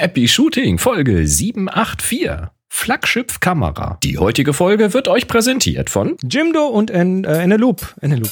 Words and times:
Happy 0.00 0.26
Shooting, 0.26 0.78
Folge 0.78 1.28
784. 1.28 2.48
Flaggschiff-Kamera. 2.70 3.98
Die 4.02 4.16
heutige 4.16 4.54
Folge 4.54 4.94
wird 4.94 5.08
euch 5.08 5.28
präsentiert 5.28 5.90
von 5.90 6.16
Jimdo 6.22 6.68
und 6.68 6.90
en, 6.90 7.24
äh, 7.24 7.42
Eneloop. 7.42 7.96
Eneloop. 8.00 8.30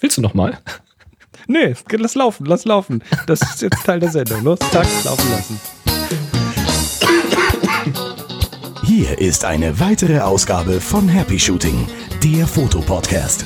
Willst 0.00 0.16
du 0.16 0.20
noch 0.20 0.34
mal? 0.34 0.58
Nee, 1.46 1.74
lass 1.90 2.14
laufen, 2.14 2.46
lass 2.46 2.64
laufen. 2.64 3.04
Das 3.26 3.42
ist 3.42 3.60
jetzt 3.60 3.84
Teil 3.84 4.00
der 4.00 4.10
Sendung. 4.10 4.42
Los, 4.44 4.58
zack, 4.72 4.86
laufen 5.04 5.30
lassen. 5.30 5.60
Hier 8.84 9.18
ist 9.18 9.44
eine 9.44 9.78
weitere 9.78 10.20
Ausgabe 10.20 10.80
von 10.80 11.06
Happy 11.06 11.38
Shooting, 11.38 11.86
der 12.22 12.46
Fotopodcast. 12.46 13.44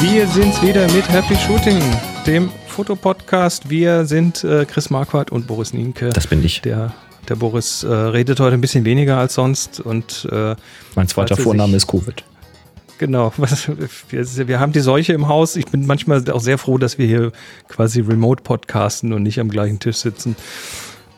Wir 0.00 0.26
sind's 0.26 0.62
wieder 0.62 0.90
mit 0.92 1.06
Happy 1.10 1.36
Shooting, 1.36 1.82
dem 2.26 2.50
Fotopodcast. 2.80 3.68
Wir 3.68 4.06
sind 4.06 4.42
äh, 4.42 4.64
Chris 4.64 4.88
Marquardt 4.88 5.30
und 5.30 5.46
Boris 5.46 5.74
Nienke. 5.74 6.08
Das 6.08 6.26
bin 6.26 6.42
ich. 6.42 6.62
Der, 6.62 6.94
der 7.28 7.36
Boris 7.36 7.82
äh, 7.82 7.92
redet 7.92 8.40
heute 8.40 8.54
ein 8.54 8.62
bisschen 8.62 8.86
weniger 8.86 9.18
als 9.18 9.34
sonst 9.34 9.80
und 9.80 10.26
äh, 10.32 10.56
Mein 10.94 11.06
zweiter 11.06 11.36
er 11.36 11.42
Vorname 11.42 11.76
ist 11.76 11.86
Covid. 11.86 12.24
Genau, 12.96 13.34
wir, 14.08 14.60
haben 14.60 14.72
die 14.72 14.80
Seuche 14.80 15.12
im 15.12 15.28
Haus. 15.28 15.56
Ich 15.56 15.66
bin 15.66 15.84
manchmal 15.84 16.24
auch 16.30 16.40
sehr 16.40 16.56
froh, 16.56 16.78
dass 16.78 16.96
wir 16.96 17.06
hier 17.06 17.32
quasi 17.68 18.00
remote 18.00 18.42
podcasten 18.42 19.12
und 19.12 19.24
nicht 19.24 19.40
am 19.40 19.50
gleichen 19.50 19.78
Tisch 19.78 19.96
sitzen. 19.96 20.34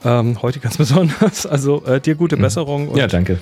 Ähm, 0.05 0.43
heute 0.43 0.59
ganz 0.59 0.77
besonders. 0.79 1.47
Also 1.47 1.85
äh, 1.85 2.01
dir 2.01 2.17
gute 2.17 2.37
Besserung 2.37 2.89
und, 2.89 2.99
Ja, 2.99 3.07
danke. 3.07 3.39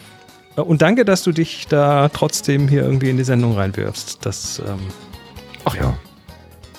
äh, 0.59 0.61
und 0.61 0.83
danke, 0.83 1.07
dass 1.07 1.23
du 1.23 1.33
dich 1.33 1.69
da 1.71 2.11
trotzdem 2.11 2.69
hier 2.69 2.83
irgendwie 2.83 3.09
in 3.09 3.17
die 3.17 3.25
Sendung 3.25 3.55
reinwirfst. 3.55 4.19
Das, 4.21 4.59
ähm, 4.59 4.79
Ach 5.65 5.75
ja. 5.75 5.95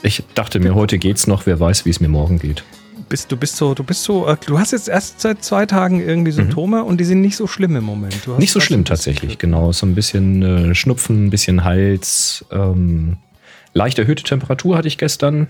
Ich 0.03 0.23
dachte 0.33 0.59
mir, 0.59 0.75
heute 0.75 0.97
geht's 0.97 1.27
noch. 1.27 1.45
Wer 1.45 1.59
weiß, 1.59 1.85
wie 1.85 1.89
es 1.89 1.99
mir 1.99 2.07
morgen 2.09 2.39
geht. 2.39 2.63
bist, 3.09 3.31
du 3.31 3.37
bist 3.37 3.55
so, 3.57 3.73
du 3.73 3.83
bist 3.83 4.03
so, 4.03 4.27
äh, 4.27 4.35
du 4.45 4.57
hast 4.57 4.71
jetzt 4.71 4.87
erst 4.89 5.21
seit 5.21 5.43
zwei 5.43 5.65
Tagen 5.65 5.99
irgendwie 6.01 6.31
Symptome 6.31 6.83
und 6.83 6.97
die 6.99 7.03
sind 7.05 7.21
nicht 7.21 7.35
so 7.35 7.45
schlimm 7.47 7.75
im 7.75 7.83
Moment. 7.83 8.27
Nicht 8.39 8.51
so 8.51 8.59
schlimm 8.59 8.85
tatsächlich, 8.85 9.37
genau. 9.37 9.71
So 9.71 9.85
ein 9.85 9.93
bisschen 9.95 10.41
äh, 10.71 10.75
Schnupfen, 10.75 11.25
ein 11.27 11.29
bisschen 11.29 11.63
Hals. 11.63 12.45
Ähm, 12.51 13.17
leicht 13.73 13.99
erhöhte 13.99 14.23
Temperatur 14.23 14.77
hatte 14.77 14.87
ich 14.87 14.97
gestern. 14.97 15.47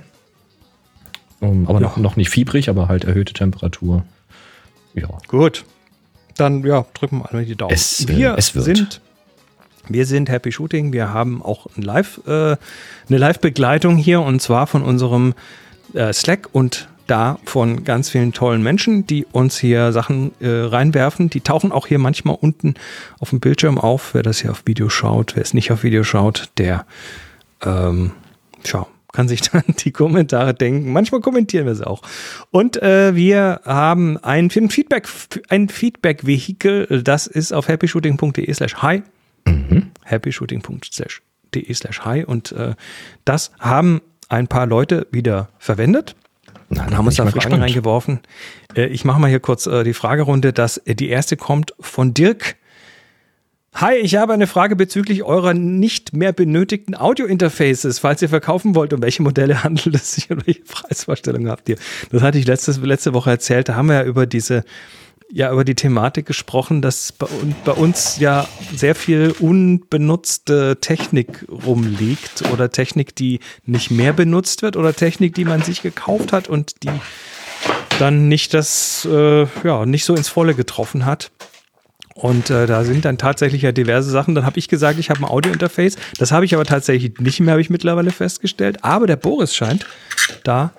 Ähm, 1.41 1.65
aber 1.67 1.79
noch, 1.79 1.97
Ja. 1.97 2.03
noch 2.03 2.15
nicht 2.17 2.29
fiebrig, 2.29 2.69
aber 2.69 2.87
halt 2.87 3.03
erhöhte 3.05 3.33
Temperatur. 3.33 4.03
Ja. 4.93 5.07
Gut. 5.27 5.63
Dann 6.35 6.63
ja, 6.65 6.85
drücken 6.93 7.19
wir 7.19 7.29
einmal 7.29 7.45
die 7.45 7.55
Daumen. 7.55 7.73
Es, 7.73 8.07
wir 8.07 8.35
es 8.37 8.53
wird. 8.55 8.65
sind 8.65 9.01
wir 9.87 10.05
sind 10.05 10.29
Happy 10.29 10.51
Shooting. 10.51 10.93
Wir 10.93 11.13
haben 11.13 11.41
auch 11.41 11.67
ein 11.77 11.81
Live, 11.81 12.21
äh, 12.27 12.31
eine 12.31 12.57
Live-Begleitung 13.07 13.97
hier 13.97 14.21
und 14.21 14.41
zwar 14.41 14.67
von 14.67 14.83
unserem 14.83 15.33
äh, 15.93 16.13
Slack 16.13 16.49
und 16.51 16.87
da 17.07 17.39
von 17.43 17.83
ganz 17.83 18.09
vielen 18.09 18.31
tollen 18.31 18.63
Menschen, 18.63 19.05
die 19.05 19.25
uns 19.25 19.57
hier 19.59 19.91
Sachen 19.91 20.31
äh, 20.39 20.47
reinwerfen. 20.47 21.29
Die 21.29 21.41
tauchen 21.41 21.71
auch 21.71 21.87
hier 21.87 21.99
manchmal 21.99 22.37
unten 22.39 22.75
auf 23.19 23.31
dem 23.31 23.41
Bildschirm 23.41 23.77
auf. 23.77 24.13
Wer 24.13 24.23
das 24.23 24.39
hier 24.39 24.51
auf 24.51 24.63
Video 24.65 24.87
schaut, 24.87 25.35
wer 25.35 25.43
es 25.43 25.53
nicht 25.53 25.71
auf 25.71 25.83
Video 25.83 26.03
schaut, 26.03 26.49
der 26.57 26.85
ähm, 27.63 28.11
schau, 28.63 28.87
kann 29.11 29.27
sich 29.27 29.41
dann 29.51 29.63
die 29.79 29.91
Kommentare 29.91 30.53
denken. 30.53 30.93
Manchmal 30.93 31.21
kommentieren 31.21 31.65
wir 31.65 31.73
es 31.73 31.81
auch. 31.81 32.01
Und 32.49 32.81
äh, 32.81 33.13
wir 33.15 33.61
haben 33.65 34.17
ein, 34.17 34.49
ein 34.55 34.69
Feedback, 34.69 35.07
ein 35.49 35.67
Feedback-Vehikel, 35.67 37.03
das 37.03 37.27
ist 37.27 37.51
auf 37.51 37.67
happyshooting.de 37.67 38.53
slash 38.53 38.75
hi. 38.75 39.03
happyshooting.de 40.05 41.73
slash 41.73 42.01
hi. 42.01 42.23
Und 42.23 42.51
äh, 42.51 42.75
das 43.25 43.51
haben 43.59 44.01
ein 44.29 44.47
paar 44.47 44.65
Leute 44.65 45.07
wieder 45.11 45.49
verwendet. 45.59 46.15
Na, 46.69 46.85
Und 46.85 46.97
haben 46.97 47.05
uns 47.05 47.15
da 47.15 47.23
Fragen 47.23 47.35
gespannt. 47.35 47.61
reingeworfen. 47.63 48.19
Äh, 48.75 48.87
ich 48.87 49.03
mache 49.03 49.19
mal 49.19 49.27
hier 49.29 49.39
kurz 49.39 49.65
äh, 49.67 49.83
die 49.83 49.93
Fragerunde. 49.93 50.53
Das, 50.53 50.81
die 50.85 51.09
erste 51.09 51.35
kommt 51.37 51.73
von 51.79 52.13
Dirk. 52.13 52.55
Hi, 53.73 53.95
ich 53.95 54.15
habe 54.15 54.33
eine 54.33 54.47
Frage 54.47 54.75
bezüglich 54.75 55.23
eurer 55.23 55.53
nicht 55.53 56.11
mehr 56.13 56.33
benötigten 56.33 56.93
Audio-Interfaces, 56.95 57.99
falls 57.99 58.21
ihr 58.21 58.27
verkaufen 58.27 58.75
wollt. 58.75 58.91
Um 58.93 59.01
welche 59.01 59.23
Modelle 59.23 59.63
handelt 59.63 59.95
es 59.95 60.13
sich 60.13 60.29
und 60.29 60.45
welche 60.45 60.61
Preisvorstellungen 60.61 61.49
habt 61.49 61.69
ihr? 61.69 61.77
Das 62.11 62.21
hatte 62.21 62.37
ich 62.37 62.45
letztes, 62.45 62.77
letzte 62.79 63.13
Woche 63.13 63.29
erzählt. 63.29 63.69
Da 63.69 63.75
haben 63.75 63.87
wir 63.87 63.95
ja 63.95 64.03
über 64.03 64.25
diese, 64.25 64.63
ja, 65.33 65.51
über 65.51 65.63
die 65.63 65.75
Thematik 65.75 66.25
gesprochen, 66.25 66.81
dass 66.81 67.11
bei, 67.11 67.27
bei 67.65 67.71
uns 67.71 68.19
ja 68.19 68.47
sehr 68.75 68.95
viel 68.95 69.33
unbenutzte 69.39 70.77
Technik 70.81 71.45
rumliegt 71.49 72.43
oder 72.51 72.69
Technik, 72.71 73.15
die 73.15 73.39
nicht 73.65 73.91
mehr 73.91 74.13
benutzt 74.13 74.61
wird 74.61 74.75
oder 74.75 74.93
Technik, 74.93 75.33
die 75.35 75.45
man 75.45 75.61
sich 75.61 75.81
gekauft 75.81 76.33
hat 76.33 76.49
und 76.49 76.83
die 76.83 76.91
dann 77.99 78.27
nicht 78.27 78.53
das, 78.53 79.07
äh, 79.09 79.45
ja, 79.63 79.85
nicht 79.85 80.05
so 80.05 80.15
ins 80.15 80.27
Volle 80.27 80.55
getroffen 80.55 81.05
hat. 81.05 81.31
Und 82.13 82.49
äh, 82.49 82.67
da 82.67 82.83
sind 82.83 83.05
dann 83.05 83.17
tatsächlich 83.17 83.61
ja 83.61 83.71
diverse 83.71 84.09
Sachen. 84.09 84.35
Dann 84.35 84.45
habe 84.45 84.59
ich 84.59 84.67
gesagt, 84.67 84.99
ich 84.99 85.09
habe 85.09 85.21
ein 85.21 85.25
Audio-Interface. 85.25 85.95
Das 86.17 86.31
habe 86.31 86.45
ich 86.45 86.53
aber 86.53 86.65
tatsächlich 86.65 87.19
nicht 87.19 87.39
mehr, 87.39 87.53
habe 87.53 87.61
ich 87.61 87.69
mittlerweile 87.69 88.11
festgestellt. 88.11 88.83
Aber 88.83 89.07
der 89.07 89.15
Boris 89.15 89.55
scheint 89.55 89.85
da 90.43 90.73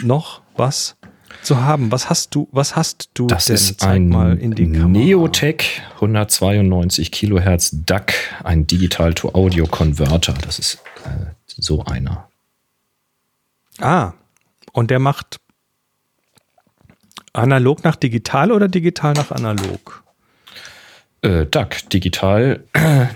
noch 0.00 0.40
was 0.56 0.96
zu 1.42 1.60
haben. 1.60 1.90
Was 1.92 2.08
hast 2.08 2.34
du, 2.34 2.48
was 2.52 2.76
hast 2.76 3.10
du 3.14 3.26
Das 3.26 3.46
denn? 3.46 3.54
ist 3.54 3.80
Zeig 3.80 3.90
ein 3.90 4.08
mal 4.08 4.38
in 4.38 4.52
die 4.52 4.70
Kamera. 4.70 4.88
Neotech 4.88 5.82
192 5.96 7.10
Kilohertz 7.12 7.70
DAC, 7.84 8.14
ein 8.44 8.66
Digital-to-Audio-Converter. 8.66 10.34
Das 10.42 10.58
ist 10.58 10.78
äh, 11.04 11.26
so 11.46 11.84
einer. 11.84 12.28
Ah, 13.80 14.12
und 14.72 14.90
der 14.90 14.98
macht 14.98 15.40
analog 17.32 17.84
nach 17.84 17.96
digital 17.96 18.52
oder 18.52 18.68
digital 18.68 19.14
nach 19.14 19.30
analog? 19.30 20.02
Äh, 21.22 21.46
DAC, 21.46 21.88
digital 21.90 22.64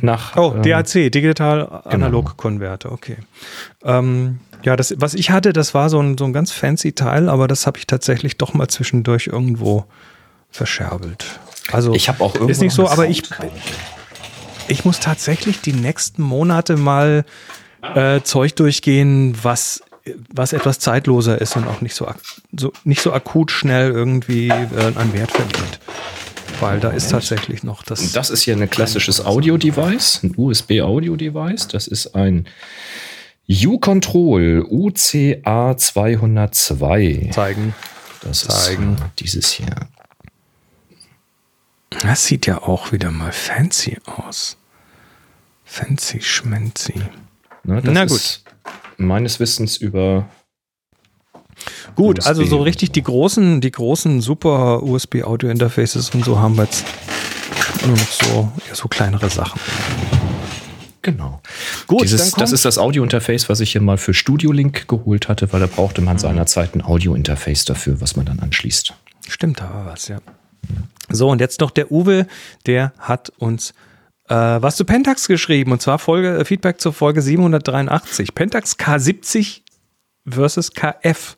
nach. 0.00 0.36
Oh, 0.36 0.53
ähm, 0.54 0.62
DAC, 0.62 1.10
Digital 1.10 1.82
Analog 1.84 2.36
Konverter, 2.36 2.92
okay. 2.92 3.16
Ähm, 3.82 4.38
ja, 4.62 4.76
das, 4.76 4.94
was 4.98 5.14
ich 5.14 5.30
hatte, 5.30 5.52
das 5.52 5.74
war 5.74 5.90
so 5.90 6.00
ein, 6.00 6.18
so 6.18 6.24
ein 6.24 6.32
ganz 6.32 6.52
fancy 6.52 6.92
Teil, 6.92 7.28
aber 7.28 7.48
das 7.48 7.66
habe 7.66 7.78
ich 7.78 7.86
tatsächlich 7.86 8.38
doch 8.38 8.54
mal 8.54 8.68
zwischendurch 8.68 9.26
irgendwo 9.28 9.84
verscherbelt. 10.50 11.24
Also 11.72 11.94
Ich 11.94 12.08
habe 12.08 12.22
auch 12.22 12.34
irgendwo 12.34 12.50
ist 12.50 12.60
nicht 12.60 12.74
so, 12.74 12.88
aber 12.88 13.08
ich, 13.08 13.22
ich 14.68 14.84
muss 14.84 15.00
tatsächlich 15.00 15.60
die 15.60 15.72
nächsten 15.72 16.22
Monate 16.22 16.76
mal 16.76 17.24
äh, 17.94 18.20
Zeug 18.22 18.54
durchgehen, 18.56 19.36
was 19.42 19.82
was 20.32 20.52
etwas 20.52 20.78
zeitloser 20.78 21.40
ist 21.40 21.56
und 21.56 21.66
auch 21.66 21.80
nicht 21.80 21.94
so, 21.94 22.08
so 22.56 22.72
nicht 22.84 23.02
so 23.02 23.12
akut 23.12 23.50
schnell 23.50 23.90
irgendwie 23.90 24.48
äh, 24.48 24.92
an 24.94 25.12
Wert 25.12 25.32
verliert. 25.32 25.80
Weil 26.60 26.80
da 26.80 26.90
ist 26.90 27.10
tatsächlich 27.10 27.64
noch 27.64 27.82
das. 27.82 28.12
Das 28.12 28.30
ist 28.30 28.42
hier 28.42 28.56
ein 28.56 28.70
klassisches 28.70 29.24
Audio-Device, 29.24 30.20
ein 30.22 30.34
USB-Audio-Device. 30.36 31.68
Das 31.68 31.86
ist 31.86 32.14
ein 32.14 32.46
U-Control 33.48 34.66
UCA 34.68 35.76
202. 35.76 37.30
zeigen. 37.32 37.74
Das 38.22 38.40
zeigen. 38.40 38.94
ist 38.94 39.20
dieses 39.20 39.50
hier. 39.52 39.88
Das 41.90 42.26
sieht 42.26 42.46
ja 42.46 42.62
auch 42.62 42.92
wieder 42.92 43.10
mal 43.10 43.32
fancy 43.32 43.98
aus. 44.04 44.56
Fancy 45.64 46.20
schmenzi. 46.20 46.94
Ne, 47.62 47.82
das 47.82 47.94
Na 47.94 48.02
ist 48.02 48.44
meines 48.96 49.38
Wissens 49.40 49.76
über 49.76 50.28
Gut, 51.94 52.18
USB 52.18 52.26
also 52.26 52.44
so 52.44 52.62
richtig 52.62 52.92
die 52.92 53.02
großen, 53.02 53.60
die 53.60 53.70
großen 53.70 54.20
super 54.20 54.82
USB 54.82 55.22
Audio 55.22 55.50
Interfaces 55.50 56.10
und 56.10 56.24
so 56.24 56.38
haben 56.38 56.56
wir 56.56 56.64
jetzt 56.64 56.84
nur 57.86 57.96
noch 57.96 58.12
so, 58.12 58.52
ja, 58.68 58.74
so 58.74 58.88
kleinere 58.88 59.30
Sachen. 59.30 59.60
Genau. 61.06 61.40
Gut, 61.86 62.02
Dieses, 62.02 62.32
das 62.32 62.50
ist 62.50 62.64
das 62.64 62.78
Audio-Interface, 62.78 63.48
was 63.48 63.60
ich 63.60 63.70
hier 63.70 63.80
mal 63.80 63.96
für 63.96 64.12
Studio 64.12 64.50
Link 64.50 64.88
geholt 64.88 65.28
hatte, 65.28 65.52
weil 65.52 65.60
da 65.60 65.66
brauchte 65.68 66.00
man 66.00 66.18
seinerzeit 66.18 66.74
ein 66.74 66.82
Audio-Interface 66.84 67.64
dafür, 67.64 68.00
was 68.00 68.16
man 68.16 68.26
dann 68.26 68.40
anschließt. 68.40 68.92
Stimmt 69.28 69.62
aber 69.62 69.86
was, 69.86 70.08
ja. 70.08 70.18
So, 71.08 71.30
und 71.30 71.41
jetzt 71.41 71.60
noch 71.60 71.70
der 71.70 71.92
Uwe, 71.92 72.26
der 72.66 72.92
hat 72.98 73.30
uns 73.38 73.70
äh, 74.28 74.34
was 74.34 74.74
zu 74.74 74.84
Pentax 74.84 75.28
geschrieben 75.28 75.70
und 75.70 75.80
zwar 75.80 76.00
Folge, 76.00 76.38
äh, 76.38 76.44
Feedback 76.44 76.80
zur 76.80 76.92
Folge 76.92 77.22
783. 77.22 78.34
Pentax 78.34 78.76
K70 78.76 79.60
versus 80.28 80.72
KF. 80.72 81.36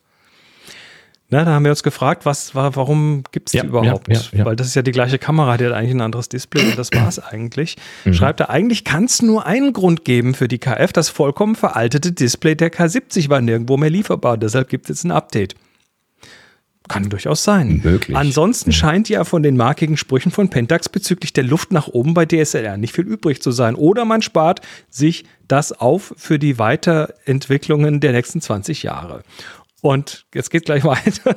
Na, 1.31 1.45
da 1.45 1.51
haben 1.51 1.63
wir 1.63 1.71
uns 1.71 1.83
gefragt, 1.83 2.25
was 2.25 2.55
war, 2.55 2.75
warum 2.75 3.23
gibt 3.31 3.49
es 3.49 3.53
Ja, 3.53 3.61
die 3.61 3.67
überhaupt? 3.67 4.07
ja, 4.07 4.15
ja, 4.15 4.39
ja. 4.39 4.45
Weil 4.45 4.55
das 4.55 4.65
ist 4.65 4.75
ja 4.75 4.81
die 4.81 4.91
gleiche 4.91 5.19
Kamera, 5.19 5.57
die 5.57 5.65
hat 5.65 5.73
eigentlich 5.73 5.93
ein 5.93 6.01
anderes 6.01 6.27
Display 6.27 6.63
und 6.65 6.77
das 6.77 6.89
war 6.93 7.07
es 7.07 7.19
eigentlich. 7.19 7.75
Mhm. 8.05 8.13
Schreibt 8.15 8.39
er, 8.39 8.49
eigentlich 8.49 8.83
kann 8.83 9.03
es 9.05 9.21
nur 9.21 9.45
einen 9.45 9.71
Grund 9.73 10.05
geben 10.05 10.33
für 10.33 10.47
die 10.47 10.57
KF. 10.57 10.91
Das 10.91 11.09
vollkommen 11.09 11.55
veraltete 11.55 12.11
Display 12.11 12.55
der 12.55 12.71
K70 12.71 13.29
war 13.29 13.41
nirgendwo 13.41 13.77
mehr 13.77 13.91
lieferbar. 13.91 14.37
Deshalb 14.37 14.69
gibt 14.69 14.85
es 14.85 14.97
jetzt 14.97 15.03
ein 15.03 15.11
Update. 15.11 15.53
Kann 16.87 17.07
durchaus 17.07 17.43
sein. 17.43 17.81
Möglich. 17.83 18.17
Ansonsten 18.17 18.71
scheint 18.71 19.09
ja 19.09 19.23
von 19.23 19.43
den 19.43 19.55
markigen 19.55 19.95
Sprüchen 19.95 20.31
von 20.31 20.49
Pentax 20.49 20.89
bezüglich 20.89 21.31
der 21.33 21.43
Luft 21.43 21.71
nach 21.71 21.87
oben 21.87 22.15
bei 22.15 22.25
DSLR 22.25 22.77
nicht 22.77 22.95
viel 22.95 23.05
übrig 23.05 23.43
zu 23.43 23.51
sein. 23.51 23.75
Oder 23.75 24.05
man 24.05 24.23
spart 24.23 24.61
sich 24.89 25.25
das 25.47 25.71
auf 25.71 26.15
für 26.17 26.39
die 26.39 26.57
Weiterentwicklungen 26.57 27.99
der 27.99 28.13
nächsten 28.13 28.41
20 28.41 28.81
Jahre. 28.81 29.21
Und 29.81 30.25
jetzt 30.33 30.49
geht 30.49 30.65
gleich 30.65 30.83
weiter. 30.85 31.35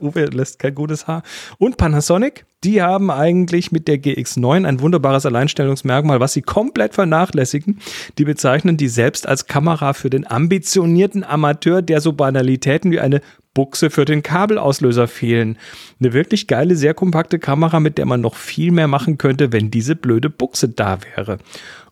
Uwe 0.00 0.26
lässt 0.26 0.58
kein 0.58 0.74
gutes 0.74 1.06
Haar. 1.06 1.22
Und 1.58 1.76
Panasonic, 1.76 2.46
die 2.62 2.82
haben 2.82 3.10
eigentlich 3.10 3.72
mit 3.72 3.88
der 3.88 3.96
GX9 3.96 4.66
ein 4.66 4.80
wunderbares 4.80 5.26
Alleinstellungsmerkmal, 5.26 6.20
was 6.20 6.32
sie 6.32 6.42
komplett 6.42 6.94
vernachlässigen. 6.94 7.80
Die 8.18 8.24
bezeichnen 8.24 8.76
die 8.76 8.88
selbst 8.88 9.26
als 9.26 9.46
Kamera 9.46 9.92
für 9.92 10.10
den 10.10 10.26
ambitionierten 10.26 11.24
Amateur, 11.24 11.82
der 11.82 12.00
so 12.00 12.12
Banalitäten 12.12 12.90
wie 12.90 13.00
eine 13.00 13.20
Buchse 13.54 13.90
für 13.90 14.04
den 14.04 14.22
Kabelauslöser 14.22 15.08
fehlen. 15.08 15.58
Eine 15.98 16.12
wirklich 16.12 16.46
geile, 16.46 16.76
sehr 16.76 16.94
kompakte 16.94 17.38
Kamera, 17.38 17.80
mit 17.80 17.98
der 17.98 18.06
man 18.06 18.20
noch 18.20 18.36
viel 18.36 18.70
mehr 18.70 18.88
machen 18.88 19.18
könnte, 19.18 19.52
wenn 19.52 19.70
diese 19.70 19.96
blöde 19.96 20.30
Buchse 20.30 20.68
da 20.68 20.98
wäre. 21.16 21.38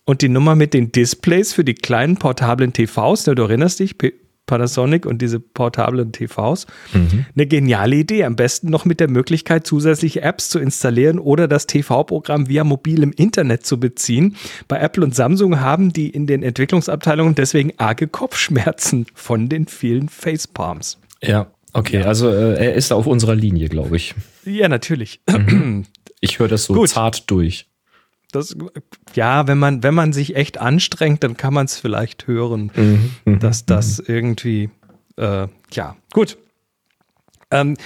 Und 0.04 0.22
die 0.22 0.28
Nummer 0.28 0.54
mit 0.54 0.72
den 0.72 0.92
Displays 0.92 1.52
für 1.52 1.64
die 1.64 1.74
kleinen 1.74 2.16
portablen 2.16 2.72
TVs, 2.72 3.26
ne, 3.26 3.34
du 3.34 3.42
erinnerst 3.42 3.80
dich, 3.80 3.98
Panasonic 4.48 5.06
und 5.06 5.22
diese 5.22 5.38
portablen 5.38 6.10
TVs. 6.10 6.66
Mhm. 6.92 7.26
Eine 7.36 7.46
geniale 7.46 7.94
Idee. 7.94 8.24
Am 8.24 8.34
besten 8.34 8.70
noch 8.70 8.84
mit 8.84 8.98
der 8.98 9.08
Möglichkeit, 9.08 9.64
zusätzliche 9.64 10.22
Apps 10.22 10.48
zu 10.48 10.58
installieren 10.58 11.20
oder 11.20 11.46
das 11.46 11.68
TV-Programm 11.68 12.48
via 12.48 12.64
mobilem 12.64 13.12
Internet 13.12 13.64
zu 13.64 13.78
beziehen. 13.78 14.34
Bei 14.66 14.80
Apple 14.80 15.04
und 15.04 15.14
Samsung 15.14 15.60
haben 15.60 15.92
die 15.92 16.10
in 16.10 16.26
den 16.26 16.42
Entwicklungsabteilungen 16.42 17.36
deswegen 17.36 17.74
arge 17.76 18.08
Kopfschmerzen 18.08 19.06
von 19.14 19.48
den 19.48 19.68
vielen 19.68 20.08
Facepalms. 20.08 20.98
Ja, 21.22 21.46
okay. 21.72 22.02
Also 22.02 22.28
äh, 22.28 22.54
er 22.54 22.74
ist 22.74 22.90
auf 22.90 23.06
unserer 23.06 23.36
Linie, 23.36 23.68
glaube 23.68 23.96
ich. 23.96 24.14
Ja, 24.44 24.68
natürlich. 24.68 25.20
Mhm. 25.30 25.84
Ich 26.20 26.40
höre 26.40 26.48
das 26.48 26.64
so 26.64 26.74
Gut. 26.74 26.88
zart 26.88 27.30
durch. 27.30 27.68
Das, 28.32 28.54
ja, 29.14 29.46
wenn 29.46 29.58
man, 29.58 29.82
wenn 29.82 29.94
man 29.94 30.12
sich 30.12 30.36
echt 30.36 30.58
anstrengt, 30.58 31.24
dann 31.24 31.36
kann 31.36 31.54
man 31.54 31.64
es 31.64 31.78
vielleicht 31.78 32.26
hören, 32.26 32.70
mhm, 32.74 33.10
mhm. 33.24 33.38
dass 33.38 33.64
das 33.64 33.98
irgendwie, 33.98 34.70
äh, 35.16 35.48
ja, 35.72 35.96
gut. 36.12 36.36
Ähm, 37.50 37.76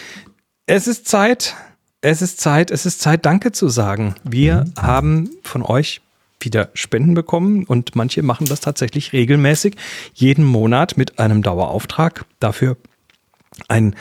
es 0.67 0.89
ist 0.89 1.07
Zeit, 1.07 1.55
es 2.01 2.23
ist 2.23 2.41
Zeit, 2.41 2.71
es 2.71 2.87
ist 2.87 3.01
Zeit, 3.01 3.25
Danke 3.25 3.53
zu 3.53 3.69
sagen. 3.69 4.17
Wir 4.25 4.65
mhm. 4.65 4.83
haben 4.83 5.31
von 5.45 5.63
euch 5.63 6.01
wieder 6.41 6.71
Spenden 6.75 7.15
bekommen 7.15 7.65
und 7.65 7.95
manche 7.95 8.23
machen 8.23 8.47
das 8.47 8.61
tatsächlich 8.61 9.13
regelmäßig, 9.13 9.77
jeden 10.13 10.45
Monat 10.45 10.97
mit 10.97 11.21
einem 11.21 11.43
Dauerauftrag. 11.43 12.25
Dafür 12.41 12.77
ein, 13.69 13.95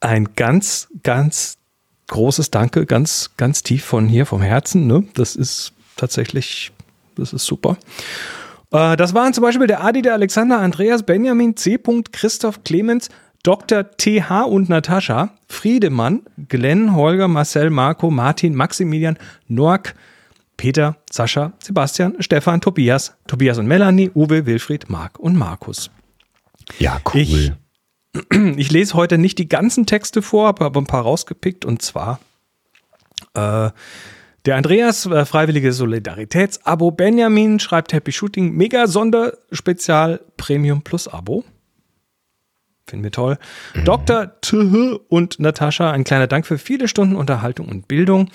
ein 0.00 0.34
ganz, 0.36 0.88
ganz 1.02 1.58
großes 2.08 2.50
Danke, 2.50 2.86
ganz, 2.86 3.30
ganz 3.36 3.62
tief 3.62 3.84
von 3.84 4.06
hier, 4.06 4.26
vom 4.26 4.42
Herzen. 4.42 4.86
Ne? 4.86 5.04
Das 5.14 5.36
ist 5.36 5.72
tatsächlich, 5.96 6.72
das 7.16 7.32
ist 7.32 7.46
super. 7.46 7.76
Äh, 8.72 8.96
das 8.96 9.14
waren 9.14 9.32
zum 9.32 9.42
Beispiel 9.42 9.66
der 9.66 9.84
Adi, 9.84 10.02
der 10.02 10.14
Alexander, 10.14 10.58
Andreas, 10.58 11.02
Benjamin, 11.02 11.56
C. 11.56 11.78
Christoph, 12.12 12.64
Clemens, 12.64 13.08
Dr. 13.42 13.84
TH 13.96 14.46
und 14.46 14.68
Natascha, 14.68 15.30
Friedemann, 15.48 16.22
Glenn, 16.48 16.94
Holger, 16.96 17.28
Marcel, 17.28 17.70
Marco, 17.70 18.10
Martin, 18.10 18.54
Maximilian, 18.54 19.18
Noack, 19.48 19.94
Peter, 20.56 20.96
Sascha, 21.10 21.52
Sebastian, 21.58 22.14
Stefan, 22.20 22.60
Tobias, 22.60 23.14
Tobias 23.26 23.58
und 23.58 23.66
Melanie, 23.66 24.10
Uwe, 24.14 24.46
Wilfried, 24.46 24.88
Marc 24.88 25.18
und 25.18 25.36
Markus. 25.36 25.90
Ja, 26.78 27.00
cool. 27.12 27.20
Ich 27.20 27.52
ich 28.56 28.70
lese 28.70 28.94
heute 28.94 29.18
nicht 29.18 29.38
die 29.38 29.48
ganzen 29.48 29.86
Texte 29.86 30.22
vor, 30.22 30.46
habe 30.46 30.64
aber 30.64 30.80
ein 30.80 30.86
paar 30.86 31.02
rausgepickt 31.02 31.64
und 31.64 31.82
zwar 31.82 32.20
äh, 33.34 33.70
der 34.46 34.56
Andreas, 34.56 35.06
äh, 35.06 35.24
freiwillige 35.24 35.72
Solidaritätsabo. 35.72 36.90
Benjamin 36.90 37.60
schreibt 37.60 37.92
Happy 37.92 38.12
Shooting, 38.12 38.52
mega 38.52 38.86
Sonderspezial 38.86 40.20
Premium 40.36 40.82
Plus 40.82 41.08
Abo. 41.08 41.44
Finden 42.86 43.04
wir 43.04 43.12
toll. 43.12 43.38
Mhm. 43.74 43.84
Dr. 43.84 44.40
T 44.42 44.98
und 45.08 45.40
Natascha, 45.40 45.90
ein 45.90 46.04
kleiner 46.04 46.26
Dank 46.26 46.46
für 46.46 46.58
viele 46.58 46.88
Stunden 46.88 47.16
Unterhaltung 47.16 47.68
und 47.68 47.88
Bildung. 47.88 48.30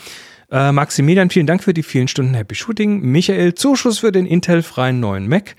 Äh, 0.51 0.71
Maximilian, 0.71 1.29
vielen 1.29 1.45
Dank 1.45 1.63
für 1.63 1.75
die 1.75 1.83
vielen 1.83 2.07
Stunden 2.07 2.33
Happy 2.33 2.55
Shooting. 2.55 3.01
Michael, 3.01 3.53
Zuschuss 3.53 3.99
für 3.99 4.11
den 4.11 4.25
Intel-freien 4.25 4.99
neuen 4.99 5.27
Mac. 5.27 5.55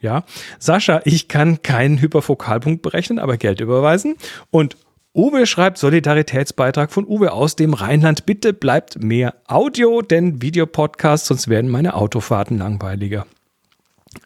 Ja. 0.00 0.24
Sascha, 0.58 1.00
ich 1.04 1.28
kann 1.28 1.62
keinen 1.62 2.00
Hyperfokalpunkt 2.00 2.82
berechnen, 2.82 3.18
aber 3.18 3.36
Geld 3.36 3.60
überweisen. 3.60 4.16
Und 4.50 4.76
Uwe 5.14 5.46
schreibt 5.46 5.78
Solidaritätsbeitrag 5.78 6.92
von 6.92 7.06
Uwe 7.06 7.32
aus 7.32 7.56
dem 7.56 7.74
Rheinland. 7.74 8.26
Bitte 8.26 8.52
bleibt 8.52 9.02
mehr 9.02 9.34
Audio, 9.46 10.02
denn 10.02 10.42
Videopodcast, 10.42 11.26
sonst 11.26 11.48
werden 11.48 11.70
meine 11.70 11.94
Autofahrten 11.94 12.58
langweiliger. 12.58 13.26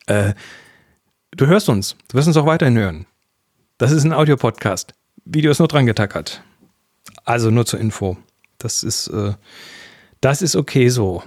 Äh, 0.06 0.34
du 1.30 1.46
hörst 1.46 1.68
uns. 1.68 1.96
Du 2.08 2.16
wirst 2.18 2.28
uns 2.28 2.36
auch 2.36 2.46
weiterhin 2.46 2.76
hören. 2.76 3.06
Das 3.78 3.90
ist 3.90 4.04
ein 4.04 4.12
Audiopodcast. 4.12 4.92
Video 5.24 5.50
ist 5.50 5.60
nur 5.60 5.68
dran 5.68 5.86
getackert. 5.86 6.42
Also 7.24 7.50
nur 7.50 7.64
zur 7.64 7.80
Info. 7.80 8.16
Das 8.58 8.82
ist, 8.82 9.08
äh, 9.08 9.32
das 10.20 10.42
ist 10.42 10.56
okay 10.56 10.88
so. 10.88 11.22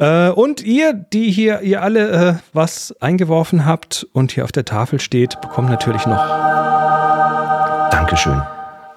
Äh, 0.00 0.30
und 0.30 0.62
ihr, 0.62 0.94
die 0.94 1.30
hier, 1.30 1.60
ihr 1.60 1.82
alle 1.82 2.10
äh, 2.10 2.34
was 2.54 2.94
eingeworfen 3.00 3.66
habt 3.66 4.06
und 4.12 4.32
hier 4.32 4.44
auf 4.44 4.52
der 4.52 4.64
Tafel 4.64 4.98
steht, 4.98 5.40
bekommt 5.42 5.68
natürlich 5.68 6.06
noch 6.06 6.26
Dankeschön. 7.90 8.42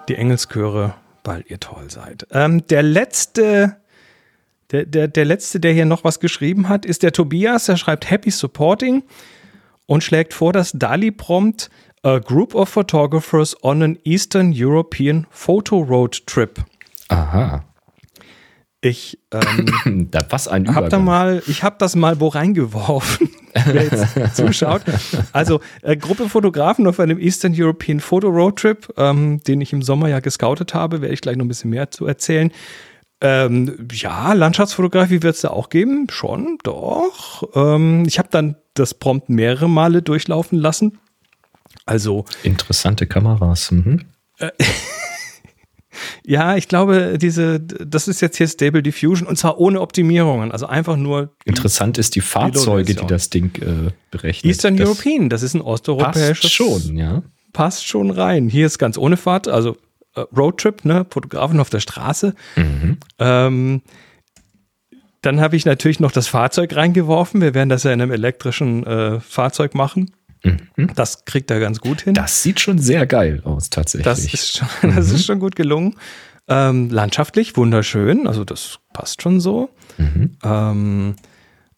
Die 0.07 0.15
Engelschöre, 0.15 0.95
weil 1.25 1.43
ihr 1.47 1.59
toll 1.59 1.89
seid. 1.89 2.25
Ähm, 2.31 2.65
der 2.67 2.83
letzte, 2.83 3.75
der, 4.71 4.85
der, 4.85 5.09
der 5.09 5.25
letzte, 5.25 5.59
der 5.59 5.73
hier 5.73 5.85
noch 5.85 6.05
was 6.05 6.21
geschrieben 6.21 6.69
hat, 6.69 6.85
ist 6.85 7.03
der 7.03 7.11
Tobias. 7.11 7.67
Er 7.67 7.75
schreibt 7.75 8.09
Happy 8.09 8.31
Supporting 8.31 9.03
und 9.85 10.03
schlägt 10.05 10.33
vor, 10.33 10.53
dass 10.53 10.71
Dali 10.71 11.11
prompt 11.11 11.69
A 12.03 12.19
Group 12.19 12.55
of 12.55 12.69
Photographers 12.69 13.61
on 13.61 13.83
an 13.83 13.97
Eastern 14.03 14.53
European 14.55 15.27
Photo 15.29 15.79
Road 15.79 16.25
Trip. 16.27 16.63
Aha. 17.09 17.63
Ich 18.83 19.17
ähm, 19.31 20.09
da, 20.11 20.19
was 20.29 20.49
ein 20.49 20.75
hab 20.75 20.89
da 20.89 20.99
mal, 20.99 21.41
ich 21.47 21.63
habe 21.63 21.77
das 21.79 21.95
mal 21.95 22.19
wo 22.19 22.27
reingeworfen, 22.27 23.29
wer 23.65 23.83
jetzt 23.83 24.07
zuschaut. 24.35 24.81
Also 25.31 25.61
äh, 25.83 25.95
Gruppe 25.95 26.27
Fotografen 26.27 26.85
auf 26.85 26.99
einem 26.99 27.17
Eastern 27.17 27.53
European 27.55 28.01
Photo 28.01 28.27
Road 28.27 28.57
Trip, 28.57 28.93
ähm, 28.97 29.41
den 29.47 29.61
ich 29.61 29.71
im 29.71 29.81
Sommer 29.81 30.09
ja 30.09 30.19
gescoutet 30.19 30.73
habe, 30.73 30.99
werde 31.01 31.13
ich 31.13 31.21
gleich 31.21 31.37
noch 31.37 31.45
ein 31.45 31.47
bisschen 31.47 31.69
mehr 31.69 31.91
zu 31.91 32.05
erzählen. 32.05 32.51
Ähm, 33.21 33.87
ja, 33.93 34.33
Landschaftsfotografie 34.33 35.21
wird 35.21 35.35
es 35.35 35.41
da 35.41 35.51
auch 35.51 35.69
geben, 35.69 36.07
schon, 36.11 36.57
doch. 36.63 37.43
Ähm, 37.55 38.03
ich 38.05 38.19
habe 38.19 38.27
dann 38.31 38.57
das 38.73 38.93
Prompt 38.93 39.29
mehrere 39.29 39.69
Male 39.69 40.01
durchlaufen 40.01 40.59
lassen. 40.59 40.99
Also 41.85 42.25
interessante 42.43 43.07
Kameras. 43.07 43.71
Mhm. 43.71 44.01
Äh, 44.39 44.49
ja, 46.25 46.55
ich 46.55 46.67
glaube, 46.67 47.17
diese, 47.19 47.59
das 47.59 48.07
ist 48.07 48.21
jetzt 48.21 48.37
hier 48.37 48.47
Stable 48.47 48.83
Diffusion 48.83 49.27
und 49.27 49.37
zwar 49.37 49.59
ohne 49.59 49.81
Optimierungen, 49.81 50.51
also 50.51 50.65
einfach 50.65 50.97
nur. 50.97 51.33
Interessant 51.45 51.97
ist 51.97 52.15
die 52.15 52.21
Fahrzeuge, 52.21 52.95
die 52.95 53.05
das 53.05 53.29
Ding 53.29 53.51
äh, 53.61 53.91
berechnet. 54.11 54.45
Eastern 54.45 54.77
das 54.77 54.87
European, 54.87 55.29
das 55.29 55.43
ist 55.43 55.53
ein 55.53 55.61
osteuropäisches. 55.61 56.41
Passt 56.41 56.53
schon, 56.53 56.97
ja. 56.97 57.23
Passt 57.51 57.87
schon 57.87 58.09
rein. 58.09 58.49
Hier 58.49 58.65
ist 58.65 58.79
ganz 58.79 58.97
ohne 58.97 59.17
Fahrt, 59.17 59.47
also 59.47 59.77
äh, 60.15 60.21
Roadtrip, 60.35 60.85
ne, 60.85 61.05
Fotografen 61.09 61.59
auf 61.59 61.69
der 61.69 61.79
Straße. 61.79 62.33
Mhm. 62.55 62.97
Ähm, 63.19 63.81
dann 65.21 65.39
habe 65.39 65.55
ich 65.55 65.65
natürlich 65.65 65.99
noch 65.99 66.11
das 66.11 66.27
Fahrzeug 66.27 66.75
reingeworfen. 66.75 67.41
Wir 67.41 67.53
werden 67.53 67.69
das 67.69 67.83
ja 67.83 67.93
in 67.93 68.01
einem 68.01 68.11
elektrischen 68.11 68.85
äh, 68.85 69.19
Fahrzeug 69.21 69.73
machen. 69.73 70.11
Mhm. 70.43 70.91
Das 70.95 71.25
kriegt 71.25 71.49
er 71.51 71.59
ganz 71.59 71.79
gut 71.79 72.01
hin. 72.01 72.13
Das 72.13 72.43
sieht 72.43 72.59
schon 72.59 72.77
sehr 72.77 73.07
geil 73.07 73.41
aus, 73.45 73.69
tatsächlich. 73.69 74.05
Das 74.05 74.19
ist 74.25 74.57
schon, 74.57 74.67
das 74.95 75.07
ist 75.07 75.13
mhm. 75.13 75.23
schon 75.23 75.39
gut 75.39 75.55
gelungen. 75.55 75.95
Ähm, 76.47 76.89
landschaftlich 76.89 77.55
wunderschön, 77.55 78.27
also 78.27 78.43
das 78.43 78.79
passt 78.91 79.21
schon 79.21 79.39
so. 79.39 79.69
Mhm. 79.97 80.37
Ähm, 80.43 81.15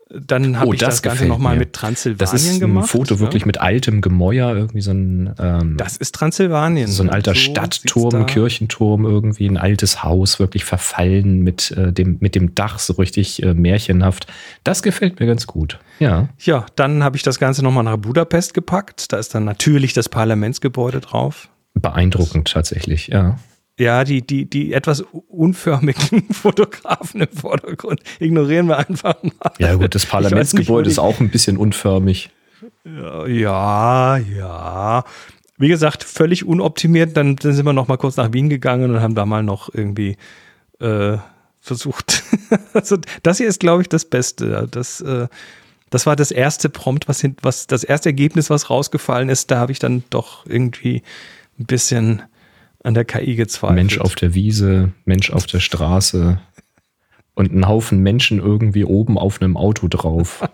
dann 0.10 0.60
habe 0.60 0.70
oh, 0.70 0.74
ich 0.74 0.80
das, 0.80 0.96
das 0.96 1.02
Ganze 1.02 1.26
nochmal 1.26 1.58
mit 1.58 1.74
Transsilvanien 1.74 2.20
gemacht. 2.20 2.34
Das 2.34 2.42
ist 2.42 2.54
ein 2.54 2.60
gemacht, 2.60 2.90
Foto 2.90 3.20
wirklich 3.20 3.42
ja. 3.42 3.48
mit 3.48 3.60
altem 3.60 4.02
Gemäuer, 4.02 4.56
irgendwie 4.56 4.82
so 4.82 4.92
ein. 4.92 5.34
Ähm, 5.40 5.78
das 5.78 5.98
ist 5.98 6.14
Transsilvanien. 6.14 6.88
So 6.88 7.02
ein 7.02 7.10
alter 7.10 7.34
so 7.34 7.40
Stadtturm, 7.40 8.28
Kirchenturm, 8.28 9.06
irgendwie 9.06 9.48
ein 9.48 9.58
altes 9.58 10.04
Haus, 10.04 10.40
wirklich 10.40 10.64
verfallen 10.64 11.42
mit, 11.42 11.72
äh, 11.72 11.92
dem, 11.92 12.18
mit 12.20 12.36
dem 12.36 12.54
Dach, 12.54 12.78
so 12.78 12.94
richtig 12.94 13.42
äh, 13.42 13.56
märchenhaft. 13.56 14.28
Das 14.64 14.84
gefällt 14.84 15.20
mir 15.20 15.26
ganz 15.26 15.48
gut. 15.48 15.80
Ja. 16.00 16.30
Ja, 16.40 16.68
dann 16.76 17.04
habe 17.04 17.18
ich 17.18 17.24
das 17.24 17.40
Ganze 17.40 17.64
nochmal 17.64 17.84
nach 17.84 17.98
Budapest 17.98 18.54
gepackt. 18.54 19.12
Da 19.12 19.18
ist 19.18 19.34
dann 19.34 19.44
natürlich 19.44 19.94
das 19.94 20.08
Parlamentsgebäude 20.08 21.00
drauf. 21.00 21.50
Beeindruckend 21.74 22.52
tatsächlich, 22.52 23.08
ja. 23.08 23.38
Ja, 23.78 24.06
die, 24.06 24.26
die, 24.26 24.50
die 24.50 24.72
etwas 24.72 25.04
unförmigen 25.28 26.24
Fotografen 26.32 27.22
im 27.22 27.30
Vordergrund 27.30 28.02
ignorieren 28.20 28.68
wir 28.68 28.78
einfach 28.78 29.22
mal. 29.22 29.52
Ja, 29.60 29.76
gut, 29.76 29.96
das 29.96 30.06
Parlamentsgebäude 30.06 30.90
ist 30.90 31.00
auch 31.00 31.20
ein 31.20 31.30
bisschen 31.30 31.58
unförmig. 31.58 32.30
Ja, 33.28 34.18
ja. 34.18 35.04
Wie 35.58 35.68
gesagt, 35.68 36.04
völlig 36.04 36.46
unoptimiert. 36.46 37.18
Dann, 37.18 37.36
dann 37.36 37.54
sind 37.54 37.66
wir 37.66 37.74
noch 37.74 37.88
mal 37.88 37.98
kurz 37.98 38.16
nach 38.16 38.32
Wien 38.32 38.50
gegangen 38.50 38.92
und 38.92 39.02
haben 39.02 39.16
da 39.16 39.26
mal 39.26 39.44
noch 39.44 39.74
irgendwie 39.74 40.16
äh, 40.80 41.18
versucht. 41.60 42.24
also 42.74 42.98
das 43.24 43.38
hier 43.38 43.48
ist, 43.48 43.60
glaube 43.60 43.82
ich, 43.82 43.90
das 43.90 44.06
Beste. 44.06 44.68
Das, 44.72 45.02
äh, 45.02 45.28
das 45.90 46.06
war 46.06 46.16
das 46.16 46.32
erste 46.32 46.70
Prompt, 46.70 47.08
was, 47.08 47.22
hin, 47.22 47.36
was 47.42 47.68
das 47.68 47.84
erste 47.84 48.10
Ergebnis, 48.10 48.50
was 48.50 48.70
rausgefallen 48.70 49.30
ist. 49.30 49.52
Da 49.52 49.58
habe 49.58 49.72
ich 49.72 49.80
dann 49.80 50.04
doch 50.10 50.46
irgendwie 50.46 51.04
ein 51.60 51.66
bisschen 51.66 52.22
an 52.86 52.94
der 52.94 53.06
KI 53.06 53.36
gezweifelt. 53.36 53.76
Mensch 53.76 54.00
auf 54.00 54.16
der 54.16 54.34
Wiese, 54.34 54.92
Mensch 55.06 55.32
auf 55.32 55.46
der 55.46 55.60
Straße 55.60 56.40
und 57.34 57.54
ein 57.54 57.68
Haufen 57.68 58.00
Menschen 58.00 58.40
irgendwie 58.40 58.86
oben 58.86 59.18
auf 59.18 59.42
einem 59.42 59.58
Auto 59.58 59.88
drauf. 59.88 60.48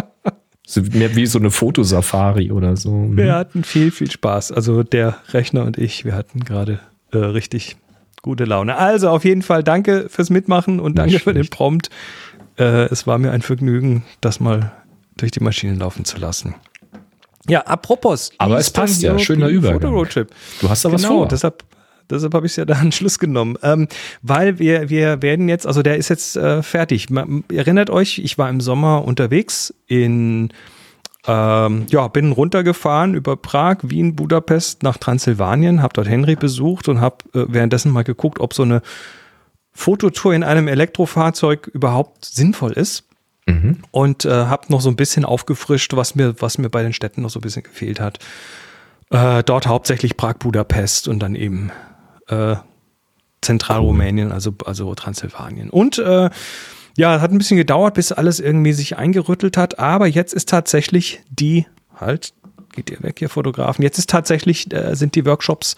so 0.66 0.82
mehr 0.82 1.14
wie 1.14 1.26
so 1.26 1.38
eine 1.38 1.50
Fotosafari 1.50 2.50
oder 2.50 2.76
so. 2.76 2.90
Mhm. 2.90 3.16
Wir 3.16 3.34
hatten 3.34 3.64
viel, 3.64 3.90
viel 3.90 4.10
Spaß. 4.10 4.52
Also 4.52 4.82
der 4.82 5.16
Rechner 5.32 5.64
und 5.64 5.78
ich, 5.78 6.04
wir 6.04 6.14
hatten 6.14 6.44
gerade 6.44 6.80
äh, 7.12 7.18
richtig 7.18 7.76
gute 8.22 8.44
Laune. 8.44 8.76
Also 8.76 9.08
auf 9.08 9.24
jeden 9.24 9.42
Fall 9.42 9.62
danke 9.62 10.08
fürs 10.08 10.30
Mitmachen 10.30 10.80
und 10.80 10.98
danke 10.98 11.20
für 11.20 11.32
den 11.32 11.48
Prompt. 11.48 11.90
Äh, 12.58 12.86
es 12.86 13.06
war 13.06 13.18
mir 13.18 13.30
ein 13.30 13.42
Vergnügen, 13.42 14.04
das 14.20 14.40
mal 14.40 14.72
durch 15.16 15.30
die 15.30 15.40
Maschine 15.40 15.74
laufen 15.74 16.04
zu 16.04 16.18
lassen. 16.18 16.54
Ja, 17.48 17.60
apropos. 17.60 18.32
Aber 18.38 18.58
es 18.58 18.70
passt 18.70 19.02
ja, 19.02 19.18
schöner 19.18 19.48
Übergang. 19.48 19.92
Du 20.60 20.68
hast 20.68 20.84
da 20.84 20.92
was 20.92 21.02
genau, 21.02 21.18
vor. 21.18 21.28
Deshalb, 21.28 21.62
deshalb 22.10 22.34
habe 22.34 22.46
ich 22.46 22.52
es 22.52 22.56
ja 22.56 22.64
da 22.66 22.74
an 22.74 22.92
Schluss 22.92 23.18
genommen. 23.18 23.56
Ähm, 23.62 23.88
weil 24.22 24.58
wir, 24.58 24.90
wir 24.90 25.22
werden 25.22 25.48
jetzt, 25.48 25.66
also 25.66 25.82
der 25.82 25.96
ist 25.96 26.08
jetzt 26.08 26.36
äh, 26.36 26.62
fertig. 26.62 27.10
Man, 27.10 27.44
erinnert 27.52 27.90
euch, 27.90 28.18
ich 28.18 28.38
war 28.38 28.48
im 28.48 28.60
Sommer 28.60 29.04
unterwegs 29.04 29.74
in, 29.86 30.52
ähm, 31.26 31.86
ja, 31.88 32.08
bin 32.08 32.32
runtergefahren 32.32 33.14
über 33.14 33.36
Prag, 33.36 33.78
Wien, 33.82 34.16
Budapest 34.16 34.82
nach 34.82 34.96
Transsilvanien, 34.96 35.82
habe 35.82 35.94
dort 35.94 36.08
Henry 36.08 36.36
besucht 36.36 36.88
und 36.88 37.00
habe 37.00 37.16
äh, 37.34 37.46
währenddessen 37.48 37.92
mal 37.92 38.04
geguckt, 38.04 38.40
ob 38.40 38.54
so 38.54 38.62
eine 38.62 38.82
Fototour 39.72 40.34
in 40.34 40.42
einem 40.42 40.68
Elektrofahrzeug 40.68 41.66
überhaupt 41.66 42.24
sinnvoll 42.24 42.72
ist. 42.72 43.04
Mhm. 43.46 43.78
Und 43.92 44.24
äh, 44.24 44.30
habe 44.30 44.64
noch 44.68 44.80
so 44.80 44.88
ein 44.88 44.96
bisschen 44.96 45.24
aufgefrischt, 45.24 45.94
was 45.94 46.14
mir, 46.14 46.34
was 46.40 46.58
mir 46.58 46.68
bei 46.68 46.82
den 46.82 46.92
Städten 46.92 47.22
noch 47.22 47.30
so 47.30 47.38
ein 47.38 47.42
bisschen 47.42 47.62
gefehlt 47.62 48.00
hat. 48.00 48.18
Äh, 49.10 49.44
dort 49.44 49.66
hauptsächlich 49.66 50.16
Prag, 50.16 50.38
Budapest 50.38 51.06
und 51.06 51.20
dann 51.20 51.36
eben 51.36 51.70
äh, 52.28 52.56
Zentralrumänien, 53.40 54.32
also, 54.32 54.54
also 54.64 54.94
Transsilvanien. 54.94 55.70
Und 55.70 55.98
äh, 55.98 56.30
ja, 56.96 57.20
hat 57.20 57.30
ein 57.30 57.38
bisschen 57.38 57.58
gedauert, 57.58 57.94
bis 57.94 58.12
alles 58.12 58.40
irgendwie 58.40 58.72
sich 58.72 58.96
eingerüttelt 58.96 59.56
hat, 59.56 59.78
aber 59.78 60.06
jetzt 60.06 60.32
ist 60.32 60.48
tatsächlich 60.48 61.20
die, 61.30 61.66
halt, 61.94 62.32
geht 62.72 62.90
ihr 62.90 63.02
weg, 63.02 63.20
ihr 63.20 63.28
Fotografen, 63.28 63.82
jetzt 63.82 63.98
ist 63.98 64.10
tatsächlich, 64.10 64.72
äh, 64.72 64.94
sind 64.96 65.14
die 65.14 65.24
Workshops, 65.26 65.76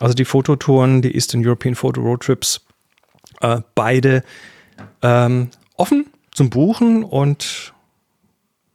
also 0.00 0.14
die 0.14 0.24
Fototouren, 0.24 1.00
die 1.00 1.14
Eastern 1.14 1.46
European 1.46 1.74
Photo 1.74 2.00
Road 2.00 2.22
Trips, 2.22 2.60
äh, 3.40 3.60
beide 3.74 4.24
ähm, 5.02 5.48
offen 5.76 6.06
zum 6.32 6.50
Buchen 6.50 7.04
und 7.04 7.72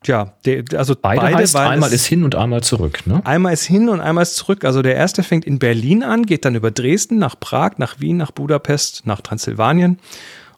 ja, 0.08 0.34
der, 0.46 0.64
also 0.76 0.96
beide, 1.00 1.22
beide 1.22 1.38
heißt, 1.38 1.56
einmal 1.56 1.94
ist 1.94 2.06
hin 2.06 2.24
und 2.24 2.36
einmal 2.36 2.64
zurück. 2.64 3.06
Ne? 3.06 3.22
Einmal 3.26 3.54
ist 3.54 3.66
hin 3.66 3.90
und 3.90 4.00
einmal 4.00 4.24
ist 4.24 4.36
zurück. 4.36 4.66
Also 4.66 4.82
der 4.82 4.96
erste 4.96 5.24
fängt 5.24 5.46
in 5.46 5.60
Berlin 5.60 6.04
an, 6.04 6.26
geht 6.26 6.46
dann 6.46 6.56
über 6.56 6.72
Dresden, 6.72 7.18
nach 7.18 7.40
Prag, 7.40 7.78
nach 7.78 8.00
Wien, 8.00 8.18
nach 8.18 8.32
Budapest, 8.32 9.06
nach 9.06 9.22
Transsilvanien. 9.22 10.00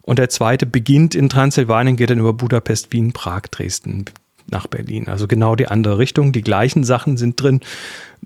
Und 0.02 0.18
der 0.18 0.28
zweite 0.28 0.66
beginnt 0.66 1.14
in 1.14 1.28
Transsilvanien, 1.28 1.96
geht 1.96 2.10
dann 2.10 2.18
über 2.18 2.32
Budapest, 2.32 2.92
Wien, 2.92 3.12
Prag, 3.12 3.42
Dresden, 3.50 4.06
nach 4.50 4.66
Berlin. 4.66 5.08
Also 5.08 5.26
genau 5.26 5.54
die 5.54 5.68
andere 5.68 5.98
Richtung. 5.98 6.32
Die 6.32 6.42
gleichen 6.42 6.84
Sachen 6.84 7.16
sind 7.16 7.40
drin, 7.40 7.60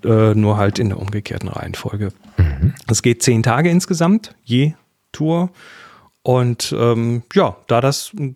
äh, 0.03 0.33
nur 0.33 0.57
halt 0.57 0.79
in 0.79 0.89
der 0.89 0.99
umgekehrten 0.99 1.49
Reihenfolge. 1.49 2.11
Es 2.87 2.99
mhm. 2.99 3.03
geht 3.03 3.23
zehn 3.23 3.43
Tage 3.43 3.69
insgesamt, 3.69 4.35
je 4.43 4.73
Tour. 5.11 5.49
Und 6.23 6.73
ähm, 6.77 7.23
ja, 7.33 7.55
da 7.67 7.81
das 7.81 8.11
ein 8.17 8.35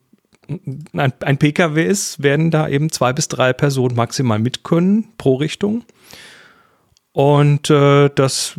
ein, 0.93 1.13
ein 1.19 1.37
Pkw 1.37 1.83
ist, 1.83 2.21
werden 2.21 2.51
da 2.51 2.67
eben 2.67 2.91
zwei 2.91 3.13
bis 3.13 3.27
drei 3.27 3.53
Personen 3.53 3.95
maximal 3.95 4.39
mit 4.39 4.63
können 4.63 5.07
pro 5.17 5.35
Richtung. 5.35 5.83
Und 7.11 7.69
äh, 7.69 8.09
das 8.13 8.55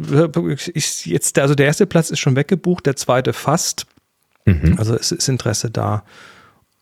ist 0.75 1.06
jetzt, 1.06 1.38
also 1.38 1.54
der 1.54 1.66
erste 1.66 1.87
Platz 1.87 2.11
ist 2.11 2.18
schon 2.18 2.37
weggebucht, 2.37 2.87
der 2.87 2.97
zweite 2.97 3.32
fast. 3.32 3.87
Mhm. 4.44 4.76
Also 4.78 4.94
es 4.94 5.12
ist 5.12 5.28
Interesse 5.28 5.70
da. 5.70 6.04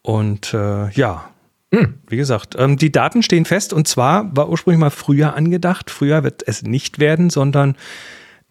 Und 0.02 0.54
äh, 0.54 0.90
ja, 0.90 1.30
mhm. 1.70 1.94
wie 2.08 2.16
gesagt, 2.16 2.56
ähm, 2.58 2.78
die 2.78 2.90
Daten 2.90 3.22
stehen 3.22 3.44
fest 3.44 3.72
und 3.72 3.86
zwar 3.86 4.34
war 4.36 4.48
ursprünglich 4.48 4.80
mal 4.80 4.90
früher 4.90 5.34
angedacht. 5.34 5.90
Früher 5.90 6.24
wird 6.24 6.42
es 6.46 6.62
nicht 6.62 6.98
werden, 6.98 7.30
sondern 7.30 7.76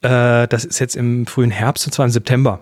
äh, 0.01 0.47
das 0.47 0.65
ist 0.65 0.79
jetzt 0.79 0.95
im 0.95 1.25
frühen 1.25 1.51
Herbst 1.51 1.85
und 1.87 1.93
zwar 1.93 2.05
im 2.05 2.11
September. 2.11 2.61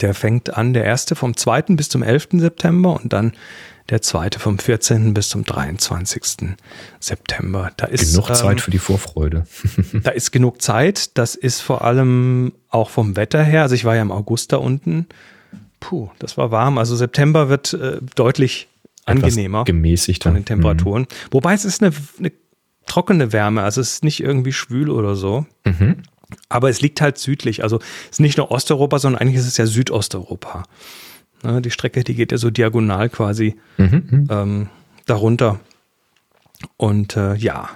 Der 0.00 0.14
fängt 0.14 0.56
an, 0.56 0.72
der 0.74 0.84
erste 0.84 1.14
vom 1.14 1.36
2. 1.36 1.62
bis 1.70 1.88
zum 1.88 2.02
11. 2.02 2.28
September 2.32 3.00
und 3.00 3.12
dann 3.12 3.32
der 3.88 4.02
zweite 4.02 4.38
vom 4.38 4.58
14. 4.58 5.14
bis 5.14 5.30
zum 5.30 5.44
23. 5.44 6.56
September. 7.00 7.70
Da 7.76 7.86
ist 7.86 8.12
genug 8.12 8.34
Zeit 8.36 8.52
ähm, 8.52 8.58
für 8.58 8.70
die 8.70 8.78
Vorfreude. 8.78 9.46
da 10.02 10.10
ist 10.10 10.30
genug 10.30 10.60
Zeit. 10.60 11.16
Das 11.16 11.34
ist 11.34 11.60
vor 11.60 11.82
allem 11.82 12.52
auch 12.68 12.90
vom 12.90 13.16
Wetter 13.16 13.42
her. 13.42 13.62
Also 13.62 13.74
ich 13.74 13.84
war 13.84 13.96
ja 13.96 14.02
im 14.02 14.12
August 14.12 14.52
da 14.52 14.58
unten. 14.58 15.06
Puh, 15.80 16.10
das 16.18 16.36
war 16.36 16.50
warm. 16.50 16.76
Also 16.76 16.96
September 16.96 17.48
wird 17.48 17.72
äh, 17.72 17.98
deutlich 18.14 18.68
angenehmer. 19.06 19.64
gemäßigt 19.64 20.24
von 20.24 20.34
den 20.34 20.44
Temperaturen. 20.44 21.02
Mhm. 21.02 21.06
Wobei 21.30 21.54
es 21.54 21.64
ist 21.64 21.82
eine, 21.82 21.94
eine, 22.18 22.32
trockene 22.86 23.32
Wärme. 23.32 23.62
Also 23.62 23.80
es 23.80 23.92
ist 23.92 24.04
nicht 24.04 24.20
irgendwie 24.20 24.52
schwül 24.52 24.90
oder 24.90 25.14
so. 25.14 25.46
Mhm. 25.64 26.02
Aber 26.48 26.68
es 26.68 26.80
liegt 26.80 27.00
halt 27.00 27.18
südlich. 27.18 27.62
Also 27.62 27.78
es 27.78 28.12
ist 28.12 28.20
nicht 28.20 28.38
nur 28.38 28.50
Osteuropa, 28.50 28.98
sondern 28.98 29.20
eigentlich 29.20 29.36
ist 29.36 29.46
es 29.46 29.56
ja 29.56 29.66
Südosteuropa. 29.66 30.64
Ne, 31.42 31.62
die 31.62 31.70
Strecke, 31.70 32.04
die 32.04 32.14
geht 32.14 32.32
ja 32.32 32.38
so 32.38 32.50
diagonal 32.50 33.08
quasi 33.08 33.56
mhm, 33.76 34.08
mhm. 34.10 34.28
ähm, 34.30 34.68
darunter. 35.06 35.60
Und 36.76 37.16
äh, 37.16 37.34
ja. 37.34 37.68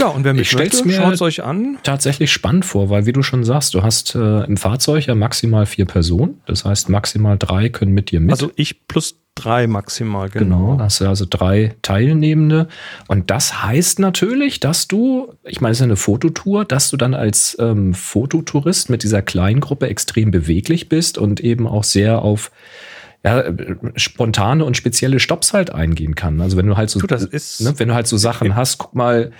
Ja, 0.00 0.06
und 0.08 0.24
wer 0.24 0.32
mich 0.32 0.54
möchte, 0.54 0.90
schaut 0.90 1.12
es 1.12 1.20
euch 1.20 1.44
an. 1.44 1.78
Tatsächlich 1.82 2.32
spannend 2.32 2.64
vor, 2.64 2.88
weil 2.88 3.04
wie 3.04 3.12
du 3.12 3.22
schon 3.22 3.44
sagst, 3.44 3.74
du 3.74 3.82
hast 3.82 4.14
äh, 4.14 4.44
im 4.44 4.56
Fahrzeug 4.56 5.06
ja 5.06 5.14
maximal 5.14 5.66
vier 5.66 5.84
Personen. 5.84 6.40
Das 6.46 6.64
heißt, 6.64 6.88
maximal 6.88 7.36
drei 7.38 7.68
können 7.68 7.92
mit 7.92 8.10
dir 8.10 8.20
mit. 8.20 8.30
Also 8.30 8.50
ich 8.56 8.88
plus 8.88 9.20
drei 9.34 9.66
maximal, 9.66 10.30
genau. 10.30 10.72
Genau, 10.72 10.80
hast 10.80 11.00
du 11.00 11.06
also 11.06 11.26
drei 11.28 11.74
Teilnehmende. 11.82 12.68
Und 13.08 13.30
das 13.30 13.62
heißt 13.62 13.98
natürlich, 13.98 14.58
dass 14.58 14.88
du, 14.88 15.34
ich 15.44 15.60
meine, 15.60 15.72
es 15.72 15.78
ist 15.78 15.84
eine 15.84 15.96
Fototour, 15.96 16.64
dass 16.64 16.90
du 16.90 16.96
dann 16.96 17.14
als 17.14 17.56
ähm, 17.60 17.92
Fototourist 17.92 18.88
mit 18.88 19.02
dieser 19.02 19.20
kleinen 19.20 19.60
Gruppe 19.60 19.88
extrem 19.88 20.30
beweglich 20.30 20.88
bist 20.88 21.18
und 21.18 21.40
eben 21.40 21.66
auch 21.66 21.84
sehr 21.84 22.22
auf 22.22 22.50
ja, 23.22 23.44
spontane 23.96 24.64
und 24.64 24.78
spezielle 24.78 25.20
Stops 25.20 25.52
halt 25.52 25.70
eingehen 25.70 26.14
kann. 26.14 26.40
Also 26.40 26.56
wenn 26.56 26.66
du 26.66 26.78
halt 26.78 26.88
so, 26.88 27.00
du, 27.00 27.14
ne, 27.14 27.74
wenn 27.76 27.88
du 27.88 27.94
halt 27.94 28.06
so 28.06 28.16
Sachen 28.16 28.56
hast, 28.56 28.78
guck 28.78 28.94
mal, 28.94 29.30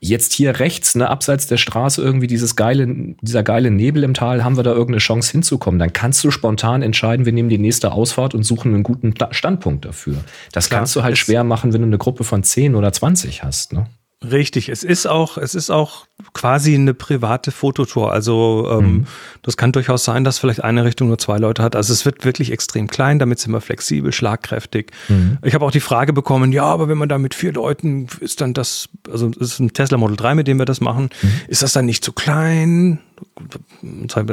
jetzt 0.00 0.32
hier 0.32 0.60
rechts, 0.60 0.94
ne, 0.94 1.08
abseits 1.08 1.46
der 1.46 1.56
Straße 1.56 2.02
irgendwie 2.02 2.26
dieses 2.26 2.56
geile, 2.56 2.86
dieser 3.20 3.42
geile 3.42 3.70
Nebel 3.70 4.04
im 4.04 4.14
Tal, 4.14 4.44
haben 4.44 4.56
wir 4.56 4.62
da 4.62 4.70
irgendeine 4.70 4.98
Chance 4.98 5.32
hinzukommen, 5.32 5.78
dann 5.78 5.92
kannst 5.92 6.22
du 6.24 6.30
spontan 6.30 6.82
entscheiden, 6.82 7.26
wir 7.26 7.32
nehmen 7.32 7.48
die 7.48 7.58
nächste 7.58 7.92
Ausfahrt 7.92 8.34
und 8.34 8.44
suchen 8.44 8.74
einen 8.74 8.82
guten 8.82 9.14
Standpunkt 9.30 9.84
dafür. 9.84 10.16
Das 10.52 10.68
Klar, 10.68 10.80
kannst 10.80 10.94
du 10.96 11.02
halt 11.02 11.18
schwer 11.18 11.44
machen, 11.44 11.72
wenn 11.72 11.80
du 11.80 11.86
eine 11.86 11.98
Gruppe 11.98 12.24
von 12.24 12.42
10 12.42 12.74
oder 12.74 12.92
20 12.92 13.42
hast, 13.42 13.72
ne? 13.72 13.86
Richtig, 14.24 14.68
es 14.68 14.82
ist 14.82 15.06
auch, 15.06 15.38
es 15.38 15.54
ist 15.54 15.70
auch 15.70 16.06
quasi 16.32 16.74
eine 16.74 16.92
private 16.92 17.52
Fototour. 17.52 18.12
Also 18.12 18.68
ähm, 18.68 18.84
mhm. 18.84 19.06
das 19.42 19.56
kann 19.56 19.70
durchaus 19.70 20.02
sein, 20.02 20.24
dass 20.24 20.38
vielleicht 20.38 20.64
eine 20.64 20.84
Richtung 20.84 21.06
nur 21.06 21.18
zwei 21.18 21.38
Leute 21.38 21.62
hat. 21.62 21.76
Also 21.76 21.92
es 21.92 22.04
wird 22.04 22.24
wirklich 22.24 22.50
extrem 22.50 22.88
klein, 22.88 23.20
damit 23.20 23.38
sind 23.38 23.52
wir 23.52 23.60
flexibel, 23.60 24.12
schlagkräftig. 24.12 24.90
Mhm. 25.08 25.38
Ich 25.44 25.54
habe 25.54 25.64
auch 25.64 25.70
die 25.70 25.78
Frage 25.78 26.12
bekommen, 26.12 26.50
ja, 26.50 26.64
aber 26.64 26.88
wenn 26.88 26.98
man 26.98 27.08
da 27.08 27.16
mit 27.16 27.32
vier 27.32 27.52
Leuten 27.52 28.08
ist 28.18 28.40
dann 28.40 28.54
das, 28.54 28.88
also 29.08 29.30
es 29.30 29.52
ist 29.52 29.60
ein 29.60 29.72
Tesla 29.72 29.98
Model 29.98 30.16
3, 30.16 30.34
mit 30.34 30.48
dem 30.48 30.58
wir 30.58 30.66
das 30.66 30.80
machen, 30.80 31.10
mhm. 31.22 31.40
ist 31.46 31.62
das 31.62 31.72
dann 31.72 31.86
nicht 31.86 32.02
zu 32.02 32.12
klein? 32.12 32.98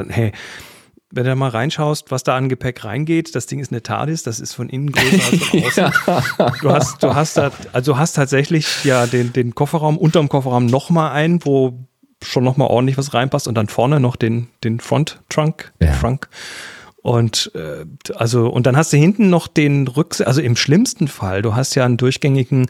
Hey, 0.10 0.32
wenn 1.16 1.24
du 1.24 1.36
mal 1.36 1.50
reinschaust, 1.50 2.12
was 2.12 2.24
da 2.24 2.36
an 2.36 2.50
Gepäck 2.50 2.84
reingeht, 2.84 3.36
das 3.36 3.46
Ding 3.46 3.60
ist 3.60 3.72
eine 3.72 3.82
TARDIS, 3.82 4.24
das 4.24 4.42
ist 4.42 4.54
von 4.54 4.68
innen 4.68 4.92
größer 4.92 5.32
als 5.32 5.44
von 5.44 5.64
außen. 5.64 5.84
ja. 6.38 6.54
Du 6.62 6.72
hast, 6.72 7.02
du 7.02 7.16
hast 7.16 7.38
da, 7.38 7.52
also 7.72 7.98
hast 7.98 8.14
tatsächlich 8.14 8.84
ja 8.84 9.08
den, 9.08 9.32
den 9.32 9.56
Kofferraum, 9.56 9.98
unterm 9.98 10.28
Kofferraum 10.28 10.66
nochmal 10.66 11.14
ein, 11.14 11.44
wo 11.46 11.80
schon 12.22 12.44
nochmal 12.44 12.68
ordentlich 12.68 12.98
was 12.98 13.14
reinpasst 13.14 13.48
und 13.48 13.56
dann 13.56 13.68
vorne 13.68 14.02
noch 14.02 14.18
den, 14.18 14.50
den 14.64 14.82
Front 14.82 15.22
Trunk, 15.30 15.72
ja. 15.82 15.96
Trunk. 15.96 16.28
Und 17.06 17.52
äh, 17.54 17.86
also 18.16 18.50
und 18.50 18.66
dann 18.66 18.76
hast 18.76 18.92
du 18.92 18.98
hinten 18.98 19.30
noch 19.30 19.48
den 19.48 19.88
Rücksitz, 19.88 20.26
also 20.26 20.42
im 20.42 20.56
schlimmsten 20.56 21.08
Fall, 21.08 21.44
du 21.44 21.54
hast 21.54 21.76
ja 21.76 21.86
einen 21.86 21.98
durchgängigen 21.98 22.66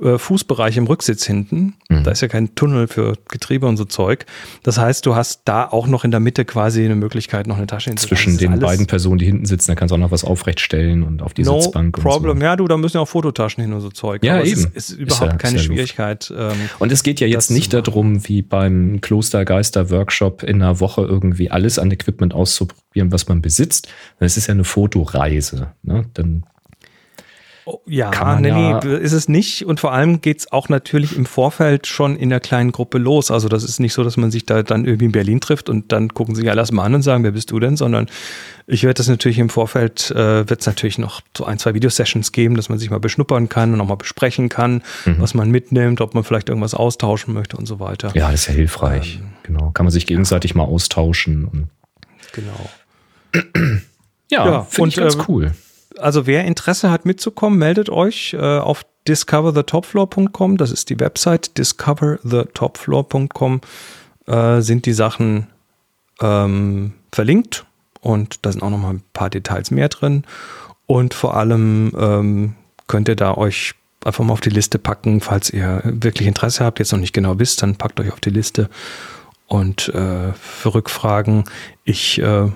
äh, 0.00 0.16
Fußbereich 0.16 0.76
im 0.76 0.86
Rücksitz 0.86 1.26
hinten. 1.26 1.74
Mhm. 1.88 2.04
Da 2.04 2.12
ist 2.12 2.20
ja 2.20 2.28
kein 2.28 2.54
Tunnel 2.54 2.86
für 2.86 3.14
Getriebe 3.28 3.66
und 3.66 3.76
so 3.76 3.84
Zeug. 3.84 4.26
Das 4.62 4.78
heißt, 4.78 5.04
du 5.06 5.16
hast 5.16 5.42
da 5.46 5.66
auch 5.66 5.88
noch 5.88 6.04
in 6.04 6.12
der 6.12 6.20
Mitte 6.20 6.44
quasi 6.44 6.84
eine 6.84 6.94
Möglichkeit, 6.94 7.48
noch 7.48 7.56
eine 7.56 7.66
Tasche 7.66 7.92
Zwischen 7.96 8.38
den 8.38 8.60
beiden 8.60 8.86
Personen, 8.86 9.18
die 9.18 9.26
hinten 9.26 9.46
sitzen, 9.46 9.72
da 9.72 9.74
kannst 9.74 9.90
du 9.90 9.96
auch 9.96 10.00
noch 10.00 10.12
was 10.12 10.22
aufrechtstellen 10.22 11.02
und 11.02 11.20
auf 11.20 11.34
die 11.34 11.42
no 11.42 11.60
Sitzbank. 11.60 12.00
Problem. 12.00 12.38
So. 12.38 12.44
Ja, 12.44 12.54
du, 12.54 12.68
da 12.68 12.76
müssen 12.76 12.96
ja 12.96 13.00
auch 13.00 13.08
Fototaschen 13.08 13.64
hin 13.64 13.72
und 13.72 13.80
so 13.80 13.90
Zeug. 13.90 14.22
Ja, 14.22 14.36
Aber 14.36 14.44
eben. 14.44 14.52
Es 14.52 14.66
ist, 14.66 14.90
ist 14.90 14.98
überhaupt 15.00 15.24
ist 15.24 15.32
ja, 15.32 15.36
keine 15.36 15.56
ist 15.56 15.62
ja 15.62 15.66
Schwierigkeit. 15.66 16.32
Ähm, 16.36 16.52
und 16.78 16.92
es 16.92 17.02
geht 17.02 17.18
ja 17.18 17.26
jetzt 17.26 17.50
nicht 17.50 17.72
darum, 17.72 18.28
wie 18.28 18.42
beim 18.42 19.00
Klostergeister-Workshop 19.00 20.44
in 20.44 20.62
einer 20.62 20.78
Woche 20.78 21.02
irgendwie 21.02 21.50
alles 21.50 21.80
an 21.80 21.90
Equipment 21.90 22.34
auszuprobieren, 22.34 22.89
was 22.94 23.28
man 23.28 23.40
besitzt. 23.42 23.88
Es 24.18 24.36
ist 24.36 24.46
ja 24.48 24.54
eine 24.54 24.64
Fotoreise. 24.64 25.72
Ne? 25.82 26.06
Dann 26.14 26.44
Ja, 27.86 28.10
Kann 28.10 28.26
man 28.26 28.42
nee, 28.42 28.48
ja- 28.48 28.78
ist 28.80 29.12
es 29.12 29.28
nicht. 29.28 29.64
Und 29.64 29.78
vor 29.78 29.92
allem 29.92 30.20
geht's 30.22 30.50
auch 30.50 30.68
natürlich 30.68 31.16
im 31.16 31.24
Vorfeld 31.24 31.86
schon 31.86 32.16
in 32.16 32.28
der 32.30 32.40
kleinen 32.40 32.72
Gruppe 32.72 32.98
los. 32.98 33.30
Also 33.30 33.48
das 33.48 33.62
ist 33.62 33.78
nicht 33.78 33.92
so, 33.92 34.02
dass 34.02 34.16
man 34.16 34.32
sich 34.32 34.44
da 34.44 34.64
dann 34.64 34.84
irgendwie 34.86 35.04
in 35.04 35.12
Berlin 35.12 35.40
trifft 35.40 35.68
und 35.68 35.92
dann 35.92 36.08
gucken 36.12 36.34
sich 36.34 36.50
alle 36.50 36.60
erstmal 36.62 36.86
an 36.86 36.96
und 36.96 37.02
sagen, 37.02 37.22
wer 37.22 37.30
bist 37.30 37.52
du 37.52 37.60
denn? 37.60 37.76
Sondern 37.76 38.06
ich 38.66 38.82
werde 38.82 38.94
das 38.94 39.06
natürlich 39.08 39.38
im 39.38 39.50
Vorfeld, 39.50 40.10
äh, 40.10 40.48
wird 40.48 40.60
es 40.60 40.66
natürlich 40.66 40.98
noch 40.98 41.20
so 41.36 41.44
ein, 41.44 41.58
zwei 41.60 41.74
Videosessions 41.74 42.32
geben, 42.32 42.56
dass 42.56 42.70
man 42.70 42.78
sich 42.80 42.90
mal 42.90 42.98
beschnuppern 42.98 43.48
kann 43.48 43.72
und 43.72 43.80
auch 43.80 43.86
mal 43.88 43.94
besprechen 43.94 44.48
kann, 44.48 44.82
was 45.04 45.34
man 45.34 45.50
mitnimmt, 45.52 46.00
ob 46.00 46.14
man 46.14 46.24
vielleicht 46.24 46.48
irgendwas 46.48 46.74
austauschen 46.74 47.34
möchte 47.34 47.56
und 47.56 47.66
so 47.66 47.78
weiter. 47.78 48.10
Ja, 48.14 48.32
das 48.32 48.40
ist 48.42 48.46
ja 48.48 48.54
hilfreich. 48.54 49.20
genau. 49.44 49.70
Kann 49.70 49.84
man 49.86 49.92
sich 49.92 50.06
gegenseitig 50.06 50.56
mal 50.56 50.64
austauschen. 50.64 51.68
Genau. 52.32 52.68
Ja, 54.30 54.46
Ja, 54.46 54.62
finde 54.62 54.90
ich 54.90 54.96
ganz 54.96 55.16
äh, 55.16 55.24
cool. 55.28 55.52
Also 55.98 56.26
wer 56.26 56.44
Interesse 56.44 56.90
hat 56.90 57.04
mitzukommen, 57.04 57.58
meldet 57.58 57.90
euch 57.90 58.34
äh, 58.34 58.58
auf 58.58 58.86
discoverthetopfloor.com. 59.08 60.56
Das 60.56 60.70
ist 60.70 60.90
die 60.90 61.00
Website 61.00 61.58
discoverthetopfloor.com. 61.58 63.60
Äh, 64.26 64.60
sind 64.60 64.86
die 64.86 64.92
Sachen 64.92 65.48
ähm, 66.20 66.92
verlinkt 67.12 67.66
und 68.00 68.46
da 68.46 68.52
sind 68.52 68.62
auch 68.62 68.70
noch 68.70 68.78
mal 68.78 68.94
ein 68.94 69.02
paar 69.12 69.30
Details 69.30 69.70
mehr 69.70 69.88
drin. 69.88 70.24
Und 70.86 71.14
vor 71.14 71.36
allem 71.36 71.92
ähm, 71.98 72.54
könnt 72.86 73.08
ihr 73.08 73.16
da 73.16 73.36
euch 73.36 73.74
einfach 74.04 74.24
mal 74.24 74.32
auf 74.32 74.40
die 74.40 74.50
Liste 74.50 74.78
packen, 74.78 75.20
falls 75.20 75.50
ihr 75.50 75.82
wirklich 75.84 76.26
Interesse 76.26 76.64
habt, 76.64 76.78
jetzt 76.78 76.92
noch 76.92 76.98
nicht 76.98 77.12
genau 77.12 77.38
wisst, 77.38 77.62
dann 77.62 77.76
packt 77.76 78.00
euch 78.00 78.12
auf 78.12 78.20
die 78.20 78.30
Liste. 78.30 78.68
Und 79.46 79.88
äh, 79.88 80.32
für 80.32 80.74
Rückfragen, 80.74 81.44
ich 81.84 82.20
äh, 82.20 82.48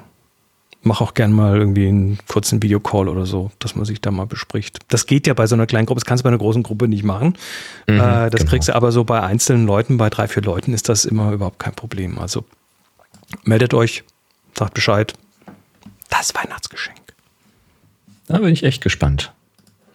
mache 0.85 1.03
auch 1.03 1.15
gern 1.15 1.33
mal 1.33 1.57
irgendwie 1.57 1.89
einen 1.89 2.19
kurzen 2.27 2.63
Videocall 2.63 3.09
oder 3.09 3.27
so, 3.27 3.51
dass 3.59 3.75
man 3.75 3.85
sich 3.85 4.01
da 4.01 4.11
mal 4.11 4.27
bespricht. 4.27 4.79
Das 4.89 5.07
geht 5.07 5.27
ja 5.27 5.35
bei 5.35 5.47
so 5.47 5.55
einer 5.55 5.67
kleinen 5.67 5.87
Gruppe, 5.87 6.01
das 6.01 6.07
kannst 6.07 6.23
du 6.23 6.25
bei 6.25 6.29
einer 6.29 6.39
großen 6.39 6.63
Gruppe 6.63 6.89
nicht 6.89 7.05
machen. 7.05 7.35
Mhm, 7.87 7.95
äh, 7.95 8.31
das 8.31 8.41
genau. 8.41 8.51
kriegst 8.51 8.69
du 8.69 8.75
aber 8.75 8.93
so 8.93 9.05
bei 9.05 9.21
einzelnen 9.21 9.67
Leuten, 9.67 9.97
bei 9.97 10.11
drei, 10.11 10.29
vier 10.29 10.43
Leuten 10.43 10.73
ist 10.75 10.89
das 10.89 11.05
immer 11.05 11.33
überhaupt 11.33 11.59
kein 11.59 11.75
Problem. 11.75 12.19
Also 12.19 12.45
meldet 13.45 13.75
euch, 13.75 14.05
sagt 14.57 14.75
Bescheid. 14.75 15.15
Das 16.11 16.35
Weihnachtsgeschenk. 16.35 16.99
Da 18.27 18.39
bin 18.39 18.53
ich 18.53 18.63
echt 18.63 18.83
gespannt. 18.83 19.33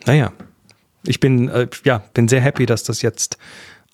Naja, 0.05 0.31
ich 1.03 1.19
bin, 1.19 1.49
äh, 1.49 1.67
ja, 1.83 2.03
bin 2.13 2.27
sehr 2.27 2.41
happy, 2.41 2.65
dass 2.65 2.83
das 2.83 3.01
jetzt 3.01 3.37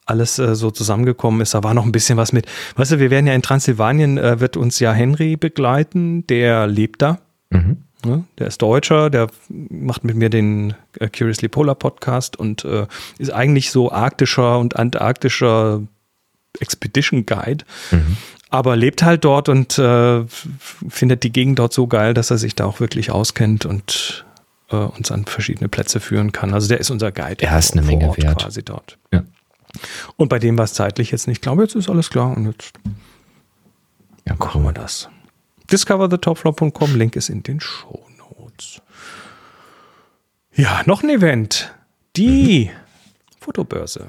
alles 0.06 0.40
äh, 0.40 0.56
so 0.56 0.72
zusammengekommen 0.72 1.42
ist. 1.42 1.54
Da 1.54 1.64
war 1.64 1.74
noch 1.74 1.86
ein 1.86 1.92
bisschen 1.92 2.18
was 2.18 2.32
mit. 2.32 2.46
Weißt 2.76 2.92
du, 2.92 3.00
wir 3.00 3.10
werden 3.10 3.28
ja 3.28 3.34
in 3.34 3.42
Transsilvanien, 3.42 4.18
äh, 4.18 4.40
wird 4.40 4.58
uns 4.58 4.80
ja 4.80 4.94
Henry 4.94 5.36
begleiten, 5.36 6.26
der 6.28 6.68
lebt 6.68 7.02
da. 7.02 7.20
Mhm. 7.50 7.78
Ne? 8.06 8.24
Der 8.38 8.48
ist 8.48 8.62
Deutscher, 8.62 9.10
der 9.10 9.30
macht 9.50 10.04
mit 10.04 10.16
mir 10.16 10.30
den 10.30 10.76
äh, 11.00 11.10
Curiously 11.10 11.48
Polar 11.48 11.76
Podcast 11.76 12.38
und 12.38 12.64
äh, 12.64 12.86
ist 13.18 13.32
eigentlich 13.32 13.72
so 13.72 13.92
arktischer 13.92 14.60
und 14.60 14.76
antarktischer 14.76 15.82
Expedition 16.60 17.26
Guide. 17.26 17.66
Aber 18.50 18.76
lebt 18.76 19.04
halt 19.04 19.26
dort 19.26 19.50
und 19.50 19.78
äh, 19.78 20.24
findet 20.88 21.24
die 21.24 21.32
Gegend 21.32 21.60
dort 21.60 21.74
so 21.74 21.88
geil, 21.88 22.14
dass 22.14 22.32
er 22.32 22.38
sich 22.38 22.56
da 22.56 22.66
auch 22.66 22.80
wirklich 22.80 23.12
auskennt 23.12 23.66
und 23.66 24.26
äh, 24.70 24.76
uns 24.76 25.12
an 25.12 25.26
verschiedene 25.26 25.68
Plätze 25.68 26.00
führen 26.00 26.32
kann. 26.32 26.54
Also 26.54 26.68
der 26.68 26.80
ist 26.80 26.90
unser 26.90 27.12
Guide. 27.12 27.44
Er 27.44 27.58
ist 27.58 27.74
eine 27.74 27.82
Menge 27.82 28.10
Ort 28.10 28.24
wert. 28.24 28.42
quasi 28.42 28.64
dort. 28.64 28.98
Ja. 29.12 29.24
Und 30.18 30.30
bei 30.30 30.40
dem 30.40 30.58
war 30.58 30.66
es 30.66 30.74
zeitlich 30.74 31.12
jetzt 31.12 31.28
nicht. 31.28 31.38
Ich 31.38 31.42
glaube, 31.42 31.64
jetzt 31.64 31.76
ist 31.76 31.90
alles 31.90 32.10
klar 32.10 32.36
und 32.36 32.46
jetzt 32.46 32.74
Ja, 34.28 34.36
machen 34.36 34.64
wir 34.64 34.74
das. 34.74 35.10
Discoverthetopfloor.com, 35.72 36.96
Link 36.96 37.16
ist 37.16 37.30
in 37.30 37.44
den 37.44 37.60
Show 37.60 38.06
Notes. 38.18 38.82
Ja, 40.54 40.84
noch 40.86 41.04
ein 41.04 41.10
Event. 41.10 41.74
Die 42.16 42.72
Fotobörse. 43.40 44.08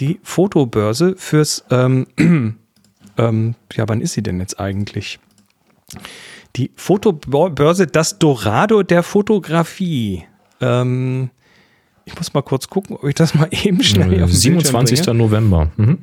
Die 0.00 0.20
Fotobörse 0.22 1.16
fürs, 1.16 1.64
ähm, 1.70 2.06
ähm, 3.16 3.54
ja, 3.72 3.88
wann 3.88 4.00
ist 4.00 4.12
sie 4.12 4.22
denn 4.22 4.40
jetzt 4.40 4.60
eigentlich? 4.60 5.18
Die 6.56 6.70
Fotobörse, 6.76 7.86
das 7.86 8.18
Dorado 8.18 8.82
der 8.82 9.02
Fotografie. 9.02 10.24
Ähm, 10.60 11.30
ich 12.08 12.16
muss 12.16 12.32
mal 12.32 12.42
kurz 12.42 12.68
gucken, 12.68 12.96
ob 12.96 13.04
ich 13.04 13.14
das 13.14 13.34
mal 13.34 13.48
eben 13.50 13.82
schnell 13.82 14.22
auf 14.22 14.30
den 14.30 14.54
Bildschirm 14.54 14.60
27. 14.60 15.02
bringe. 15.02 15.18
November. 15.18 15.70
Mhm. 15.76 15.98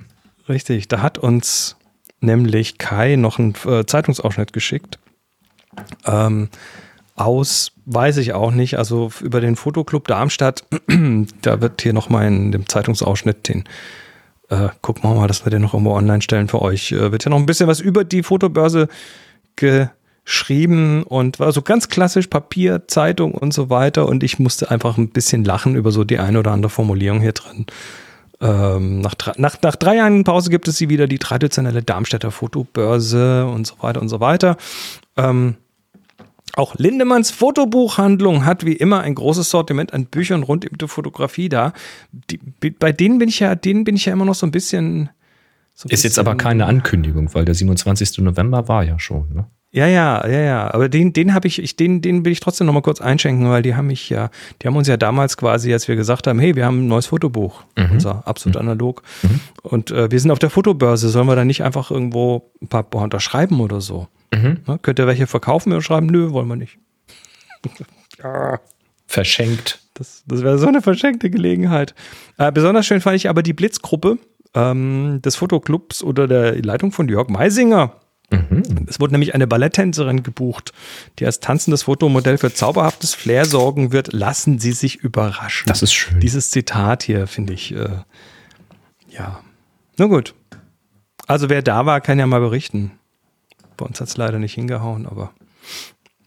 Richtig, 0.47 0.87
da 0.87 1.01
hat 1.01 1.17
uns 1.17 1.77
nämlich 2.21 2.77
Kai 2.77 3.15
noch 3.15 3.39
einen 3.39 3.55
äh, 3.65 3.85
Zeitungsausschnitt 3.85 4.53
geschickt. 4.53 4.99
Ähm, 6.05 6.49
aus, 7.15 7.71
weiß 7.85 8.17
ich 8.17 8.33
auch 8.33 8.51
nicht, 8.51 8.77
also 8.77 9.09
über 9.21 9.41
den 9.41 9.55
Fotoclub 9.55 10.07
Darmstadt, 10.07 10.63
da 11.41 11.61
wird 11.61 11.81
hier 11.81 11.93
nochmal 11.93 12.27
in 12.27 12.51
dem 12.51 12.69
Zeitungsausschnitt 12.69 13.47
den, 13.47 13.63
äh, 14.49 14.69
gucken 14.81 15.03
wir 15.03 15.15
mal, 15.15 15.27
dass 15.27 15.45
wir 15.45 15.49
den 15.49 15.63
noch 15.63 15.73
irgendwo 15.73 15.93
online 15.93 16.21
stellen 16.21 16.47
für 16.47 16.61
euch, 16.61 16.91
äh, 16.91 17.11
wird 17.11 17.23
hier 17.23 17.31
noch 17.31 17.39
ein 17.39 17.47
bisschen 17.47 17.67
was 17.67 17.79
über 17.79 18.03
die 18.03 18.21
Fotobörse 18.21 18.89
geschrieben 20.25 21.03
und 21.03 21.39
war 21.39 21.51
so 21.51 21.61
ganz 21.61 21.87
klassisch 21.87 22.27
Papier, 22.27 22.87
Zeitung 22.87 23.33
und 23.33 23.53
so 23.53 23.69
weiter 23.69 24.07
und 24.07 24.23
ich 24.23 24.39
musste 24.39 24.71
einfach 24.71 24.97
ein 24.97 25.09
bisschen 25.09 25.43
lachen 25.45 25.75
über 25.75 25.91
so 25.91 26.03
die 26.03 26.19
eine 26.19 26.39
oder 26.39 26.51
andere 26.51 26.69
Formulierung 26.71 27.21
hier 27.21 27.31
drin. 27.33 27.65
Ähm, 28.41 28.99
nach, 29.01 29.15
drei- 29.15 29.33
nach, 29.37 29.61
nach 29.61 29.75
drei 29.77 29.95
Jahren 29.97 30.23
Pause 30.25 30.49
gibt 30.49 30.67
es 30.67 30.77
sie 30.77 30.89
wieder, 30.89 31.07
die 31.07 31.19
traditionelle 31.19 31.81
Darmstädter 31.83 32.31
Fotobörse 32.31 33.45
und 33.45 33.65
so 33.65 33.75
weiter 33.81 34.01
und 34.01 34.09
so 34.09 34.19
weiter. 34.19 34.57
Ähm, 35.15 35.55
auch 36.55 36.75
Lindemanns 36.75 37.31
Fotobuchhandlung 37.31 38.45
hat 38.45 38.65
wie 38.65 38.73
immer 38.73 39.01
ein 39.01 39.15
großes 39.15 39.49
Sortiment 39.49 39.93
an 39.93 40.05
Büchern 40.05 40.43
rund 40.43 40.69
um 40.69 40.77
die 40.77 40.87
Fotografie 40.87 41.49
da. 41.49 41.73
Die, 42.31 42.39
bei 42.71 42.91
denen 42.91 43.19
bin 43.19 43.29
ich 43.29 43.39
ja, 43.39 43.55
denen 43.55 43.83
bin 43.83 43.95
ich 43.95 44.05
ja 44.05 44.13
immer 44.13 44.25
noch 44.25 44.35
so 44.35 44.45
ein 44.45 44.51
bisschen. 44.51 45.09
So 45.73 45.87
ein 45.87 45.91
Ist 45.91 46.03
jetzt 46.03 46.13
bisschen- 46.15 46.27
aber 46.27 46.35
keine 46.37 46.65
Ankündigung, 46.65 47.33
weil 47.33 47.43
der 47.45 47.55
27. 47.55 48.19
November 48.19 48.67
war 48.69 48.83
ja 48.85 48.97
schon. 48.99 49.33
Ne? 49.33 49.45
Ja, 49.75 49.87
ja, 49.87 50.25
ja, 50.25 50.39
ja. 50.39 50.73
Aber 50.73 50.87
den, 50.87 51.11
den 51.11 51.33
habe 51.33 51.49
ich, 51.49 51.61
ich, 51.61 51.75
den, 51.75 52.01
den 52.01 52.23
will 52.23 52.31
ich 52.31 52.39
trotzdem 52.39 52.65
noch 52.65 52.73
mal 52.73 52.81
kurz 52.81 53.01
einschenken, 53.01 53.49
weil 53.49 53.61
die 53.61 53.75
haben 53.75 53.87
mich 53.87 54.09
ja, 54.09 54.29
die 54.61 54.67
haben 54.67 54.77
uns 54.77 54.87
ja 54.87 54.95
damals 54.95 55.35
quasi, 55.35 55.73
als 55.73 55.89
wir 55.89 55.97
gesagt 55.97 56.27
haben, 56.27 56.39
hey, 56.39 56.55
wir 56.55 56.65
haben 56.65 56.85
ein 56.85 56.87
neues 56.87 57.07
Fotobuch, 57.07 57.65
unser 57.91 58.25
absolut 58.25 58.55
analog. 58.55 59.03
Und 59.63 59.91
äh, 59.91 60.09
wir 60.09 60.17
sind 60.17 60.31
auf 60.31 60.39
der 60.39 60.49
Fotobörse, 60.49 61.09
sollen 61.09 61.27
wir 61.27 61.35
da 61.35 61.43
nicht 61.43 61.61
einfach 61.61 61.91
irgendwo 61.91 62.49
ein 62.61 62.69
paar 62.69 62.87
unterschreiben 62.95 63.59
oder 63.59 63.81
so? 63.81 64.07
Ne? 64.65 64.79
Könnt 64.81 64.97
ihr 64.97 65.07
welche 65.07 65.27
verkaufen 65.27 65.73
oder 65.73 65.81
schreiben? 65.81 66.05
Nö, 66.05 66.31
wollen 66.31 66.47
wir 66.47 66.55
nicht. 66.55 66.77
ja. 68.23 68.61
Verschenkt. 69.07 69.81
Das, 69.93 70.23
das 70.25 70.41
wäre 70.41 70.57
so 70.57 70.67
eine 70.67 70.81
verschenkte 70.81 71.29
Gelegenheit. 71.29 71.95
Äh, 72.37 72.51
besonders 72.53 72.85
schön 72.85 73.01
fand 73.01 73.17
ich 73.17 73.27
aber 73.27 73.43
die 73.43 73.53
Blitzgruppe 73.53 74.19
ähm, 74.53 75.21
des 75.21 75.35
Fotoclubs 75.35 76.01
oder 76.01 76.27
der 76.27 76.61
Leitung 76.61 76.93
von 76.93 77.09
Jörg 77.09 77.27
Meisinger. 77.27 77.93
Es 78.87 78.99
wurde 78.99 79.13
nämlich 79.13 79.35
eine 79.35 79.47
Balletttänzerin 79.47 80.23
gebucht, 80.23 80.73
die 81.19 81.25
als 81.25 81.39
tanzendes 81.39 81.83
Fotomodell 81.83 82.37
für 82.37 82.53
zauberhaftes 82.53 83.13
Flair 83.13 83.45
sorgen 83.45 83.91
wird. 83.91 84.13
Lassen 84.13 84.59
Sie 84.59 84.71
sich 84.71 84.97
überraschen. 84.97 85.67
Das 85.67 85.81
ist 85.81 85.93
schön. 85.93 86.19
Dieses 86.19 86.49
Zitat 86.49 87.03
hier 87.03 87.27
finde 87.27 87.53
ich, 87.53 87.73
äh, 87.73 87.99
ja. 89.09 89.41
Na 89.97 90.05
gut. 90.05 90.33
Also 91.27 91.49
wer 91.49 91.61
da 91.61 91.85
war, 91.85 92.01
kann 92.01 92.19
ja 92.19 92.27
mal 92.27 92.39
berichten. 92.39 92.91
Bei 93.77 93.85
uns 93.85 93.99
hat 94.01 94.07
es 94.07 94.17
leider 94.17 94.39
nicht 94.39 94.53
hingehauen, 94.53 95.05
aber 95.05 95.31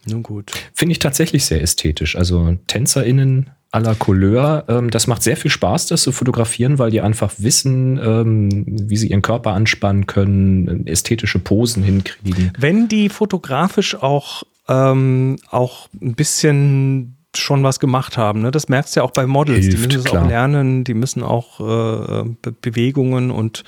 nun 0.09 0.23
gut. 0.23 0.51
Finde 0.73 0.91
ich 0.93 0.99
tatsächlich 0.99 1.45
sehr 1.45 1.61
ästhetisch. 1.61 2.15
Also 2.15 2.57
TänzerInnen 2.67 3.51
à 3.71 3.79
la 3.79 3.93
Couleur, 3.93 4.65
ähm, 4.67 4.89
das 4.89 5.07
macht 5.07 5.21
sehr 5.21 5.37
viel 5.37 5.51
Spaß, 5.51 5.87
das 5.87 6.01
zu 6.01 6.11
fotografieren, 6.11 6.79
weil 6.79 6.91
die 6.91 7.01
einfach 7.01 7.33
wissen, 7.37 7.99
ähm, 8.03 8.65
wie 8.65 8.97
sie 8.97 9.09
ihren 9.09 9.21
Körper 9.21 9.51
anspannen 9.53 10.07
können, 10.07 10.87
ästhetische 10.87 11.39
Posen 11.39 11.83
hinkriegen. 11.83 12.51
Wenn 12.57 12.87
die 12.87 13.09
fotografisch 13.09 13.95
auch, 13.95 14.43
ähm, 14.67 15.37
auch 15.51 15.87
ein 16.01 16.15
bisschen 16.15 17.15
schon 17.35 17.61
was 17.61 17.79
gemacht 17.79 18.17
haben, 18.17 18.41
ne? 18.41 18.49
das 18.49 18.69
merkst 18.69 18.95
du 18.95 19.01
ja 19.01 19.03
auch 19.03 19.11
bei 19.11 19.27
Models. 19.27 19.61
die 19.61 19.71
Hilft, 19.71 19.85
müssen 19.85 19.99
es 19.99 20.05
klar. 20.05 20.23
auch 20.23 20.27
lernen, 20.27 20.83
die 20.83 20.95
müssen 20.95 21.21
auch 21.21 21.59
äh, 21.59 22.23
Be 22.41 22.51
Bewegungen 22.51 23.29
und 23.29 23.63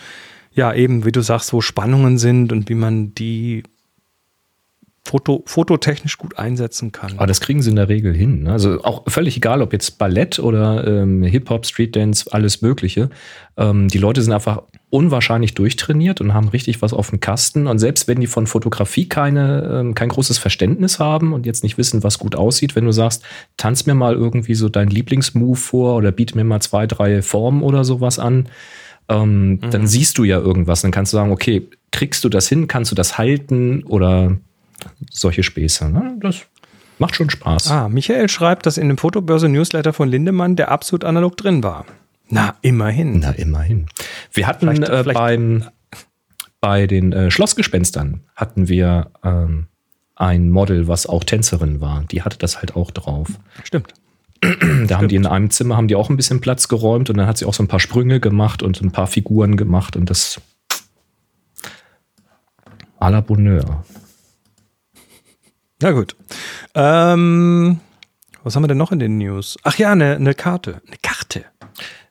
ja, 0.54 0.74
eben, 0.74 1.06
wie 1.06 1.12
du 1.12 1.22
sagst, 1.22 1.54
wo 1.54 1.62
Spannungen 1.62 2.18
sind 2.18 2.52
und 2.52 2.68
wie 2.70 2.76
man 2.76 3.14
die 3.16 3.64
Foto, 5.04 5.44
fototechnisch 5.48 6.18
gut 6.18 6.38
einsetzen 6.38 6.92
kann. 6.92 7.14
Aber 7.18 7.26
das 7.26 7.42
kriegen 7.42 7.62
sie 7.62 7.72
in 7.72 7.76
der 7.76 7.90
Regel 7.90 8.16
hin. 8.16 8.44
ne? 8.44 8.52
Also 8.52 8.84
auch 8.84 9.04
völlig 9.08 9.36
egal, 9.36 9.62
ob 9.62 9.74
jetzt 9.74 9.98
Ballett 9.98 10.38
oder 10.38 10.86
ähm, 10.86 11.24
Hip-Hop, 11.24 11.66
Streetdance, 11.66 12.32
alles 12.32 12.62
Mögliche. 12.62 13.10
Ähm, 13.58 13.88
die 13.88 13.98
Leute 13.98 14.22
sind 14.22 14.32
einfach 14.32 14.62
unwahrscheinlich 14.92 15.56
durchtrainiert 15.56 16.22
und 16.22 16.34
haben 16.36 16.50
richtig 16.50 16.84
was 16.84 16.94
auf 16.94 17.10
dem 17.10 17.20
Kasten. 17.20 17.66
Und 17.66 17.80
selbst 17.80 18.08
wenn 18.08 18.20
die 18.20 18.28
von 18.28 18.46
Fotografie 18.46 19.10
keine, 19.10 19.80
ähm, 19.80 19.96
kein 19.96 20.10
großes 20.10 20.38
Verständnis 20.38 21.00
haben 21.00 21.34
und 21.34 21.48
jetzt 21.48 21.64
nicht 21.64 21.80
wissen, 21.80 22.04
was 22.04 22.20
gut 22.20 22.36
aussieht, 22.36 22.76
wenn 22.76 22.86
du 22.86 22.92
sagst, 22.92 23.24
tanz 23.58 23.88
mir 23.88 23.96
mal 23.96 24.14
irgendwie 24.14 24.56
so 24.56 24.70
dein 24.70 24.90
Lieblingsmove 24.90 25.60
vor 25.60 25.96
oder 25.96 26.12
biete 26.12 26.38
mir 26.38 26.44
mal 26.44 26.62
zwei, 26.62 26.86
drei 26.86 27.24
Formen 27.24 27.64
oder 27.64 27.84
sowas 27.84 28.20
an, 28.20 28.50
ähm, 29.10 29.60
dann 29.72 29.88
siehst 29.88 30.20
du 30.20 30.24
ja 30.26 30.38
irgendwas. 30.38 30.82
Dann 30.82 30.92
kannst 30.92 31.12
du 31.12 31.18
sagen, 31.18 31.32
okay, 31.32 31.68
kriegst 31.92 32.24
du 32.24 32.30
das 32.30 32.48
hin, 32.48 32.68
kannst 32.68 32.92
du 32.92 32.96
das 32.96 33.18
halten 33.18 33.84
oder 33.84 34.38
solche 35.12 35.44
Späße. 35.44 35.90
Ne? 35.90 36.18
Das 36.20 36.42
Macht 37.00 37.16
schon 37.16 37.30
Spaß. 37.30 37.72
Ah, 37.72 37.90
Michael 37.90 38.30
schreibt, 38.30 38.66
dass 38.66 38.78
in 38.78 38.88
dem 38.88 38.98
Fotobörse-Newsletter 38.98 39.92
von 39.94 40.08
Lindemann 40.08 40.56
der 40.56 40.70
absolut 40.70 41.04
analog 41.04 41.36
drin 41.38 41.64
war. 41.64 41.86
Na, 42.30 42.56
immerhin. 42.62 43.20
Na, 43.20 43.32
immerhin. 43.32 43.88
Wir 44.32 44.46
hatten 44.48 44.68
Vielleicht- 44.70 44.90
äh, 44.92 45.04
vielleicht- 45.04 45.18
beim, 45.20 45.64
bei 46.60 46.86
den 46.88 47.12
äh, 47.12 47.32
Schlossgespenstern 47.32 48.22
hatten 48.36 48.68
wir 48.70 49.10
ähm, 49.24 49.66
ein 50.16 50.52
Model, 50.52 50.88
was 50.88 51.08
auch 51.08 51.24
Tänzerin 51.24 51.82
war. 51.82 52.04
Die 52.12 52.22
hatte 52.22 52.38
das 52.38 52.60
halt 52.60 52.76
auch 52.76 52.92
drauf. 52.92 53.28
Stimmt. 53.64 53.94
Da 54.88 54.98
haben 54.98 55.08
die 55.08 55.16
in 55.16 55.26
einem 55.28 55.50
Zimmer 55.52 55.78
haben 55.78 55.88
die 55.88 55.96
auch 55.96 56.10
ein 56.10 56.18
bisschen 56.18 56.40
Platz 56.42 56.68
geräumt 56.68 57.10
und 57.10 57.18
dann 57.18 57.28
hat 57.28 57.38
sie 57.38 57.46
auch 57.46 57.54
so 57.54 57.62
ein 57.64 57.68
paar 57.68 57.80
Sprünge 57.80 58.20
gemacht 58.20 58.62
und 58.64 58.80
ein 58.82 58.92
paar 58.92 59.08
Figuren 59.08 59.56
gemacht 59.58 59.96
und 59.96 60.10
das 60.10 60.40
à 63.00 63.10
la 63.10 63.22
Bonheur. 63.22 63.84
Na 65.82 65.92
gut. 65.92 66.16
Ähm, 66.76 67.80
was 68.44 68.56
haben 68.56 68.64
wir 68.64 68.68
denn 68.68 68.78
noch 68.78 68.92
in 68.92 69.00
den 69.00 69.18
News? 69.18 69.58
Ach 69.64 69.78
ja, 69.78 69.92
eine, 69.92 70.16
eine 70.16 70.34
Karte. 70.34 70.82
Eine 70.88 70.98
Karte. 71.02 71.46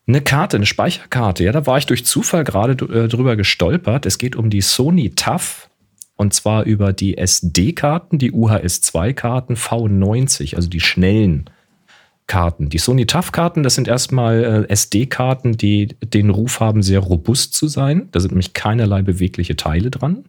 Eine 0.07 0.21
Karte, 0.23 0.57
eine 0.57 0.67
Speicherkarte. 0.67 1.45
Ja, 1.45 1.53
da 1.53 1.67
war 1.67 1.79
ich 1.79 1.87
durch 1.87 2.05
Zufall 2.05 2.45
gerade 2.45 2.73
äh, 2.87 3.09
drüber 3.09 3.37
gestolpert. 3.37 4.07
Es 4.07 4.19
geht 4.19 4.35
um 4.35 4.51
die 4.51 4.61
Sony 4.61 5.11
TAF 5.15 5.71
und 6.17 6.35
zwar 6.35 6.65
über 6.65 6.93
die 6.93 7.17
SD-Karten, 7.17 8.19
die 8.19 8.33
UHS-2-Karten 8.33 9.55
V90, 9.55 10.57
also 10.57 10.69
die 10.69 10.81
schnellen 10.81 11.49
Karten. 12.27 12.69
Die 12.69 12.79
Sony 12.79 13.07
TAF-Karten, 13.07 13.63
das 13.63 13.75
sind 13.75 13.89
erstmal 13.89 14.67
äh, 14.69 14.73
SD-Karten, 14.73 15.57
die 15.57 15.97
den 16.03 16.31
Ruf 16.31 16.61
haben, 16.61 16.83
sehr 16.83 17.01
robust 17.01 17.55
zu 17.55 17.69
sein. 17.69 18.09
Da 18.13 18.21
sind 18.21 18.33
nämlich 18.33 18.53
keinerlei 18.53 19.03
bewegliche 19.03 19.57
Teile 19.57 19.91
dran. 19.91 20.25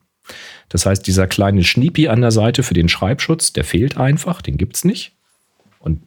Das 0.72 0.86
heißt, 0.86 1.06
dieser 1.06 1.28
kleine 1.28 1.64
Schniepi 1.64 2.08
an 2.08 2.22
der 2.22 2.32
Seite 2.32 2.64
für 2.64 2.74
den 2.74 2.88
Schreibschutz, 2.88 3.52
der 3.52 3.66
fehlt 3.66 3.98
einfach, 3.98 4.42
den 4.42 4.58
gibt's 4.58 4.86
nicht. 4.86 5.14
Und 5.80 6.02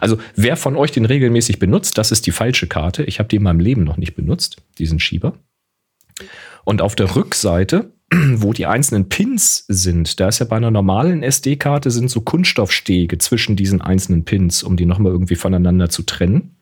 also 0.00 0.18
wer 0.36 0.56
von 0.56 0.76
euch 0.76 0.92
den 0.92 1.04
regelmäßig 1.04 1.58
benutzt, 1.58 1.98
das 1.98 2.12
ist 2.12 2.26
die 2.26 2.30
falsche 2.30 2.66
Karte. 2.66 3.02
Ich 3.02 3.18
habe 3.18 3.28
die 3.28 3.36
in 3.36 3.42
meinem 3.42 3.60
Leben 3.60 3.84
noch 3.84 3.96
nicht 3.96 4.14
benutzt, 4.14 4.58
diesen 4.78 5.00
Schieber. 5.00 5.34
Und 6.64 6.80
auf 6.80 6.94
der 6.94 7.14
Rückseite, 7.16 7.92
wo 8.14 8.52
die 8.52 8.66
einzelnen 8.66 9.08
Pins 9.08 9.64
sind, 9.66 10.20
da 10.20 10.28
ist 10.28 10.38
ja 10.38 10.46
bei 10.46 10.56
einer 10.56 10.70
normalen 10.70 11.22
SD-Karte 11.22 11.90
sind 11.90 12.10
so 12.10 12.20
Kunststoffstege 12.20 13.18
zwischen 13.18 13.56
diesen 13.56 13.82
einzelnen 13.82 14.24
Pins, 14.24 14.62
um 14.62 14.76
die 14.76 14.86
nochmal 14.86 15.12
irgendwie 15.12 15.36
voneinander 15.36 15.90
zu 15.90 16.04
trennen. 16.04 16.53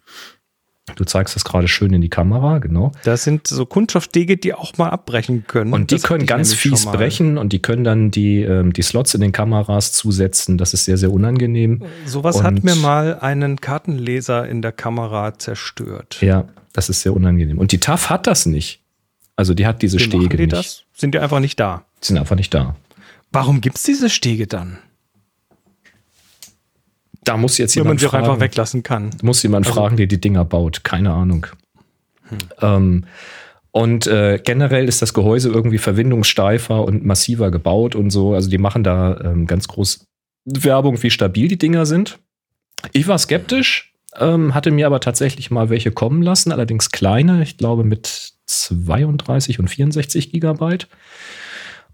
Du 0.96 1.04
zeigst 1.04 1.36
das 1.36 1.44
gerade 1.44 1.68
schön 1.68 1.92
in 1.92 2.00
die 2.02 2.08
Kamera, 2.08 2.58
genau. 2.58 2.90
Das 3.04 3.22
sind 3.22 3.46
so 3.46 3.64
Kunststoffstege, 3.66 4.36
die 4.36 4.52
auch 4.52 4.76
mal 4.78 4.88
abbrechen 4.90 5.46
können. 5.46 5.72
Und 5.72 5.90
die 5.92 5.94
Das 5.94 6.02
können 6.02 6.26
ganz 6.26 6.54
fies 6.54 6.86
brechen 6.86 7.38
und 7.38 7.52
die 7.52 7.62
können 7.62 7.84
dann 7.84 8.10
die, 8.10 8.40
ähm, 8.42 8.72
die 8.72 8.82
Slots 8.82 9.14
in 9.14 9.20
den 9.20 9.30
Kameras 9.30 9.92
zusetzen. 9.92 10.58
Das 10.58 10.74
ist 10.74 10.84
sehr, 10.84 10.98
sehr 10.98 11.12
unangenehm. 11.12 11.82
Sowas 12.04 12.42
hat 12.42 12.54
Und- 12.54 12.64
mir 12.64 12.74
mal 12.74 13.18
einen 13.20 13.60
Kartenleser 13.60 14.48
in 14.48 14.60
der 14.60 14.72
Kamera 14.72 15.38
zerstört. 15.38 16.18
Ja, 16.20 16.48
das 16.72 16.88
ist 16.88 17.02
sehr 17.02 17.14
unangenehm. 17.14 17.58
Und 17.58 17.70
die 17.70 17.78
TAF 17.78 18.10
hat 18.10 18.26
das 18.26 18.44
nicht. 18.46 18.80
Also 19.36 19.54
die 19.54 19.66
hat 19.66 19.82
diese 19.82 19.98
Wie 19.98 20.02
Stege 20.02 20.36
die 20.36 20.42
nicht. 20.44 20.52
das? 20.52 20.82
Sind 20.94 21.14
die 21.14 21.20
einfach 21.20 21.38
nicht 21.40 21.60
da? 21.60 21.84
Die 22.02 22.08
sind 22.08 22.18
einfach 22.18 22.36
nicht 22.36 22.52
da. 22.52 22.74
Warum 23.30 23.60
gibt 23.60 23.76
es 23.76 23.84
diese 23.84 24.10
Stege 24.10 24.46
dann? 24.48 24.78
Da 27.24 27.36
muss 27.36 27.58
jetzt 27.58 27.76
Wenn 27.76 27.82
man 27.82 27.86
jemand 27.90 28.00
sie 28.00 28.06
auch 28.06 28.10
fragen. 28.10 28.24
einfach 28.24 28.40
weglassen 28.40 28.82
kann. 28.82 29.10
Muss 29.22 29.42
jemand 29.42 29.66
Also- 29.66 29.78
fragen, 29.80 29.96
der 29.96 30.06
die 30.06 30.20
Dinger 30.20 30.44
baut. 30.44 30.82
Keine 30.84 31.12
Ahnung. 31.12 31.46
Ähm, 32.60 33.04
und 33.70 34.06
äh, 34.06 34.40
generell 34.44 34.88
ist 34.88 35.00
das 35.02 35.14
Gehäuse 35.14 35.48
irgendwie 35.50 35.78
verwindungssteifer 35.78 36.84
und 36.84 37.04
massiver 37.04 37.50
gebaut 37.50 37.94
und 37.94 38.10
so. 38.10 38.34
Also 38.34 38.50
die 38.50 38.58
machen 38.58 38.84
da 38.84 39.18
ähm, 39.22 39.46
ganz 39.46 39.68
groß 39.68 40.06
Werbung, 40.44 41.02
wie 41.02 41.10
stabil 41.10 41.48
die 41.48 41.58
Dinger 41.58 41.86
sind. 41.86 42.18
Ich 42.92 43.06
war 43.06 43.18
skeptisch, 43.18 43.94
ähm, 44.18 44.54
hatte 44.54 44.70
mir 44.72 44.86
aber 44.86 45.00
tatsächlich 45.00 45.50
mal 45.50 45.70
welche 45.70 45.92
kommen 45.92 46.20
lassen, 46.22 46.50
allerdings 46.52 46.90
kleine, 46.90 47.42
ich 47.42 47.56
glaube 47.56 47.84
mit 47.84 48.32
32 48.46 49.58
und 49.60 49.68
64 49.68 50.32
Gigabyte. 50.32 50.88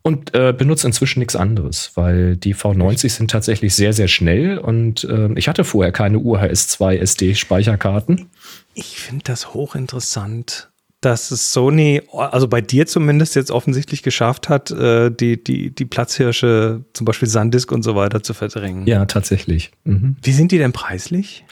Und 0.03 0.35
äh, 0.35 0.55
benutze 0.57 0.87
inzwischen 0.87 1.19
nichts 1.19 1.37
anderes, 1.37 1.93
weil 1.95 2.37
die 2.37 2.55
V90 2.55 3.11
sind 3.11 3.31
tatsächlich 3.31 3.75
sehr, 3.75 3.93
sehr 3.93 4.09
schnell 4.09 4.59
und 4.59 5.07
ähm, 5.11 5.37
ich 5.37 5.49
hatte 5.49 5.65
vorher 5.65 5.93
keine 5.93 6.19
UHS 6.19 6.69
2 6.69 6.99
SD-Speicherkarten. 6.99 8.31
Ich 8.75 9.01
finde 9.01 9.25
das 9.25 9.55
hochinteressant, 9.55 10.71
dass 11.01 11.31
es 11.31 11.53
Sony, 11.53 12.03
also 12.13 12.49
bei 12.49 12.61
dir 12.61 12.87
zumindest 12.87 13.37
jetzt 13.37 13.51
offensichtlich 13.51 14.03
geschafft 14.03 14.49
hat, 14.49 14.71
äh, 14.71 15.11
die, 15.11 15.43
die, 15.43 15.75
die 15.75 15.85
Platzhirsche, 15.85 16.85
zum 16.93 17.05
Beispiel 17.05 17.29
Sandisk 17.29 17.71
und 17.71 17.83
so 17.83 17.95
weiter 17.95 18.23
zu 18.23 18.35
verdrängen. 18.35 18.87
Ja, 18.87 19.05
tatsächlich. 19.07 19.71
Mhm. 19.85 20.17
Wie 20.23 20.33
sind 20.33 20.53
die 20.53 20.59
denn 20.59 20.73
preislich? 20.73 21.45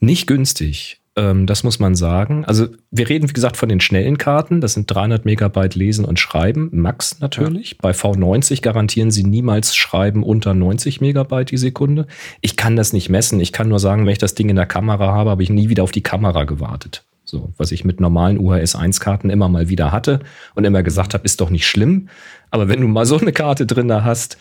Nicht 0.00 0.26
günstig, 0.26 1.01
ähm, 1.14 1.46
das 1.46 1.62
muss 1.62 1.78
man 1.78 1.94
sagen. 1.94 2.44
Also 2.46 2.68
wir 2.90 3.08
reden, 3.08 3.28
wie 3.28 3.34
gesagt, 3.34 3.56
von 3.56 3.68
den 3.68 3.80
schnellen 3.80 4.16
Karten. 4.16 4.60
Das 4.60 4.74
sind 4.74 4.90
300 4.90 5.24
Megabyte 5.24 5.74
Lesen 5.74 6.04
und 6.04 6.18
Schreiben, 6.18 6.70
Max 6.72 7.20
natürlich. 7.20 7.76
Bei 7.78 7.90
V90 7.90 8.62
garantieren 8.62 9.10
sie 9.10 9.24
niemals 9.24 9.76
Schreiben 9.76 10.22
unter 10.22 10.54
90 10.54 11.00
Megabyte 11.00 11.50
die 11.50 11.58
Sekunde. 11.58 12.06
Ich 12.40 12.56
kann 12.56 12.76
das 12.76 12.92
nicht 12.92 13.10
messen. 13.10 13.40
Ich 13.40 13.52
kann 13.52 13.68
nur 13.68 13.78
sagen, 13.78 14.06
wenn 14.06 14.12
ich 14.12 14.18
das 14.18 14.34
Ding 14.34 14.48
in 14.48 14.56
der 14.56 14.66
Kamera 14.66 15.12
habe, 15.12 15.30
habe 15.30 15.42
ich 15.42 15.50
nie 15.50 15.68
wieder 15.68 15.82
auf 15.82 15.92
die 15.92 16.02
Kamera 16.02 16.44
gewartet. 16.44 17.04
So, 17.24 17.52
was 17.56 17.72
ich 17.72 17.84
mit 17.84 18.00
normalen 18.00 18.38
UHS-1-Karten 18.38 19.30
immer 19.30 19.48
mal 19.48 19.68
wieder 19.68 19.92
hatte 19.92 20.20
und 20.54 20.64
immer 20.64 20.82
gesagt 20.82 21.14
habe, 21.14 21.24
ist 21.24 21.40
doch 21.40 21.50
nicht 21.50 21.66
schlimm. 21.66 22.08
Aber 22.50 22.68
wenn 22.68 22.80
du 22.80 22.88
mal 22.88 23.06
so 23.06 23.18
eine 23.18 23.32
Karte 23.32 23.64
drin 23.66 23.92
hast, 23.92 24.38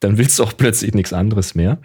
dann 0.00 0.18
willst 0.18 0.38
du 0.38 0.44
auch 0.44 0.56
plötzlich 0.56 0.94
nichts 0.94 1.12
anderes 1.12 1.54
mehr. 1.54 1.78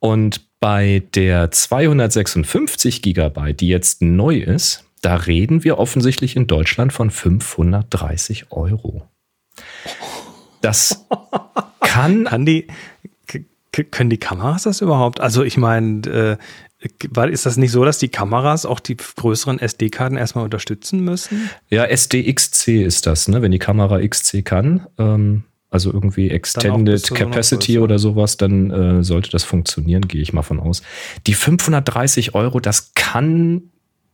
Und 0.00 0.42
bei 0.64 1.02
der 1.12 1.50
256 1.50 3.02
Gigabyte, 3.02 3.60
die 3.60 3.68
jetzt 3.68 4.00
neu 4.00 4.38
ist, 4.38 4.84
da 5.02 5.14
reden 5.16 5.62
wir 5.62 5.76
offensichtlich 5.76 6.36
in 6.36 6.46
Deutschland 6.46 6.90
von 6.90 7.10
530 7.10 8.46
Euro. 8.50 9.06
Das 10.62 11.04
kann 11.80 12.24
Kann 12.24 12.46
die, 12.46 12.66
können 13.90 14.08
die 14.08 14.16
Kameras 14.16 14.62
das 14.62 14.80
überhaupt? 14.80 15.20
Also 15.20 15.44
ich 15.44 15.58
meine, 15.58 16.38
äh, 16.80 17.28
ist 17.30 17.44
das 17.44 17.58
nicht 17.58 17.70
so, 17.70 17.84
dass 17.84 17.98
die 17.98 18.08
Kameras 18.08 18.64
auch 18.64 18.80
die 18.80 18.96
größeren 18.96 19.58
SD-Karten 19.58 20.16
erstmal 20.16 20.44
unterstützen 20.44 21.00
müssen? 21.00 21.50
Ja, 21.68 21.84
SDXC 21.84 22.82
ist 22.82 23.06
das, 23.06 23.28
ne? 23.28 23.42
wenn 23.42 23.52
die 23.52 23.58
Kamera 23.58 24.00
XC 24.00 24.42
kann. 24.42 24.86
Ähm, 24.96 25.44
also 25.74 25.92
irgendwie 25.92 26.30
Extended 26.30 27.04
so 27.04 27.16
Capacity 27.16 27.80
oder 27.80 27.98
sowas, 27.98 28.36
dann 28.36 28.70
äh, 28.70 29.02
sollte 29.02 29.30
das 29.30 29.42
funktionieren, 29.42 30.06
gehe 30.06 30.22
ich 30.22 30.32
mal 30.32 30.42
von 30.42 30.60
aus. 30.60 30.82
Die 31.26 31.34
530 31.34 32.36
Euro, 32.36 32.60
das 32.60 32.92
kann, 32.94 33.62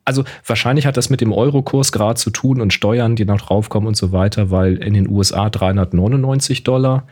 also 0.06 0.24
wahrscheinlich 0.46 0.86
hat 0.86 0.96
das 0.96 1.10
mit 1.10 1.20
dem 1.20 1.34
Eurokurs 1.34 1.92
gerade 1.92 2.18
zu 2.18 2.30
tun 2.30 2.62
und 2.62 2.72
Steuern, 2.72 3.14
die 3.14 3.26
noch 3.26 3.42
draufkommen 3.42 3.88
und 3.88 3.96
so 3.96 4.10
weiter, 4.10 4.50
weil 4.50 4.76
in 4.78 4.94
den 4.94 5.06
USA 5.06 5.50
399 5.50 6.64
Dollar. 6.64 7.06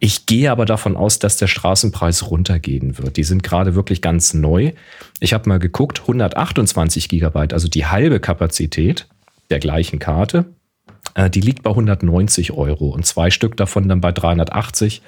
Ich 0.00 0.26
gehe 0.26 0.50
aber 0.50 0.66
davon 0.66 0.98
aus, 0.98 1.18
dass 1.18 1.38
der 1.38 1.46
Straßenpreis 1.46 2.30
runtergehen 2.30 2.98
wird. 2.98 3.16
Die 3.16 3.24
sind 3.24 3.42
gerade 3.42 3.74
wirklich 3.74 4.02
ganz 4.02 4.34
neu. 4.34 4.72
Ich 5.20 5.32
habe 5.32 5.48
mal 5.48 5.58
geguckt, 5.58 6.02
128 6.02 7.08
Gigabyte, 7.08 7.54
also 7.54 7.68
die 7.68 7.86
halbe 7.86 8.20
Kapazität 8.20 9.06
der 9.48 9.60
gleichen 9.60 9.98
Karte, 9.98 10.44
äh, 11.14 11.30
die 11.30 11.40
liegt 11.40 11.62
bei 11.62 11.70
190 11.70 12.52
Euro 12.52 12.88
und 12.88 13.06
zwei 13.06 13.30
Stück 13.30 13.56
davon 13.56 13.88
dann 13.88 14.00
bei 14.00 14.12
380. 14.12 15.02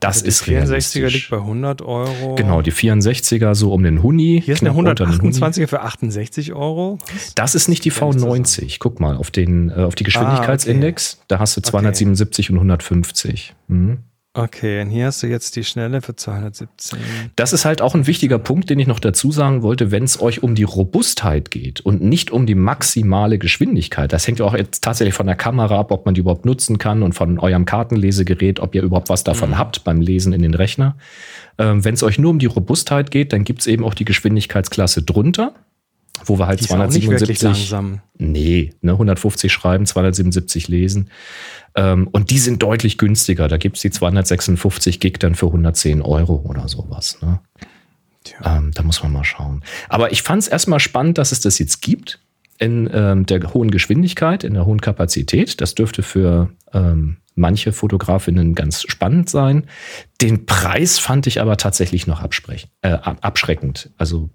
Das 0.00 0.22
ist 0.22 0.46
die 0.46 0.52
64er 0.52 0.54
realistisch. 0.54 1.12
liegt 1.12 1.30
bei 1.30 1.38
100 1.38 1.82
Euro. 1.82 2.36
Genau, 2.36 2.62
die 2.62 2.72
64er 2.72 3.56
so 3.56 3.72
um 3.72 3.82
den 3.82 4.02
Huni. 4.02 4.40
Hier 4.44 4.54
ist 4.54 4.60
eine 4.62 4.70
knapp 4.70 4.78
unter 4.78 4.94
den 4.94 5.20
Huni. 5.20 5.32
128er 5.32 5.66
für 5.66 5.82
68 5.82 6.52
Euro. 6.52 6.98
Was? 7.12 7.34
Das 7.34 7.54
ist 7.56 7.68
nicht 7.68 7.84
die 7.84 7.88
Ja, 7.90 8.06
nicht 8.06 8.24
V90. 8.24 8.76
Guck 8.78 9.00
mal 9.00 9.16
auf 9.16 9.32
den 9.32 9.70
äh, 9.70 9.82
auf 9.82 9.96
die 9.96 10.04
Geschwindigkeitsindex. 10.04 11.20
Da 11.26 11.40
hast 11.40 11.56
du 11.56 11.62
277 11.62 12.50
und 12.50 12.56
150. 12.56 13.54
Mhm. 13.66 13.98
Okay, 14.38 14.82
und 14.82 14.90
hier 14.90 15.06
hast 15.06 15.20
du 15.24 15.26
jetzt 15.26 15.56
die 15.56 15.64
schnelle 15.64 16.00
für 16.00 16.14
217. 16.14 16.96
Das 17.34 17.52
ist 17.52 17.64
halt 17.64 17.82
auch 17.82 17.96
ein 17.96 18.06
wichtiger 18.06 18.38
Punkt, 18.38 18.70
den 18.70 18.78
ich 18.78 18.86
noch 18.86 19.00
dazu 19.00 19.32
sagen 19.32 19.62
wollte, 19.62 19.90
wenn 19.90 20.04
es 20.04 20.22
euch 20.22 20.44
um 20.44 20.54
die 20.54 20.62
Robustheit 20.62 21.50
geht 21.50 21.80
und 21.80 22.02
nicht 22.02 22.30
um 22.30 22.46
die 22.46 22.54
maximale 22.54 23.38
Geschwindigkeit. 23.38 24.12
Das 24.12 24.28
hängt 24.28 24.38
ja 24.38 24.44
auch 24.44 24.54
jetzt 24.54 24.84
tatsächlich 24.84 25.14
von 25.14 25.26
der 25.26 25.34
Kamera 25.34 25.80
ab, 25.80 25.90
ob 25.90 26.06
man 26.06 26.14
die 26.14 26.20
überhaupt 26.20 26.46
nutzen 26.46 26.78
kann 26.78 27.02
und 27.02 27.14
von 27.14 27.40
eurem 27.40 27.64
Kartenlesegerät, 27.64 28.60
ob 28.60 28.76
ihr 28.76 28.82
überhaupt 28.84 29.08
was 29.08 29.24
davon 29.24 29.58
habt 29.58 29.82
beim 29.82 30.00
Lesen 30.00 30.32
in 30.32 30.42
den 30.42 30.54
Rechner. 30.54 30.96
Ähm, 31.58 31.84
wenn 31.84 31.94
es 31.94 32.04
euch 32.04 32.20
nur 32.20 32.30
um 32.30 32.38
die 32.38 32.46
Robustheit 32.46 33.10
geht, 33.10 33.32
dann 33.32 33.42
gibt 33.42 33.62
es 33.62 33.66
eben 33.66 33.82
auch 33.82 33.94
die 33.94 34.04
Geschwindigkeitsklasse 34.04 35.02
drunter, 35.02 35.52
wo 36.24 36.38
wir 36.38 36.46
halt 36.46 36.60
Die 36.60 36.64
ist 36.66 36.70
auch 36.70 36.78
nicht 36.78 37.08
wirklich 37.08 37.40
277 37.40 37.70
langsam. 37.70 38.00
Nee, 38.18 38.70
ne, 38.82 38.92
150 38.92 39.52
schreiben, 39.52 39.84
277 39.84 40.68
lesen. 40.68 41.10
Ähm, 41.78 42.08
und 42.08 42.30
die 42.30 42.38
sind 42.38 42.60
deutlich 42.62 42.98
günstiger. 42.98 43.46
Da 43.46 43.56
gibt's 43.56 43.80
die 43.80 43.90
256 43.90 44.98
Gig 44.98 45.18
dann 45.20 45.36
für 45.36 45.46
110 45.46 46.02
Euro 46.02 46.44
oder 46.44 46.66
sowas. 46.66 47.18
Ne? 47.22 47.38
Ähm, 48.44 48.72
da 48.74 48.82
muss 48.82 49.00
man 49.02 49.12
mal 49.12 49.24
schauen. 49.24 49.62
Aber 49.88 50.10
ich 50.10 50.22
fand 50.22 50.42
es 50.42 50.48
erstmal 50.48 50.80
spannend, 50.80 51.18
dass 51.18 51.30
es 51.30 51.40
das 51.40 51.58
jetzt 51.58 51.80
gibt. 51.80 52.20
in 52.60 52.90
ähm, 52.92 53.24
der 53.26 53.54
hohen 53.54 53.70
Geschwindigkeit, 53.70 54.42
in 54.42 54.54
der 54.54 54.66
hohen 54.66 54.80
Kapazität. 54.80 55.60
Das 55.60 55.76
dürfte 55.76 56.02
für 56.02 56.50
ähm, 56.72 57.18
manche 57.36 57.72
Fotografinnen 57.72 58.56
ganz 58.56 58.82
spannend 58.82 59.30
sein. 59.30 59.68
Den 60.20 60.44
Preis 60.46 60.98
fand 60.98 61.28
ich 61.28 61.40
aber 61.40 61.56
tatsächlich 61.56 62.08
noch 62.08 62.24
äh, 62.24 62.88
abschreckend. 62.88 63.90
Also 63.96 64.30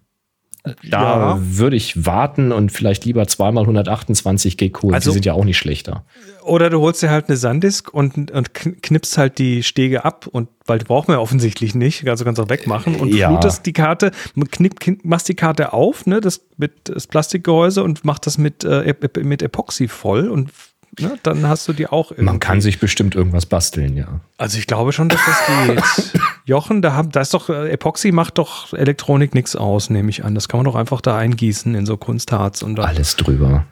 da 0.64 1.36
ja. 1.36 1.40
würde 1.42 1.76
ich 1.76 2.06
warten 2.06 2.54
und 2.54 2.72
vielleicht 2.72 3.04
lieber 3.04 3.28
zweimal 3.28 3.64
128 3.64 4.58
Gig 4.58 4.82
holen. 4.82 4.94
Also, 4.94 5.10
die 5.10 5.16
sind 5.16 5.26
ja 5.26 5.34
auch 5.34 5.44
nicht 5.44 5.58
schlechter. 5.58 6.06
Oder 6.44 6.70
du 6.70 6.80
holst 6.80 7.02
dir 7.04 7.10
halt 7.10 7.28
eine 7.28 7.36
Sandisk 7.36 7.94
und, 7.94 8.32
und 8.32 8.54
knippst 8.54 9.18
halt 9.18 9.40
die 9.40 9.64
Stege 9.64 10.06
ab 10.06 10.28
und 10.28 10.48
weil 10.66 10.80
die 10.80 10.86
brauchen 10.86 11.10
wir 11.10 11.20
offensichtlich 11.20 11.76
nicht, 11.76 12.08
also 12.08 12.24
kannst 12.24 12.40
du 12.40 12.44
auch 12.44 12.50
wegmachen 12.50 12.96
und 12.96 13.14
ja. 13.14 13.28
flutest 13.28 13.66
die 13.66 13.74
Karte, 13.74 14.12
knipp, 14.52 14.80
knipp, 14.80 15.04
machst 15.04 15.28
die 15.28 15.36
Karte 15.36 15.74
auf, 15.74 16.06
ne, 16.06 16.22
das 16.22 16.46
mit 16.56 16.72
das 16.86 17.08
Plastikgehäuse 17.08 17.84
und 17.84 18.06
machst 18.06 18.26
das 18.26 18.38
mit, 18.38 18.64
äh, 18.64 18.94
mit 19.22 19.42
Epoxy 19.42 19.90
voll 19.90 20.30
und 20.30 20.52
ne, 21.00 21.18
dann 21.24 21.48
hast 21.48 21.68
du 21.68 21.74
die 21.74 21.88
auch 21.88 22.12
irgendwie. 22.12 22.26
Man 22.26 22.40
kann 22.40 22.62
sich 22.62 22.80
bestimmt 22.80 23.16
irgendwas 23.16 23.46
basteln, 23.46 23.98
ja. 23.98 24.22
Also 24.38 24.58
ich 24.58 24.68
glaube 24.68 24.92
schon, 24.94 25.10
dass 25.10 25.22
das 25.26 26.14
geht. 26.14 26.22
Jochen, 26.46 26.82
da, 26.82 26.94
hab, 26.94 27.12
da 27.12 27.22
ist 27.22 27.34
doch, 27.34 27.50
äh, 27.50 27.72
Epoxy 27.72 28.12
macht 28.12 28.38
doch 28.38 28.74
Elektronik 28.74 29.34
nichts 29.34 29.56
aus, 29.56 29.90
nehme 29.90 30.10
ich 30.10 30.24
an. 30.24 30.36
Das 30.36 30.48
kann 30.48 30.60
man 30.60 30.66
doch 30.66 30.76
einfach 30.76 31.02
da 31.02 31.18
eingießen 31.18 31.76
in 31.76 31.86
so 31.86 31.98
Kunstharz 31.98 32.62
und 32.62 32.76
dann, 32.76 32.86
Alles 32.86 33.16
drüber. 33.16 33.66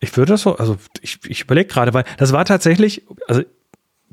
Ich 0.00 0.16
würde 0.16 0.32
das 0.32 0.42
so, 0.42 0.56
also 0.56 0.76
ich, 1.00 1.18
ich 1.26 1.42
überlege 1.42 1.68
gerade, 1.68 1.92
weil 1.92 2.04
das 2.18 2.32
war 2.32 2.44
tatsächlich, 2.44 3.02
also 3.26 3.42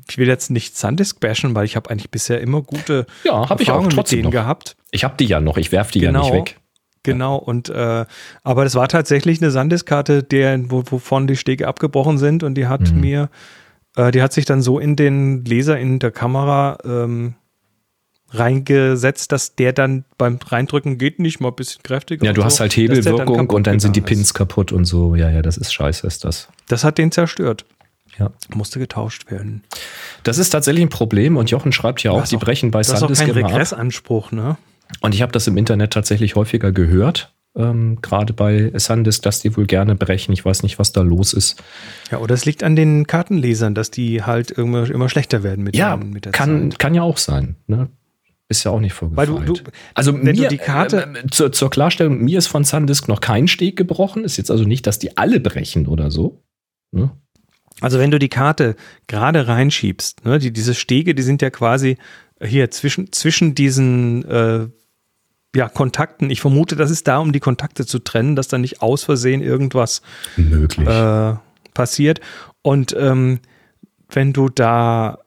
ich 0.08 0.18
will 0.18 0.28
jetzt 0.28 0.50
nicht 0.50 0.76
Sandisk 0.76 1.20
bashen, 1.20 1.54
weil 1.54 1.64
ich 1.64 1.76
habe 1.76 1.90
eigentlich 1.90 2.10
bisher 2.10 2.40
immer 2.40 2.62
gute 2.62 3.06
ja, 3.24 3.48
hab 3.48 3.60
ich 3.60 3.70
auch 3.70 3.84
mit 3.84 4.10
denen 4.10 4.24
noch. 4.24 4.30
gehabt. 4.30 4.76
Ich 4.90 5.04
habe 5.04 5.14
die 5.18 5.26
ja 5.26 5.40
noch, 5.40 5.56
ich 5.56 5.72
werfe 5.72 5.92
die 5.92 6.00
genau. 6.00 6.26
ja 6.26 6.34
nicht 6.34 6.50
weg. 6.52 6.60
Genau, 7.06 7.36
und 7.36 7.68
äh, 7.68 8.04
aber 8.42 8.64
das 8.64 8.74
war 8.74 8.88
tatsächlich 8.88 9.40
eine 9.40 9.52
Sandiskarte, 9.52 10.22
der, 10.22 10.58
wo, 10.70 10.82
wovon 10.90 11.26
die 11.26 11.36
Stege 11.36 11.68
abgebrochen 11.68 12.18
sind 12.18 12.42
und 12.42 12.54
die 12.56 12.66
hat 12.66 12.92
mhm. 12.92 13.00
mir, 13.00 13.30
äh, 13.96 14.10
die 14.10 14.22
hat 14.22 14.32
sich 14.32 14.44
dann 14.44 14.60
so 14.60 14.78
in 14.80 14.96
den 14.96 15.44
Laser 15.44 15.78
in 15.78 16.00
der 16.00 16.10
Kamera 16.10 16.78
ähm, 16.84 17.34
reingesetzt, 18.30 19.30
dass 19.30 19.54
der 19.54 19.72
dann 19.72 20.04
beim 20.18 20.38
Reindrücken 20.44 20.98
geht 20.98 21.20
nicht 21.20 21.40
mal 21.40 21.48
ein 21.50 21.54
bisschen 21.54 21.82
kräftiger. 21.82 22.26
Ja, 22.26 22.32
du 22.32 22.42
hast 22.42 22.56
so, 22.56 22.62
halt 22.62 22.76
Hebelwirkung 22.76 23.50
und 23.50 23.66
dann 23.68 23.78
sind 23.78 23.94
die 23.94 24.00
Pins 24.00 24.22
ist. 24.22 24.34
kaputt 24.34 24.72
und 24.72 24.84
so. 24.84 25.14
Ja, 25.14 25.30
ja, 25.30 25.42
das 25.42 25.56
ist 25.56 25.72
scheiße, 25.72 26.06
ist 26.06 26.24
das. 26.24 26.48
Das 26.68 26.82
hat 26.82 26.98
den 26.98 27.12
zerstört. 27.12 27.64
Ja. 28.18 28.30
Musste 28.54 28.78
getauscht 28.78 29.30
werden. 29.30 29.62
Das 30.22 30.38
ist 30.38 30.50
tatsächlich 30.50 30.84
ein 30.84 30.88
Problem 30.88 31.36
und 31.36 31.50
Jochen 31.50 31.72
schreibt 31.72 32.02
ja 32.02 32.12
auch, 32.12 32.26
die 32.26 32.36
brechen 32.36 32.70
bei 32.70 32.82
Sandisk 32.82 33.08
Das 33.08 33.20
ist 33.20 33.26
kein 33.26 33.44
Regressanspruch, 33.44 34.32
ne? 34.32 34.56
Und 35.00 35.14
ich 35.14 35.22
habe 35.22 35.32
das 35.32 35.46
im 35.46 35.56
Internet 35.56 35.92
tatsächlich 35.92 36.36
häufiger 36.36 36.72
gehört, 36.72 37.34
ähm, 37.56 37.98
gerade 38.02 38.32
bei 38.32 38.70
Sandisk, 38.74 39.22
dass 39.22 39.40
die 39.40 39.56
wohl 39.56 39.66
gerne 39.66 39.94
brechen. 39.94 40.32
Ich 40.32 40.44
weiß 40.44 40.62
nicht, 40.62 40.78
was 40.78 40.92
da 40.92 41.00
los 41.00 41.32
ist. 41.32 41.62
Ja, 42.10 42.18
oder 42.18 42.34
es 42.34 42.44
liegt 42.44 42.62
an 42.62 42.76
den 42.76 43.06
Kartenlesern, 43.06 43.74
dass 43.74 43.90
die 43.90 44.22
halt 44.22 44.50
immer, 44.50 44.88
immer 44.90 45.08
schlechter 45.08 45.42
werden 45.42 45.64
mit, 45.64 45.74
ja, 45.74 45.96
den, 45.96 46.10
mit 46.10 46.26
der 46.26 46.32
kann, 46.32 46.70
Zeit. 46.70 46.78
kann 46.78 46.94
ja 46.94 47.02
auch 47.02 47.16
sein. 47.16 47.56
Ne? 47.66 47.88
Ist 48.48 48.62
ja 48.64 48.70
auch 48.70 48.80
nicht 48.80 48.92
vorgefallen. 48.92 49.60
Also 49.94 50.14
wenn 50.14 50.22
mir, 50.22 50.34
du 50.34 50.48
die 50.48 50.58
Karte 50.58 51.08
äh, 51.14 51.26
zur, 51.30 51.50
zur, 51.50 51.70
Klarstellung, 51.70 52.22
mir 52.22 52.38
ist 52.38 52.46
von 52.46 52.62
Sandisk 52.62 53.08
noch 53.08 53.20
kein 53.20 53.48
Steg 53.48 53.76
gebrochen. 53.76 54.22
Ist 54.22 54.36
jetzt 54.36 54.50
also 54.50 54.64
nicht, 54.64 54.86
dass 54.86 54.98
die 54.98 55.16
alle 55.16 55.40
brechen 55.40 55.86
oder 55.86 56.10
so. 56.10 56.42
Ne? 56.92 57.10
Also 57.80 57.98
wenn 57.98 58.10
du 58.10 58.18
die 58.18 58.28
Karte 58.28 58.76
gerade 59.06 59.48
reinschiebst, 59.48 60.24
ne, 60.24 60.38
die, 60.38 60.52
diese 60.52 60.74
Stege, 60.74 61.14
die 61.14 61.22
sind 61.22 61.42
ja 61.42 61.50
quasi 61.50 61.98
hier 62.42 62.70
zwischen, 62.70 63.12
zwischen 63.12 63.54
diesen 63.54 64.24
äh, 64.24 64.68
ja, 65.54 65.68
Kontakten. 65.68 66.30
Ich 66.30 66.40
vermute, 66.40 66.76
das 66.76 66.90
ist 66.90 67.08
da, 67.08 67.18
um 67.18 67.32
die 67.32 67.40
Kontakte 67.40 67.86
zu 67.86 67.98
trennen, 67.98 68.36
dass 68.36 68.48
da 68.48 68.58
nicht 68.58 68.82
aus 68.82 69.04
Versehen 69.04 69.40
irgendwas 69.40 70.02
möglich 70.36 70.86
äh, 70.86 71.34
passiert. 71.72 72.20
Und 72.62 72.94
ähm, 72.98 73.40
wenn 74.10 74.32
du 74.32 74.48
da 74.48 75.18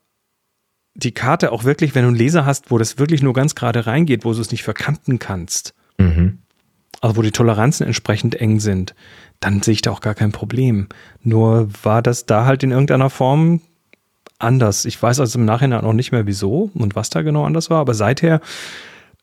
die 0.93 1.13
Karte 1.13 1.52
auch 1.52 1.63
wirklich, 1.63 1.95
wenn 1.95 2.04
du 2.04 2.10
einen 2.10 2.17
Laser 2.17 2.45
hast, 2.45 2.72
wo 2.72 2.78
das 2.78 2.98
wirklich 2.98 3.24
nur 3.24 3.34
ganz 3.34 3.56
gerade 3.56 3.88
reingeht, 3.88 4.26
wo 4.26 4.34
du 4.34 4.41
es 4.41 4.52
nicht 4.52 4.63
verkanten 4.63 5.17
kannst, 5.17 5.74
mhm. 5.98 6.39
also 7.02 7.15
wo 7.15 7.22
die 7.22 7.32
Toleranzen 7.32 7.88
entsprechend 7.88 8.36
eng 8.36 8.60
sind, 8.60 8.93
dann 9.39 9.62
sehe 9.62 9.74
ich 9.74 9.82
da 9.82 9.91
auch 9.91 10.02
gar 10.02 10.15
kein 10.15 10.32
Problem. 10.32 10.88
Nur 11.24 11.69
war 11.84 12.02
das 12.02 12.26
da 12.26 12.45
halt 12.45 12.63
in 12.63 12.72
irgendeiner 12.72 13.10
Form 13.10 13.62
anders. 14.39 14.86
Ich 14.86 15.02
weiß 15.02 15.19
also 15.19 15.38
im 15.38 15.45
Nachhinein 15.45 15.84
auch 15.84 15.93
nicht 15.93 16.12
mehr 16.12 16.25
wieso 16.25 16.71
und 16.73 16.95
was 16.95 17.10
da 17.10 17.21
genau 17.21 17.45
anders 17.45 17.69
war, 17.69 17.80
aber 17.80 17.93
seither 17.93 18.41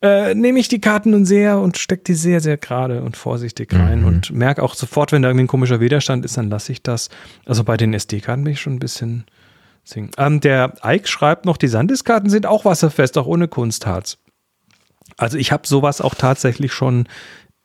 äh, 0.01 0.35
nehme 0.35 0.59
ich 0.59 0.67
die 0.67 0.79
Karten 0.79 1.11
nun 1.11 1.25
sehr 1.25 1.59
und 1.59 1.77
stecke 1.77 2.03
die 2.03 2.13
sehr, 2.13 2.39
sehr 2.39 2.57
gerade 2.57 3.01
und 3.01 3.17
vorsichtig 3.17 3.73
rein 3.73 4.01
mhm. 4.01 4.07
und 4.07 4.31
merke 4.31 4.61
auch 4.61 4.75
sofort, 4.75 5.11
wenn 5.11 5.23
da 5.23 5.29
irgendwie 5.29 5.45
ein 5.45 5.49
komischer 5.49 5.79
Widerstand 5.79 6.23
ist, 6.23 6.37
dann 6.37 6.49
lasse 6.49 6.71
ich 6.71 6.83
das. 6.83 7.09
Also 7.45 7.63
bei 7.63 7.77
den 7.77 7.93
SD-Karten 7.93 8.43
bin 8.43 8.53
ich 8.53 8.61
schon 8.61 8.73
ein 8.73 8.79
bisschen 8.79 9.25
singen. 9.83 10.11
Ähm, 10.17 10.39
der 10.39 10.73
Ike 10.83 11.07
schreibt 11.07 11.45
noch, 11.45 11.57
die 11.57 11.67
Sandisk-Karten 11.67 12.29
sind 12.29 12.45
auch 12.45 12.63
wasserfest, 12.63 13.17
auch 13.17 13.25
ohne 13.25 13.47
Kunstharz. 13.47 14.19
Also 15.17 15.37
ich 15.37 15.51
habe 15.51 15.67
sowas 15.67 15.99
auch 15.99 16.13
tatsächlich 16.13 16.73
schon 16.73 17.07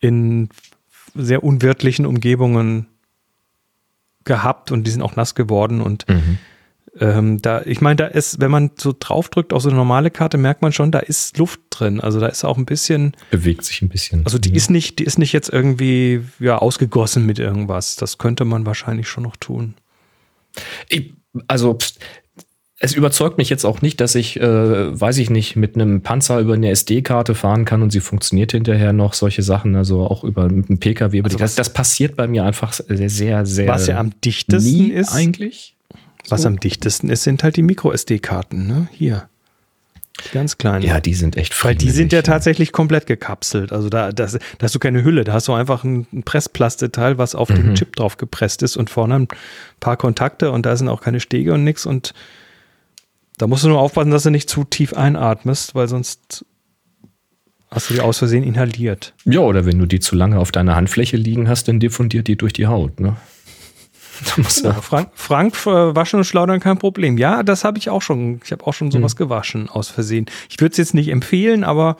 in 0.01 0.49
sehr 1.15 1.45
unwirtlichen 1.45 2.07
Umgebungen 2.07 2.87
gehabt 4.25 4.73
und 4.73 4.85
die 4.85 4.91
sind 4.91 5.03
auch 5.03 5.17
nass 5.17 5.35
geworden 5.35 5.83
und 5.83 6.09
mhm. 6.09 6.38
Ähm, 7.00 7.40
da, 7.40 7.62
ich 7.62 7.81
meine, 7.81 7.96
da 7.96 8.07
ist, 8.07 8.40
wenn 8.40 8.50
man 8.50 8.70
so 8.76 8.94
draufdrückt 8.98 9.52
auf 9.52 9.62
so 9.62 9.70
eine 9.70 9.78
normale 9.78 10.11
Karte, 10.11 10.37
merkt 10.37 10.61
man 10.61 10.72
schon, 10.72 10.90
da 10.92 10.98
ist 10.98 11.38
Luft 11.38 11.61
drin. 11.70 12.00
Also 12.00 12.20
da 12.20 12.26
ist 12.26 12.44
auch 12.44 12.59
ein 12.59 12.66
bisschen. 12.66 13.16
Bewegt 13.31 13.64
sich 13.64 13.81
ein 13.81 13.88
bisschen. 13.88 14.24
Also 14.24 14.38
die 14.38 14.50
ja. 14.50 14.57
ist 14.57 14.70
nicht, 14.70 14.98
die 14.98 15.05
ist 15.05 15.18
nicht 15.18 15.33
jetzt 15.33 15.48
irgendwie 15.48 16.22
ja, 16.38 16.59
ausgegossen 16.59 17.24
mit 17.24 17.38
irgendwas. 17.38 17.96
Das 17.96 18.18
könnte 18.18 18.44
man 18.44 18.66
wahrscheinlich 18.66 19.09
schon 19.09 19.24
noch 19.24 19.37
tun. 19.37 19.74
Ich, 20.88 21.14
also 21.48 21.78
es 22.85 22.94
überzeugt 22.94 23.38
mich 23.38 23.48
jetzt 23.48 23.64
auch 23.64 23.81
nicht, 23.81 24.00
dass 24.00 24.16
ich, 24.16 24.40
äh, 24.40 25.00
weiß 25.00 25.18
ich 25.18 25.31
nicht, 25.31 25.55
mit 25.55 25.76
einem 25.76 26.02
Panzer 26.02 26.40
über 26.40 26.55
eine 26.55 26.68
SD-Karte 26.68 27.37
fahren 27.37 27.64
kann 27.64 27.81
und 27.81 27.90
sie 27.90 28.00
funktioniert 28.00 28.50
hinterher 28.50 28.92
noch, 28.92 29.14
solche 29.14 29.42
Sachen, 29.42 29.76
also 29.76 30.05
auch 30.05 30.24
über 30.24 30.48
mit 30.48 30.68
einem 30.68 30.78
PKW. 30.78 31.22
Also 31.22 31.38
das, 31.38 31.55
das 31.55 31.72
passiert 31.72 32.16
bei 32.16 32.26
mir 32.26 32.44
einfach 32.44 32.72
sehr, 32.72 33.09
sehr, 33.09 33.46
sehr. 33.46 33.68
Was 33.68 33.87
ja 33.87 33.98
am 33.98 34.11
dichtesten 34.20 34.90
ist. 34.90 35.12
Eigentlich. 35.12 35.72
Was 36.33 36.47
am 36.47 36.59
dichtesten 36.59 37.09
ist, 37.09 37.23
sind 37.23 37.45
halt 37.45 37.57
die 37.57 37.62
Micro-SD-Karten, 37.62 38.66
ne? 38.66 38.88
Hier. 38.92 39.29
Ganz 40.33 40.59
klein. 40.59 40.83
Ja, 40.83 41.01
die 41.01 41.14
sind 41.14 41.37
echt 41.37 41.64
Weil 41.64 41.75
die 41.75 41.90
sind 41.90 42.12
ja 42.12 42.23
tatsächlich 42.23 42.73
komplett 42.73 43.07
gekapselt. 43.07 43.73
Also 43.73 43.88
da, 43.88 44.12
das, 44.12 44.33
da 44.33 44.40
hast 44.61 44.75
du 44.75 44.79
keine 44.79 45.05
Hülle, 45.05 45.25
da 45.25 45.33
hast 45.33 45.49
du 45.49 45.55
einfach 45.55 45.85
ein, 45.85 46.07
ein 46.12 46.23
Pressplasteteil, 46.23 47.18
was 47.18 47.35
auf 47.35 47.49
mhm. 47.49 47.55
den 47.55 47.75
Chip 47.75 47.97
drauf 47.97 48.18
gepresst 48.18 48.62
ist 48.62 48.77
und 48.77 48.90
vorne 48.90 49.14
ein 49.16 49.29
paar 49.81 49.97
Kontakte 49.97 50.51
und 50.51 50.66
da 50.66 50.77
sind 50.77 50.88
auch 50.88 51.01
keine 51.01 51.21
Stege 51.21 51.55
und 51.55 51.64
nichts. 51.64 51.87
Und 51.87 52.12
da 53.38 53.47
musst 53.47 53.64
du 53.64 53.68
nur 53.68 53.81
aufpassen, 53.81 54.11
dass 54.11 54.25
du 54.25 54.31
nicht 54.31 54.51
zu 54.51 54.64
tief 54.64 54.92
einatmest, 54.92 55.75
weil 55.75 55.88
sonst 55.88 56.45
hast 57.71 57.88
du 57.88 57.95
die 57.95 58.01
aus 58.01 58.18
Versehen 58.18 58.45
inhaliert. 58.45 59.14
Ja, 59.25 59.40
oder 59.40 59.64
wenn 59.64 59.79
du 59.79 59.87
die 59.87 60.01
zu 60.01 60.14
lange 60.14 60.38
auf 60.38 60.53
deiner 60.53 60.77
Handfläche 60.77 61.16
liegen 61.16 61.49
hast, 61.49 61.68
dann 61.68 61.81
diffundiert 61.81 62.29
die 62.29 62.37
durch 62.37 62.53
die 62.53 62.66
Haut, 62.66 63.01
ne? 63.01 63.16
Ja, 64.62 64.72
Frank, 64.75 65.11
Frank 65.14 65.55
äh, 65.66 65.94
waschen 65.94 66.18
und 66.18 66.25
schleudern 66.25 66.61
kein 66.61 66.79
Problem. 66.79 67.18
Ja, 67.18 67.42
das 67.42 67.64
habe 67.64 67.79
ich 67.79 67.90
auch 67.90 68.03
schon. 68.03 68.40
Ich 68.44 68.53
habe 68.53 68.66
auch 68.66 68.75
schon 68.75 68.90
sowas 68.90 69.12
hm. 69.12 69.18
gewaschen 69.18 69.68
aus 69.68 69.88
Versehen. 69.88 70.27
Ich 70.48 70.61
würde 70.61 70.72
es 70.72 70.79
jetzt 70.79 70.94
nicht 70.94 71.09
empfehlen, 71.09 71.64
aber 71.64 71.96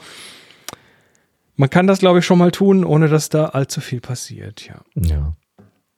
man 1.55 1.69
kann 1.69 1.87
das, 1.87 1.99
glaube 1.99 2.19
ich, 2.19 2.25
schon 2.25 2.37
mal 2.37 2.51
tun, 2.51 2.83
ohne 2.83 3.07
dass 3.07 3.29
da 3.29 3.45
allzu 3.45 3.81
viel 3.81 4.01
passiert. 4.01 4.67
Ja. 4.67 4.81
Ja. 4.95 5.33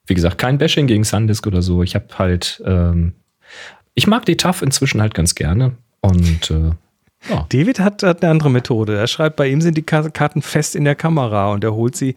Wie 0.06 0.14
gesagt, 0.14 0.38
kein 0.38 0.58
Bashing 0.58 0.86
gegen 0.86 1.04
Sandisk 1.04 1.46
oder 1.46 1.62
so. 1.62 1.82
Ich 1.82 1.94
habe 1.94 2.06
halt, 2.18 2.62
ähm, 2.64 3.14
ich 3.94 4.06
mag 4.06 4.24
die 4.24 4.36
TAF 4.36 4.62
inzwischen 4.62 5.00
halt 5.00 5.14
ganz 5.14 5.34
gerne 5.34 5.76
und 6.00 6.50
äh, 6.50 6.70
ja. 7.28 7.46
David 7.48 7.80
hat, 7.80 8.02
hat, 8.02 8.22
eine 8.22 8.30
andere 8.30 8.50
Methode. 8.50 8.96
Er 8.96 9.06
schreibt, 9.06 9.36
bei 9.36 9.48
ihm 9.48 9.60
sind 9.60 9.76
die 9.76 9.82
Karten 9.82 10.42
fest 10.42 10.76
in 10.76 10.84
der 10.84 10.94
Kamera 10.94 11.52
und 11.52 11.64
er 11.64 11.74
holt 11.74 11.96
sie 11.96 12.14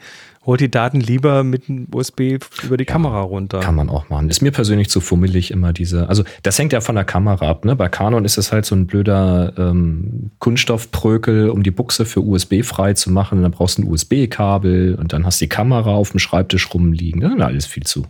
holt 0.50 0.62
die 0.62 0.72
Daten 0.72 1.00
lieber 1.00 1.43
mit 1.43 1.69
einem 1.69 1.88
USB 1.93 2.39
über 2.63 2.78
die 2.78 2.86
ja, 2.86 2.91
Kamera 2.91 3.22
runter. 3.22 3.60
Kann 3.60 3.76
man 3.76 3.89
auch 3.89 4.10
machen. 4.10 4.30
Ist 4.30 4.41
mir 4.41 4.52
persönlich 4.52 4.89
zu 4.89 5.00
fummelig 5.00 5.52
immer 5.52 5.74
diese. 5.74 6.10
Also 6.10 6.24
das 6.41 6.58
hängt 6.58 6.74
ja 6.74 6.82
von 6.82 6.95
der 6.95 7.04
Kamera 7.04 7.48
ab. 7.48 7.65
Ne? 7.65 7.76
Bei 7.76 7.88
Canon 7.88 8.26
ist 8.26 8.38
es 8.38 8.52
halt 8.52 8.65
so 8.65 8.74
ein 8.74 8.88
blöder 8.88 9.54
ähm, 9.58 10.32
Kunststoffprökel, 10.39 11.50
um 11.50 11.62
die 11.62 11.72
Buchse 11.72 12.06
für 12.06 12.22
USB 12.22 12.63
frei 12.63 12.93
zu 12.93 13.12
machen. 13.12 13.38
Und 13.38 13.43
dann 13.43 13.52
brauchst 13.52 13.78
du 13.78 13.84
ein 13.84 13.88
USB-Kabel 13.88 14.95
und 14.95 15.13
dann 15.13 15.26
hast 15.26 15.39
du 15.39 15.45
die 15.45 15.50
Kamera 15.50 15.91
auf 15.91 16.12
dem 16.12 16.19
Schreibtisch 16.19 16.74
rumliegen. 16.74 17.22
Ne? 17.22 17.45
Alles 17.45 17.67
viel 17.67 17.84
zu, 17.84 18.08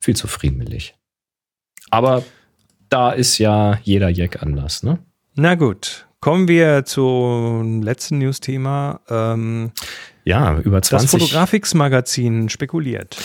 viel 0.00 0.16
zu 0.16 0.28
friemelig. 0.28 0.94
Aber 1.90 2.24
da 2.88 3.10
ist 3.10 3.38
ja 3.38 3.78
jeder 3.82 4.08
Jack 4.08 4.42
anders, 4.42 4.82
ne? 4.82 4.98
Na 5.34 5.54
gut, 5.54 6.05
kommen 6.20 6.48
wir 6.48 6.84
zum 6.84 7.82
letzten 7.82 8.18
News-Thema. 8.18 9.00
Ähm, 9.08 9.72
ja, 10.24 10.58
über 10.58 10.82
20. 10.82 11.10
Das 11.10 11.20
Fotografix-Magazin 11.20 12.48
spekuliert. 12.48 13.16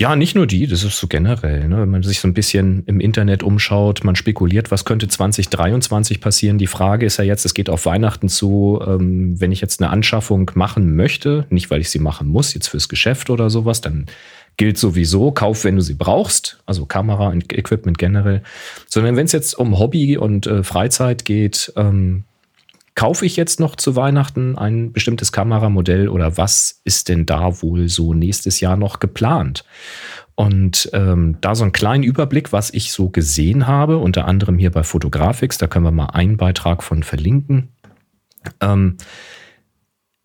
Ja, 0.00 0.16
nicht 0.16 0.34
nur 0.34 0.46
die, 0.46 0.66
das 0.66 0.82
ist 0.82 0.96
so 0.96 1.08
generell. 1.08 1.68
Ne? 1.68 1.82
Wenn 1.82 1.90
man 1.90 2.02
sich 2.02 2.20
so 2.20 2.26
ein 2.28 2.32
bisschen 2.32 2.84
im 2.86 3.00
Internet 3.00 3.42
umschaut, 3.42 4.02
man 4.02 4.16
spekuliert, 4.16 4.70
was 4.70 4.86
könnte 4.86 5.08
2023 5.08 6.22
passieren. 6.22 6.56
Die 6.56 6.68
Frage 6.68 7.04
ist 7.04 7.18
ja 7.18 7.24
jetzt, 7.24 7.44
es 7.44 7.52
geht 7.52 7.68
auf 7.68 7.84
Weihnachten 7.84 8.30
zu, 8.30 8.80
ähm, 8.86 9.38
wenn 9.38 9.52
ich 9.52 9.60
jetzt 9.60 9.82
eine 9.82 9.90
Anschaffung 9.90 10.50
machen 10.54 10.96
möchte, 10.96 11.44
nicht 11.50 11.70
weil 11.70 11.82
ich 11.82 11.90
sie 11.90 11.98
machen 11.98 12.28
muss, 12.28 12.54
jetzt 12.54 12.68
fürs 12.68 12.88
Geschäft 12.88 13.28
oder 13.28 13.50
sowas, 13.50 13.82
dann 13.82 14.06
gilt 14.60 14.76
sowieso, 14.76 15.32
kauf, 15.32 15.64
wenn 15.64 15.76
du 15.76 15.80
sie 15.80 15.94
brauchst, 15.94 16.62
also 16.66 16.84
Kamera 16.84 17.28
und 17.28 17.50
Equipment 17.50 17.96
generell, 17.96 18.42
sondern 18.90 19.16
wenn 19.16 19.24
es 19.24 19.32
jetzt 19.32 19.58
um 19.58 19.78
Hobby 19.78 20.18
und 20.18 20.46
äh, 20.46 20.62
Freizeit 20.62 21.24
geht, 21.24 21.72
ähm, 21.76 22.24
kaufe 22.94 23.24
ich 23.24 23.36
jetzt 23.36 23.58
noch 23.58 23.74
zu 23.74 23.96
Weihnachten 23.96 24.58
ein 24.58 24.92
bestimmtes 24.92 25.32
Kameramodell 25.32 26.10
oder 26.10 26.36
was 26.36 26.82
ist 26.84 27.08
denn 27.08 27.24
da 27.24 27.62
wohl 27.62 27.88
so 27.88 28.12
nächstes 28.12 28.60
Jahr 28.60 28.76
noch 28.76 29.00
geplant? 29.00 29.64
Und 30.34 30.90
ähm, 30.92 31.38
da 31.40 31.54
so 31.54 31.64
einen 31.64 31.72
kleinen 31.72 32.04
Überblick, 32.04 32.52
was 32.52 32.68
ich 32.74 32.92
so 32.92 33.08
gesehen 33.08 33.66
habe, 33.66 33.96
unter 33.96 34.26
anderem 34.26 34.58
hier 34.58 34.72
bei 34.72 34.82
Photographics, 34.82 35.56
da 35.56 35.68
können 35.68 35.86
wir 35.86 35.90
mal 35.90 36.10
einen 36.10 36.36
Beitrag 36.36 36.82
von 36.82 37.02
verlinken. 37.02 37.70
Ähm, 38.60 38.98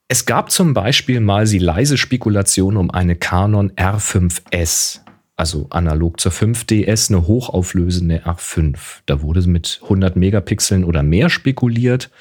es 0.07 0.25
gab 0.25 0.51
zum 0.51 0.73
Beispiel 0.73 1.19
mal 1.19 1.47
die 1.47 1.59
leise 1.59 1.97
Spekulation 1.97 2.77
um 2.77 2.91
eine 2.91 3.15
Canon 3.15 3.71
R5S, 3.71 4.99
also 5.35 5.67
analog 5.71 6.19
zur 6.19 6.31
5DS, 6.31 7.09
eine 7.09 7.25
hochauflösende 7.25 8.23
R5. 8.25 8.77
Da 9.07 9.21
wurde 9.21 9.41
mit 9.47 9.79
100 9.83 10.15
Megapixeln 10.15 10.83
oder 10.83 11.01
mehr 11.01 11.29
spekuliert. 11.29 12.11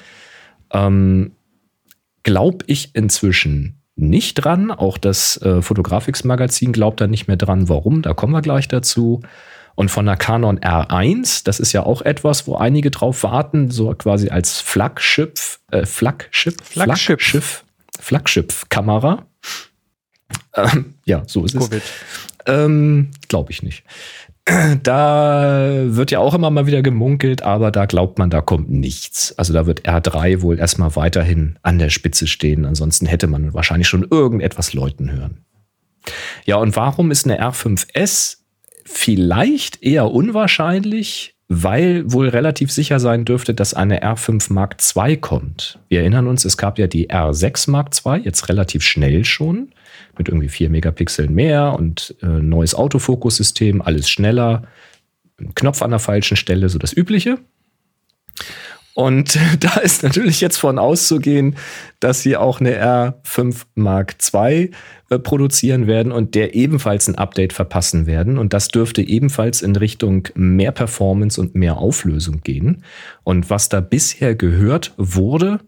Ähm, 0.71 1.33
Glaube 2.23 2.65
ich 2.65 2.95
inzwischen 2.95 3.81
nicht 3.95 4.33
dran. 4.35 4.71
Auch 4.71 4.97
das 4.97 5.39
äh, 5.43 5.61
Photographics-Magazin 5.61 6.71
glaubt 6.71 6.99
da 6.99 7.05
nicht 7.05 7.27
mehr 7.27 7.37
dran. 7.37 7.69
Warum? 7.69 8.01
Da 8.01 8.15
kommen 8.15 8.33
wir 8.33 8.41
gleich 8.41 8.67
dazu. 8.67 9.21
Und 9.75 9.91
von 9.91 10.07
der 10.07 10.17
Canon 10.17 10.57
R1, 10.59 11.43
das 11.45 11.59
ist 11.59 11.71
ja 11.71 11.83
auch 11.83 12.01
etwas, 12.01 12.47
wo 12.47 12.55
einige 12.55 12.89
drauf 12.89 13.21
warten, 13.21 13.69
so 13.69 13.93
quasi 13.93 14.29
als 14.29 14.59
Flaggschiff, 14.59 15.59
äh, 15.69 15.85
Flaggschiff, 15.85 16.55
Flaggschiff, 16.63 17.21
Flaggschiff 17.21 17.64
Flaggschiff-Kamera. 18.01 19.25
Ähm, 20.55 20.95
ja, 21.05 21.23
so 21.27 21.45
ist 21.45 21.57
Covid. 21.57 21.81
es. 21.83 21.91
Ähm, 22.47 23.11
Glaube 23.27 23.51
ich 23.51 23.63
nicht. 23.63 23.83
Da 24.83 25.85
wird 25.85 26.11
ja 26.11 26.19
auch 26.19 26.35
immer 26.35 26.51
mal 26.51 26.67
wieder 26.67 26.83
gemunkelt, 26.83 27.41
aber 27.41 27.71
da 27.71 27.87
glaubt 27.87 28.19
man, 28.19 28.29
da 28.29 28.41
kommt 28.41 28.69
nichts. 28.69 29.33
Also 29.39 29.53
da 29.53 29.65
wird 29.65 29.87
R3 29.87 30.41
wohl 30.43 30.59
erstmal 30.59 30.95
weiterhin 30.95 31.57
an 31.63 31.79
der 31.79 31.89
Spitze 31.89 32.27
stehen. 32.27 32.65
Ansonsten 32.65 33.07
hätte 33.07 33.25
man 33.25 33.55
wahrscheinlich 33.55 33.87
schon 33.87 34.05
irgendetwas 34.07 34.73
läuten 34.73 35.11
hören. 35.11 35.45
Ja, 36.45 36.57
und 36.57 36.75
warum 36.75 37.09
ist 37.09 37.25
eine 37.25 37.41
R5S 37.41 38.37
vielleicht 38.85 39.81
eher 39.81 40.11
unwahrscheinlich? 40.11 41.34
Weil 41.47 42.11
wohl 42.11 42.29
relativ 42.29 42.71
sicher 42.71 42.99
sein 42.99 43.23
dürfte, 43.23 43.53
dass 43.53 43.73
eine 43.73 44.01
R5 44.03 44.51
Mark 44.51 44.77
II 44.95 45.17
kommt. 45.17 45.79
Wir 45.89 45.99
erinnern 45.99 46.27
uns, 46.27 46.43
es 46.43 46.57
gab 46.57 46.79
ja 46.79 46.87
die 46.87 47.09
R6 47.09 47.69
Mark 47.69 47.91
II, 48.03 48.21
jetzt 48.23 48.49
relativ 48.49 48.81
schnell 48.83 49.25
schon, 49.25 49.69
mit 50.17 50.27
irgendwie 50.27 50.49
4 50.49 50.69
Megapixeln 50.69 51.33
mehr 51.33 51.73
und 51.73 52.15
äh, 52.23 52.25
neues 52.25 52.73
Autofokussystem, 52.73 53.81
alles 53.81 54.09
schneller, 54.09 54.63
Knopf 55.53 55.81
an 55.81 55.91
der 55.91 55.99
falschen 55.99 56.37
Stelle, 56.37 56.69
so 56.69 56.79
das 56.79 56.93
Übliche. 56.93 57.37
Und 58.95 59.37
da 59.59 59.75
ist 59.81 60.01
natürlich 60.01 60.41
jetzt 60.41 60.57
von 60.57 60.79
auszugehen, 60.79 61.55
dass 61.99 62.21
sie 62.21 62.35
auch 62.37 62.59
eine 62.59 62.81
R5 62.81 63.65
Mark 63.75 64.15
II 64.33 64.71
äh, 65.09 65.19
produzieren 65.19 65.85
werden 65.85 66.11
und 66.11 66.33
der 66.33 66.55
ebenfalls 66.55 67.07
ein 67.07 67.15
Update 67.15 67.53
verpassen 67.53 68.07
werden. 68.07 68.39
Und 68.39 68.53
das 68.53 68.69
dürfte 68.69 69.01
ebenfalls 69.03 69.61
in 69.61 69.75
Richtung 69.75 70.29
mehr 70.33 70.71
Performance 70.71 71.39
und 71.39 71.55
mehr 71.55 71.77
Auflösung 71.77 72.41
gehen. 72.41 72.83
Und 73.23 73.49
was 73.49 73.69
da 73.69 73.81
bisher 73.81 74.33
gehört 74.33 74.93
wurde, 74.97 75.59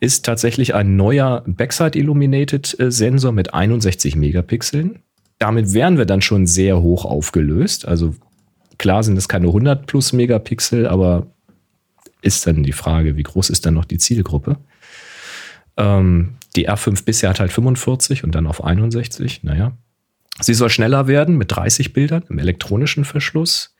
ist 0.00 0.24
tatsächlich 0.24 0.74
ein 0.74 0.96
neuer 0.96 1.44
Backside 1.46 1.96
Illuminated 1.96 2.78
äh, 2.80 2.90
Sensor 2.90 3.30
mit 3.30 3.54
61 3.54 4.16
Megapixeln. 4.16 4.98
Damit 5.38 5.72
wären 5.74 5.96
wir 5.96 6.06
dann 6.06 6.22
schon 6.22 6.46
sehr 6.46 6.82
hoch 6.82 7.04
aufgelöst. 7.04 7.86
Also 7.86 8.16
klar 8.78 9.04
sind 9.04 9.16
es 9.16 9.28
keine 9.28 9.46
100 9.46 9.86
plus 9.86 10.12
Megapixel, 10.12 10.88
aber 10.88 11.28
ist 12.24 12.46
dann 12.46 12.62
die 12.62 12.72
Frage, 12.72 13.16
wie 13.16 13.22
groß 13.22 13.50
ist 13.50 13.66
dann 13.66 13.74
noch 13.74 13.84
die 13.84 13.98
Zielgruppe? 13.98 14.58
Ähm, 15.76 16.34
die 16.56 16.68
R5 16.68 17.04
bisher 17.04 17.30
hat 17.30 17.40
halt 17.40 17.52
45 17.52 18.24
und 18.24 18.34
dann 18.34 18.46
auf 18.46 18.64
61. 18.64 19.42
Naja. 19.42 19.76
Sie 20.40 20.54
soll 20.54 20.70
schneller 20.70 21.06
werden 21.06 21.36
mit 21.36 21.54
30 21.54 21.92
Bildern 21.92 22.24
im 22.28 22.38
elektronischen 22.38 23.04
Verschluss. 23.04 23.76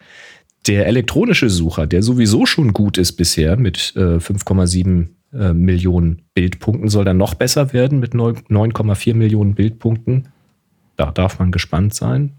Der 0.66 0.86
elektronische 0.86 1.50
Sucher, 1.50 1.86
der 1.86 2.02
sowieso 2.02 2.46
schon 2.46 2.72
gut 2.72 2.96
ist 2.96 3.12
bisher 3.12 3.56
mit 3.56 3.92
äh, 3.96 4.16
5,7 4.18 5.08
äh, 5.32 5.52
Millionen 5.52 6.22
Bildpunkten, 6.34 6.88
soll 6.88 7.04
dann 7.04 7.16
noch 7.16 7.34
besser 7.34 7.72
werden 7.72 8.00
mit 8.00 8.14
9,4 8.14 9.14
Millionen 9.14 9.54
Bildpunkten. 9.54 10.28
Da 10.96 11.10
darf 11.10 11.38
man 11.38 11.50
gespannt 11.50 11.94
sein. 11.94 12.36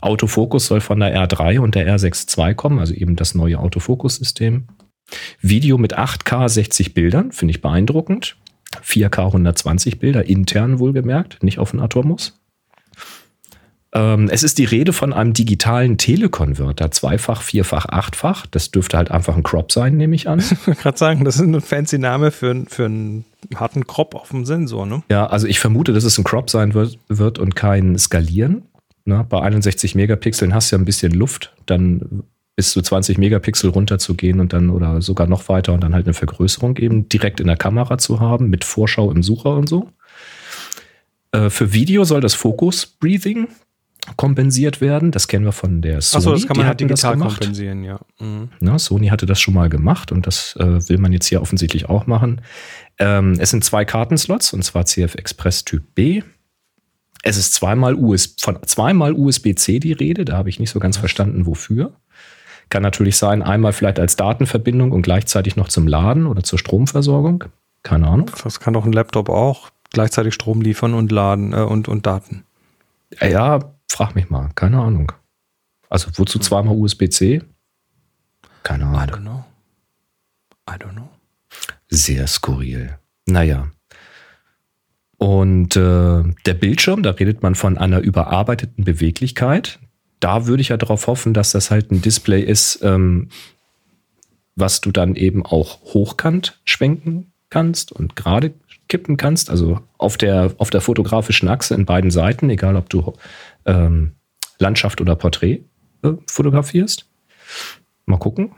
Autofokus 0.00 0.66
soll 0.66 0.80
von 0.80 1.00
der 1.00 1.14
R3 1.14 1.60
und 1.60 1.74
der 1.74 1.86
R6 1.86 2.38
II 2.38 2.54
kommen, 2.54 2.78
also 2.78 2.94
eben 2.94 3.14
das 3.16 3.34
neue 3.34 3.58
Autofokussystem. 3.58 4.66
Video 5.40 5.78
mit 5.78 5.98
8K 5.98 6.48
60 6.48 6.94
Bildern, 6.94 7.32
finde 7.32 7.52
ich 7.52 7.62
beeindruckend. 7.62 8.36
4K 8.84 9.26
120 9.26 9.98
Bilder, 9.98 10.26
intern 10.26 10.78
wohlgemerkt, 10.78 11.42
nicht 11.42 11.58
auf 11.58 11.70
den 11.70 11.80
Atomos. 11.80 12.38
Ähm, 13.92 14.28
es 14.30 14.42
ist 14.42 14.58
die 14.58 14.64
Rede 14.64 14.92
von 14.92 15.12
einem 15.12 15.32
digitalen 15.32 15.96
Telekonverter, 15.96 16.90
zweifach, 16.90 17.40
vierfach, 17.40 17.86
achtfach. 17.86 18.44
Das 18.46 18.70
dürfte 18.70 18.98
halt 18.98 19.10
einfach 19.10 19.36
ein 19.36 19.42
Crop 19.42 19.72
sein, 19.72 19.96
nehme 19.96 20.14
ich 20.14 20.28
an. 20.28 20.40
Ich 20.50 20.66
wollte 20.66 20.82
gerade 20.82 20.98
sagen, 20.98 21.24
das 21.24 21.36
ist 21.36 21.42
ein 21.42 21.60
fancy 21.60 21.98
Name 21.98 22.30
für, 22.30 22.64
für 22.66 22.86
einen 22.86 23.24
harten 23.54 23.86
Crop 23.86 24.14
auf 24.14 24.30
dem 24.30 24.44
Sensor, 24.44 24.84
ne? 24.84 25.02
Ja, 25.10 25.26
also 25.26 25.46
ich 25.46 25.60
vermute, 25.60 25.92
dass 25.92 26.04
es 26.04 26.18
ein 26.18 26.24
Crop 26.24 26.50
sein 26.50 26.74
wird, 26.74 26.98
wird 27.08 27.38
und 27.38 27.56
kein 27.56 27.98
Skalieren. 27.98 28.64
Na, 29.04 29.22
bei 29.22 29.40
61 29.40 29.94
Megapixeln 29.94 30.52
hast 30.52 30.70
du 30.70 30.76
ja 30.76 30.82
ein 30.82 30.84
bisschen 30.84 31.12
Luft, 31.12 31.54
dann 31.64 32.24
bis 32.56 32.72
zu 32.72 32.80
20 32.80 33.18
Megapixel 33.18 33.70
runterzugehen 33.70 34.40
und 34.40 34.54
dann 34.54 34.70
oder 34.70 35.02
sogar 35.02 35.26
noch 35.26 35.48
weiter 35.48 35.74
und 35.74 35.82
dann 35.82 35.94
halt 35.94 36.06
eine 36.06 36.14
Vergrößerung 36.14 36.78
eben 36.78 37.08
direkt 37.08 37.38
in 37.38 37.46
der 37.46 37.56
Kamera 37.56 37.98
zu 37.98 38.18
haben 38.18 38.48
mit 38.48 38.64
Vorschau 38.64 39.12
im 39.12 39.22
Sucher 39.22 39.54
und 39.54 39.68
so. 39.68 39.90
Äh, 41.32 41.50
für 41.50 41.72
Video 41.74 42.04
soll 42.04 42.22
das 42.22 42.34
Focus 42.34 42.86
Breathing 42.86 43.48
kompensiert 44.16 44.80
werden. 44.80 45.10
Das 45.10 45.28
kennen 45.28 45.44
wir 45.44 45.52
von 45.52 45.82
der 45.82 46.00
Sony. 46.00 46.18
Achso, 46.18 46.32
das 46.32 46.46
kann 46.46 46.56
man 46.56 46.66
halt 46.66 46.80
digital 46.80 47.18
kompensieren, 47.18 47.84
ja. 47.84 48.00
Mhm. 48.20 48.50
Na, 48.60 48.78
Sony 48.78 49.08
hatte 49.08 49.26
das 49.26 49.40
schon 49.40 49.54
mal 49.54 49.68
gemacht 49.68 50.12
und 50.12 50.26
das 50.26 50.56
äh, 50.56 50.88
will 50.88 50.98
man 50.98 51.12
jetzt 51.12 51.26
hier 51.26 51.42
offensichtlich 51.42 51.88
auch 51.88 52.06
machen. 52.06 52.40
Ähm, 52.98 53.34
es 53.38 53.50
sind 53.50 53.64
zwei 53.64 53.84
Kartenslots 53.84 54.52
und 54.52 54.62
zwar 54.62 54.86
CF 54.86 55.16
Express 55.16 55.64
Typ 55.64 55.94
B. 55.94 56.22
Es 57.22 57.36
ist 57.36 57.54
zweimal 57.54 57.96
US 57.96 58.36
von 58.40 58.58
zweimal 58.64 59.12
USB-C 59.12 59.80
die 59.80 59.92
Rede, 59.92 60.24
da 60.24 60.36
habe 60.36 60.48
ich 60.48 60.60
nicht 60.60 60.70
so 60.70 60.78
ganz 60.78 60.96
verstanden, 60.96 61.44
wofür. 61.44 61.92
Kann 62.68 62.82
natürlich 62.82 63.16
sein, 63.16 63.42
einmal 63.42 63.72
vielleicht 63.72 63.98
als 64.00 64.16
Datenverbindung 64.16 64.92
und 64.92 65.02
gleichzeitig 65.02 65.56
noch 65.56 65.68
zum 65.68 65.86
Laden 65.86 66.26
oder 66.26 66.42
zur 66.42 66.58
Stromversorgung. 66.58 67.44
Keine 67.82 68.08
Ahnung. 68.08 68.30
Das 68.42 68.58
kann 68.60 68.74
doch 68.74 68.84
ein 68.84 68.92
Laptop 68.92 69.28
auch 69.28 69.70
gleichzeitig 69.92 70.34
Strom 70.34 70.60
liefern 70.60 70.94
und 70.94 71.12
laden 71.12 71.52
äh, 71.52 71.56
und, 71.58 71.88
und 71.88 72.06
Daten. 72.06 72.44
Äh, 73.20 73.30
Ja, 73.32 73.60
frag 73.88 74.14
mich 74.14 74.28
mal. 74.30 74.50
Keine 74.54 74.80
Ahnung. 74.80 75.12
Also 75.88 76.10
wozu 76.16 76.38
zweimal 76.38 76.74
USB-C? 76.76 77.42
Keine 78.62 78.84
I 78.84 78.86
Ahnung. 78.88 79.14
don't 79.14 79.20
know. 79.20 79.44
I 80.68 80.74
don't 80.74 80.92
know. 80.92 81.08
Sehr 81.88 82.26
skurril. 82.26 82.98
Naja. 83.26 83.68
Und 85.18 85.76
äh, 85.76 86.24
der 86.44 86.54
Bildschirm, 86.54 87.02
da 87.02 87.12
redet 87.12 87.42
man 87.42 87.54
von 87.54 87.78
einer 87.78 88.00
überarbeiteten 88.00 88.84
Beweglichkeit. 88.84 89.78
Da 90.20 90.46
würde 90.46 90.60
ich 90.60 90.68
ja 90.68 90.76
darauf 90.76 91.06
hoffen, 91.06 91.34
dass 91.34 91.52
das 91.52 91.70
halt 91.70 91.90
ein 91.90 92.02
Display 92.02 92.42
ist, 92.42 92.80
ähm, 92.82 93.28
was 94.54 94.80
du 94.80 94.90
dann 94.90 95.14
eben 95.14 95.44
auch 95.44 95.80
hochkant 95.92 96.58
schwenken 96.64 97.32
kannst 97.50 97.92
und 97.92 98.16
gerade 98.16 98.54
kippen 98.88 99.16
kannst. 99.16 99.50
Also 99.50 99.80
auf 99.98 100.16
der, 100.16 100.54
auf 100.58 100.70
der 100.70 100.80
fotografischen 100.80 101.48
Achse 101.48 101.74
in 101.74 101.84
beiden 101.84 102.10
Seiten, 102.10 102.50
egal 102.50 102.76
ob 102.76 102.88
du 102.88 103.12
ähm, 103.66 104.12
Landschaft 104.58 105.00
oder 105.00 105.16
Porträt 105.16 105.60
äh, 106.02 106.12
fotografierst. 106.26 107.06
Mal 108.06 108.18
gucken. 108.18 108.52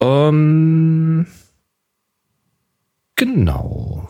Ähm, 0.00 1.26
genau. 3.16 4.08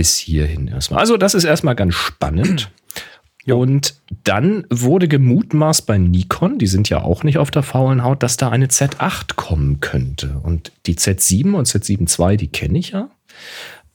Bis 0.00 0.16
hierhin 0.16 0.66
erstmal. 0.66 1.00
Also, 1.00 1.18
das 1.18 1.34
ist 1.34 1.44
erstmal 1.44 1.74
ganz 1.74 1.94
spannend. 1.94 2.70
Und 3.46 3.96
dann 4.24 4.64
wurde 4.70 5.08
gemutmaßt 5.08 5.84
bei 5.84 5.98
Nikon, 5.98 6.58
die 6.58 6.66
sind 6.66 6.88
ja 6.88 7.02
auch 7.02 7.22
nicht 7.22 7.36
auf 7.36 7.50
der 7.50 7.62
faulen 7.62 8.02
Haut, 8.02 8.22
dass 8.22 8.38
da 8.38 8.48
eine 8.48 8.68
Z8 8.68 9.34
kommen 9.34 9.80
könnte. 9.80 10.40
Und 10.42 10.72
die 10.86 10.94
Z7 10.94 11.52
und 11.52 11.68
Z7 11.68 12.30
II, 12.30 12.38
die 12.38 12.48
kenne 12.48 12.78
ich 12.78 12.92
ja. 12.92 13.10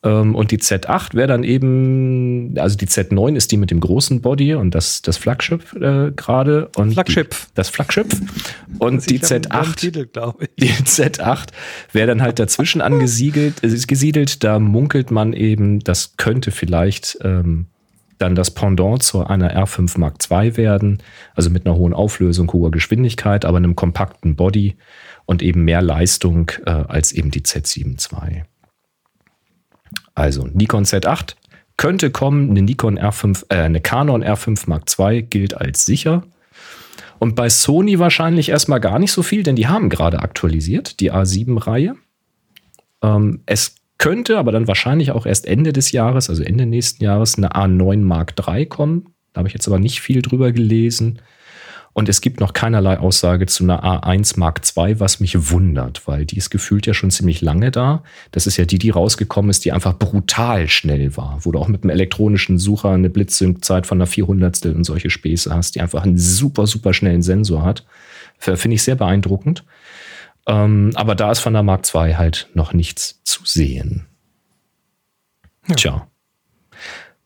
Ähm, 0.06 0.36
und 0.36 0.52
die 0.52 0.60
Z8 0.60 1.16
wäre 1.16 1.28
dann 1.28 1.44
eben, 1.44 2.54
also 2.58 2.78
die 2.78 2.88
Z9 2.88 3.36
ist 3.36 3.52
die 3.52 3.58
mit 3.58 3.72
dem 3.72 3.80
großen 3.80 4.22
Body 4.22 4.54
und 4.54 4.76
das, 4.76 5.02
das 5.02 5.18
Flaggschiff 5.18 5.74
äh, 5.74 6.12
gerade. 6.16 6.70
Flaggschiff. 6.92 7.50
das 7.56 7.70
Flaggschiff. 7.70 8.08
Und 8.78 9.10
die 9.10 9.20
Z8, 9.20 9.76
Titel, 9.76 10.08
die 10.60 10.70
Z8 10.70 11.48
wäre 11.92 12.08
dann 12.08 12.22
halt 12.22 12.40
dazwischen 12.40 12.82
angesiedelt. 12.82 13.64
Äh, 13.64 13.76
gesiedelt. 13.88 14.44
Da 14.44 14.60
munkelt 14.60 15.12
man 15.12 15.34
eben, 15.34 15.80
das 15.80 16.18
könnte 16.18 16.52
vielleicht 16.52 17.18
ähm, 17.24 17.66
dann 18.20 18.36
das 18.36 18.52
Pendant 18.52 19.04
zu 19.04 19.26
einer 19.26 19.56
R5 19.58 20.00
Mark 20.00 20.18
II 20.30 20.56
werden, 20.56 21.02
also 21.34 21.50
mit 21.50 21.66
einer 21.66 21.76
hohen 21.76 21.94
Auflösung, 21.94 22.52
hoher 22.54 22.72
Geschwindigkeit, 22.72 23.44
aber 23.44 23.58
einem 23.58 23.76
kompakten 23.76 24.36
Body 24.36 24.78
und 25.26 25.42
eben 25.42 25.64
mehr 25.64 25.82
Leistung 25.82 26.52
äh, 26.66 26.70
als 26.70 27.12
eben 27.12 27.32
die 27.32 27.42
Z7 27.42 27.98
II. 28.12 28.44
Also 30.16 30.48
Nikon 30.54 30.86
Z8 30.86 31.36
könnte 31.78 32.10
kommen, 32.10 32.50
eine 32.50 32.62
Nikon 32.62 32.98
R5, 32.98 33.46
äh, 33.50 33.56
eine 33.56 33.82
Canon 33.82 34.24
R5 34.24 34.64
Mark 34.68 34.84
II 34.98 35.24
gilt 35.24 35.56
als 35.56 35.86
sicher. 35.86 36.24
Und 37.20 37.36
bei 37.36 37.50
Sony 37.50 38.00
wahrscheinlich 38.00 38.50
erstmal 38.50 38.80
gar 38.80 39.00
nicht 39.00 39.12
so 39.12 39.24
viel, 39.24 39.44
denn 39.44 39.56
die 39.56 39.68
haben 39.68 39.90
gerade 39.90 40.20
aktualisiert, 40.20 41.00
die 41.00 41.12
A7-Reihe. 41.12 41.96
Ähm, 43.02 43.42
es 43.46 43.76
könnte 43.98 44.38
aber 44.38 44.52
dann 44.52 44.68
wahrscheinlich 44.68 45.12
auch 45.12 45.26
erst 45.26 45.46
Ende 45.46 45.74
des 45.74 45.92
Jahres, 45.92 46.30
also 46.30 46.44
Ende 46.44 46.66
nächsten 46.66 47.04
Jahres, 47.04 47.38
eine 47.38 47.54
A9 47.54 48.00
Mark 48.00 48.34
III 48.40 48.66
kommen. 48.66 49.08
Da 49.34 49.40
habe 49.40 49.48
ich 49.48 49.54
jetzt 49.54 49.68
aber 49.68 49.80
nicht 49.80 50.02
viel 50.02 50.22
drüber 50.22 50.52
gelesen. 50.52 51.20
Und 51.98 52.10
es 52.10 52.20
gibt 52.20 52.42
noch 52.42 52.52
keinerlei 52.52 53.00
Aussage 53.00 53.46
zu 53.46 53.64
einer 53.64 53.82
A1 53.82 54.38
Mark 54.38 54.62
II, 54.76 55.00
was 55.00 55.22
mich 55.22 55.50
wundert, 55.50 56.06
weil 56.10 56.26
die 56.26 56.36
ist 56.36 56.50
gefühlt 56.50 56.86
ja 56.86 56.94
schon 56.94 57.10
ziemlich 57.10 57.40
lange 57.40 57.72
da. 57.72 58.04
Das 58.32 58.48
ist 58.48 58.58
ja 58.58 58.66
die, 58.66 58.80
die 58.80 58.90
rausgekommen 58.90 59.50
ist, 59.50 59.64
die 59.64 59.72
einfach 59.72 59.98
brutal 59.98 60.68
schnell 60.68 61.16
war, 61.16 61.40
wo 61.44 61.54
du 61.54 61.60
auch 61.60 61.70
mit 61.70 61.84
einem 61.84 61.92
elektronischen 61.92 62.60
Sucher 62.60 62.90
eine 62.90 63.10
Blitzsync-Zeit 63.10 63.88
von 63.88 64.00
einer 64.00 64.08
400 64.08 64.66
und 64.66 64.84
solche 64.84 65.10
Späße 65.10 65.56
hast, 65.56 65.76
die 65.76 65.82
einfach 65.82 66.04
einen 66.04 66.18
super, 66.18 66.68
super 66.68 66.94
schnellen 66.94 67.22
Sensor 67.22 67.64
hat. 67.64 67.86
Finde 68.40 68.76
ich 68.76 68.84
sehr 68.84 68.96
beeindruckend. 68.96 69.64
Ähm, 70.48 70.92
aber 70.96 71.16
da 71.16 71.32
ist 71.32 71.40
von 71.40 71.54
der 71.54 71.64
Mark 71.64 71.86
II 71.96 72.16
halt 72.16 72.50
noch 72.54 72.74
nichts 72.74 73.22
zu 73.24 73.46
sehen. 73.46 74.06
Ja. 75.70 75.76
Tja. 75.76 76.08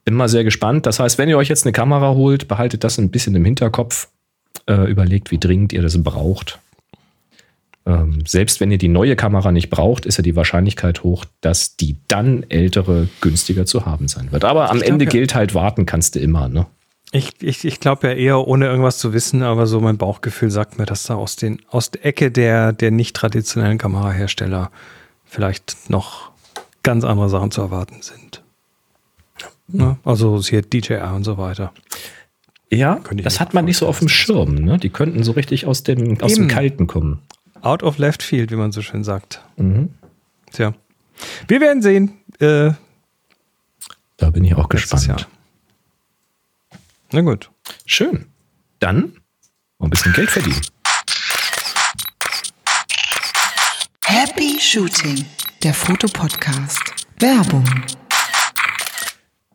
Bin 0.06 0.14
mal 0.14 0.30
sehr 0.30 0.44
gespannt. 0.44 0.86
Das 0.86 1.00
heißt, 1.00 1.18
wenn 1.18 1.28
ihr 1.28 1.40
euch 1.40 1.50
jetzt 1.50 1.66
eine 1.66 1.74
Kamera 1.74 2.12
holt, 2.12 2.48
behaltet 2.48 2.84
das 2.84 3.00
ein 3.00 3.10
bisschen 3.10 3.34
im 3.34 3.46
Hinterkopf 3.46 4.10
äh, 4.68 4.90
überlegt, 4.90 5.32
wie 5.32 5.38
dringend 5.38 5.74
ihr 5.74 5.82
das 5.82 6.02
braucht. 6.02 6.60
Ähm, 7.86 8.24
selbst 8.28 8.60
wenn 8.60 8.72
ihr 8.72 8.78
die 8.78 8.88
neue 8.88 9.16
Kamera 9.16 9.52
nicht 9.52 9.70
braucht, 9.70 10.06
ist 10.06 10.18
ja 10.18 10.22
die 10.22 10.36
Wahrscheinlichkeit 10.36 11.04
hoch, 11.04 11.26
dass 11.42 11.76
die 11.76 11.98
dann 12.08 12.44
ältere 12.50 13.08
günstiger 13.22 13.66
zu 13.66 13.86
haben 13.86 14.08
sein 14.08 14.32
wird. 14.32 14.46
Aber 14.46 14.70
am 14.70 14.78
glaub, 14.78 14.90
Ende 14.90 15.06
ja. 15.06 15.12
gilt 15.12 15.34
halt, 15.34 15.56
warten 15.56 15.86
kannst 15.86 16.16
du 16.16 16.20
immer. 16.20 16.50
Ne? 16.50 16.68
Ich, 17.12 17.32
ich, 17.42 17.66
ich 17.66 17.80
glaube 17.80 18.08
ja 18.08 18.14
eher, 18.14 18.48
ohne 18.48 18.68
irgendwas 18.68 19.00
zu 19.00 19.14
wissen, 19.14 19.42
aber 19.42 19.66
so 19.66 19.80
mein 19.80 19.98
Bauchgefühl 19.98 20.52
sagt 20.52 20.78
mir, 20.78 20.86
dass 20.86 21.04
da 21.04 21.16
aus, 21.16 21.36
den, 21.36 21.62
aus 21.70 21.90
der 21.90 22.06
Ecke 22.06 22.30
der, 22.30 22.74
der 22.74 22.92
nicht 22.92 23.16
traditionellen 23.16 23.80
Kamerahersteller 23.80 24.70
vielleicht 25.26 25.90
noch 25.90 26.30
ganz 26.84 27.04
andere 27.04 27.30
Sachen 27.30 27.50
zu 27.50 27.62
erwarten 27.62 28.02
sind. 28.02 28.44
Ja, 29.72 29.98
also 30.04 30.42
hier 30.42 30.62
DJI 30.62 31.00
und 31.16 31.24
so 31.24 31.38
weiter. 31.38 31.72
Ja, 32.72 33.00
das 33.24 33.40
hat 33.40 33.54
man 33.54 33.66
nicht 33.66 33.78
so 33.78 33.88
auf 33.88 34.00
dem 34.00 34.10
Schirm. 34.10 34.56
Ne? 34.56 34.78
Die 34.78 34.90
könnten 34.90 35.24
so 35.24 35.32
richtig 35.32 35.66
aus 35.66 35.84
dem, 35.84 36.22
aus 36.22 36.36
dem 36.36 36.48
Kalten 36.48 36.86
kommen. 36.86 37.22
Out 37.62 37.84
of 37.84 37.98
left 37.98 38.22
field, 38.22 38.52
wie 38.52 38.56
man 38.56 38.72
so 38.72 38.82
schön 38.82 39.04
sagt. 39.04 39.42
Mhm. 39.58 39.90
Tja. 40.52 40.74
Wir 41.48 41.62
werden 41.62 41.82
sehen. 41.82 42.14
Äh, 42.40 42.72
da 44.18 44.30
bin 44.30 44.44
ich 44.44 44.56
auch 44.56 44.70
gespannt. 44.70 45.08
Jahr. 45.08 45.26
Na 47.12 47.22
gut. 47.22 47.50
Schön. 47.86 48.26
Dann 48.80 49.14
ein 49.80 49.90
bisschen 49.90 50.14
Geld 50.14 50.30
verdienen. 50.30 50.62
Happy 54.06 54.60
Shooting, 54.60 55.26
der 55.64 55.74
Fotopodcast. 55.74 56.82
Werbung. 57.20 57.66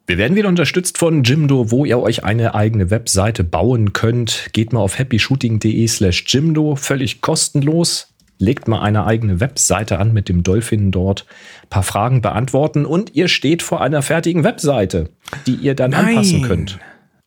Wir 0.06 0.18
werden 0.18 0.36
wieder 0.36 0.50
unterstützt 0.50 0.98
von 0.98 1.24
Jimdo, 1.24 1.70
wo 1.70 1.86
ihr 1.86 1.98
euch 1.98 2.24
eine 2.24 2.54
eigene 2.54 2.90
Webseite 2.90 3.42
bauen 3.42 3.94
könnt. 3.94 4.50
Geht 4.52 4.74
mal 4.74 4.80
auf 4.80 4.98
happyshooting.de 4.98 5.88
slash 5.88 6.24
Jimdo, 6.28 6.76
völlig 6.76 7.22
kostenlos. 7.22 8.12
Legt 8.38 8.68
mal 8.68 8.82
eine 8.82 9.06
eigene 9.06 9.40
Webseite 9.40 9.98
an 9.98 10.12
mit 10.12 10.28
dem 10.28 10.42
Dolphin 10.42 10.90
dort, 10.90 11.24
paar 11.70 11.84
Fragen 11.84 12.20
beantworten 12.20 12.84
und 12.84 13.14
ihr 13.14 13.28
steht 13.28 13.62
vor 13.62 13.80
einer 13.80 14.02
fertigen 14.02 14.44
Webseite, 14.44 15.08
die 15.46 15.54
ihr 15.54 15.74
dann 15.74 15.92
Nein. 15.92 16.08
anpassen 16.08 16.42
könnt. 16.42 16.78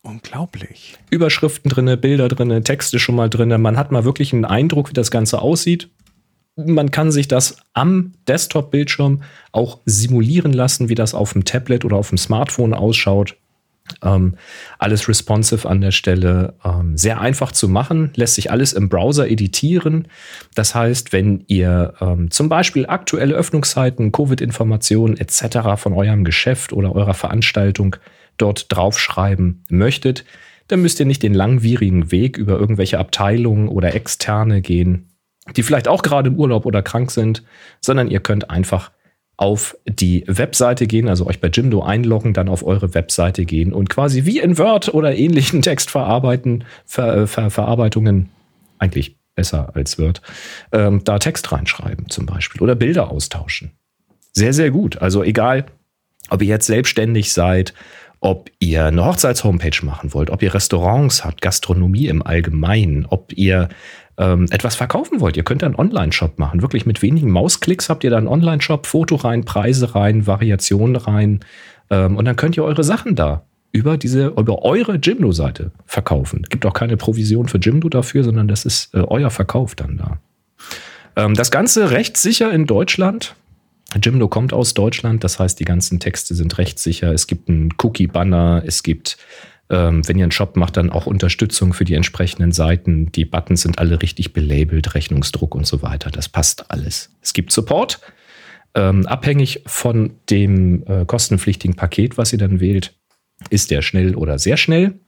Unglaublich. 0.03 0.97
Überschriften 1.09 1.69
drinne, 1.69 1.97
Bilder 1.97 2.27
drinne, 2.27 2.61
Texte 2.61 2.99
schon 2.99 3.15
mal 3.15 3.29
drinne. 3.29 3.57
Man 3.57 3.77
hat 3.77 3.91
mal 3.91 4.05
wirklich 4.05 4.33
einen 4.33 4.45
Eindruck, 4.45 4.89
wie 4.89 4.93
das 4.93 5.09
Ganze 5.09 5.41
aussieht 5.41 5.89
man 6.57 6.91
kann 6.91 7.11
sich 7.11 7.27
das 7.27 7.57
am 7.73 8.13
Desktop-Bildschirm 8.27 9.21
auch 9.51 9.79
simulieren 9.85 10.53
lassen, 10.53 10.89
wie 10.89 10.95
das 10.95 11.13
auf 11.13 11.33
dem 11.33 11.45
Tablet 11.45 11.85
oder 11.85 11.97
auf 11.97 12.09
dem 12.09 12.17
Smartphone 12.17 12.73
ausschaut. 12.73 13.35
Ähm, 14.03 14.35
alles 14.79 15.07
responsive 15.07 15.67
an 15.67 15.79
der 15.79 15.91
Stelle. 15.91 16.55
Ähm, 16.65 16.97
sehr 16.97 17.21
einfach 17.21 17.51
zu 17.51 17.69
machen, 17.69 18.11
lässt 18.15 18.35
sich 18.35 18.51
alles 18.51 18.73
im 18.73 18.89
Browser 18.89 19.29
editieren. 19.29 20.07
Das 20.55 20.75
heißt, 20.75 21.13
wenn 21.13 21.43
ihr 21.47 21.93
ähm, 22.01 22.29
zum 22.31 22.49
Beispiel 22.49 22.85
aktuelle 22.87 23.35
Öffnungszeiten, 23.35 24.11
Covid-Informationen 24.11 25.15
etc. 25.15 25.77
von 25.77 25.93
eurem 25.93 26.25
Geschäft 26.25 26.73
oder 26.73 26.93
eurer 26.93 27.13
Veranstaltung 27.13 27.95
dort 28.37 28.65
draufschreiben 28.69 29.63
möchtet, 29.69 30.25
dann 30.67 30.81
müsst 30.81 30.99
ihr 30.99 31.05
nicht 31.05 31.23
den 31.23 31.33
langwierigen 31.33 32.11
Weg 32.11 32.37
über 32.37 32.59
irgendwelche 32.59 32.99
Abteilungen 32.99 33.69
oder 33.69 33.95
Externe 33.95 34.61
gehen, 34.61 35.07
die 35.55 35.63
vielleicht 35.63 35.87
auch 35.87 36.01
gerade 36.01 36.29
im 36.29 36.35
Urlaub 36.35 36.65
oder 36.65 36.81
krank 36.81 37.11
sind, 37.11 37.43
sondern 37.81 38.09
ihr 38.09 38.19
könnt 38.19 38.49
einfach 38.49 38.91
auf 39.37 39.77
die 39.85 40.23
Webseite 40.27 40.87
gehen, 40.87 41.07
also 41.07 41.27
euch 41.27 41.39
bei 41.39 41.49
Jimdo 41.49 41.83
einloggen, 41.83 42.33
dann 42.33 42.49
auf 42.49 42.65
eure 42.65 42.95
Webseite 42.95 43.45
gehen 43.45 43.71
und 43.71 43.87
quasi 43.87 44.25
wie 44.25 44.39
in 44.39 44.57
Word 44.57 44.93
oder 44.93 45.15
ähnlichen 45.15 45.61
Textverarbeiten, 45.61 46.63
Ver, 46.85 47.15
äh, 47.15 47.27
Ver, 47.27 47.51
Verarbeitungen, 47.51 48.29
eigentlich 48.79 49.15
besser 49.35 49.75
als 49.75 49.99
Word, 49.99 50.23
ähm, 50.71 51.03
da 51.03 51.19
Text 51.19 51.51
reinschreiben 51.51 52.09
zum 52.09 52.25
Beispiel 52.25 52.61
oder 52.61 52.73
Bilder 52.73 53.11
austauschen. 53.11 53.71
Sehr, 54.33 54.53
sehr 54.53 54.71
gut. 54.71 55.01
Also 55.01 55.23
egal, 55.23 55.67
ob 56.29 56.41
ihr 56.41 56.47
jetzt 56.47 56.65
selbstständig 56.65 57.31
seid, 57.31 57.75
ob 58.19 58.49
ihr 58.59 58.85
eine 58.85 59.05
Hochzeits-Homepage 59.05 59.85
machen 59.85 60.13
wollt, 60.13 60.31
ob 60.31 60.41
ihr 60.41 60.53
Restaurants 60.53 61.23
habt, 61.23 61.41
Gastronomie 61.41 62.07
im 62.07 62.23
Allgemeinen, 62.23 63.05
ob 63.05 63.31
ihr 63.33 63.69
ähm, 64.17 64.47
etwas 64.49 64.75
verkaufen 64.75 65.19
wollt, 65.19 65.37
ihr 65.37 65.43
könnt 65.43 65.63
einen 65.63 65.75
Online-Shop 65.75 66.39
machen. 66.39 66.61
Wirklich 66.61 66.85
mit 66.85 67.01
wenigen 67.01 67.29
Mausklicks 67.29 67.89
habt 67.89 68.03
ihr 68.03 68.09
da 68.09 68.17
einen 68.17 68.27
Online-Shop, 68.27 68.87
Foto 68.87 69.15
rein, 69.15 69.45
Preise 69.45 69.93
rein, 69.95 70.25
Variationen 70.25 70.95
rein. 70.95 71.41
Ähm, 71.89 72.17
und 72.17 72.25
dann 72.25 72.35
könnt 72.35 72.57
ihr 72.57 72.63
eure 72.63 72.83
Sachen 72.83 73.15
da 73.15 73.43
über 73.71 73.97
diese, 73.97 74.27
über 74.27 74.63
eure 74.63 74.95
Jimdo-Seite 74.95 75.71
verkaufen. 75.85 76.43
Gibt 76.49 76.65
auch 76.65 76.73
keine 76.73 76.97
Provision 76.97 77.47
für 77.47 77.59
Jimdo 77.59 77.89
dafür, 77.89 78.23
sondern 78.23 78.47
das 78.47 78.65
ist 78.65 78.93
äh, 78.95 78.99
euer 78.99 79.29
Verkauf 79.29 79.75
dann 79.75 79.97
da. 79.97 80.19
Ähm, 81.15 81.35
das 81.35 81.51
Ganze 81.51 81.91
rechtssicher 81.91 82.51
in 82.51 82.65
Deutschland. 82.65 83.35
Jimdo 84.01 84.27
kommt 84.27 84.51
aus 84.51 84.73
Deutschland, 84.73 85.23
das 85.23 85.39
heißt, 85.39 85.59
die 85.59 85.65
ganzen 85.65 85.99
Texte 85.99 86.35
sind 86.35 86.57
rechtssicher. 86.57 87.13
Es 87.13 87.27
gibt 87.27 87.49
einen 87.49 87.69
Cookie-Banner, 87.81 88.63
es 88.65 88.83
gibt 88.83 89.17
ähm, 89.69 90.07
wenn 90.07 90.17
ihr 90.17 90.23
einen 90.23 90.31
Shop 90.31 90.55
macht, 90.55 90.77
dann 90.77 90.89
auch 90.89 91.05
Unterstützung 91.05 91.73
für 91.73 91.85
die 91.85 91.93
entsprechenden 91.93 92.51
Seiten. 92.51 93.11
Die 93.11 93.25
Buttons 93.25 93.61
sind 93.61 93.79
alle 93.79 94.01
richtig 94.01 94.33
belabelt, 94.33 94.95
Rechnungsdruck 94.95 95.55
und 95.55 95.67
so 95.67 95.81
weiter. 95.81 96.09
Das 96.09 96.29
passt 96.29 96.71
alles. 96.71 97.09
Es 97.21 97.33
gibt 97.33 97.51
Support. 97.51 97.99
Ähm, 98.75 99.05
abhängig 99.07 99.63
von 99.65 100.11
dem 100.29 100.83
äh, 100.87 101.05
kostenpflichtigen 101.05 101.75
Paket, 101.75 102.17
was 102.17 102.31
ihr 102.31 102.39
dann 102.39 102.59
wählt, 102.59 102.93
ist 103.49 103.71
der 103.71 103.81
schnell 103.81 104.15
oder 104.15 104.39
sehr 104.39 104.57
schnell. 104.57 104.99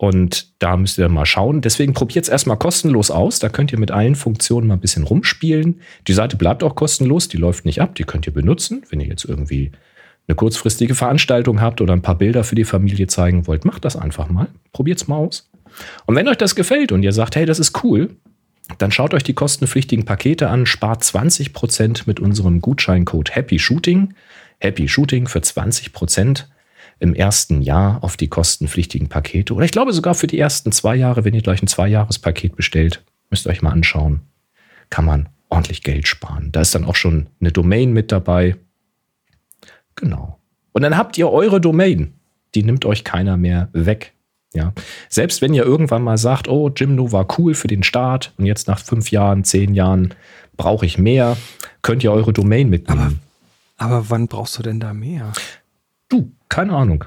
Und 0.00 0.60
da 0.62 0.78
müsst 0.78 0.96
ihr 0.96 1.10
mal 1.10 1.26
schauen. 1.26 1.60
Deswegen 1.60 1.92
probiert 1.92 2.24
es 2.24 2.30
erstmal 2.30 2.56
kostenlos 2.56 3.10
aus. 3.10 3.38
Da 3.38 3.50
könnt 3.50 3.70
ihr 3.70 3.78
mit 3.78 3.90
allen 3.90 4.14
Funktionen 4.14 4.66
mal 4.66 4.74
ein 4.74 4.80
bisschen 4.80 5.04
rumspielen. 5.04 5.82
Die 6.08 6.14
Seite 6.14 6.36
bleibt 6.36 6.62
auch 6.62 6.74
kostenlos, 6.74 7.28
die 7.28 7.36
läuft 7.36 7.66
nicht 7.66 7.82
ab, 7.82 7.94
die 7.94 8.04
könnt 8.04 8.26
ihr 8.26 8.32
benutzen. 8.32 8.82
Wenn 8.88 9.00
ihr 9.00 9.08
jetzt 9.08 9.26
irgendwie 9.26 9.72
eine 10.30 10.36
kurzfristige 10.36 10.94
Veranstaltung 10.94 11.60
habt 11.60 11.80
oder 11.80 11.92
ein 11.92 12.02
paar 12.02 12.14
Bilder 12.14 12.44
für 12.44 12.54
die 12.54 12.64
Familie 12.64 13.08
zeigen 13.08 13.46
wollt, 13.48 13.64
macht 13.64 13.84
das 13.84 13.96
einfach 13.96 14.28
mal. 14.28 14.46
Probiert 14.72 15.00
es 15.00 15.08
mal 15.08 15.16
aus. 15.16 15.50
Und 16.06 16.14
wenn 16.14 16.28
euch 16.28 16.36
das 16.36 16.54
gefällt 16.54 16.92
und 16.92 17.02
ihr 17.02 17.12
sagt, 17.12 17.34
hey, 17.34 17.46
das 17.46 17.58
ist 17.58 17.82
cool, 17.82 18.10
dann 18.78 18.92
schaut 18.92 19.12
euch 19.12 19.24
die 19.24 19.34
kostenpflichtigen 19.34 20.04
Pakete 20.04 20.48
an, 20.48 20.66
spart 20.66 21.02
20% 21.02 22.02
mit 22.06 22.20
unserem 22.20 22.60
Gutscheincode 22.60 23.34
Happy 23.34 23.58
Shooting. 23.58 24.14
Happy 24.60 24.86
Shooting 24.86 25.26
für 25.26 25.40
20% 25.40 26.44
im 27.00 27.14
ersten 27.14 27.60
Jahr 27.60 28.04
auf 28.04 28.16
die 28.16 28.28
kostenpflichtigen 28.28 29.08
Pakete. 29.08 29.52
Oder 29.54 29.64
ich 29.64 29.72
glaube 29.72 29.92
sogar 29.92 30.14
für 30.14 30.28
die 30.28 30.38
ersten 30.38 30.70
zwei 30.70 30.94
Jahre, 30.94 31.24
wenn 31.24 31.34
ihr 31.34 31.42
gleich 31.42 31.62
ein 31.62 31.66
Zweijahrespaket 31.66 32.54
bestellt, 32.54 33.02
müsst 33.30 33.46
ihr 33.46 33.50
euch 33.50 33.62
mal 33.62 33.72
anschauen. 33.72 34.20
Kann 34.90 35.06
man 35.06 35.28
ordentlich 35.48 35.82
Geld 35.82 36.06
sparen. 36.06 36.52
Da 36.52 36.60
ist 36.60 36.74
dann 36.74 36.84
auch 36.84 36.94
schon 36.94 37.26
eine 37.40 37.50
Domain 37.50 37.92
mit 37.92 38.12
dabei 38.12 38.56
Genau. 39.96 40.38
Und 40.72 40.82
dann 40.82 40.96
habt 40.96 41.18
ihr 41.18 41.30
eure 41.30 41.60
Domain. 41.60 42.14
Die 42.54 42.62
nimmt 42.62 42.84
euch 42.84 43.04
keiner 43.04 43.36
mehr 43.36 43.68
weg. 43.72 44.14
Ja. 44.52 44.72
Selbst 45.08 45.42
wenn 45.42 45.54
ihr 45.54 45.64
irgendwann 45.64 46.02
mal 46.02 46.18
sagt, 46.18 46.48
oh, 46.48 46.70
Jimdo 46.70 47.12
war 47.12 47.26
cool 47.38 47.54
für 47.54 47.68
den 47.68 47.82
Start 47.82 48.32
und 48.36 48.46
jetzt 48.46 48.66
nach 48.66 48.80
fünf 48.80 49.10
Jahren, 49.10 49.44
zehn 49.44 49.74
Jahren 49.74 50.14
brauche 50.56 50.84
ich 50.84 50.98
mehr, 50.98 51.36
könnt 51.82 52.02
ihr 52.02 52.12
eure 52.12 52.32
Domain 52.32 52.68
mitnehmen. 52.68 53.20
Aber, 53.76 53.96
aber 53.96 54.10
wann 54.10 54.26
brauchst 54.26 54.58
du 54.58 54.62
denn 54.62 54.80
da 54.80 54.92
mehr? 54.92 55.32
Du, 56.08 56.32
keine 56.48 56.72
Ahnung. 56.72 57.04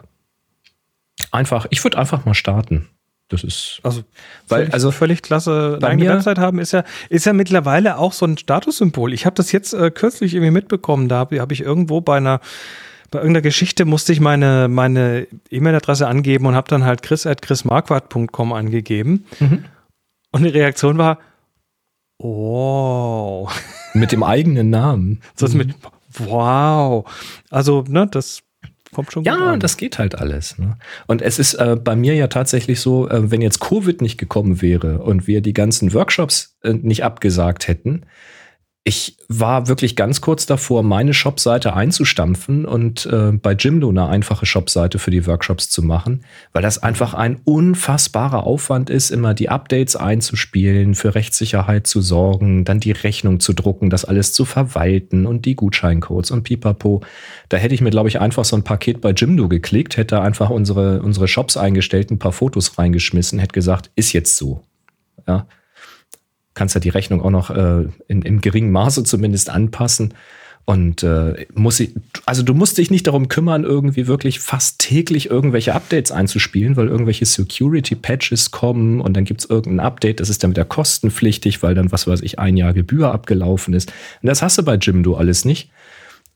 Einfach, 1.32 1.68
ich 1.70 1.84
würde 1.84 1.98
einfach 1.98 2.26
mal 2.26 2.34
starten. 2.34 2.88
Das 3.34 3.44
ist. 3.44 3.80
Also, 3.82 4.04
Weil- 4.48 4.60
völlig, 4.60 4.74
also 4.76 4.92
völlig 4.92 5.22
klasse. 5.24 5.80
Eine 5.82 5.88
eigene 5.88 6.10
Website 6.10 6.38
haben 6.38 6.60
ist 6.60 6.72
ja, 6.72 6.84
ist 7.10 7.26
ja 7.26 7.34
mittlerweile 7.34 7.98
auch 7.98 8.14
so 8.14 8.28
ein 8.28 8.38
Statussymbol. 8.38 9.12
Ich 9.12 9.26
habe 9.26 9.36
das 9.36 9.52
jetzt 9.52 9.74
äh, 9.74 9.90
kürzlich 9.90 10.36
irgendwie 10.36 10.52
mitbekommen. 10.52 11.10
Da 11.10 11.18
habe 11.18 11.40
hab 11.42 11.52
ich 11.52 11.62
irgendwo 11.62 12.00
bei 12.00 12.18
einer, 12.18 12.42
bei 13.10 13.18
irgendeiner 13.18 13.42
Geschichte 13.42 13.86
musste 13.86 14.14
ich 14.14 14.20
meine, 14.20 14.68
meine 14.68 15.26
E-Mail-Adresse 15.50 16.08
angeben 16.08 16.46
und 16.46 16.54
habe 16.54 16.68
dann 16.70 16.86
halt 16.86 17.02
chris.chrismarquardt.com 17.02 18.54
angegeben. 18.54 19.26
Mhm. 19.40 19.66
Und 20.30 20.44
die 20.44 20.50
Reaktion 20.50 21.00
war, 21.00 21.18
oh, 22.20 23.50
mit 23.96 24.12
dem 24.12 24.22
eigenen 24.22 24.70
Namen. 24.70 25.22
so 25.36 25.48
ist 25.48 25.56
mit, 25.56 25.74
wow. 26.20 27.04
Also, 27.50 27.84
ne, 27.88 28.06
das 28.06 28.43
kommt 28.94 29.12
schon 29.12 29.24
gut 29.24 29.34
Ja, 29.34 29.58
das 29.58 29.78
geht 29.78 30.00
halt 30.00 30.16
alles. 30.16 30.58
Ne? 30.58 30.78
Und 31.08 31.22
es 31.22 31.39
ist 31.39 31.56
äh, 31.56 31.76
bei 31.76 31.96
mir 31.96 32.16
ja 32.16 32.28
tatsächlich 32.28 32.80
so, 32.80 33.10
äh, 33.10 33.32
wenn 33.32 33.41
jetzt 33.41 33.60
Covid 33.60 34.02
nicht 34.02 34.18
gekommen 34.18 34.62
wäre 34.62 35.00
und 35.00 35.28
wir 35.28 35.41
die 35.41 35.54
ganzen 35.54 35.94
Workshops 35.94 36.56
äh, 36.64 36.74
nicht 36.74 37.04
abgesagt 37.04 37.68
hätten, 37.68 38.06
ich 38.86 39.16
war 39.30 39.70
wirklich 39.70 39.96
ganz 39.96 40.20
kurz 40.20 40.46
davor, 40.46 40.84
meine 40.84 41.14
Shopseite 41.14 41.74
einzustampfen 41.74 42.66
und 42.66 43.06
äh, 43.06 43.32
bei 43.32 43.54
Jimdo 43.54 43.88
eine 43.88 44.08
einfache 44.08 44.46
Shopseite 44.46 45.00
für 45.00 45.10
die 45.10 45.26
Workshops 45.26 45.70
zu 45.70 45.84
machen, 45.84 46.26
weil 46.52 46.64
das 46.64 46.84
einfach 46.84 47.14
ein 47.14 47.40
unfassbarer 47.46 48.44
Aufwand 48.46 48.90
ist, 48.90 49.10
immer 49.10 49.34
die 49.34 49.48
Updates 49.48 49.96
einzuspielen, 49.96 50.96
für 50.96 51.16
Rechtssicherheit 51.16 51.88
zu 51.88 52.02
sorgen, 52.02 52.66
dann 52.66 52.82
die 52.82 52.92
Rechnung 52.92 53.40
zu 53.40 53.54
drucken, 53.54 53.90
das 53.90 54.04
alles 54.04 54.34
zu 54.34 54.44
verwalten 54.44 55.26
und 55.26 55.46
die 55.46 55.56
Gutscheincodes 55.56 56.32
und 56.32 56.44
pipapo. 56.44 57.02
Da 57.48 57.56
hätte 57.56 57.76
ich 57.76 57.82
mir, 57.82 57.92
glaube 57.92 58.10
ich, 58.10 58.20
einfach 58.20 58.44
so 58.44 58.58
ein 58.58 58.66
Paket 58.66 59.00
bei 59.00 59.12
Jimdo 59.12 59.48
geklickt, 59.48 59.96
hätte 59.96 60.20
einfach 60.20 60.50
unsere, 60.50 61.02
unsere 61.02 61.30
Shops 61.30 61.56
eingestellt, 61.56 62.12
ein 62.12 62.20
paar 62.20 62.34
Fotos 62.34 62.78
reingeschmissen, 62.78 63.40
hätte 63.40 63.54
gesagt, 63.54 63.92
ist 63.96 64.12
jetzt 64.12 64.36
so. 64.36 64.62
Ja. 65.26 65.48
Kannst 66.54 66.76
ja 66.76 66.82
die 66.82 66.89
Rechnung 66.89 67.22
auch 67.22 67.32
noch 67.32 67.49
äh, 67.49 67.88
in, 68.08 68.22
im 68.22 68.41
geringen 68.41 68.72
Maße 68.72 69.04
zumindest 69.04 69.49
anpassen. 69.49 70.14
Und 70.66 71.04
äh, 71.04 71.45
muss 71.54 71.82
ich, 71.82 71.93
also 72.26 72.41
du 72.41 72.54
musst 72.54 72.78
dich 72.78 72.89
nicht 72.89 73.08
darum 73.08 73.28
kümmern, 73.28 73.66
irgendwie 73.66 74.08
wirklich 74.08 74.39
fast 74.39 74.80
täglich 74.80 75.30
irgendwelche 75.30 75.76
Updates 75.76 76.12
einzuspielen, 76.12 76.78
weil 76.78 76.88
irgendwelche 76.88 77.26
Security-Patches 77.26 78.51
kommen 78.51 79.01
und 79.01 79.18
dann 79.18 79.26
gibt's 79.26 79.43
irgendein 79.43 79.86
Update, 79.86 80.22
das 80.22 80.30
ist 80.30 80.41
dann 80.41 80.51
wieder 80.51 80.64
kostenpflichtig, 80.64 81.64
weil 81.64 81.76
dann, 81.76 81.91
was 81.91 82.08
weiß 82.08 82.22
ich, 82.22 82.39
ein 82.39 82.56
Jahr 82.56 82.74
Gebühr 82.74 83.12
abgelaufen 83.12 83.74
ist. 83.74 83.91
Und 84.22 84.28
das 84.28 84.41
hast 84.41 84.58
du 84.58 84.64
bei 84.64 84.76
Jimdo 84.76 85.16
alles 85.16 85.43
nicht, 85.43 85.70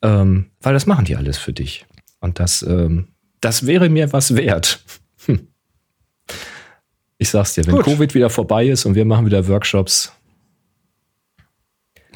ähm, 0.02 0.48
weil 0.62 0.74
das 0.74 0.88
machen 0.88 1.06
die 1.06 1.16
alles 1.16 1.38
für 1.38 1.54
dich. 1.54 1.86
Und 2.20 2.42
das, 2.42 2.64
ähm, 2.64 3.08
das 3.40 3.66
wäre 3.66 3.88
mir 3.88 4.12
was 4.12 4.36
wert. 4.36 4.82
Ich 7.18 7.30
sag's 7.30 7.54
dir, 7.54 7.66
wenn 7.66 7.76
Gut. 7.76 7.86
Covid 7.86 8.14
wieder 8.14 8.30
vorbei 8.30 8.68
ist 8.68 8.86
und 8.86 8.96
wir 8.96 9.06
machen 9.06 9.26
wieder 9.26 9.48
Workshops, 9.48 10.12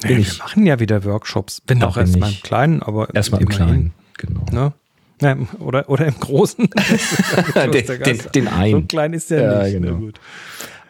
bin 0.00 0.10
wir 0.10 0.18
ich- 0.18 0.38
machen 0.38 0.64
ja 0.66 0.78
wieder 0.80 1.04
Workshops. 1.04 1.62
Da 1.66 1.74
auch 1.86 1.94
bin 1.94 2.02
erst 2.06 2.18
mal 2.18 2.28
ich- 2.30 2.36
im 2.36 2.42
Kleinen, 2.42 2.82
aber 2.82 3.12
erstmal 3.14 3.40
im 3.42 3.48
Kleinen. 3.48 3.94
Genau. 4.18 4.44
Ne? 4.52 4.72
Ja, 5.20 5.36
oder, 5.60 5.88
oder 5.88 6.06
im 6.06 6.18
Großen. 6.18 6.68
den, 7.54 7.72
den, 7.72 8.18
den 8.34 8.44
so 8.44 8.50
einen. 8.50 8.88
klein 8.88 9.12
ist 9.12 9.30
der 9.30 9.42
Ja, 9.42 9.62
nicht. 9.62 9.72
genau. 9.74 9.92
Na 9.92 9.98
gut. 9.98 10.20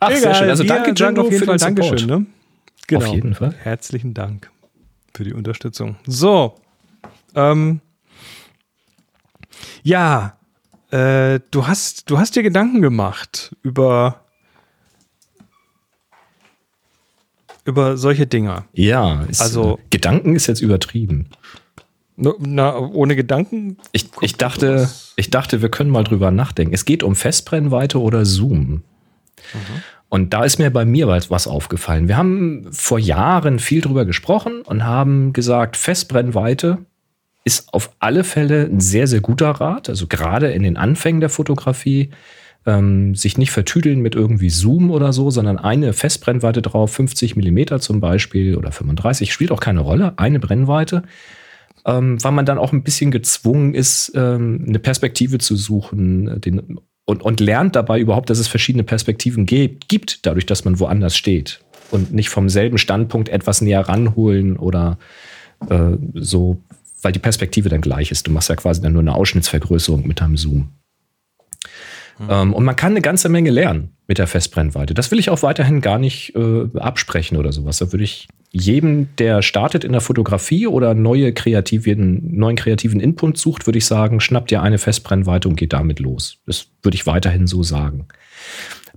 Ach, 0.01 0.11
sehr 0.11 0.35
schön. 0.35 0.49
Also 0.49 0.65
danke, 0.65 0.95
Django, 0.95 1.21
auf 1.23 1.27
jeden 1.31 1.39
für 1.41 1.47
Fall. 1.47 1.59
Dankeschön. 1.59 2.07
Ne? 2.07 2.27
Genau. 2.87 3.07
Auf 3.07 3.15
jeden 3.15 3.35
Fall. 3.35 3.55
Herzlichen 3.63 4.15
Dank 4.15 4.51
für 5.15 5.25
die 5.25 5.33
Unterstützung. 5.33 5.97
So. 6.07 6.57
Ähm, 7.35 7.81
ja, 9.83 10.37
äh, 10.93 11.41
du, 11.51 11.67
hast, 11.67 12.11
du 12.11 12.19
hast 12.19 12.37
dir 12.37 12.43
Gedanken 12.43 12.83
gemacht 12.83 13.57
über, 13.63 14.21
über 17.65 17.97
solche 17.97 18.27
Dinger. 18.27 18.67
Ja, 18.73 19.23
ist, 19.25 19.41
Also- 19.41 19.79
äh, 19.79 19.83
Gedanken 19.91 20.35
ist 20.37 20.47
jetzt 20.47 20.61
übertrieben. 20.61 21.27
Na, 22.17 22.79
ohne 22.79 23.17
Gedanken? 23.17 23.79
Ich, 23.91 24.11
ich, 24.21 24.35
dachte, 24.37 24.89
ich 25.17 25.31
dachte, 25.31 25.63
wir 25.63 25.71
können 25.71 25.91
mal 25.91 26.05
drüber 26.05 26.31
nachdenken. 26.31 26.75
Es 26.75 26.85
geht 26.85 27.03
um 27.03 27.17
Festbrennweite 27.17 27.99
oder 28.01 28.25
Zoom. 28.27 28.83
Und 30.11 30.35
da 30.35 30.45
ist 30.45 30.59
mir 30.59 30.71
bei 30.71 30.85
mir 30.85 31.09
was 31.09 31.31
was 31.31 31.47
aufgefallen. 31.47 32.07
Wir 32.09 32.19
haben 32.19 32.69
vor 32.71 32.99
Jahren 32.99 33.59
viel 33.59 33.81
drüber 33.81 34.05
gesprochen 34.05 34.61
und 34.63 34.85
haben 34.85 35.33
gesagt, 35.33 35.77
Festbrennweite 35.79 36.85
ist 37.45 37.73
auf 37.73 37.91
alle 37.99 38.25
Fälle 38.25 38.65
ein 38.65 38.81
sehr, 38.81 39.07
sehr 39.07 39.21
guter 39.21 39.51
Rat. 39.51 39.89
Also 39.89 40.07
gerade 40.07 40.53
in 40.53 40.63
den 40.63 40.77
Anfängen 40.77 41.21
der 41.21 41.31
Fotografie, 41.31 42.11
ähm, 42.65 43.15
sich 43.17 43.39
nicht 43.39 43.51
vertüdeln 43.51 44.01
mit 44.01 44.15
irgendwie 44.15 44.51
Zoom 44.51 44.91
oder 44.91 45.13
so, 45.13 45.31
sondern 45.31 45.59
eine 45.59 45.93
Festbrennweite 45.93 46.63
drauf, 46.63 46.93
50 46.93 47.35
Millimeter 47.35 47.81
zum 47.81 48.01
Beispiel 48.01 48.57
oder 48.57 48.71
35, 48.71 49.33
spielt 49.33 49.51
auch 49.51 49.61
keine 49.61 49.81
Rolle, 49.81 50.15
eine 50.17 50.39
Brennweite 50.39 51.03
ähm, 51.85 52.23
weil 52.23 52.33
man 52.33 52.47
dann 52.47 52.59
auch 52.59 52.73
ein 52.73 52.83
bisschen 52.83 53.11
gezwungen 53.11 53.75
ist, 53.75 54.13
ähm, 54.15 54.65
eine 54.67 54.79
Perspektive 54.79 55.39
zu 55.39 55.57
suchen 55.57 56.29
äh, 56.29 56.41
den, 56.41 56.79
und, 57.05 57.23
und 57.23 57.41
lernt 57.41 57.75
dabei 57.75 57.99
überhaupt, 57.99 58.31
dass 58.31 58.39
es 58.39 58.49
verschiedene 58.49 58.85
Perspektiven 58.85 59.47
gibt, 59.47 59.89
gibt, 59.89 60.25
dadurch, 60.25 60.47
dass 60.47 60.65
man 60.65 60.79
woanders 60.79 61.17
steht 61.17 61.61
und 61.91 62.13
nicht 62.13 62.29
vom 62.29 62.49
selben 62.49 62.79
Standpunkt 62.79 63.29
etwas 63.29 63.61
näher 63.61 63.81
ranholen 63.81 64.57
oder 64.57 64.99
äh, 65.69 65.97
so, 66.15 66.59
weil 67.03 67.13
die 67.13 67.19
Perspektive 67.19 67.69
dann 67.69 67.81
gleich 67.81 68.11
ist. 68.11 68.27
Du 68.27 68.31
machst 68.31 68.49
ja 68.49 68.57
quasi 68.57 68.81
dann 68.81 68.93
nur 68.93 69.03
eine 69.03 69.15
Ausschnittsvergrößerung 69.15 70.07
mit 70.07 70.21
deinem 70.21 70.37
Zoom. 70.37 70.71
Ähm, 72.29 72.53
und 72.55 72.65
man 72.65 72.77
kann 72.77 72.93
eine 72.93 73.01
ganze 73.01 73.29
Menge 73.29 73.51
lernen 73.51 73.97
mit 74.07 74.19
der 74.19 74.27
Festbrennweite. 74.27 74.95
Das 74.95 75.11
will 75.11 75.19
ich 75.19 75.31
auch 75.31 75.43
weiterhin 75.43 75.81
gar 75.81 75.99
nicht 75.99 76.35
äh, 76.35 76.69
absprechen 76.79 77.37
oder 77.37 77.53
sowas. 77.53 77.79
Da 77.79 77.93
würde 77.93 78.05
ich 78.05 78.29
jedem, 78.51 79.09
der 79.17 79.41
startet 79.43 79.83
in 79.83 79.93
der 79.93 80.03
Fotografie 80.03 80.67
oder 80.67 80.95
neue 80.95 81.33
kreativen, 81.33 82.37
neuen 82.37 82.57
kreativen 82.57 83.01
Input 83.01 83.39
sucht, 83.39 83.67
würde 83.67 83.79
ich 83.79 83.87
sagen, 83.87 84.21
schnappt 84.21 84.51
dir 84.51 84.63
eine 84.63 84.79
Festbrennweite 84.79 85.49
und 85.49 85.57
geht 85.57 85.73
damit 85.73 86.01
los. 86.01 86.39
Das 86.47 86.67
würde 86.83 86.95
ich 86.95 87.07
weiterhin 87.07 87.47
so 87.47 87.63
sagen. 87.63 88.09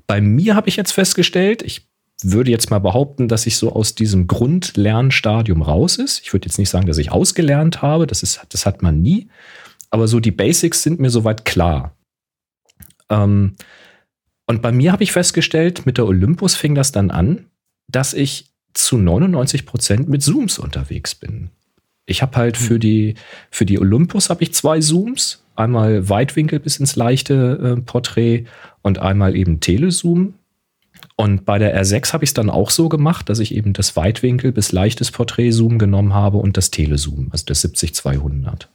Bei 0.08 0.20
mir 0.20 0.56
habe 0.56 0.68
ich 0.68 0.76
jetzt 0.76 0.92
festgestellt, 0.92 1.62
ich 1.62 1.88
würde 2.24 2.52
jetzt 2.52 2.72
mal 2.72 2.80
behaupten, 2.80 3.28
dass 3.28 3.46
ich 3.46 3.58
so 3.58 3.74
aus 3.74 3.96
diesem 3.96 4.28
Grundlernstadium 4.28 5.62
raus 5.62 5.98
ist. 5.98 6.22
Ich 6.24 6.34
würde 6.34 6.48
jetzt 6.48 6.58
nicht 6.58 6.70
sagen, 6.70 6.88
dass 6.88 6.98
ich 6.98 7.12
ausgelernt 7.12 7.82
habe, 7.82 8.08
das, 8.08 8.24
ist, 8.24 8.42
das 8.50 8.66
hat 8.66 8.82
man 8.82 9.02
nie. 9.02 9.28
Aber 9.90 10.08
so 10.08 10.20
die 10.20 10.32
Basics 10.32 10.84
sind 10.84 11.00
mir 11.00 11.10
soweit 11.10 11.46
klar. 11.46 11.96
Ähm, 13.10 13.56
und 14.48 14.62
bei 14.62 14.72
mir 14.72 14.92
habe 14.92 15.04
ich 15.04 15.12
festgestellt, 15.12 15.86
mit 15.86 15.98
der 15.98 16.06
Olympus 16.06 16.56
fing 16.56 16.76
das 16.76 16.92
dann 16.92 17.12
an, 17.12 17.48
dass 17.88 18.14
ich 18.14 18.52
zu 18.74 18.98
99 18.98 19.66
Prozent 19.66 20.10
mit 20.10 20.22
Zooms 20.22 20.60
unterwegs 20.60 21.16
bin. 21.16 21.50
Ich 22.06 22.22
habe 22.22 22.38
halt 22.38 22.58
für 22.58 22.78
die, 22.78 23.16
für 23.50 23.66
die 23.66 23.80
Olympus 23.80 24.30
habe 24.30 24.44
ich 24.44 24.54
zwei 24.54 24.80
Zooms. 24.80 25.44
Einmal 25.56 26.10
Weitwinkel 26.10 26.60
bis 26.60 26.78
ins 26.78 26.96
leichte 26.96 27.78
äh, 27.78 27.82
Porträt 27.82 28.46
und 28.82 29.00
einmal 29.00 29.36
eben 29.36 29.60
Telezoom. 29.60 30.36
Und 31.18 31.46
bei 31.46 31.58
der 31.60 31.82
R6 31.82 32.12
habe 32.14 32.26
ich 32.26 32.32
es 32.32 32.34
dann 32.34 32.50
auch 32.50 32.70
so 32.70 32.90
gemacht, 32.90 33.30
dass 33.30 33.40
ich 33.40 33.56
eben 33.56 33.72
das 33.74 33.96
Weitwinkel 33.96 34.52
bis 34.52 34.72
leichtes 34.72 35.12
Porträt-Zoom 35.12 35.80
genommen 35.80 36.14
habe 36.14 36.38
und 36.38 36.58
das 36.58 36.72
Telezoom, 36.72 37.30
also 37.32 37.46
das 37.46 37.64
70-200. 37.64 38.68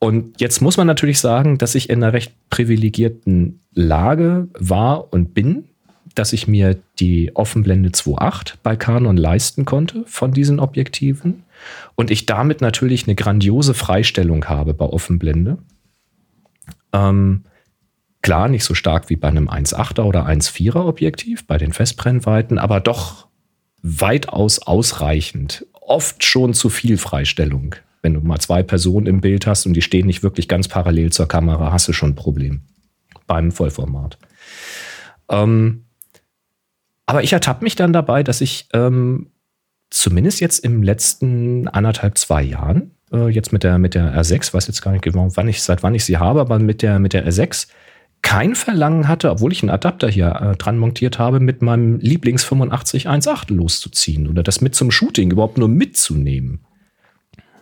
Und 0.00 0.40
jetzt 0.40 0.60
muss 0.60 0.76
man 0.76 0.86
natürlich 0.86 1.20
sagen, 1.20 1.58
dass 1.58 1.74
ich 1.74 1.90
in 1.90 2.02
einer 2.02 2.12
recht 2.12 2.32
privilegierten 2.50 3.60
Lage 3.72 4.48
war 4.58 5.12
und 5.12 5.34
bin, 5.34 5.64
dass 6.14 6.32
ich 6.32 6.48
mir 6.48 6.78
die 6.98 7.34
Offenblende 7.36 7.90
2.8 7.90 8.54
bei 8.62 8.76
Canon 8.76 9.16
leisten 9.16 9.64
konnte 9.64 10.04
von 10.06 10.32
diesen 10.32 10.58
Objektiven 10.58 11.44
und 11.94 12.10
ich 12.10 12.26
damit 12.26 12.60
natürlich 12.60 13.06
eine 13.06 13.14
grandiose 13.14 13.74
Freistellung 13.74 14.44
habe 14.46 14.74
bei 14.74 14.86
Offenblende. 14.86 15.58
Ähm, 16.92 17.44
klar, 18.28 18.50
nicht 18.50 18.64
so 18.64 18.74
stark 18.74 19.08
wie 19.08 19.16
bei 19.16 19.28
einem 19.28 19.48
1.8er 19.48 20.02
oder 20.02 20.26
1.4er 20.26 20.86
Objektiv 20.86 21.46
bei 21.46 21.56
den 21.56 21.72
Festbrennweiten, 21.72 22.58
aber 22.58 22.78
doch 22.78 23.26
weitaus 23.80 24.58
ausreichend. 24.58 25.64
Oft 25.72 26.22
schon 26.22 26.52
zu 26.52 26.68
viel 26.68 26.98
Freistellung. 26.98 27.74
Wenn 28.02 28.12
du 28.12 28.20
mal 28.20 28.38
zwei 28.38 28.62
Personen 28.62 29.06
im 29.06 29.22
Bild 29.22 29.46
hast 29.46 29.64
und 29.64 29.72
die 29.72 29.80
stehen 29.80 30.06
nicht 30.06 30.22
wirklich 30.22 30.46
ganz 30.46 30.68
parallel 30.68 31.10
zur 31.10 31.26
Kamera, 31.26 31.72
hast 31.72 31.88
du 31.88 31.94
schon 31.94 32.10
ein 32.10 32.16
Problem 32.16 32.60
beim 33.26 33.50
Vollformat. 33.50 34.18
Ähm, 35.30 35.86
aber 37.06 37.22
ich 37.22 37.32
ertappe 37.32 37.64
mich 37.64 37.76
dann 37.76 37.94
dabei, 37.94 38.22
dass 38.22 38.42
ich 38.42 38.68
ähm, 38.74 39.30
zumindest 39.88 40.42
jetzt 40.42 40.58
im 40.58 40.82
letzten 40.82 41.66
anderthalb, 41.66 42.18
zwei 42.18 42.42
Jahren 42.42 42.90
äh, 43.10 43.28
jetzt 43.28 43.54
mit 43.54 43.62
der, 43.62 43.78
mit 43.78 43.94
der 43.94 44.14
R6, 44.22 44.52
weiß 44.52 44.66
jetzt 44.66 44.82
gar 44.82 44.92
nicht 44.92 45.04
genau, 45.04 45.34
wann 45.34 45.48
ich, 45.48 45.62
seit 45.62 45.82
wann 45.82 45.94
ich 45.94 46.04
sie 46.04 46.18
habe, 46.18 46.42
aber 46.42 46.58
mit 46.58 46.82
der, 46.82 46.98
mit 46.98 47.14
der 47.14 47.26
R6 47.26 47.68
kein 48.22 48.54
Verlangen 48.54 49.08
hatte, 49.08 49.30
obwohl 49.30 49.52
ich 49.52 49.62
einen 49.62 49.70
Adapter 49.70 50.08
hier 50.08 50.28
äh, 50.40 50.56
dran 50.56 50.78
montiert 50.78 51.18
habe, 51.18 51.40
mit 51.40 51.62
meinem 51.62 51.98
Lieblings 51.98 52.44
8518 52.44 53.56
loszuziehen 53.56 54.28
oder 54.28 54.42
das 54.42 54.60
mit 54.60 54.74
zum 54.74 54.90
Shooting 54.90 55.30
überhaupt 55.30 55.58
nur 55.58 55.68
mitzunehmen. 55.68 56.60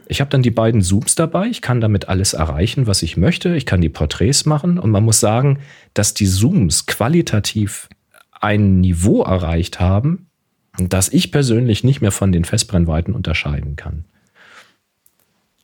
Ich 0.09 0.21
habe 0.21 0.31
dann 0.31 0.43
die 0.43 0.51
beiden 0.51 0.83
Zooms 0.83 1.17
dabei. 1.17 1.49
Ich 1.49 1.63
kann 1.63 1.81
damit 1.81 2.09
alles 2.09 2.33
erreichen, 2.33 2.87
was 2.87 3.03
ich 3.03 3.17
möchte. 3.17 3.57
Ich 3.57 3.67
kann 3.67 3.81
die 3.81 3.89
Porträts 3.89 4.47
machen 4.47 4.79
und 4.79 4.91
man 4.91 5.05
muss 5.05 5.21
sagen, 5.21 5.59
dass 5.95 6.15
die 6.15 6.27
Zooms 6.27 6.87
qualitativ 6.87 7.89
ein 8.33 8.81
Niveau 8.81 9.23
erreicht 9.23 9.81
haben, 9.81 10.27
das 10.79 11.09
ich 11.09 11.33
persönlich 11.33 11.83
nicht 11.83 12.01
mehr 12.01 12.13
von 12.13 12.33
den 12.33 12.45
Festbrennweiten 12.45 13.15
unterscheiden 13.15 13.77
kann. 13.77 14.05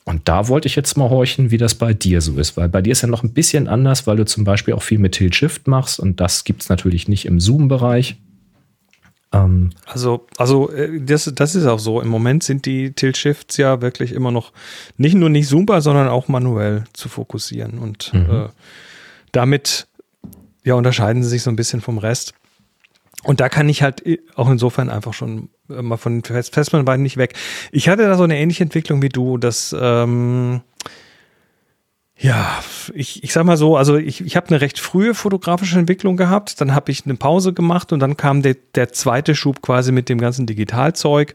Und 0.04 0.28
da 0.28 0.48
wollte 0.48 0.66
ich 0.66 0.74
jetzt 0.74 0.96
mal 0.96 1.10
horchen, 1.10 1.50
wie 1.50 1.58
das 1.58 1.76
bei 1.76 1.94
dir 1.94 2.20
so 2.20 2.36
ist, 2.36 2.56
weil 2.56 2.68
bei 2.68 2.82
dir 2.82 2.90
ist 2.90 3.02
ja 3.02 3.08
noch 3.08 3.22
ein 3.22 3.32
bisschen 3.32 3.68
anders, 3.68 4.06
weil 4.06 4.16
du 4.16 4.24
zum 4.24 4.42
Beispiel 4.42 4.74
auch 4.74 4.82
viel 4.82 4.98
mit 4.98 5.12
Tilt-Shift 5.12 5.68
machst 5.68 6.00
und 6.00 6.20
das 6.20 6.44
gibt 6.44 6.62
es 6.62 6.68
natürlich 6.68 7.06
nicht 7.06 7.24
im 7.24 7.38
Zoom-Bereich. 7.38 8.16
Ähm 9.32 9.70
also, 9.86 10.26
also 10.36 10.70
äh, 10.70 11.00
das, 11.00 11.30
das 11.34 11.54
ist 11.54 11.66
auch 11.66 11.78
so. 11.78 12.00
Im 12.00 12.08
Moment 12.08 12.42
sind 12.42 12.66
die 12.66 12.92
Tilt-Shifts 12.92 13.56
ja 13.58 13.80
wirklich 13.80 14.12
immer 14.12 14.32
noch 14.32 14.52
nicht 14.96 15.14
nur 15.14 15.30
nicht 15.30 15.48
zoombar, 15.48 15.80
sondern 15.82 16.08
auch 16.08 16.26
manuell 16.26 16.84
zu 16.92 17.08
fokussieren 17.08 17.78
und 17.78 18.12
mhm. 18.12 18.30
äh, 18.30 18.48
damit 19.30 19.86
ja 20.64 20.74
unterscheiden 20.74 21.22
sie 21.22 21.28
sich 21.28 21.42
so 21.42 21.50
ein 21.50 21.56
bisschen 21.56 21.80
vom 21.80 21.98
Rest. 21.98 22.34
Und 23.22 23.38
da 23.38 23.48
kann 23.48 23.68
ich 23.68 23.82
halt 23.82 24.02
auch 24.34 24.50
insofern 24.50 24.90
einfach 24.90 25.14
schon 25.14 25.48
mal 25.80 25.96
von 25.96 26.22
Fest 26.22 26.54
Festbrennweiten 26.54 27.02
nicht 27.02 27.16
weg. 27.16 27.34
Ich 27.70 27.88
hatte 27.88 28.02
da 28.02 28.16
so 28.16 28.24
eine 28.24 28.38
ähnliche 28.38 28.64
Entwicklung 28.64 29.02
wie 29.02 29.08
du, 29.08 29.38
dass 29.38 29.74
ähm, 29.78 30.62
ja, 32.22 32.62
ich, 32.94 33.24
ich 33.24 33.32
sag 33.32 33.44
mal 33.44 33.56
so, 33.56 33.76
also 33.76 33.96
ich, 33.96 34.24
ich 34.24 34.36
habe 34.36 34.46
eine 34.48 34.60
recht 34.60 34.78
frühe 34.78 35.12
fotografische 35.12 35.76
Entwicklung 35.76 36.16
gehabt, 36.16 36.60
dann 36.60 36.72
habe 36.72 36.92
ich 36.92 37.04
eine 37.04 37.16
Pause 37.16 37.52
gemacht 37.52 37.92
und 37.92 37.98
dann 37.98 38.16
kam 38.16 38.42
der, 38.42 38.54
der 38.76 38.92
zweite 38.92 39.34
Schub 39.34 39.60
quasi 39.60 39.90
mit 39.90 40.08
dem 40.08 40.18
ganzen 40.18 40.46
Digitalzeug 40.46 41.34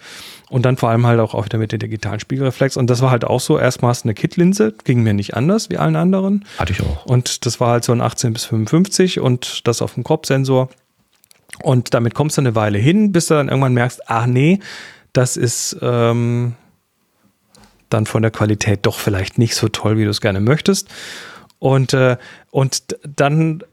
und 0.49 0.65
dann 0.65 0.77
vor 0.77 0.89
allem 0.89 1.05
halt 1.05 1.19
auch, 1.19 1.33
auch 1.33 1.43
wieder 1.43 1.57
mit 1.57 1.73
dem 1.73 1.79
digitalen 1.79 2.21
Spiegelreflex 2.21 2.77
und 2.77 2.89
das 2.89 3.01
war 3.01 3.11
halt 3.11 3.25
auch 3.25 3.41
so, 3.41 3.59
erstmals 3.59 4.03
eine 4.03 4.13
Kit-Linse, 4.13 4.75
ging 4.85 5.03
mir 5.03 5.13
nicht 5.13 5.35
anders 5.35 5.69
wie 5.69 5.77
allen 5.77 5.97
anderen. 5.97 6.45
Hatte 6.57 6.71
ich 6.71 6.81
auch. 6.81 7.05
Und 7.05 7.45
das 7.45 7.59
war 7.59 7.71
halt 7.71 7.83
so 7.83 7.91
ein 7.91 7.99
18 7.99 8.31
bis 8.31 8.45
55 8.45 9.19
und 9.19 9.67
das 9.67 9.81
auf 9.81 9.95
dem 9.95 10.05
Crop-Sensor. 10.05 10.69
Und 11.63 11.93
damit 11.93 12.13
kommst 12.13 12.37
du 12.37 12.41
eine 12.41 12.55
Weile 12.55 12.77
hin, 12.77 13.11
bis 13.11 13.27
du 13.27 13.33
dann 13.33 13.49
irgendwann 13.49 13.73
merkst, 13.73 14.01
ach 14.09 14.25
nee, 14.25 14.59
das 15.13 15.37
ist 15.37 15.77
ähm, 15.81 16.53
dann 17.89 18.05
von 18.05 18.21
der 18.21 18.31
Qualität 18.31 18.81
doch 18.83 18.99
vielleicht 18.99 19.37
nicht 19.37 19.55
so 19.55 19.67
toll, 19.67 19.97
wie 19.97 20.03
du 20.03 20.09
es 20.09 20.21
gerne 20.21 20.39
möchtest. 20.39 20.89
Und, 21.59 21.93
äh, 21.93 22.17
und 22.51 22.97
dann 23.03 23.63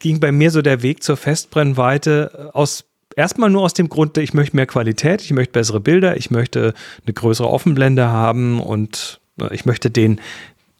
ging 0.00 0.18
bei 0.18 0.32
mir 0.32 0.50
so 0.50 0.62
der 0.62 0.82
Weg 0.82 1.02
zur 1.02 1.16
Festbrennweite 1.16 2.50
aus 2.54 2.84
erstmal 3.16 3.50
nur 3.50 3.62
aus 3.62 3.74
dem 3.74 3.88
Grund, 3.88 4.16
ich 4.18 4.34
möchte 4.34 4.56
mehr 4.56 4.66
Qualität, 4.66 5.22
ich 5.22 5.32
möchte 5.32 5.52
bessere 5.52 5.80
Bilder, 5.80 6.16
ich 6.16 6.30
möchte 6.30 6.74
eine 7.04 7.12
größere 7.12 7.48
Offenblende 7.48 8.08
haben 8.08 8.60
und 8.60 9.20
äh, 9.40 9.54
ich 9.54 9.64
möchte 9.64 9.90
den, 9.90 10.20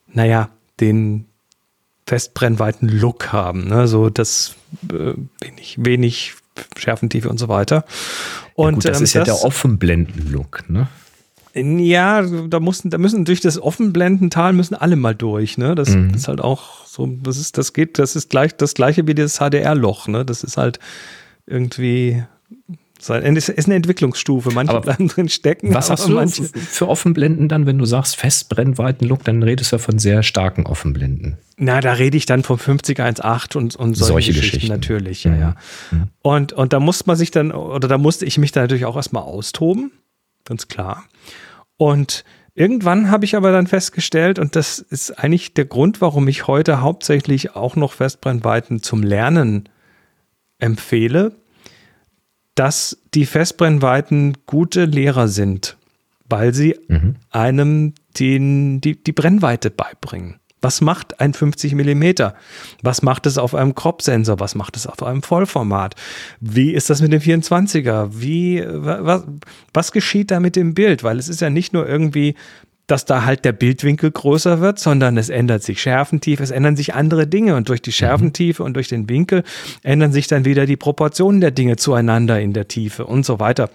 naja, 0.09 0.49
den 0.81 1.27
festbrennweiten 2.07 2.89
Look 2.89 3.33
haben. 3.33 3.69
Ne? 3.69 3.87
So 3.87 4.11
das 4.11 4.55
äh, 4.93 5.15
wenig, 5.41 5.77
wenig 5.79 6.35
Schärfentiefe 6.77 7.29
und 7.29 7.39
so 7.39 7.49
weiter. 7.49 7.85
Und 8.55 8.67
ja 8.67 8.75
gut, 8.75 8.85
das 8.85 8.99
ähm, 8.99 9.05
ist 9.05 9.13
ja 9.15 9.25
das, 9.25 9.41
der 9.41 9.47
Offenblenden-Look, 9.47 10.69
ne? 10.69 10.89
Ja, 11.55 12.23
da 12.23 12.61
mussten, 12.61 12.89
da 12.89 12.97
müssen 12.97 13.27
durch 13.27 13.41
das 13.41 13.61
Offenblendental 13.61 14.55
müssen 14.55 14.75
alle 14.75 14.97
mal 14.97 15.15
durch, 15.15 15.59
ne? 15.59 15.75
Das 15.75 15.91
mhm. 15.91 16.15
ist 16.15 16.29
halt 16.29 16.41
auch 16.41 16.87
so, 16.87 17.07
das 17.07 17.37
ist, 17.37 17.59
das 17.59 17.75
geht, 17.75 17.99
das 17.99 18.17
ist 18.17 18.31
gleich 18.31 18.57
das 18.57 18.73
gleiche 18.75 19.07
wie 19.07 19.15
das 19.15 19.39
HDR-Loch, 19.39 20.09
ne? 20.09 20.25
Das 20.25 20.45
ist 20.45 20.57
halt 20.57 20.79
irgendwie 21.47 22.25
es 23.11 23.49
ist 23.49 23.67
eine 23.67 23.75
Entwicklungsstufe. 23.75 24.51
Manche 24.53 24.71
aber 24.71 24.81
bleiben 24.81 25.09
drin 25.09 25.29
stecken. 25.29 25.75
Was 25.75 25.91
hast 25.91 26.09
du 26.09 26.13
manche 26.13 26.45
für 26.45 26.89
Offenblenden 26.89 27.49
dann, 27.49 27.67
wenn 27.67 27.79
du 27.79 27.85
sagst 27.85 28.17
Festbrennweiten-Look, 28.17 29.25
dann 29.25 29.43
redest 29.43 29.73
du 29.73 29.77
ja 29.77 29.79
von 29.79 29.99
sehr 29.99 30.23
starken 30.23 30.67
Offenblenden. 30.67 31.39
Na, 31.57 31.81
da 31.81 31.95
rede 31.95 32.17
ich 32.17 32.27
dann 32.27 32.43
vom 32.43 32.59
5018 32.59 33.61
und, 33.61 33.77
und 33.77 33.95
solche, 33.95 34.13
solche 34.13 34.33
Geschichten, 34.33 34.57
Geschichten, 34.57 34.73
natürlich, 34.73 35.25
ja, 35.25 35.35
ja. 35.35 35.57
Mhm. 35.91 36.09
Und, 36.23 36.53
und 36.53 36.73
da 36.73 36.81
muss 36.81 37.07
man 37.07 37.17
sich 37.17 37.31
dann, 37.31 37.53
oder 37.53 37.89
da 37.89 37.99
musste 37.99 38.25
ich 38.25 38.39
mich 38.39 38.53
dann 38.53 38.65
natürlich 38.65 38.85
auch 38.85 38.97
erstmal 38.97 39.23
austoben, 39.23 39.93
ganz 40.45 40.69
klar. 40.69 41.05
Und 41.77 42.25
irgendwann 42.55 43.11
habe 43.11 43.25
ich 43.25 43.37
aber 43.37 43.53
dann 43.53 43.67
festgestellt, 43.67 44.39
und 44.39 44.57
das 44.57 44.79
ist 44.79 45.19
eigentlich 45.19 45.55
der 45.55 45.65
Grund, 45.65 46.01
warum 46.01 46.29
ich 46.29 46.47
heute 46.47 46.81
hauptsächlich 46.81 47.57
auch 47.57 47.77
noch 47.77 47.93
Festbrennweiten 47.93 48.83
zum 48.83 49.03
Lernen 49.03 49.69
empfehle, 50.59 51.33
dass 52.55 52.99
die 53.15 53.27
Festbrennweiten 53.27 54.39
gute 54.47 54.85
Lehrer 54.85 55.29
sind, 55.29 55.77
weil 56.29 56.55
sie 56.55 56.77
mhm. 56.89 57.17
einem 57.31 57.95
den, 58.19 58.81
die, 58.81 59.03
die 59.03 59.13
Brennweite 59.13 59.71
beibringen. 59.71 60.37
Was 60.63 60.81
macht 60.81 61.19
ein 61.21 61.35
50 61.35 61.75
Millimeter? 61.75 62.37
Was 62.83 63.03
macht 63.03 63.27
es 63.27 63.37
auf 63.37 63.55
einem 63.55 63.75
Crop-Sensor? 63.75 64.39
Was 64.39 64.55
macht 64.55 64.77
es 64.77 64.87
auf 64.87 65.03
einem 65.03 65.23
Vollformat? 65.25 65.97
Wie 66.41 66.73
ist 66.73 66.89
das 66.89 67.03
mit 67.03 67.13
dem 67.13 67.21
24er? 67.21 68.11
Wie, 68.13 68.65
was, 68.65 69.25
was 69.75 69.91
geschieht 69.91 70.31
da 70.31 70.39
mit 70.39 70.55
dem 70.55 70.75
Bild? 70.75 71.03
Weil 71.03 71.19
es 71.19 71.29
ist 71.29 71.41
ja 71.41 71.51
nicht 71.51 71.73
nur 71.73 71.89
irgendwie 71.89 72.37
dass 72.93 73.07
da 73.07 73.25
halt 73.25 73.47
der 73.47 73.53
Bildwinkel 73.53 74.11
größer 74.11 74.61
wird, 74.61 74.79
sondern 74.79 75.17
es 75.17 75.31
ändert 75.31 75.63
sich 75.63 75.81
Schärfentiefe, 75.81 76.43
es 76.43 76.51
ändern 76.51 76.77
sich 76.77 76.93
andere 76.93 77.27
Dinge 77.27 77.57
und 77.57 77.71
durch 77.71 77.81
die 77.81 77.89
mhm. 77.89 77.95
Schärfentiefe 77.95 78.63
und 78.63 78.75
durch 78.75 78.89
den 78.89 79.09
Winkel 79.09 79.45
ändern 79.83 80.13
sich 80.13 80.27
dann 80.27 80.45
wieder 80.45 80.67
die 80.67 80.77
Proportionen 80.77 81.41
der 81.41 81.53
Dinge 81.53 81.77
zueinander 81.77 82.39
in 82.39 82.53
der 82.53 82.69
Tiefe 82.69 83.07
und 83.07 83.25
so 83.25 83.41
weiter. 83.41 83.71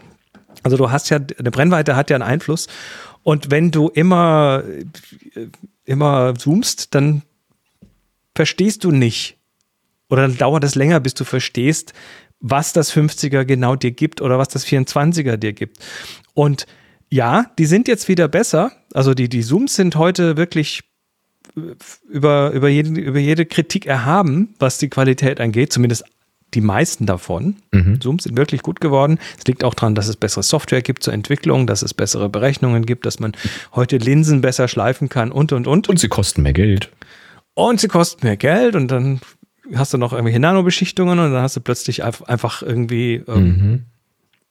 Also 0.61 0.78
du 0.78 0.91
hast 0.91 1.09
ja, 1.09 1.18
eine 1.39 1.49
Brennweite 1.49 1.95
hat 1.95 2.11
ja 2.11 2.15
einen 2.15 2.22
Einfluss 2.30 2.68
und 3.24 3.49
wenn 3.49 3.72
du 3.72 3.88
immer, 3.89 4.63
immer 5.84 6.36
zoomst, 6.36 6.93
dann 6.93 7.24
verstehst 8.36 8.84
du 8.84 8.91
nicht 8.91 9.38
oder 10.09 10.28
dann 10.28 10.38
dauert 10.38 10.63
es 10.63 10.76
länger, 10.76 10.99
bis 10.99 11.15
du 11.15 11.24
verstehst, 11.24 11.93
was 12.39 12.72
das 12.72 12.93
50er 12.93 13.45
genau 13.45 13.76
dir 13.76 13.91
gibt 13.91 14.22
oder 14.22 14.38
was 14.38 14.49
das 14.49 14.63
24er 14.63 15.38
dir 15.38 15.53
gibt. 15.53 15.80
Und 16.36 16.68
ja, 17.09 17.45
die 17.57 17.65
sind 17.65 17.87
jetzt 17.87 18.07
wieder 18.07 18.27
besser. 18.27 18.71
Also 18.93 19.13
die, 19.13 19.29
die 19.29 19.41
Zooms 19.41 19.75
sind 19.75 19.95
heute 19.95 20.37
wirklich 20.37 20.81
über, 22.09 22.51
über, 22.51 22.69
jeden, 22.69 22.95
über 22.95 23.19
jede 23.19 23.45
Kritik 23.45 23.85
erhaben, 23.85 24.53
was 24.59 24.77
die 24.77 24.89
Qualität 24.89 25.39
angeht, 25.39 25.73
zumindest 25.73 26.03
die 26.53 26.61
meisten 26.61 27.05
davon. 27.05 27.57
Mhm. 27.71 27.99
Zooms 27.99 28.23
sind 28.23 28.37
wirklich 28.37 28.61
gut 28.61 28.79
geworden. 28.79 29.19
Es 29.37 29.45
liegt 29.45 29.63
auch 29.63 29.73
daran, 29.73 29.95
dass 29.95 30.07
es 30.07 30.15
bessere 30.15 30.43
Software 30.43 30.81
gibt 30.81 31.03
zur 31.03 31.13
Entwicklung, 31.13 31.67
dass 31.67 31.81
es 31.81 31.93
bessere 31.93 32.29
Berechnungen 32.29 32.85
gibt, 32.85 33.05
dass 33.05 33.19
man 33.19 33.33
heute 33.75 33.97
Linsen 33.97 34.41
besser 34.41 34.67
schleifen 34.67 35.09
kann 35.09 35.31
und 35.31 35.51
und 35.51 35.67
und. 35.67 35.89
Und 35.89 35.99
sie 35.99 36.07
kosten 36.07 36.43
mehr 36.43 36.53
Geld. 36.53 36.89
Und 37.53 37.81
sie 37.81 37.87
kosten 37.87 38.25
mehr 38.25 38.37
Geld 38.37 38.75
und 38.75 38.89
dann 38.89 39.19
hast 39.75 39.93
du 39.93 39.97
noch 39.97 40.13
irgendwelche 40.13 40.39
Nanobeschichtungen 40.39 41.19
und 41.19 41.33
dann 41.33 41.41
hast 41.41 41.57
du 41.57 41.61
plötzlich 41.61 42.03
einfach 42.03 42.61
irgendwie 42.61 43.23
ähm, 43.27 43.43
mhm. 43.43 43.85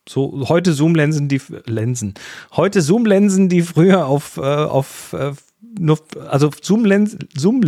So 0.09 0.48
heute 0.48 0.72
Zoom-Linsen, 0.72 1.28
die 1.28 1.40
Linsen. 1.66 2.14
Heute 2.52 2.80
Zoom-Linsen, 2.80 3.48
die 3.48 3.62
früher 3.62 4.07
auf, 4.07 4.36
äh, 4.36 4.40
auf 4.40 5.12
äh, 5.12 5.32
nur, 5.78 5.98
also 6.28 6.50
Zoom-Linsen 6.61 7.28
Zoom 7.36 7.62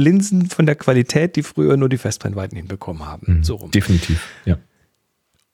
von 0.49 0.66
der 0.66 0.76
Qualität, 0.76 1.36
die 1.36 1.43
früher 1.43 1.76
nur 1.76 1.89
die 1.89 1.99
Festbrennweiten 1.99 2.57
hinbekommen 2.57 3.07
haben. 3.07 3.39
Mhm, 3.39 3.45
so 3.45 3.57
rum. 3.57 3.70
Definitiv, 3.70 4.22
ja. 4.45 4.59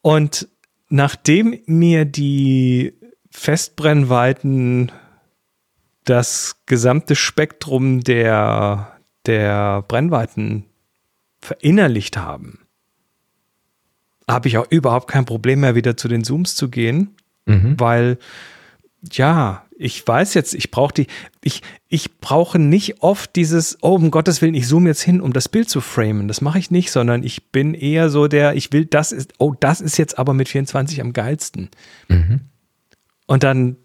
Und 0.02 0.48
nachdem 0.90 1.58
mir 1.66 2.04
die 2.04 2.92
Festbrennweiten 3.30 4.92
das 6.04 6.56
gesamte 6.66 7.16
Spektrum 7.16 8.00
der, 8.00 8.98
der 9.24 9.82
Brennweiten 9.88 10.66
verinnerlicht 11.40 12.18
haben, 12.18 12.63
habe 14.28 14.48
ich 14.48 14.58
auch 14.58 14.66
überhaupt 14.70 15.08
kein 15.08 15.24
Problem 15.24 15.60
mehr, 15.60 15.74
wieder 15.74 15.96
zu 15.96 16.08
den 16.08 16.24
Zooms 16.24 16.54
zu 16.54 16.68
gehen, 16.68 17.14
mhm. 17.46 17.78
weil 17.78 18.18
ja, 19.12 19.64
ich 19.76 20.06
weiß 20.06 20.34
jetzt, 20.34 20.54
ich 20.54 20.70
brauche 20.70 20.94
die, 20.94 21.06
ich, 21.42 21.62
ich 21.88 22.18
brauche 22.18 22.58
nicht 22.58 23.02
oft 23.02 23.34
dieses, 23.36 23.78
oh, 23.82 23.96
um 23.96 24.10
Gottes 24.10 24.40
Willen, 24.40 24.54
ich 24.54 24.68
zoome 24.68 24.88
jetzt 24.88 25.02
hin, 25.02 25.20
um 25.20 25.32
das 25.32 25.48
Bild 25.48 25.68
zu 25.68 25.80
framen. 25.80 26.28
Das 26.28 26.40
mache 26.40 26.58
ich 26.58 26.70
nicht, 26.70 26.90
sondern 26.90 27.22
ich 27.22 27.50
bin 27.50 27.74
eher 27.74 28.08
so 28.08 28.28
der, 28.28 28.54
ich 28.54 28.72
will, 28.72 28.86
das 28.86 29.12
ist, 29.12 29.34
oh, 29.38 29.54
das 29.58 29.80
ist 29.80 29.98
jetzt 29.98 30.18
aber 30.18 30.32
mit 30.32 30.48
24 30.48 31.00
am 31.00 31.12
geilsten. 31.12 31.70
Mhm. 32.08 32.40
Und 33.26 33.42
dann 33.42 33.76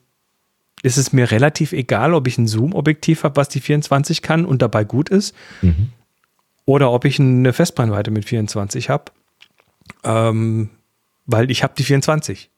ist 0.84 0.98
es 0.98 1.12
mir 1.12 1.32
relativ 1.32 1.74
egal, 1.74 2.14
ob 2.14 2.28
ich 2.28 2.38
ein 2.38 2.48
Zoom-Objektiv 2.48 3.24
habe, 3.24 3.36
was 3.36 3.50
die 3.50 3.60
24 3.60 4.22
kann 4.22 4.46
und 4.46 4.62
dabei 4.62 4.84
gut 4.84 5.10
ist, 5.10 5.36
mhm. 5.62 5.90
oder 6.66 6.92
ob 6.92 7.04
ich 7.04 7.20
eine 7.20 7.52
Festbrennweite 7.52 8.12
mit 8.12 8.26
24 8.26 8.90
habe 8.90 9.12
ähm, 10.04 10.70
weil 11.26 11.52
ich 11.52 11.64
habe 11.64 11.74
die 11.78 11.84
24. 11.84 12.52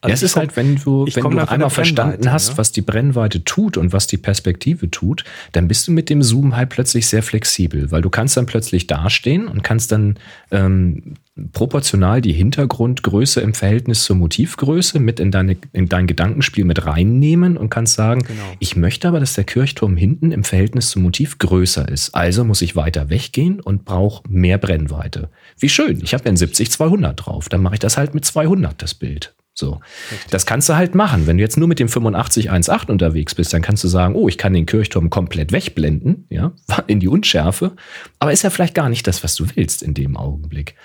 Also 0.00 0.08
ja, 0.08 0.14
es 0.14 0.22
ist 0.22 0.32
komm, 0.34 0.40
halt, 0.40 0.56
wenn 0.56 0.76
du, 0.76 1.06
wenn 1.06 1.30
du 1.30 1.48
einmal 1.48 1.70
verstanden 1.70 2.30
hast, 2.32 2.50
ne? 2.50 2.58
was 2.58 2.72
die 2.72 2.82
Brennweite 2.82 3.44
tut 3.44 3.76
und 3.76 3.92
was 3.92 4.06
die 4.06 4.16
Perspektive 4.16 4.90
tut, 4.90 5.24
dann 5.52 5.68
bist 5.68 5.86
du 5.88 5.92
mit 5.92 6.10
dem 6.10 6.22
Zoom 6.22 6.56
halt 6.56 6.70
plötzlich 6.70 7.06
sehr 7.06 7.22
flexibel, 7.22 7.90
weil 7.90 8.02
du 8.02 8.10
kannst 8.10 8.36
dann 8.36 8.46
plötzlich 8.46 8.86
dastehen 8.86 9.48
und 9.48 9.62
kannst 9.62 9.92
dann 9.92 10.18
ähm, 10.50 11.14
proportional 11.52 12.20
die 12.20 12.32
Hintergrundgröße 12.32 13.40
im 13.40 13.54
Verhältnis 13.54 14.04
zur 14.04 14.16
Motivgröße 14.16 14.98
mit 14.98 15.20
in, 15.20 15.30
deine, 15.30 15.56
in 15.72 15.88
dein 15.88 16.06
Gedankenspiel 16.06 16.64
mit 16.64 16.84
reinnehmen 16.84 17.56
und 17.56 17.70
kannst 17.70 17.94
sagen, 17.94 18.22
genau. 18.22 18.42
ich 18.58 18.76
möchte 18.76 19.08
aber, 19.08 19.20
dass 19.20 19.34
der 19.34 19.44
Kirchturm 19.44 19.96
hinten 19.96 20.32
im 20.32 20.44
Verhältnis 20.44 20.90
zum 20.90 21.02
Motiv 21.02 21.38
größer 21.38 21.88
ist. 21.88 22.14
Also 22.14 22.44
muss 22.44 22.62
ich 22.62 22.76
weiter 22.76 23.10
weggehen 23.10 23.60
und 23.60 23.84
brauche 23.84 24.22
mehr 24.28 24.58
Brennweite. 24.58 25.28
Wie 25.58 25.68
schön, 25.68 26.00
ich 26.02 26.14
habe 26.14 26.24
ja 26.24 26.30
ein 26.30 26.36
70-200 26.36 27.12
drauf, 27.12 27.48
dann 27.48 27.62
mache 27.62 27.74
ich 27.74 27.80
das 27.80 27.96
halt 27.96 28.14
mit 28.14 28.24
200 28.24 28.80
das 28.82 28.94
Bild. 28.94 29.34
So. 29.58 29.80
Richtig. 30.12 30.30
Das 30.30 30.46
kannst 30.46 30.68
du 30.68 30.76
halt 30.76 30.94
machen. 30.94 31.26
Wenn 31.26 31.36
du 31.36 31.42
jetzt 31.42 31.56
nur 31.56 31.66
mit 31.66 31.80
dem 31.80 31.88
8518 31.88 32.92
unterwegs 32.92 33.34
bist, 33.34 33.52
dann 33.52 33.60
kannst 33.60 33.82
du 33.82 33.88
sagen, 33.88 34.14
oh, 34.14 34.28
ich 34.28 34.38
kann 34.38 34.52
den 34.52 34.66
Kirchturm 34.66 35.10
komplett 35.10 35.50
wegblenden, 35.50 36.26
ja, 36.30 36.52
in 36.86 37.00
die 37.00 37.08
Unschärfe. 37.08 37.72
Aber 38.20 38.32
ist 38.32 38.42
ja 38.42 38.50
vielleicht 38.50 38.76
gar 38.76 38.88
nicht 38.88 39.06
das, 39.08 39.24
was 39.24 39.34
du 39.34 39.46
willst 39.56 39.82
in 39.82 39.94
dem 39.94 40.16
Augenblick. 40.16 40.76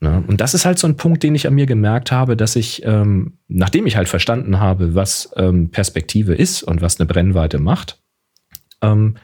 Ne? 0.00 0.24
Und 0.26 0.40
das 0.40 0.54
ist 0.54 0.64
halt 0.64 0.78
so 0.78 0.86
ein 0.86 0.96
Punkt, 0.96 1.22
den 1.22 1.34
ich 1.34 1.46
an 1.46 1.54
mir 1.54 1.66
gemerkt 1.66 2.12
habe, 2.12 2.34
dass 2.34 2.56
ich, 2.56 2.82
ähm, 2.86 3.34
nachdem 3.48 3.86
ich 3.86 3.96
halt 3.96 4.08
verstanden 4.08 4.58
habe, 4.58 4.94
was 4.94 5.30
ähm, 5.36 5.70
Perspektive 5.70 6.34
ist 6.34 6.62
und 6.62 6.80
was 6.80 6.98
eine 6.98 7.06
Brennweite 7.06 7.58
macht, 7.58 7.98
ähm, 8.80 9.16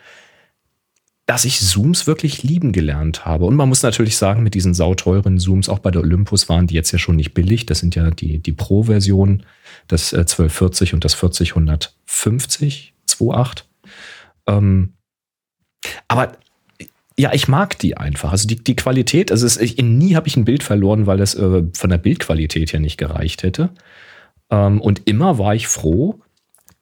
dass 1.30 1.44
ich 1.44 1.60
Zooms 1.60 2.08
wirklich 2.08 2.42
lieben 2.42 2.72
gelernt 2.72 3.24
habe. 3.24 3.44
Und 3.44 3.54
man 3.54 3.68
muss 3.68 3.84
natürlich 3.84 4.16
sagen, 4.16 4.42
mit 4.42 4.54
diesen 4.54 4.74
sauteuren 4.74 5.38
Zooms, 5.38 5.68
auch 5.68 5.78
bei 5.78 5.92
der 5.92 6.00
Olympus 6.00 6.48
waren 6.48 6.66
die 6.66 6.74
jetzt 6.74 6.90
ja 6.90 6.98
schon 6.98 7.14
nicht 7.14 7.34
billig. 7.34 7.66
Das 7.66 7.78
sind 7.78 7.94
ja 7.94 8.10
die, 8.10 8.40
die 8.40 8.50
Pro-Version, 8.50 9.44
das 9.86 10.12
1240 10.12 10.90
äh, 10.90 10.94
und 10.96 11.04
das 11.04 11.14
4050 11.14 12.94
2.8. 13.08 13.62
Ähm, 14.48 14.94
aber 16.08 16.32
ja, 17.16 17.32
ich 17.32 17.46
mag 17.46 17.78
die 17.78 17.96
einfach. 17.96 18.32
Also 18.32 18.48
die, 18.48 18.56
die 18.56 18.74
Qualität, 18.74 19.30
also 19.30 19.46
es, 19.46 19.56
ich, 19.56 19.76
nie 19.76 20.16
habe 20.16 20.26
ich 20.26 20.36
ein 20.36 20.44
Bild 20.44 20.64
verloren, 20.64 21.06
weil 21.06 21.18
das 21.18 21.36
äh, 21.36 21.62
von 21.72 21.90
der 21.90 21.98
Bildqualität 21.98 22.72
her 22.72 22.80
nicht 22.80 22.98
gereicht 22.98 23.44
hätte. 23.44 23.70
Ähm, 24.50 24.80
und 24.80 25.02
immer 25.08 25.38
war 25.38 25.54
ich 25.54 25.68
froh, 25.68 26.18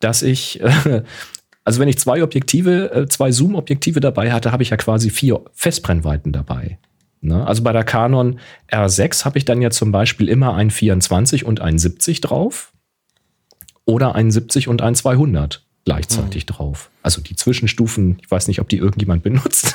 dass 0.01 0.23
ich 0.23 0.63
äh, 0.63 1.03
also 1.69 1.81
wenn 1.81 1.89
ich 1.89 1.99
zwei 1.99 2.23
Objektive, 2.23 2.91
äh, 2.95 3.09
zwei 3.09 3.31
Zoom-Objektive 3.31 4.01
dabei 4.01 4.33
hatte, 4.33 4.53
habe 4.53 4.63
ich 4.63 4.71
ja 4.71 4.79
quasi 4.79 5.11
vier 5.11 5.43
Festbrennweiten 5.53 6.33
dabei. 6.33 6.79
Ne? 7.21 7.47
Also 7.47 7.63
bei 7.63 7.75
der 7.75 7.85
Canon 7.85 8.41
R6 8.73 9.27
habe 9.27 9.37
ich 9.37 9.45
dann 9.45 9.61
ja 9.61 9.69
zum 9.69 9.93
Beispiel 9.93 10.31
immer 10.31 10.55
ein 10.55 10.71
24 10.71 11.45
und 11.45 11.61
ein 11.61 11.79
70 11.79 12.23
drauf 12.23 12.73
oder 13.85 14.15
ein 14.15 14.31
70 14.31 14.69
und 14.69 14.81
ein 14.81 14.95
200 14.95 15.63
gleichzeitig 15.85 16.45
mhm. 16.45 16.55
drauf. 16.55 16.89
Also 17.03 17.21
die 17.21 17.37
Zwischenstufen, 17.37 18.17
ich 18.23 18.31
weiß 18.31 18.49
nicht, 18.49 18.63
ob 18.63 18.71
die 18.71 18.79
irgendjemand 18.79 19.23
benutzt. 19.23 19.75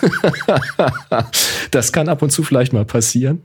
das 1.70 1.94
kann 1.94 2.10
ab 2.10 2.24
und 2.24 2.32
zu 2.32 2.41
vielleicht 2.41 2.74
mal 2.74 2.86
passieren. 2.86 3.44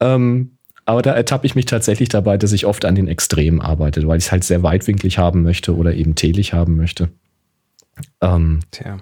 Ähm, 0.00 0.52
aber 0.86 1.02
da 1.02 1.12
ertappe 1.12 1.44
ich 1.44 1.54
mich 1.54 1.66
tatsächlich 1.66 2.08
dabei, 2.08 2.38
dass 2.38 2.52
ich 2.52 2.64
oft 2.64 2.86
an 2.86 2.94
den 2.94 3.08
Extremen 3.08 3.60
arbeite, 3.60 4.08
weil 4.08 4.16
ich 4.16 4.24
es 4.24 4.32
halt 4.32 4.44
sehr 4.44 4.62
weitwinklig 4.62 5.18
haben 5.18 5.42
möchte 5.42 5.76
oder 5.76 5.92
eben 5.92 6.14
telig 6.14 6.54
haben 6.54 6.78
möchte. 6.78 7.10
Ähm, 8.20 8.60
Tja. 8.70 8.98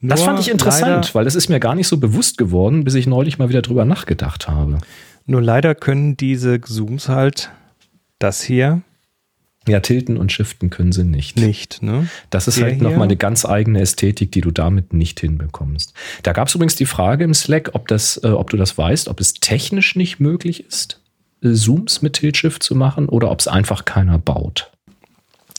das 0.00 0.22
fand 0.22 0.40
ich 0.40 0.50
interessant, 0.50 1.14
weil 1.14 1.24
das 1.24 1.34
ist 1.34 1.48
mir 1.48 1.60
gar 1.60 1.74
nicht 1.74 1.88
so 1.88 1.98
bewusst 1.98 2.38
geworden, 2.38 2.84
bis 2.84 2.94
ich 2.94 3.06
neulich 3.06 3.38
mal 3.38 3.48
wieder 3.48 3.62
drüber 3.62 3.84
nachgedacht 3.84 4.48
habe. 4.48 4.78
Nur 5.26 5.42
leider 5.42 5.74
können 5.74 6.16
diese 6.16 6.60
Zooms 6.60 7.08
halt 7.08 7.50
das 8.18 8.42
hier. 8.42 8.82
Ja, 9.66 9.80
tilten 9.80 10.18
und 10.18 10.30
shiften 10.30 10.68
können 10.68 10.92
sie 10.92 11.04
nicht. 11.04 11.38
Nicht, 11.38 11.82
ne? 11.82 12.06
Das 12.28 12.48
ist 12.48 12.58
Der 12.58 12.66
halt 12.66 12.82
nochmal 12.82 13.04
eine 13.04 13.16
ganz 13.16 13.46
eigene 13.46 13.80
Ästhetik, 13.80 14.30
die 14.30 14.42
du 14.42 14.50
damit 14.50 14.92
nicht 14.92 15.20
hinbekommst. 15.20 15.94
Da 16.22 16.34
gab 16.34 16.48
es 16.48 16.54
übrigens 16.54 16.76
die 16.76 16.84
Frage 16.84 17.24
im 17.24 17.32
Slack, 17.32 17.70
ob, 17.72 17.88
das, 17.88 18.20
äh, 18.22 18.28
ob 18.28 18.50
du 18.50 18.58
das 18.58 18.76
weißt, 18.76 19.08
ob 19.08 19.20
es 19.20 19.32
technisch 19.32 19.96
nicht 19.96 20.20
möglich 20.20 20.66
ist, 20.66 21.00
äh, 21.42 21.52
Zooms 21.52 22.02
mit 22.02 22.12
Tilt-Shift 22.14 22.62
zu 22.62 22.74
machen 22.74 23.08
oder 23.08 23.30
ob 23.30 23.40
es 23.40 23.48
einfach 23.48 23.86
keiner 23.86 24.18
baut. 24.18 24.70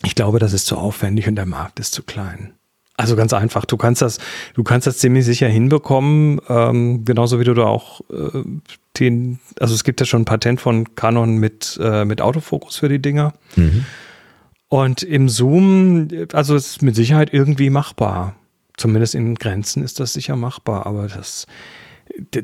Ich 0.05 0.15
glaube, 0.15 0.39
das 0.39 0.53
ist 0.53 0.67
zu 0.67 0.77
aufwendig 0.77 1.27
und 1.27 1.35
der 1.35 1.45
Markt 1.45 1.79
ist 1.79 1.93
zu 1.93 2.03
klein. 2.03 2.53
Also 2.97 3.17
ganz 3.17 3.33
einfach, 3.33 3.65
du 3.65 3.75
kannst 3.75 4.01
das, 4.01 4.19
du 4.53 4.63
kannst 4.63 4.87
das 4.87 4.99
ziemlich 4.99 5.25
sicher 5.25 5.49
hinbekommen, 5.49 6.39
ähm, 6.47 7.03
genauso 7.03 7.39
wie 7.41 7.43
du 7.43 7.53
da 7.53 7.65
auch 7.65 7.99
äh, 8.09 8.43
den, 8.99 9.39
also 9.59 9.73
es 9.73 9.83
gibt 9.83 9.99
ja 9.99 10.05
schon 10.05 10.21
ein 10.21 10.25
Patent 10.25 10.61
von 10.61 10.95
Canon 10.95 11.37
mit, 11.37 11.77
äh, 11.81 12.05
mit 12.05 12.21
Autofokus 12.21 12.77
für 12.77 12.87
die 12.87 13.01
Dinger. 13.01 13.33
Mhm. 13.57 13.85
Und 14.69 15.03
im 15.03 15.27
Zoom, 15.27 16.07
also 16.31 16.55
es 16.55 16.67
ist 16.67 16.81
mit 16.83 16.95
Sicherheit 16.95 17.33
irgendwie 17.33 17.69
machbar. 17.69 18.35
Zumindest 18.77 19.13
in 19.15 19.35
Grenzen 19.35 19.83
ist 19.83 19.99
das 19.99 20.13
sicher 20.13 20.37
machbar, 20.37 20.85
aber 20.85 21.07
das, 21.07 21.47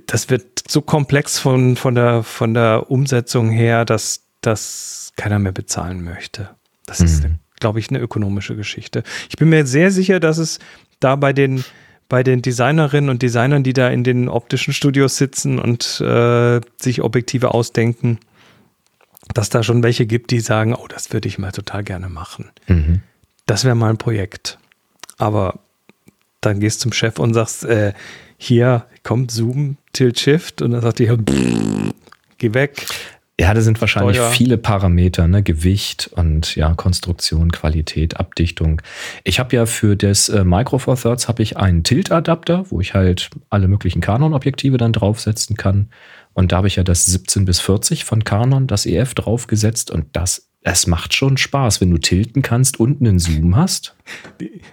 das 0.08 0.30
wird 0.30 0.64
so 0.68 0.82
komplex 0.82 1.40
von, 1.40 1.78
von, 1.78 1.96
der, 1.96 2.24
von 2.24 2.54
der 2.54 2.92
Umsetzung 2.92 3.50
her, 3.50 3.86
dass 3.86 4.24
das 4.42 5.14
keiner 5.16 5.40
mehr 5.40 5.52
bezahlen 5.54 6.04
möchte. 6.04 6.50
Das 6.86 7.00
mhm. 7.00 7.06
ist 7.06 7.26
glaube 7.62 7.80
ich, 7.80 7.90
eine 7.90 8.00
ökonomische 8.00 8.58
Geschichte. 8.58 9.04
Ich 9.30 9.38
bin 9.38 9.48
mir 9.48 9.66
sehr 9.66 9.92
sicher, 9.92 10.20
dass 10.20 10.38
es 10.38 10.60
da 11.00 11.16
bei 11.16 11.32
den 11.32 11.64
bei 12.10 12.24
den 12.24 12.42
Designerinnen 12.42 13.10
und 13.10 13.22
Designern, 13.22 13.64
die 13.64 13.72
da 13.72 13.88
in 13.88 14.04
den 14.04 14.28
optischen 14.28 14.74
Studios 14.74 15.16
sitzen 15.16 15.60
und 15.60 16.02
äh, 16.02 16.60
sich 16.76 17.02
Objektive 17.02 17.54
ausdenken, 17.54 18.20
dass 19.34 19.50
da 19.50 19.64
schon 19.64 19.82
welche 19.82 20.06
gibt, 20.06 20.32
die 20.32 20.42
sagen, 20.42 20.76
oh, 20.76 20.88
das 20.90 21.14
würde 21.14 21.30
ich 21.30 21.38
mal 21.38 21.54
total 21.54 21.86
gerne 21.86 22.10
machen. 22.10 22.50
Mhm. 22.68 23.02
Das 23.46 23.64
wäre 23.64 23.76
mal 23.76 23.92
ein 23.92 23.98
Projekt. 23.98 24.60
Aber 25.18 25.60
dann 26.42 26.60
gehst 26.60 26.82
du 26.82 26.90
zum 26.90 26.94
Chef 26.94 27.18
und 27.18 27.34
sagst, 27.34 27.64
äh, 27.64 27.94
hier 28.38 28.86
kommt 29.04 29.32
Zoom, 29.32 29.78
Tilt 29.94 30.20
Shift 30.20 30.62
und 30.62 30.72
dann 30.72 30.82
sagt 30.82 31.00
die, 31.00 31.06
geh 32.40 32.54
weg. 32.54 32.86
Ja, 33.42 33.56
da 33.56 33.62
sind 33.62 33.82
wahrscheinlich 33.82 34.18
Steuer. 34.18 34.30
viele 34.30 34.58
Parameter, 34.60 35.28
ne? 35.28 35.42
Gewicht 35.42 36.12
und 36.14 36.56
ja, 36.56 36.76
Konstruktion, 36.76 37.52
Qualität, 37.52 38.20
Abdichtung. 38.20 38.84
Ich 39.24 39.40
habe 39.40 39.56
ja 39.56 39.66
für 39.66 39.96
das 39.96 40.30
äh, 40.30 40.44
Micro 40.44 40.78
Four 40.78 40.96
Thirds 40.96 41.28
habe 41.28 41.42
ich 41.42 41.58
einen 41.58 41.84
Tilt-Adapter, 41.84 42.66
wo 42.70 42.82
ich 42.82 42.94
halt 42.94 43.32
alle 43.50 43.68
möglichen 43.68 44.00
Canon-Objektive 44.00 44.78
dann 44.78 44.94
draufsetzen 44.94 45.58
kann. 45.58 45.90
Und 46.34 46.52
da 46.52 46.58
habe 46.58 46.68
ich 46.68 46.76
ja 46.76 46.84
das 46.84 47.08
17 47.08 47.46
bis 47.46 47.60
40 47.60 48.06
von 48.06 48.24
Canon, 48.24 48.68
das 48.68 48.86
EF 48.86 49.16
draufgesetzt 49.16 49.90
und 49.90 50.06
das 50.12 50.51
es 50.64 50.86
macht 50.86 51.16
schon 51.16 51.38
Spaß, 51.38 51.82
wenn 51.82 51.90
du 51.90 51.98
tilten 51.98 52.44
kannst 52.44 52.80
und 52.80 53.02
einen 53.02 53.18
Zoom 53.18 53.56
hast. 53.56 53.96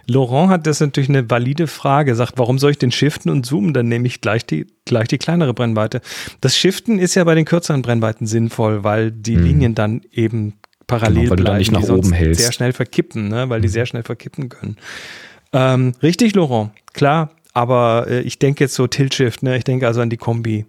Laurent 0.07 0.51
hat 0.51 0.66
das 0.66 0.80
natürlich 0.80 1.09
eine 1.09 1.30
valide 1.30 1.66
Frage. 1.66 2.14
Sagt, 2.14 2.34
warum 2.36 2.59
soll 2.59 2.72
ich 2.72 2.78
den 2.78 2.93
shiften 2.93 3.30
und 3.30 3.47
zoomen? 3.47 3.72
Dann 3.72 3.89
nehme 3.89 4.07
ich 4.07 4.20
gleich 4.20 4.45
die, 4.45 4.66
gleich 4.84 5.09
die 5.09 5.16
kleinere 5.16 5.55
Brennweite. 5.55 6.03
Das 6.43 6.59
Shiften 6.59 6.99
ist 6.99 7.14
ja 7.14 7.24
bei 7.24 7.34
den 7.34 7.47
kürzeren 7.47 7.80
Brennweiten 7.80 8.26
sinnvoll, 8.26 8.84
weil 8.84 9.11
die 9.11 9.36
hm. 9.36 9.43
Linien 9.43 9.74
dann 9.74 10.03
eben 10.12 10.55
parallel 10.86 11.22
genau, 11.22 11.30
weil 11.30 11.36
bleiben, 11.36 11.55
du 11.55 11.59
nicht 11.59 11.72
nach 11.72 11.89
oben 11.89 12.12
hältst. 12.12 12.43
sehr 12.43 12.53
schnell 12.53 12.74
verkippen, 12.74 13.28
ne? 13.28 13.49
weil 13.49 13.62
die 13.62 13.68
hm. 13.68 13.72
sehr 13.72 13.86
schnell 13.86 14.03
verkippen 14.03 14.51
können. 14.51 14.76
Ähm, 15.55 15.95
richtig, 16.03 16.34
Laurent, 16.34 16.70
klar. 16.93 17.30
Aber 17.55 18.07
äh, 18.09 18.20
ich 18.20 18.39
denke 18.39 18.64
jetzt 18.64 18.74
so 18.74 18.86
Tilt-Shift, 18.86 19.43
ne? 19.43 19.57
ich 19.57 19.64
denke 19.64 19.86
also 19.86 20.03
an 20.03 20.11
die 20.11 20.18
Kombi 20.18 20.66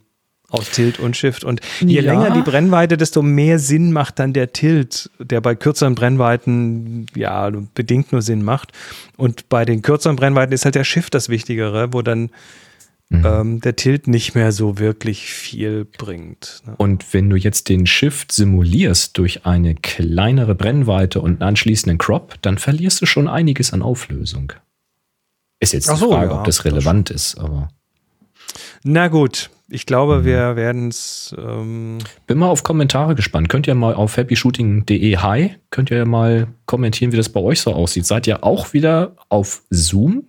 aus 0.50 0.72
Tilt 0.72 1.00
und 1.00 1.16
Shift. 1.16 1.44
Und 1.44 1.62
je 1.80 2.02
ja. 2.02 2.14
länger 2.14 2.32
die 2.32 2.42
Brennweite, 2.42 2.98
desto 2.98 3.22
mehr 3.22 3.60
Sinn 3.60 3.92
macht 3.92 4.20
dann 4.20 4.34
der 4.34 4.52
Tilt, 4.54 5.10
der 5.20 5.42
bei 5.42 5.56
kürzeren 5.56 5.96
Brennweiten 5.96 7.06
ja 7.16 7.50
bedingt 7.74 8.12
nur 8.12 8.22
Sinn 8.22 8.44
macht. 8.44 8.72
Und 9.18 9.50
bei 9.50 9.66
den 9.66 9.82
kürzeren 9.82 10.16
Brennweiten 10.16 10.54
ist 10.54 10.66
halt 10.66 10.76
der 10.76 10.84
Shift 10.84 11.14
das 11.14 11.30
Wichtigere, 11.30 11.94
wo 11.94 12.02
dann 12.02 12.30
mhm. 13.10 13.26
ähm, 13.26 13.62
der 13.62 13.76
Tilt 13.76 14.08
nicht 14.08 14.36
mehr 14.36 14.52
so 14.52 14.80
wirklich 14.80 15.34
viel 15.34 15.86
bringt. 15.86 16.62
Ne? 16.66 16.76
Und 16.78 17.14
wenn 17.14 17.30
du 17.30 17.36
jetzt 17.36 17.70
den 17.70 17.86
Shift 17.86 18.32
simulierst 18.32 19.18
durch 19.18 19.46
eine 19.46 19.76
kleinere 19.76 20.56
Brennweite 20.56 21.22
und 21.22 21.42
einen 21.42 21.50
anschließenden 21.50 21.98
Crop, 21.98 22.36
dann 22.42 22.58
verlierst 22.58 23.02
du 23.02 23.06
schon 23.06 23.28
einiges 23.28 23.74
an 23.74 23.82
Auflösung. 23.82 24.54
Ist 25.60 25.74
jetzt 25.74 25.90
die 25.92 25.96
so, 25.98 26.12
Frage, 26.12 26.32
ja, 26.32 26.40
ob 26.40 26.46
das 26.46 26.64
relevant 26.64 27.10
das 27.10 27.34
ist, 27.34 27.38
aber. 27.38 27.70
Na 28.84 29.10
gut, 29.10 29.50
ich 29.70 29.86
glaube, 29.86 30.26
wir 30.26 30.56
werden 30.56 30.90
es. 30.90 31.36
Ähm 31.38 32.00
Bin 32.28 32.38
mal 32.38 32.48
auf 32.48 32.64
Kommentare 32.64 33.16
gespannt. 33.16 33.50
Könnt 33.50 33.68
ihr 33.68 33.76
mal 33.76 33.94
auf 33.94 34.18
happyshooting.de 34.18 35.18
hi, 35.18 35.52
könnt 35.70 35.92
ihr 35.92 36.06
mal 36.06 36.48
kommentieren, 36.66 37.12
wie 37.12 37.18
das 37.18 37.30
bei 37.30 37.40
euch 37.40 37.62
so 37.62 37.74
aussieht. 37.74 38.06
Seid 38.06 38.28
ihr 38.28 38.44
auch 38.44 38.74
wieder 38.74 39.16
auf 39.30 39.64
Zoom, 39.70 40.24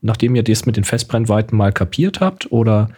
nachdem 0.00 0.34
ihr 0.34 0.42
das 0.42 0.66
mit 0.66 0.76
den 0.76 0.84
Festbrennweiten 0.84 1.56
mal 1.56 1.72
kapiert 1.72 2.20
habt? 2.20 2.50
Oder 2.50 2.88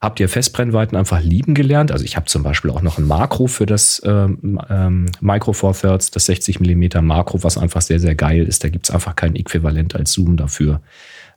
habt 0.00 0.20
ihr 0.20 0.28
Festbrennweiten 0.28 0.96
einfach 0.96 1.22
lieben 1.22 1.54
gelernt? 1.54 1.90
Also 1.90 2.04
ich 2.04 2.16
habe 2.16 2.26
zum 2.26 2.42
Beispiel 2.42 2.70
auch 2.70 2.82
noch 2.82 2.98
ein 2.98 3.06
Makro 3.06 3.46
für 3.46 3.66
das 3.66 4.02
ähm, 4.04 4.60
ähm, 4.68 5.06
Micro 5.20 5.52
Four 5.52 5.74
Thirds, 5.74 6.10
das 6.10 6.26
60 6.26 6.60
mm 6.60 7.02
Makro, 7.02 7.42
was 7.42 7.56
einfach 7.56 7.82
sehr, 7.82 8.00
sehr 8.00 8.14
geil 8.14 8.44
ist. 8.44 8.62
Da 8.62 8.68
gibt 8.68 8.88
es 8.88 8.94
einfach 8.94 9.16
kein 9.16 9.36
Äquivalent 9.36 9.94
als 9.94 10.12
Zoom 10.12 10.36
dafür 10.36 10.80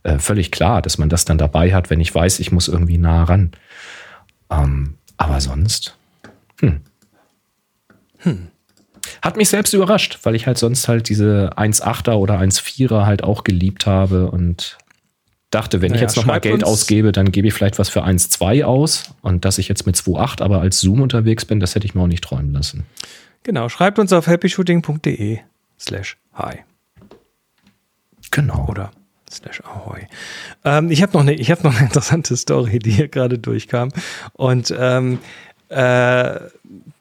äh, 0.03 0.19
völlig 0.19 0.51
klar, 0.51 0.81
dass 0.81 0.97
man 0.97 1.09
das 1.09 1.25
dann 1.25 1.37
dabei 1.37 1.73
hat, 1.73 1.89
wenn 1.89 1.99
ich 1.99 2.13
weiß, 2.13 2.39
ich 2.39 2.51
muss 2.51 2.67
irgendwie 2.67 2.97
nah 2.97 3.23
ran. 3.23 3.51
Ähm, 4.49 4.95
aber 5.17 5.41
sonst, 5.41 5.97
hm. 6.59 6.81
Hm. 8.19 8.47
Hat 9.21 9.37
mich 9.37 9.49
selbst 9.49 9.73
überrascht, 9.73 10.19
weil 10.23 10.35
ich 10.35 10.47
halt 10.47 10.57
sonst 10.57 10.87
halt 10.87 11.09
diese 11.09 11.51
1,8er 11.55 12.13
oder 12.13 12.39
1,4er 12.39 13.05
halt 13.05 13.23
auch 13.23 13.43
geliebt 13.43 13.85
habe 13.85 14.29
und 14.29 14.77
dachte, 15.49 15.81
wenn 15.81 15.91
naja, 15.91 15.95
ich 15.95 16.01
jetzt 16.01 16.17
nochmal 16.17 16.39
Geld 16.39 16.63
ausgebe, 16.63 17.11
dann 17.11 17.31
gebe 17.31 17.47
ich 17.47 17.53
vielleicht 17.53 17.77
was 17.77 17.89
für 17.89 18.03
1,2 18.03 18.63
aus 18.63 19.13
und 19.21 19.43
dass 19.43 19.57
ich 19.57 19.67
jetzt 19.67 19.85
mit 19.85 19.95
2,8 19.95 20.41
aber 20.41 20.61
als 20.61 20.79
Zoom 20.79 21.01
unterwegs 21.01 21.45
bin, 21.45 21.59
das 21.59 21.75
hätte 21.75 21.85
ich 21.85 21.93
mir 21.93 22.01
auch 22.01 22.07
nicht 22.07 22.23
träumen 22.23 22.53
lassen. 22.53 22.85
Genau, 23.43 23.69
schreibt 23.69 23.99
uns 23.99 24.13
auf 24.13 24.27
happyshooting.de 24.27 25.39
slash 25.79 26.17
hi. 26.33 26.59
Genau. 28.29 28.67
Oder 28.69 28.91
slash 29.31 29.61
ahoy. 29.61 30.07
Ähm, 30.63 30.91
ich 30.91 31.01
habe 31.01 31.13
noch, 31.13 31.21
eine, 31.21 31.35
hab 31.35 31.63
noch 31.63 31.75
eine 31.75 31.85
interessante 31.87 32.35
Story, 32.37 32.79
die 32.79 32.91
hier 32.91 33.07
gerade 33.07 33.39
durchkam. 33.39 33.89
Und 34.33 34.73
ähm, 34.77 35.19
äh, 35.69 36.39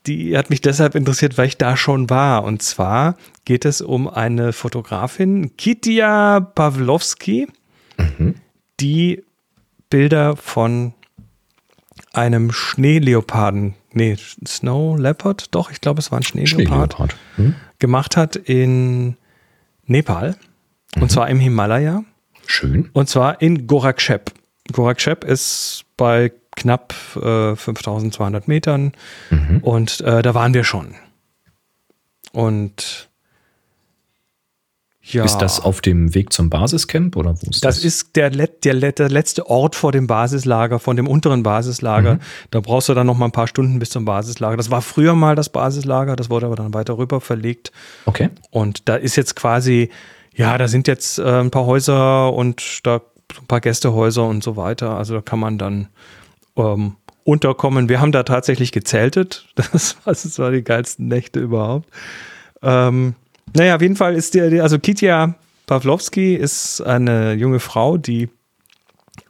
die 0.07 0.37
hat 0.37 0.51
mich 0.51 0.61
deshalb 0.61 0.95
interessiert, 0.95 1.37
weil 1.37 1.47
ich 1.47 1.59
da 1.59 1.77
schon 1.77 2.09
war. 2.09 2.45
Und 2.45 2.63
zwar 2.63 3.17
geht 3.45 3.65
es 3.65 3.81
um 3.81 4.09
eine 4.09 4.53
Fotografin, 4.53 5.57
Kitia 5.57 6.41
Pawlowski, 6.41 7.49
mhm. 7.99 8.37
die 8.79 9.25
Bilder 9.91 10.37
von 10.37 10.95
einem 12.13 12.53
Schneeleoparden, 12.53 13.75
nee, 13.93 14.17
Snow 14.47 14.99
Leopard, 14.99 15.55
doch, 15.55 15.71
ich 15.71 15.81
glaube, 15.81 16.01
es 16.01 16.11
war 16.11 16.21
ein 16.21 16.23
Schneeleopard, 16.23 16.95
Schneeleopard. 16.95 17.17
Mhm. 17.37 17.55
gemacht 17.79 18.17
hat 18.17 18.37
in 18.37 19.17
Nepal. 19.87 20.37
Mhm. 20.95 21.03
Und 21.03 21.11
zwar 21.11 21.29
im 21.29 21.41
Himalaya. 21.41 22.05
Schön. 22.51 22.91
Und 22.93 23.09
zwar 23.09 23.41
in 23.41 23.69
Gorakshep. 23.69 24.33
Gorakshep 24.73 25.23
ist 25.25 25.85
bei 25.97 26.33
knapp 26.57 26.95
äh, 27.15 27.55
5200 27.55 28.49
Metern 28.49 28.93
mhm. 29.31 29.59
und 29.63 30.01
äh, 30.01 30.21
da 30.21 30.35
waren 30.35 30.53
wir 30.53 30.65
schon. 30.65 30.97
Und 32.33 33.09
ja. 35.03 35.25
Ist 35.25 35.39
das 35.39 35.61
auf 35.61 35.81
dem 35.81 36.15
Weg 36.15 36.33
zum 36.33 36.51
Basiscamp 36.51 37.17
oder 37.17 37.31
wo 37.31 37.51
ist 37.51 37.65
das? 37.65 37.77
Das 37.77 37.85
ist 37.85 38.17
der, 38.17 38.31
der, 38.31 38.47
der 38.93 39.09
letzte 39.09 39.49
Ort 39.49 39.75
vor 39.75 39.93
dem 39.93 40.07
Basislager, 40.07 40.79
von 40.79 40.97
dem 40.97 41.09
unteren 41.09 41.43
Basislager. 41.43 42.17
Mhm. 42.17 42.21
Da 42.51 42.61
brauchst 42.61 42.89
du 42.89 42.95
dann 42.95 43.07
noch 43.07 43.17
mal 43.17 43.27
ein 43.27 43.33
paar 43.33 43.49
Stunden 43.49 43.79
bis 43.79 43.91
zum 43.91 44.05
Basislager. 44.05 44.57
Das 44.57 44.71
war 44.71 44.83
früher 44.83 45.15
mal 45.15 45.35
das 45.35 45.49
Basislager, 45.49 46.17
das 46.17 46.31
wurde 46.31 46.47
aber 46.47 46.57
dann 46.57 46.75
weiter 46.75 46.99
rüber 46.99 47.21
verlegt. 47.21 47.73
Okay. 48.05 48.29
Und 48.51 48.89
da 48.89 48.97
ist 48.97 49.17
jetzt 49.17 49.35
quasi, 49.37 49.91
ja, 50.35 50.57
da 50.59 50.69
sind 50.69 50.89
jetzt 50.89 51.19
äh, 51.19 51.41
ein 51.41 51.51
paar 51.51 51.67
Häuser 51.67 52.33
und 52.33 52.87
da 52.87 53.01
ein 53.39 53.47
paar 53.47 53.61
Gästehäuser 53.61 54.27
und 54.27 54.43
so 54.43 54.57
weiter. 54.57 54.97
Also 54.97 55.15
da 55.15 55.21
kann 55.21 55.39
man 55.39 55.59
dann 55.59 55.89
ähm, 56.57 56.97
unterkommen. 57.25 57.89
Wir 57.89 58.01
haben 58.01 58.13
da 58.13 58.23
tatsächlich 58.23 58.73
gezeltet. 58.73 59.47
Das 59.73 59.97
war, 60.05 60.13
das 60.13 60.39
war 60.39 60.51
die 60.51 60.63
geilsten 60.63 61.09
Nächte 61.09 61.41
überhaupt. 61.41 61.89
Ähm, 62.63 63.15
naja, 63.55 63.77
auf 63.77 63.83
jeden 63.83 63.97
Fall 63.97 64.15
ist 64.15 64.35
der, 64.35 64.63
also 64.63 64.79
Kitja 64.79 65.35
Pawlowski 65.67 66.35
ist 66.35 66.81
eine 66.81 67.35
junge 67.35 67.61
Frau, 67.61 67.97
die 67.97 68.29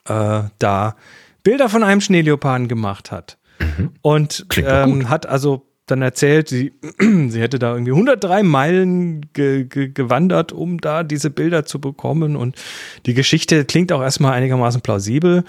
äh, 0.07 0.43
da 0.59 0.97
Bilder 1.43 1.69
von 1.69 1.83
einem 1.83 2.01
Schneeleoparden 2.01 2.69
gemacht 2.69 3.11
hat. 3.11 3.39
Mhm. 3.59 3.91
Und 4.03 4.47
ähm, 4.57 5.09
hat 5.09 5.27
also 5.27 5.67
dann 5.91 6.03
erzählt, 6.03 6.49
sie, 6.49 6.73
sie 6.99 7.41
hätte 7.41 7.59
da 7.59 7.73
irgendwie 7.73 7.93
103 7.93 8.43
Meilen 8.43 9.33
ge, 9.33 9.65
ge, 9.65 9.89
gewandert, 9.89 10.53
um 10.53 10.81
da 10.81 11.03
diese 11.03 11.31
Bilder 11.31 11.65
zu 11.65 11.81
bekommen. 11.81 12.37
Und 12.37 12.57
die 13.07 13.15
Geschichte 13.15 13.65
klingt 13.65 13.93
auch 13.93 14.03
erstmal 14.03 14.33
einigermaßen 14.33 14.81
plausibel, 14.81 15.45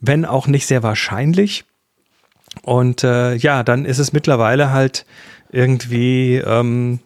wenn 0.00 0.24
auch 0.24 0.46
nicht 0.46 0.66
sehr 0.66 0.82
wahrscheinlich. 0.82 1.64
Und 2.62 3.04
äh, 3.04 3.34
ja, 3.34 3.62
dann 3.62 3.84
ist 3.84 3.98
es 3.98 4.12
mittlerweile 4.12 4.70
halt 4.70 5.06
irgendwie 5.50 6.36
ähm, 6.36 7.00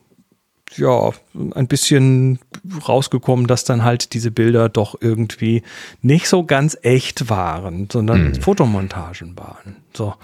ja, 0.77 1.11
ein 1.55 1.67
bisschen 1.67 2.39
rausgekommen, 2.87 3.47
dass 3.47 3.65
dann 3.65 3.85
halt 3.85 4.15
diese 4.15 4.31
Bilder 4.31 4.69
doch 4.69 4.97
irgendwie 5.01 5.63
nicht 6.01 6.29
so 6.29 6.45
ganz 6.45 6.77
echt 6.83 7.29
waren, 7.29 7.89
sondern 7.91 8.29
mhm. 8.29 8.35
Fotomontagen 8.37 9.37
waren. 9.37 9.77
So. 9.97 10.15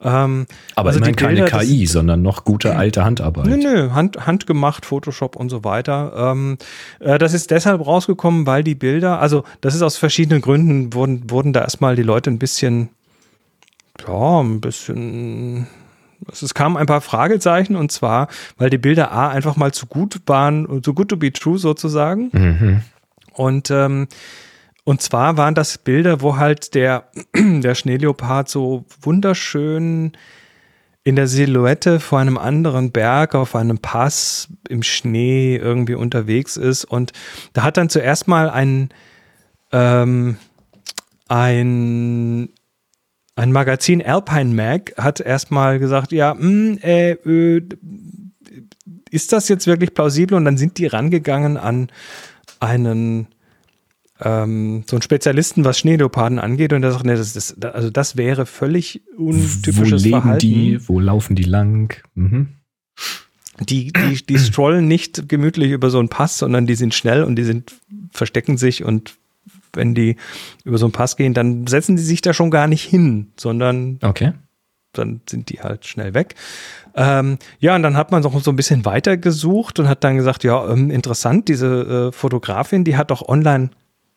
Ähm, 0.00 0.46
Aber 0.74 0.88
also 0.88 0.98
immerhin 0.98 1.16
keine 1.16 1.42
Bilder, 1.42 1.58
KI, 1.58 1.84
das, 1.84 1.92
sondern 1.92 2.22
noch 2.22 2.44
gute 2.44 2.76
alte 2.76 3.04
Handarbeit. 3.04 3.46
Nö, 3.46 3.56
nö, 3.56 3.90
Hand, 3.90 4.26
handgemacht, 4.26 4.86
Photoshop 4.86 5.36
und 5.36 5.48
so 5.48 5.64
weiter. 5.64 6.12
Ähm, 6.16 6.58
äh, 7.00 7.18
das 7.18 7.32
ist 7.32 7.50
deshalb 7.50 7.84
rausgekommen, 7.84 8.46
weil 8.46 8.62
die 8.62 8.74
Bilder, 8.74 9.20
also 9.20 9.44
das 9.60 9.74
ist 9.74 9.82
aus 9.82 9.96
verschiedenen 9.96 10.42
Gründen, 10.42 10.92
wurden, 10.94 11.30
wurden 11.30 11.52
da 11.52 11.62
erstmal 11.62 11.96
die 11.96 12.02
Leute 12.02 12.30
ein 12.30 12.38
bisschen, 12.38 12.90
ja, 14.06 14.40
ein 14.40 14.60
bisschen 14.60 15.66
es 16.30 16.54
kamen 16.54 16.76
ein 16.76 16.86
paar 16.86 17.00
Fragezeichen 17.00 17.76
und 17.76 17.92
zwar, 17.92 18.28
weil 18.56 18.70
die 18.70 18.78
Bilder 18.78 19.12
A 19.12 19.28
einfach 19.28 19.56
mal 19.56 19.72
zu 19.72 19.86
gut 19.86 20.20
waren, 20.26 20.82
zu 20.82 20.94
good 20.94 21.08
to 21.08 21.16
be 21.16 21.32
true 21.32 21.58
sozusagen. 21.58 22.30
Mhm. 22.32 22.82
Und 23.32 23.70
ähm, 23.70 24.08
und 24.86 25.02
zwar 25.02 25.36
waren 25.36 25.56
das 25.56 25.78
Bilder, 25.78 26.20
wo 26.20 26.36
halt 26.36 26.76
der, 26.76 27.08
der 27.34 27.74
Schneeleopard 27.74 28.48
so 28.48 28.84
wunderschön 29.02 30.12
in 31.02 31.16
der 31.16 31.26
Silhouette 31.26 31.98
vor 31.98 32.20
einem 32.20 32.38
anderen 32.38 32.92
Berg 32.92 33.34
auf 33.34 33.56
einem 33.56 33.78
Pass 33.78 34.48
im 34.68 34.84
Schnee 34.84 35.56
irgendwie 35.56 35.94
unterwegs 35.94 36.56
ist. 36.56 36.84
Und 36.84 37.12
da 37.52 37.64
hat 37.64 37.76
dann 37.76 37.88
zuerst 37.88 38.28
mal 38.28 38.48
ein, 38.48 38.90
ähm, 39.72 40.36
ein 41.26 42.50
ein 43.36 43.52
Magazin 43.52 44.04
Alpine 44.04 44.54
Mag 44.54 44.94
hat 44.96 45.20
erstmal 45.20 45.78
gesagt, 45.78 46.10
ja, 46.10 46.34
mh, 46.34 46.40
hm, 46.40 46.78
äh, 46.82 47.10
äh, 47.12 47.62
ist 49.10 49.32
das 49.32 49.48
jetzt 49.48 49.66
wirklich 49.66 49.94
plausibel? 49.94 50.36
Und 50.36 50.44
dann 50.46 50.56
sind 50.56 50.78
die 50.78 50.86
rangegangen 50.86 51.56
an 51.56 51.88
einen 52.58 53.28
ähm, 54.20 54.84
so 54.86 54.96
einen 54.96 55.02
Spezialisten, 55.02 55.64
was 55.64 55.78
Schneeleoparden 55.78 56.38
angeht, 56.38 56.72
und 56.72 56.80
der 56.80 56.92
sagt, 56.92 57.04
nee, 57.04 57.14
das, 57.14 57.34
das, 57.34 57.62
also 57.62 57.90
das 57.90 58.16
wäre 58.16 58.46
völlig 58.46 59.02
untypisches 59.16 60.02
wo 60.02 60.08
leben 60.08 60.22
Verhalten. 60.22 60.40
Die, 60.40 60.88
wo 60.88 60.98
laufen 60.98 61.36
die 61.36 61.44
lang? 61.44 62.02
Mhm. 62.14 62.48
Die, 63.60 63.92
die, 63.92 64.24
die 64.26 64.38
strollen 64.38 64.88
nicht 64.88 65.28
gemütlich 65.28 65.70
über 65.70 65.90
so 65.90 65.98
einen 65.98 66.08
Pass, 66.08 66.38
sondern 66.38 66.66
die 66.66 66.74
sind 66.74 66.94
schnell 66.94 67.24
und 67.24 67.36
die 67.36 67.44
sind, 67.44 67.74
verstecken 68.10 68.56
sich 68.56 68.84
und 68.84 69.16
wenn 69.72 69.94
die 69.94 70.16
über 70.64 70.78
so 70.78 70.86
einen 70.86 70.92
Pass 70.92 71.16
gehen, 71.16 71.34
dann 71.34 71.66
setzen 71.66 71.96
die 71.96 72.02
sich 72.02 72.20
da 72.20 72.32
schon 72.32 72.50
gar 72.50 72.66
nicht 72.66 72.84
hin, 72.84 73.32
sondern 73.36 73.98
okay. 74.02 74.32
dann 74.92 75.20
sind 75.28 75.50
die 75.50 75.60
halt 75.60 75.86
schnell 75.86 76.14
weg. 76.14 76.34
Ähm, 76.94 77.38
ja, 77.58 77.76
und 77.76 77.82
dann 77.82 77.96
hat 77.96 78.10
man 78.10 78.22
noch 78.22 78.40
so 78.42 78.50
ein 78.50 78.56
bisschen 78.56 78.84
weiter 78.84 79.16
gesucht 79.16 79.78
und 79.78 79.88
hat 79.88 80.02
dann 80.02 80.16
gesagt, 80.16 80.44
ja, 80.44 80.66
ähm, 80.68 80.90
interessant, 80.90 81.48
diese 81.48 82.08
äh, 82.08 82.12
Fotografin, 82.12 82.84
die 82.84 82.96
hat 82.96 83.10
doch 83.10 83.28
online 83.28 83.70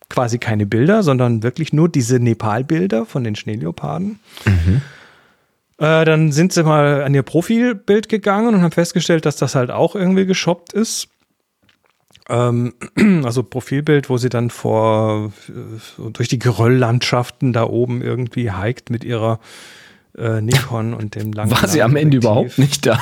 quasi 0.08 0.38
keine 0.38 0.66
Bilder, 0.66 1.02
sondern 1.02 1.42
wirklich 1.42 1.72
nur 1.72 1.88
diese 1.88 2.18
Nepal-Bilder 2.18 3.06
von 3.06 3.22
den 3.22 3.36
Schneeleoparden. 3.36 4.18
Mhm. 4.44 4.82
Äh, 5.78 6.04
dann 6.04 6.30
sind 6.32 6.52
sie 6.52 6.62
mal 6.62 7.04
an 7.04 7.14
ihr 7.14 7.22
Profilbild 7.22 8.08
gegangen 8.08 8.54
und 8.54 8.62
haben 8.62 8.72
festgestellt, 8.72 9.24
dass 9.24 9.36
das 9.36 9.54
halt 9.54 9.70
auch 9.70 9.94
irgendwie 9.94 10.26
geshoppt 10.26 10.74
ist. 10.74 11.08
Ähm, 12.30 12.74
also 13.24 13.42
Profilbild, 13.42 14.08
wo 14.08 14.16
sie 14.16 14.28
dann 14.28 14.50
vor 14.50 15.32
äh, 15.48 16.10
durch 16.12 16.28
die 16.28 16.38
Gerölllandschaften 16.38 17.52
da 17.52 17.64
oben 17.64 18.02
irgendwie 18.02 18.52
hiked 18.52 18.90
mit 18.90 19.04
ihrer 19.04 19.40
äh, 20.16 20.40
Nikon 20.40 20.94
und 20.94 21.16
dem 21.16 21.32
langen. 21.34 21.50
War 21.50 21.66
sie 21.66 21.82
am 21.82 21.96
Ende 21.96 22.18
überhaupt 22.18 22.58
nicht 22.58 22.86
da? 22.86 22.98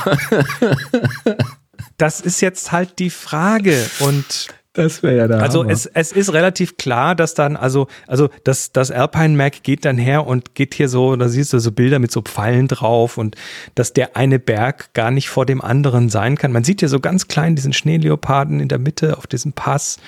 das 1.99 2.20
ist 2.20 2.41
jetzt 2.41 2.72
halt 2.72 2.99
die 2.99 3.11
Frage 3.11 3.87
und 4.01 4.49
das 4.79 5.03
wäre 5.03 5.16
ja 5.16 5.29
da. 5.29 5.39
Also 5.39 5.64
es, 5.64 5.87
es 5.87 6.12
ist 6.12 6.33
relativ 6.33 6.76
klar, 6.76 7.14
dass 7.14 7.35
dann, 7.35 7.57
also, 7.57 7.89
also 8.07 8.29
das, 8.45 8.72
das 8.72 8.91
Alpine 8.91 9.37
Mac 9.37 9.62
geht 9.62 9.85
dann 9.85 9.99
her 9.99 10.26
und 10.26 10.55
geht 10.55 10.74
hier 10.74 10.89
so, 10.89 11.16
da 11.16 11.29
siehst 11.29 11.53
du 11.53 11.59
so 11.59 11.72
Bilder 11.72 11.99
mit 11.99 12.12
so 12.12 12.22
Pfeilen 12.22 12.68
drauf 12.68 13.18
und 13.18 13.37
dass 13.74 13.93
der 13.93 14.16
eine 14.16 14.39
Berg 14.39 14.95
gar 14.95 15.11
nicht 15.11 15.29
vor 15.29 15.47
dem 15.47 15.61
anderen 15.61 16.09
sein 16.09 16.39
kann. 16.39 16.53
Man 16.53 16.64
sieht 16.64 16.81
hier 16.81 16.89
so 16.89 17.01
ganz 17.01 17.29
klein 17.29 17.57
diesen 17.57 17.72
Schneeleoparden 17.72 18.61
in 18.61 18.68
der 18.68 18.79
Mitte 18.79 19.18
auf 19.18 19.26
diesem 19.26 19.53
Pass. 19.53 19.99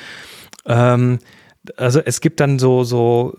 Ähm, 0.67 1.19
also 1.77 2.01
es 2.01 2.21
gibt 2.21 2.41
dann 2.41 2.59
so, 2.59 2.85
so 2.85 3.37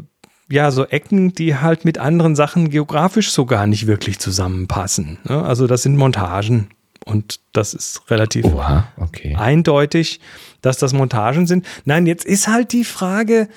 ja, 0.49 0.69
so 0.69 0.86
Ecken, 0.86 1.34
die 1.34 1.55
halt 1.55 1.86
mit 1.86 1.97
anderen 1.97 2.36
Sachen 2.36 2.69
geografisch 2.69 3.32
so 3.32 3.45
gar 3.45 3.67
nicht 3.67 3.88
wirklich 3.88 4.19
zusammenpassen. 4.19 5.17
Ne? 5.23 5.41
Also 5.41 5.65
das 5.65 5.84
sind 5.84 5.95
Montagen 5.95 6.67
und 7.06 7.39
das 7.54 7.74
ist 7.74 8.10
relativ 8.10 8.45
Oha, 8.45 8.88
okay. 8.97 9.36
eindeutig, 9.36 10.20
dass 10.62 10.78
das 10.78 10.93
Montagen 10.93 11.47
sind. 11.47 11.66
Nein, 11.86 12.06
jetzt 12.06 12.26
ist 12.26 12.47
halt 12.47 12.72
die 12.74 12.84
Frage, 12.84 13.47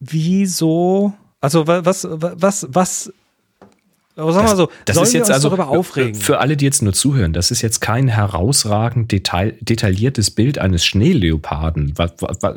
wieso, 0.00 1.12
also 1.40 1.66
was, 1.66 2.06
was, 2.08 2.66
was, 2.70 3.12
Aber 4.18 4.32
sag 4.32 4.44
mal 4.44 4.56
so, 4.56 4.68
das 4.84 4.96
sollen 4.96 5.06
ist 5.06 5.12
wir 5.12 5.20
jetzt 5.20 5.28
uns 5.28 5.34
also 5.36 5.48
darüber 5.48 5.68
aufregen? 5.68 6.16
für 6.16 6.40
alle, 6.40 6.56
die 6.56 6.64
jetzt 6.64 6.82
nur 6.82 6.92
zuhören, 6.92 7.32
das 7.32 7.52
ist 7.52 7.62
jetzt 7.62 7.80
kein 7.80 8.08
herausragend 8.08 9.12
detail, 9.12 9.54
detailliertes 9.60 10.32
Bild 10.32 10.58
eines 10.58 10.84
Schneeleoparden, 10.84 11.94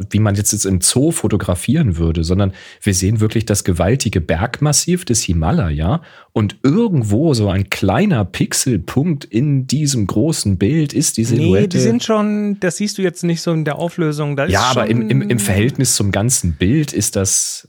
wie 0.09 0.19
man 0.19 0.33
jetzt, 0.33 0.53
jetzt 0.53 0.65
im 0.65 0.81
Zoo 0.81 1.11
fotografieren 1.11 1.97
würde, 1.97 2.23
sondern 2.23 2.53
wir 2.81 2.95
sehen 2.95 3.19
wirklich 3.19 3.45
das 3.45 3.63
gewaltige 3.63 4.21
Bergmassiv 4.21 5.05
des 5.05 5.21
Himalaya 5.21 6.01
und 6.33 6.57
irgendwo 6.63 7.35
so 7.35 7.49
ein 7.49 7.69
kleiner 7.69 8.25
Pixelpunkt 8.25 9.25
in 9.25 9.67
diesem 9.67 10.07
großen 10.07 10.57
Bild 10.57 10.93
ist 10.93 11.17
die 11.17 11.25
Silhouette. 11.25 11.61
Nee, 11.61 11.67
die 11.67 11.79
sind 11.79 12.03
schon, 12.03 12.59
das 12.59 12.77
siehst 12.77 12.97
du 12.97 13.03
jetzt 13.03 13.23
nicht 13.23 13.41
so 13.41 13.51
in 13.51 13.65
der 13.65 13.77
Auflösung. 13.77 14.35
Ja, 14.47 14.61
aber 14.63 14.87
im, 14.87 15.07
im, 15.09 15.21
im 15.21 15.39
Verhältnis 15.39 15.95
zum 15.95 16.11
ganzen 16.11 16.53
Bild 16.53 16.91
ist 16.91 17.15
das 17.15 17.67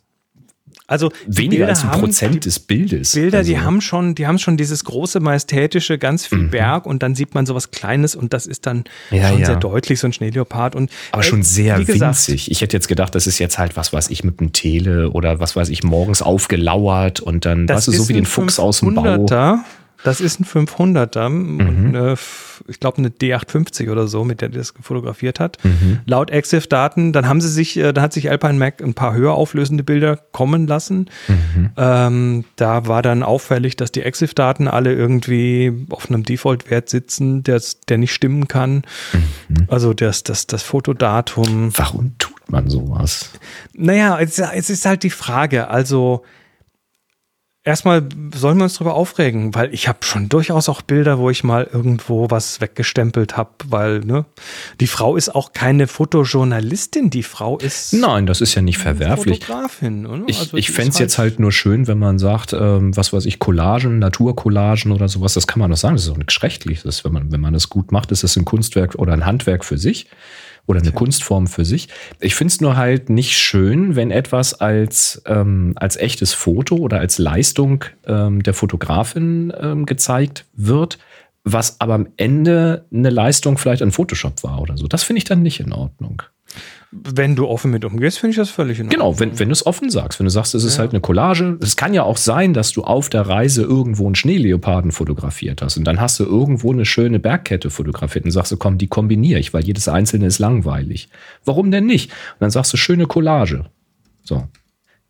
also 0.87 1.11
die 1.27 1.39
weniger 1.39 1.69
als 1.69 1.83
ein 1.85 1.91
haben- 1.91 2.01
Prozent 2.01 2.35
die 2.35 2.41
des 2.41 2.59
Bildes. 2.59 3.13
Bilder, 3.13 3.43
die 3.43 3.55
Also- 3.57 3.67
haben 3.67 3.81
schon, 3.81 4.15
die 4.15 4.27
haben 4.27 4.39
schon 4.39 4.57
dieses 4.57 4.85
große 4.85 5.21
majestätische, 5.21 5.99
ganz 5.99 6.31
Mhm. 6.31 6.37
viel 6.37 6.49
Berg 6.49 6.87
und 6.87 7.03
dann 7.03 7.15
sieht 7.15 7.35
man 7.35 7.47
sowas 7.47 7.71
Kleines 7.71 8.15
und 8.15 8.33
das 8.35 8.47
ist 8.47 8.67
dann 8.67 8.85
Ja, 9.11 9.29
schon 9.31 9.41
ja. 9.41 9.47
sehr 9.47 9.57
deutlich 9.57 10.01
so 10.01 10.07
ein 10.07 10.13
Schneeleopard 10.13 10.75
und 10.75 10.91
Aber 11.13 11.23
äh, 11.23 11.25
schon 11.25 11.43
sehr 11.43 11.79
gesagt, 11.83 12.01
winzig. 12.01 12.51
Ich 12.51 12.61
hätte 12.61 12.77
jetzt 12.77 12.89
gedacht, 12.89 13.15
das 13.15 13.27
ist 13.27 13.39
jetzt 13.39 13.59
halt 13.59 13.77
was 13.77 13.93
weiß 13.93 14.11
ich 14.11 14.25
mit 14.25 14.41
dem 14.41 14.53
Tele 14.53 15.11
oder 15.11 15.41
was 15.41 15.57
weiß 15.57 15.69
ich 15.69 15.83
morgens 15.83 16.21
aufgelauert 16.23 17.21
und 17.21 17.45
dann, 17.47 17.67
Das 17.67 17.89
weißt 17.89 17.89
du, 17.89 18.03
so 18.03 18.09
wie 18.09 18.15
den 18.15 18.27
Fuchs 18.27 18.59
aus 18.59 18.81
dem 18.81 18.95
Bau. 18.95 19.27
500er. 20.03 20.05
Das 20.05 20.21
ist 20.21 20.41
ein 20.41 20.45
500er, 20.45 21.29
Mhm. 21.29 21.61
eine, 21.89 22.15
ich 22.69 22.81
glaube 22.81 22.99
eine 22.99 23.09
D850 23.09 23.91
oder 23.91 24.07
so, 24.09 24.25
mit 24.25 24.41
der 24.41 24.49
die 24.49 24.59
das 24.59 24.75
fotografiert 24.81 25.41
hat. 25.41 25.59
Mhm. 25.65 26.01
Laut 26.07 26.31
EXIF-Daten, 26.31 27.13
dann 27.13 27.27
haben 27.29 27.41
sie 27.41 27.49
sich, 27.49 27.77
äh, 27.77 27.93
da 27.93 28.03
hat 28.03 28.13
sich 28.13 28.31
Alpine 28.31 28.55
Mac 28.55 28.83
ein 28.83 28.95
paar 28.95 29.15
höher 29.15 29.33
auflösende 29.35 29.85
Bilder 29.85 30.17
kommen 30.17 30.67
lassen. 30.67 31.09
Mhm. 31.29 31.71
Ähm, 31.77 32.45
da 32.57 32.87
war 32.87 33.03
dann 33.03 33.23
auffällig, 33.23 33.77
dass 33.77 33.93
die 33.93 34.03
EXIF-Daten 34.03 34.69
alle 34.69 34.93
irgendwie 34.95 35.87
auf 35.91 36.09
einem 36.11 36.23
Default-Wert 36.25 36.89
sitzen, 36.89 37.43
der, 37.43 37.61
der 37.89 37.99
nicht 37.99 38.13
stimmen 38.13 38.49
kann. 38.49 38.83
Mhm. 39.13 39.67
Also 39.69 39.95
das, 39.95 40.23
das, 40.25 40.47
das 40.47 40.63
Fotodatum. 40.63 41.71
Warum 41.77 42.13
tut 42.19 42.51
man 42.51 42.69
sowas? 42.69 43.31
Naja, 43.75 44.19
es, 44.21 44.39
es 44.39 44.71
ist 44.71 44.85
halt 44.87 45.03
die 45.03 45.11
Frage. 45.11 45.69
Also 45.69 46.23
erstmal 47.65 48.03
sollen 48.35 48.59
wir 48.59 48.65
uns 48.65 48.75
darüber 48.75 48.95
aufregen, 48.95 49.55
weil 49.55 49.73
ich 49.73 49.87
habe 49.87 49.99
schon 50.03 50.29
durchaus 50.29 50.69
auch 50.69 50.83
Bilder, 50.83 51.19
wo 51.19 51.31
ich 51.31 51.45
mal 51.45 51.69
irgendwo 51.73 52.31
was 52.31 52.61
weggestempelt 52.61 53.37
habe, 53.37 53.51
weil 53.69 54.01
ne, 54.01 54.25
die 54.81 54.87
Frau 54.87 55.17
ist 55.17 55.35
auch 55.35 55.53
keine 55.53 55.87
Fotojournalistin, 55.87 57.11
die 57.11 57.23
Frau 57.23 57.59
ist 57.59 57.93
Nein, 57.93 58.27
das 58.27 58.41
ist 58.41 58.55
ja 58.55 58.63
nicht 58.63 58.79
verwerflich. 58.79 59.45
Fotografin. 59.45 60.07
Oder? 60.07 60.25
Ich, 60.27 60.39
Also 60.39 60.57
ich 60.57 60.71
fände 60.71 60.91
es 60.91 60.95
ist 60.97 61.01
jetzt 61.01 61.19
halt 61.19 61.39
nur 61.39 61.53
schön, 61.53 61.87
wenn 61.87 61.99
man 61.99 62.19
sagt, 62.19 62.53
ähm, 62.53 62.97
was 62.97 63.13
weiß 63.13 63.27
ich, 63.27 63.39
Collagen, 63.39 63.99
Naturcollagen 63.99 64.93
oder 64.93 65.09
sowas, 65.09 65.35
das 65.35 65.47
kann 65.47 65.61
man 65.61 65.71
doch 65.71 65.77
sagen. 65.77 65.95
Das 65.95 66.05
ist 66.05 66.11
auch 66.11 66.17
nichts 66.17 66.35
Schreckliches. 66.35 67.05
Wenn 67.05 67.13
man, 67.13 67.33
wenn 67.33 67.41
man 67.41 67.53
das 67.53 67.69
gut 67.69 67.93
macht, 67.93 68.11
ist 68.11 68.25
das 68.25 68.37
ein 68.37 68.45
Kunstwerk 68.45 68.97
oder 68.97 69.13
ein 69.13 69.25
Handwerk 69.25 69.65
für 69.65 69.79
sich 69.79 70.09
oder 70.67 70.81
eine 70.81 70.93
Kunstform 70.93 71.47
für 71.47 71.65
sich. 71.65 71.89
Ich 72.21 72.35
finde 72.35 72.53
es 72.53 72.61
nur 72.61 72.77
halt 72.77 73.11
nicht 73.11 73.37
schön, 73.37 73.97
wenn 73.97 74.11
etwas 74.11 74.55
als, 74.55 75.23
ähm, 75.27 75.73
als 75.77 75.97
echtes 75.97 76.35
Foto 76.35 76.77
oder 76.77 77.01
als 77.01 77.19
Leistung 77.19 77.85
ähm, 78.07 78.43
der 78.43 78.55
Fotografin 78.55 79.53
ähm, 79.59 79.87
gezeigt 79.87 80.47
wird, 80.55 80.99
was 81.45 81.81
aber 81.81 81.95
am 81.95 82.09
Ende 82.17 82.87
eine 82.93 83.11
Leistung 83.11 83.59
vielleicht 83.59 83.83
an 83.83 83.91
Photoshop 83.91 84.45
war 84.45 84.61
oder 84.61 84.77
so. 84.77 84.87
Das 84.87 85.03
finde 85.03 85.19
ich 85.19 85.25
dann 85.25 85.43
nicht 85.43 85.61
in 85.61 85.73
Ordnung. 85.73 86.23
Wenn 86.95 87.37
du 87.37 87.49
offen 87.49 87.71
mit 87.71 87.87
umgehst, 87.87 88.19
finde 88.19 88.33
ich 88.33 88.37
das 88.37 88.51
völlig 88.51 88.79
in 88.79 88.87
Ordnung. 88.87 89.01
Genau, 89.01 89.19
wenn, 89.19 89.39
wenn 89.39 89.49
du 89.49 89.55
es 89.55 89.65
offen 89.65 89.89
sagst, 89.89 90.19
wenn 90.19 90.27
du 90.27 90.31
sagst, 90.31 90.55
es 90.55 90.63
ist 90.63 90.79
halt 90.79 90.91
eine 90.91 91.01
Collage. 91.01 91.57
Es 91.63 91.77
kann 91.77 91.95
ja 91.95 92.03
auch 92.03 92.19
sein, 92.19 92.53
dass 92.53 92.73
du 92.73 92.85
auf 92.85 93.09
der 93.09 93.23
Reise 93.23 93.63
irgendwo 93.63 94.05
einen 94.05 94.15
Schneeleoparden 94.15 94.93
fotografiert 94.93 95.63
hast 95.63 95.79
und 95.79 95.85
dann 95.85 96.03
hast 96.03 96.21
du 96.21 96.25
irgendwo 96.25 96.71
eine 96.71 96.85
schöne 96.85 97.19
Bergkette 97.19 97.71
fotografiert 97.71 98.27
und 98.27 98.31
sagst 98.31 98.53
du, 98.53 98.59
komm, 98.59 98.77
die 98.77 98.89
kombiniere 98.89 99.41
ich, 99.41 99.55
weil 99.55 99.65
jedes 99.65 99.89
einzelne 99.89 100.27
ist 100.27 100.39
langweilig. 100.39 101.09
Warum 101.47 101.71
denn 101.71 101.87
nicht? 101.87 102.11
Und 102.11 102.41
dann 102.41 102.51
sagst 102.51 102.75
du, 102.75 102.77
schöne 102.77 103.07
Collage. 103.07 103.65
So. 104.23 104.47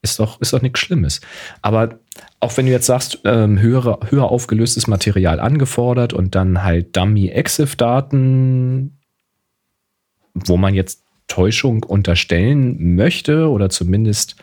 Ist 0.03 0.19
doch, 0.19 0.41
ist 0.41 0.53
doch 0.53 0.63
nichts 0.63 0.81
Schlimmes. 0.81 1.21
Aber 1.63 2.01
auch 2.41 2.57
wenn 2.57 2.67
du 2.67 2.73
jetzt 2.73 2.87
sagst, 2.87 3.21
ähm, 3.25 3.61
höhere, 3.61 4.01
höher 4.09 4.25
aufgelöstes 4.25 4.89
Material 4.89 5.39
angefordert 5.39 6.13
und 6.13 6.35
dann 6.35 6.65
halt 6.65 6.97
Dummy-EXIF-Daten, 6.97 8.99
wo 10.35 10.57
man 10.57 10.75
jetzt 10.75 11.02
Täuschung 11.33 11.83
unterstellen 11.83 12.95
möchte 12.95 13.49
oder 13.49 13.71
zumindest 13.71 14.37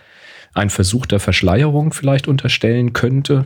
ein 0.56 0.72
Versuch 0.72 1.06
der 1.06 1.20
Verschleierung 1.20 1.94
vielleicht 1.94 2.28
unterstellen 2.28 2.94
könnte. 2.94 3.46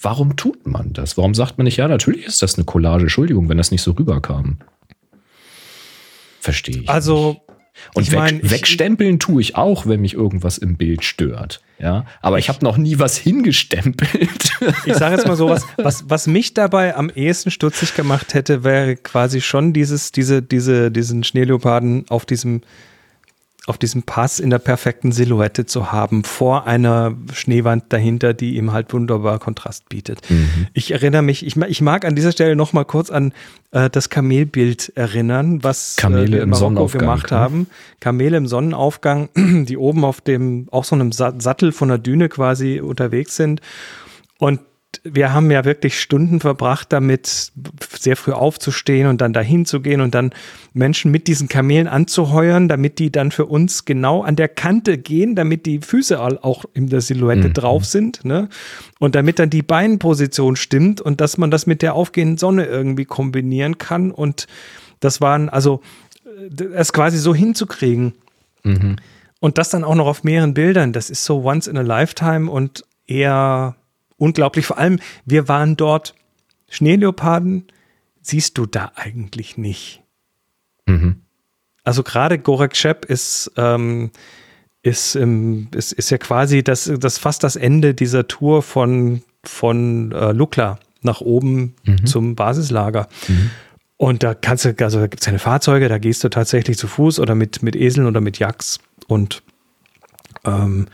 Warum 0.00 0.36
tut 0.36 0.66
man 0.66 0.94
das? 0.94 1.18
Warum 1.18 1.34
sagt 1.34 1.58
man 1.58 1.66
nicht, 1.66 1.76
ja, 1.76 1.86
natürlich 1.86 2.24
ist 2.24 2.40
das 2.40 2.54
eine 2.54 2.64
Collage, 2.64 3.02
Entschuldigung, 3.02 3.50
wenn 3.50 3.58
das 3.58 3.70
nicht 3.70 3.82
so 3.82 3.90
rüberkam? 3.90 4.56
Verstehe 6.40 6.78
ich. 6.78 6.88
Also 6.88 7.42
Und 7.94 8.04
ich 8.04 8.10
weg, 8.10 8.18
mein, 8.18 8.50
wegstempeln 8.50 9.18
tue 9.18 9.42
ich 9.42 9.54
auch, 9.54 9.84
wenn 9.84 10.00
mich 10.00 10.14
irgendwas 10.14 10.56
im 10.56 10.78
Bild 10.78 11.04
stört. 11.04 11.60
Ja, 11.80 12.06
aber 12.20 12.38
ich 12.38 12.48
habe 12.48 12.64
noch 12.64 12.76
nie 12.76 12.98
was 12.98 13.16
hingestempelt. 13.16 14.50
Ich 14.84 14.94
sage 14.94 15.14
jetzt 15.14 15.26
mal 15.28 15.36
so, 15.36 15.48
was, 15.48 15.64
was, 15.76 16.10
was 16.10 16.26
mich 16.26 16.52
dabei 16.52 16.96
am 16.96 17.08
ehesten 17.08 17.52
stutzig 17.52 17.94
gemacht 17.94 18.34
hätte, 18.34 18.64
wäre 18.64 18.96
quasi 18.96 19.40
schon 19.40 19.72
dieses, 19.72 20.10
diese, 20.10 20.42
diese, 20.42 20.90
diesen 20.90 21.22
Schneeleoparden 21.22 22.06
auf 22.08 22.26
diesem, 22.26 22.62
auf 23.68 23.78
diesem 23.78 24.02
Pass 24.02 24.40
in 24.40 24.50
der 24.50 24.58
perfekten 24.58 25.12
Silhouette 25.12 25.66
zu 25.66 25.92
haben, 25.92 26.24
vor 26.24 26.66
einer 26.66 27.14
Schneewand 27.32 27.84
dahinter, 27.90 28.34
die 28.34 28.56
ihm 28.56 28.72
halt 28.72 28.92
wunderbar 28.92 29.38
Kontrast 29.38 29.88
bietet. 29.88 30.20
Ich 30.72 30.90
erinnere 30.90 31.22
mich, 31.22 31.44
ich, 31.46 31.56
ich 31.56 31.80
mag 31.80 32.04
an 32.04 32.14
dieser 32.14 32.32
Stelle 32.32 32.56
noch 32.56 32.72
mal 32.72 32.84
kurz 32.84 33.10
an 33.10 33.32
äh, 33.72 33.90
das 33.90 34.08
Kamelbild 34.08 34.92
erinnern, 34.94 35.62
was 35.62 35.96
Kamele 35.96 36.24
äh, 36.24 36.30
wir 36.32 36.36
in 36.38 36.42
im 36.44 36.50
Marokko 36.50 36.64
Sonnenaufgang, 36.66 37.00
gemacht 37.00 37.30
ne? 37.30 37.36
haben. 37.36 37.66
Kamele 38.00 38.36
im 38.36 38.46
Sonnenaufgang, 38.46 39.28
die 39.36 39.76
oben 39.76 40.04
auf 40.04 40.20
dem, 40.20 40.68
auch 40.70 40.84
so 40.84 40.94
einem 40.94 41.12
Sa- 41.12 41.34
Sattel 41.38 41.72
von 41.72 41.88
der 41.88 41.98
Düne 41.98 42.28
quasi 42.28 42.80
unterwegs 42.80 43.36
sind. 43.36 43.60
Und 44.38 44.60
wir 45.04 45.32
haben 45.32 45.50
ja 45.50 45.64
wirklich 45.64 46.00
Stunden 46.00 46.40
verbracht, 46.40 46.92
damit 46.92 47.52
sehr 47.98 48.16
früh 48.16 48.32
aufzustehen 48.32 49.06
und 49.06 49.20
dann 49.20 49.32
dahin 49.32 49.66
zu 49.66 49.80
gehen 49.80 50.00
und 50.00 50.14
dann 50.14 50.32
Menschen 50.72 51.10
mit 51.10 51.26
diesen 51.26 51.48
Kamelen 51.48 51.86
anzuheuern, 51.86 52.68
damit 52.68 52.98
die 52.98 53.12
dann 53.12 53.30
für 53.30 53.46
uns 53.46 53.84
genau 53.84 54.22
an 54.22 54.36
der 54.36 54.48
Kante 54.48 54.98
gehen, 54.98 55.34
damit 55.34 55.66
die 55.66 55.80
Füße 55.80 56.18
auch 56.20 56.64
in 56.72 56.88
der 56.88 57.00
Silhouette 57.00 57.50
drauf 57.50 57.84
sind, 57.84 58.24
ne? 58.24 58.48
Und 58.98 59.14
damit 59.14 59.38
dann 59.38 59.50
die 59.50 59.62
Beinposition 59.62 60.56
stimmt 60.56 61.00
und 61.00 61.20
dass 61.20 61.38
man 61.38 61.50
das 61.50 61.66
mit 61.66 61.82
der 61.82 61.94
aufgehenden 61.94 62.38
Sonne 62.38 62.64
irgendwie 62.64 63.04
kombinieren 63.04 63.78
kann. 63.78 64.10
Und 64.10 64.46
das 65.00 65.20
waren 65.20 65.48
also 65.48 65.80
äh, 66.24 66.64
es 66.74 66.92
quasi 66.92 67.18
so 67.18 67.34
hinzukriegen. 67.34 68.14
Und 69.40 69.58
das 69.58 69.70
dann 69.70 69.84
auch 69.84 69.94
noch 69.94 70.06
auf 70.06 70.24
mehreren 70.24 70.54
Bildern, 70.54 70.92
das 70.92 71.10
ist 71.10 71.24
so 71.24 71.44
once 71.44 71.66
in 71.68 71.76
a 71.76 71.82
lifetime 71.82 72.50
und 72.50 72.84
eher 73.06 73.76
unglaublich. 74.18 74.66
Vor 74.66 74.78
allem, 74.78 74.98
wir 75.24 75.48
waren 75.48 75.76
dort, 75.76 76.14
Schneeleoparden 76.68 77.64
siehst 78.20 78.58
du 78.58 78.66
da 78.66 78.92
eigentlich 78.94 79.56
nicht. 79.56 80.02
Also 81.84 82.02
gerade 82.02 82.38
Gorakchep 82.38 83.06
ist, 83.06 83.50
ähm, 83.56 84.10
ist, 84.82 85.14
ähm, 85.14 85.68
ist, 85.74 85.92
ist 85.92 86.10
ja 86.10 86.18
quasi 86.18 86.62
das, 86.62 86.92
das 86.98 87.16
fast 87.16 87.42
das 87.42 87.56
Ende 87.56 87.94
dieser 87.94 88.28
Tour 88.28 88.62
von, 88.62 89.22
von 89.42 90.12
äh, 90.12 90.32
Lukla 90.32 90.78
nach 91.00 91.20
oben 91.20 91.74
zum 92.04 92.34
Basislager. 92.34 93.08
Und 93.96 94.22
da 94.22 94.34
kannst 94.34 94.64
du, 94.64 94.74
also 94.80 95.00
da 95.00 95.06
gibt 95.06 95.20
es 95.22 95.26
keine 95.26 95.38
Fahrzeuge, 95.38 95.88
da 95.88 95.98
gehst 95.98 96.22
du 96.24 96.28
tatsächlich 96.28 96.76
zu 96.76 96.86
Fuß 96.86 97.20
oder 97.20 97.34
mit, 97.34 97.62
mit 97.62 97.76
Eseln 97.76 98.06
oder 98.06 98.20
mit 98.20 98.38
Yaks 98.38 98.78
und 99.06 99.42
ähm, 100.44 100.86
äh, 100.86 100.90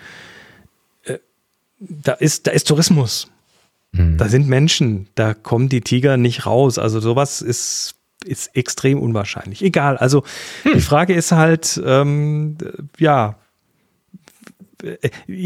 da 1.79 2.13
ist, 2.13 2.47
da 2.47 2.51
ist 2.53 2.69
Tourismus. 2.69 3.31
Da 3.97 4.29
sind 4.29 4.49
Menschen, 4.49 5.07
da 5.15 5.35
kommen 5.35 5.69
die 5.69 5.81
Tiger 5.81 6.17
nicht 6.17 6.47
raus. 6.47 6.79
Also 6.79 6.99
sowas 6.99 7.41
ist, 7.41 7.95
ist 8.25 8.57
extrem 8.57 9.01
unwahrscheinlich. 9.01 9.63
Egal, 9.63 9.99
also 9.99 10.25
die 10.65 10.81
Frage 10.81 11.15
ist 11.15 11.31
halt, 11.31 11.81
ähm, 11.87 12.59
ja, 12.99 13.37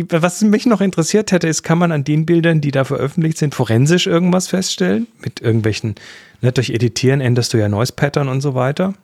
was 0.08 0.40
mich 0.40 0.64
noch 0.64 0.80
interessiert 0.80 1.30
hätte, 1.30 1.46
ist, 1.46 1.62
kann 1.62 1.76
man 1.76 1.92
an 1.92 2.04
den 2.04 2.24
Bildern, 2.24 2.62
die 2.62 2.70
da 2.70 2.84
veröffentlicht 2.84 3.36
sind, 3.36 3.54
forensisch 3.54 4.06
irgendwas 4.06 4.48
feststellen? 4.48 5.06
Mit 5.22 5.42
irgendwelchen, 5.42 5.96
ne, 6.40 6.50
durch 6.50 6.70
Editieren 6.70 7.20
änderst 7.20 7.52
du 7.52 7.58
ja 7.58 7.68
Noise 7.68 7.92
Pattern 7.92 8.28
und 8.28 8.40
so 8.40 8.54
weiter. 8.54 8.94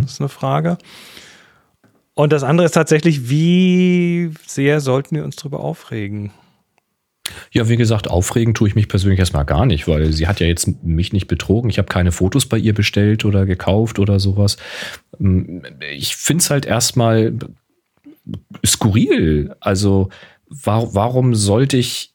Das 0.00 0.12
ist 0.12 0.20
eine 0.20 0.30
Frage. 0.30 0.78
Und 2.14 2.32
das 2.32 2.42
andere 2.42 2.64
ist 2.64 2.72
tatsächlich, 2.72 3.28
wie 3.28 4.30
sehr 4.46 4.80
sollten 4.80 5.16
wir 5.16 5.24
uns 5.24 5.36
darüber 5.36 5.60
aufregen? 5.60 6.30
Ja, 7.52 7.68
wie 7.68 7.76
gesagt, 7.76 8.08
aufregen 8.08 8.54
tue 8.54 8.68
ich 8.68 8.74
mich 8.74 8.88
persönlich 8.88 9.18
erstmal 9.18 9.44
gar 9.44 9.64
nicht, 9.66 9.88
weil 9.88 10.12
sie 10.12 10.26
hat 10.26 10.40
ja 10.40 10.46
jetzt 10.46 10.82
mich 10.82 11.12
nicht 11.12 11.26
betrogen. 11.26 11.70
Ich 11.70 11.78
habe 11.78 11.88
keine 11.88 12.12
Fotos 12.12 12.46
bei 12.46 12.58
ihr 12.58 12.74
bestellt 12.74 13.24
oder 13.24 13.46
gekauft 13.46 13.98
oder 13.98 14.20
sowas. 14.20 14.56
Ich 15.92 16.16
finde 16.16 16.42
es 16.42 16.50
halt 16.50 16.66
erstmal 16.66 17.32
skurril. 18.64 19.54
Also, 19.60 20.10
wa 20.48 20.88
warum 20.92 21.34
sollte 21.34 21.76
ich 21.76 22.13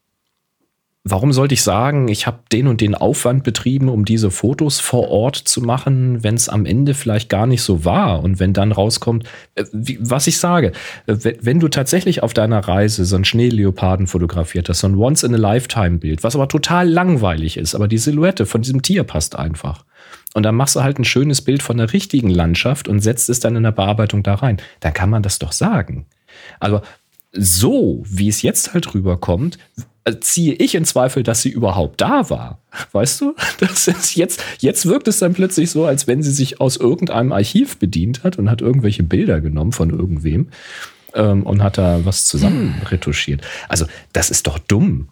warum 1.12 1.34
sollte 1.34 1.53
ich 1.53 1.64
sagen, 1.64 2.07
ich 2.07 2.28
habe 2.28 2.39
den 2.51 2.68
und 2.68 2.82
den 2.82 2.95
Aufwand 2.95 3.43
betrieben, 3.43 3.89
um 3.89 4.05
diese 4.05 4.32
Fotos 4.32 4.80
vor 4.80 5.10
Ort 5.10 5.36
zu 5.36 5.62
machen, 5.62 6.24
wenn 6.24 6.36
es 6.36 6.49
am 6.49 6.66
Ende 6.66 6.93
vielleicht 6.93 7.30
gar 7.30 7.47
nicht 7.47 7.62
so 7.62 7.86
war 7.86 8.24
und 8.24 8.39
wenn 8.39 8.53
dann 8.53 8.72
rauskommt, 8.72 9.26
äh, 9.55 9.64
was 9.99 10.28
ich 10.28 10.38
sage, 10.38 10.72
äh, 11.07 11.16
wenn 11.41 11.60
du 11.60 11.68
tatsächlich 11.68 12.24
auf 12.24 12.34
deiner 12.34 12.60
Reise 12.60 13.05
so 13.05 13.16
einen 13.16 13.26
Schneeleoparden 13.26 14.07
fotografiert 14.07 14.70
hast, 14.70 14.80
so 14.80 14.88
ein 14.88 14.95
Once-in-a-Lifetime-Bild, 14.95 16.24
was 16.24 16.36
aber 16.36 16.47
total 16.47 16.89
langweilig 16.89 17.57
ist, 17.57 17.76
aber 17.76 17.88
die 17.88 17.97
Silhouette 17.97 18.45
von 18.45 18.62
diesem 18.62 18.82
Tier 18.82 19.03
passt 19.03 19.38
einfach. 19.38 19.86
Und 20.34 20.43
dann 20.43 20.55
machst 20.55 20.76
du 20.76 20.84
halt 20.84 20.99
ein 20.99 21.05
schönes 21.05 21.41
Bild 21.41 21.64
von 21.64 21.78
der 21.78 21.91
richtigen 21.91 22.30
Landschaft 22.30 22.88
und 22.88 22.99
setzt 22.99 23.30
es 23.30 23.39
dann 23.39 23.55
in 23.55 23.64
der 23.64 23.72
Bearbeitung 23.72 24.24
da 24.24 24.36
rein. 24.36 24.57
Dann 24.80 24.93
kann 24.93 25.10
man 25.10 25.24
das 25.24 25.39
doch 25.39 25.51
sagen. 25.51 26.05
Aber 26.60 26.84
so, 27.32 28.03
wie 28.05 28.28
es 28.28 28.41
jetzt 28.41 28.74
halt 28.74 28.93
rüberkommt, 28.93 29.57
ziehe 30.22 30.54
ich 30.54 30.76
in 30.76 30.86
Zweifel, 30.86 31.24
dass 31.24 31.41
sie 31.41 31.50
überhaupt 31.50 32.02
da 32.02 32.30
war. 32.30 32.60
Weißt 32.91 33.22
du? 33.22 33.36
Das 33.60 33.88
ist 33.88 34.16
jetzt, 34.16 34.41
jetzt 34.60 34.86
wirkt 34.86 35.08
es 35.08 35.20
dann 35.20 35.34
plötzlich 35.34 35.72
so, 35.72 35.86
als 35.86 36.08
wenn 36.08 36.24
sie 36.24 36.32
sich 36.32 36.62
aus 36.62 36.78
irgendeinem 36.78 37.32
Archiv 37.32 37.78
bedient 37.78 38.24
hat 38.24 38.38
und 38.38 38.50
hat 38.50 38.62
irgendwelche 38.62 39.04
Bilder 39.04 39.41
genommen 39.41 39.72
von 39.72 39.89
irgendwem 39.89 40.50
ähm, 41.14 41.43
und 41.43 41.62
hat 41.62 41.78
da 41.78 42.06
was 42.06 42.26
zusammen 42.26 42.76
retuschiert. 42.89 43.41
Also, 43.68 43.86
das 44.14 44.32
ist 44.32 44.47
doch 44.47 44.60
dumm. 44.60 45.10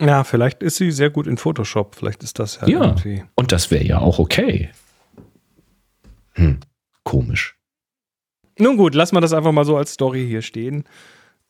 Ja, 0.00 0.22
vielleicht 0.24 0.62
ist 0.62 0.76
sie 0.76 0.92
sehr 0.92 1.10
gut 1.10 1.26
in 1.26 1.36
Photoshop. 1.36 1.96
Vielleicht 1.96 2.22
ist 2.22 2.38
das 2.38 2.60
ja, 2.62 2.68
Ja, 2.68 2.80
irgendwie. 2.84 3.24
und 3.34 3.52
das 3.52 3.70
wäre 3.70 3.84
ja 3.84 3.98
auch 3.98 4.18
okay. 4.18 4.70
Hm, 6.34 6.60
komisch. 7.02 7.56
Nun 8.60 8.76
gut, 8.76 8.94
lassen 8.94 9.16
wir 9.16 9.20
das 9.20 9.32
einfach 9.32 9.52
mal 9.52 9.64
so 9.64 9.76
als 9.76 9.92
Story 9.92 10.26
hier 10.26 10.42
stehen. 10.42 10.84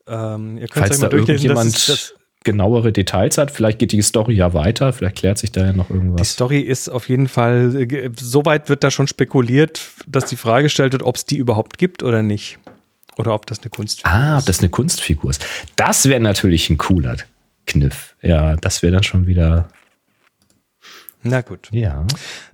Ähm, 0.08 0.58
ihr 0.58 0.68
könnt 0.68 0.86
Falls 0.86 0.96
euch 0.96 1.00
mal 1.02 1.08
da 1.08 1.16
durchlesen. 1.16 1.50
irgendjemand 1.50 1.74
Das 1.74 1.80
ist, 1.80 1.88
das, 1.88 2.14
genauere 2.44 2.92
Details 2.92 3.36
hat, 3.36 3.50
vielleicht 3.50 3.78
geht 3.78 3.92
die 3.92 4.00
Story 4.00 4.34
ja 4.34 4.54
weiter, 4.54 4.92
vielleicht 4.92 5.16
klärt 5.16 5.38
sich 5.38 5.52
da 5.52 5.66
ja 5.66 5.72
noch 5.72 5.88
die 5.88 5.94
irgendwas. 5.94 6.32
Story 6.32 6.60
ist 6.60 6.88
auf 6.88 7.08
jeden 7.08 7.28
Fall, 7.28 7.74
äh, 7.76 8.10
soweit 8.18 8.68
wird 8.68 8.84
da 8.84 8.90
schon 8.90 9.06
spekuliert, 9.08 9.80
dass 10.06 10.26
die 10.26 10.36
Frage 10.36 10.64
gestellt 10.64 10.92
wird, 10.92 11.02
ob 11.02 11.16
es 11.16 11.26
die 11.26 11.36
überhaupt 11.36 11.78
gibt 11.78 12.02
oder 12.02 12.22
nicht. 12.22 12.58
Oder 13.16 13.34
ob 13.34 13.46
das 13.46 13.60
eine 13.60 13.70
Kunstfigur 13.70 14.12
Ah, 14.12 14.34
ob 14.34 14.38
ist. 14.38 14.48
das 14.48 14.60
eine 14.60 14.68
Kunstfigur 14.68 15.30
ist. 15.30 15.44
Das 15.74 16.08
wäre 16.08 16.20
natürlich 16.20 16.70
ein 16.70 16.78
cooler 16.78 17.16
Kniff. 17.66 18.14
Ja, 18.22 18.54
das 18.56 18.82
wäre 18.82 18.92
dann 18.92 19.02
schon 19.02 19.26
wieder. 19.26 19.68
Na 21.28 21.40
gut. 21.42 21.68
Ja. 21.70 22.04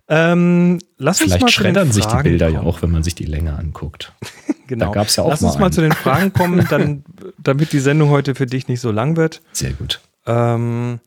Ähm, 0.08 0.78
lass 0.98 1.20
uns 1.22 1.30
mal 1.30 1.38
Vielleicht 1.38 1.40
zu 1.40 1.46
den 1.46 1.48
schreddern 1.66 1.92
sich 1.92 2.04
die 2.06 2.22
Bilder 2.22 2.48
ja 2.48 2.58
kommen. 2.58 2.68
auch, 2.68 2.82
wenn 2.82 2.90
man 2.90 3.02
sich 3.02 3.14
die 3.14 3.24
länger 3.24 3.58
anguckt. 3.58 4.12
Genau. 4.66 4.86
Da 4.86 4.92
gab's 4.92 5.16
ja 5.16 5.24
auch 5.24 5.28
Lass 5.28 5.42
mal 5.42 5.48
uns 5.48 5.58
mal 5.58 5.64
einen. 5.66 5.72
zu 5.74 5.80
den 5.82 5.92
Fragen 5.92 6.32
kommen, 6.32 6.66
dann, 6.70 7.04
damit 7.36 7.74
die 7.74 7.80
Sendung 7.80 8.08
heute 8.08 8.34
für 8.34 8.46
dich 8.46 8.66
nicht 8.66 8.80
so 8.80 8.90
lang 8.90 9.14
wird. 9.18 9.42
Sehr 9.52 9.72
gut. 9.74 10.00
Ähm, 10.24 11.00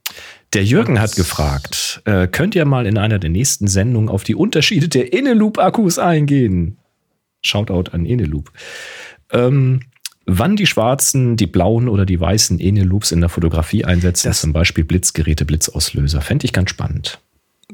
Der 0.53 0.63
Jürgen 0.63 0.99
hat 1.01 1.15
gefragt, 1.15 2.03
äh, 2.05 2.27
könnt 2.27 2.53
ihr 2.53 2.65
mal 2.65 2.85
in 2.85 2.99
einer 2.99 3.17
der 3.17 3.31
nächsten 3.31 3.65
Sendungen 3.67 4.09
auf 4.09 4.23
die 4.23 4.35
Unterschiede 4.35 4.87
der 4.89 5.11
Eneloop-Akkus 5.11 5.97
eingehen? 5.97 6.77
Shoutout 7.41 7.89
an 7.93 8.05
Eneloop. 8.05 8.51
Ähm, 9.31 9.79
wann 10.27 10.55
die 10.55 10.67
schwarzen, 10.67 11.35
die 11.35 11.47
blauen 11.47 11.89
oder 11.89 12.05
die 12.05 12.19
weißen 12.19 12.59
Eneloops 12.59 13.11
in 13.11 13.21
der 13.21 13.29
Fotografie 13.29 13.85
einsetzen, 13.85 14.27
Das- 14.27 14.41
zum 14.41 14.53
Beispiel 14.53 14.83
Blitzgeräte, 14.83 15.45
Blitzauslöser, 15.45 16.21
fände 16.21 16.45
ich 16.45 16.53
ganz 16.53 16.69
spannend. 16.69 17.19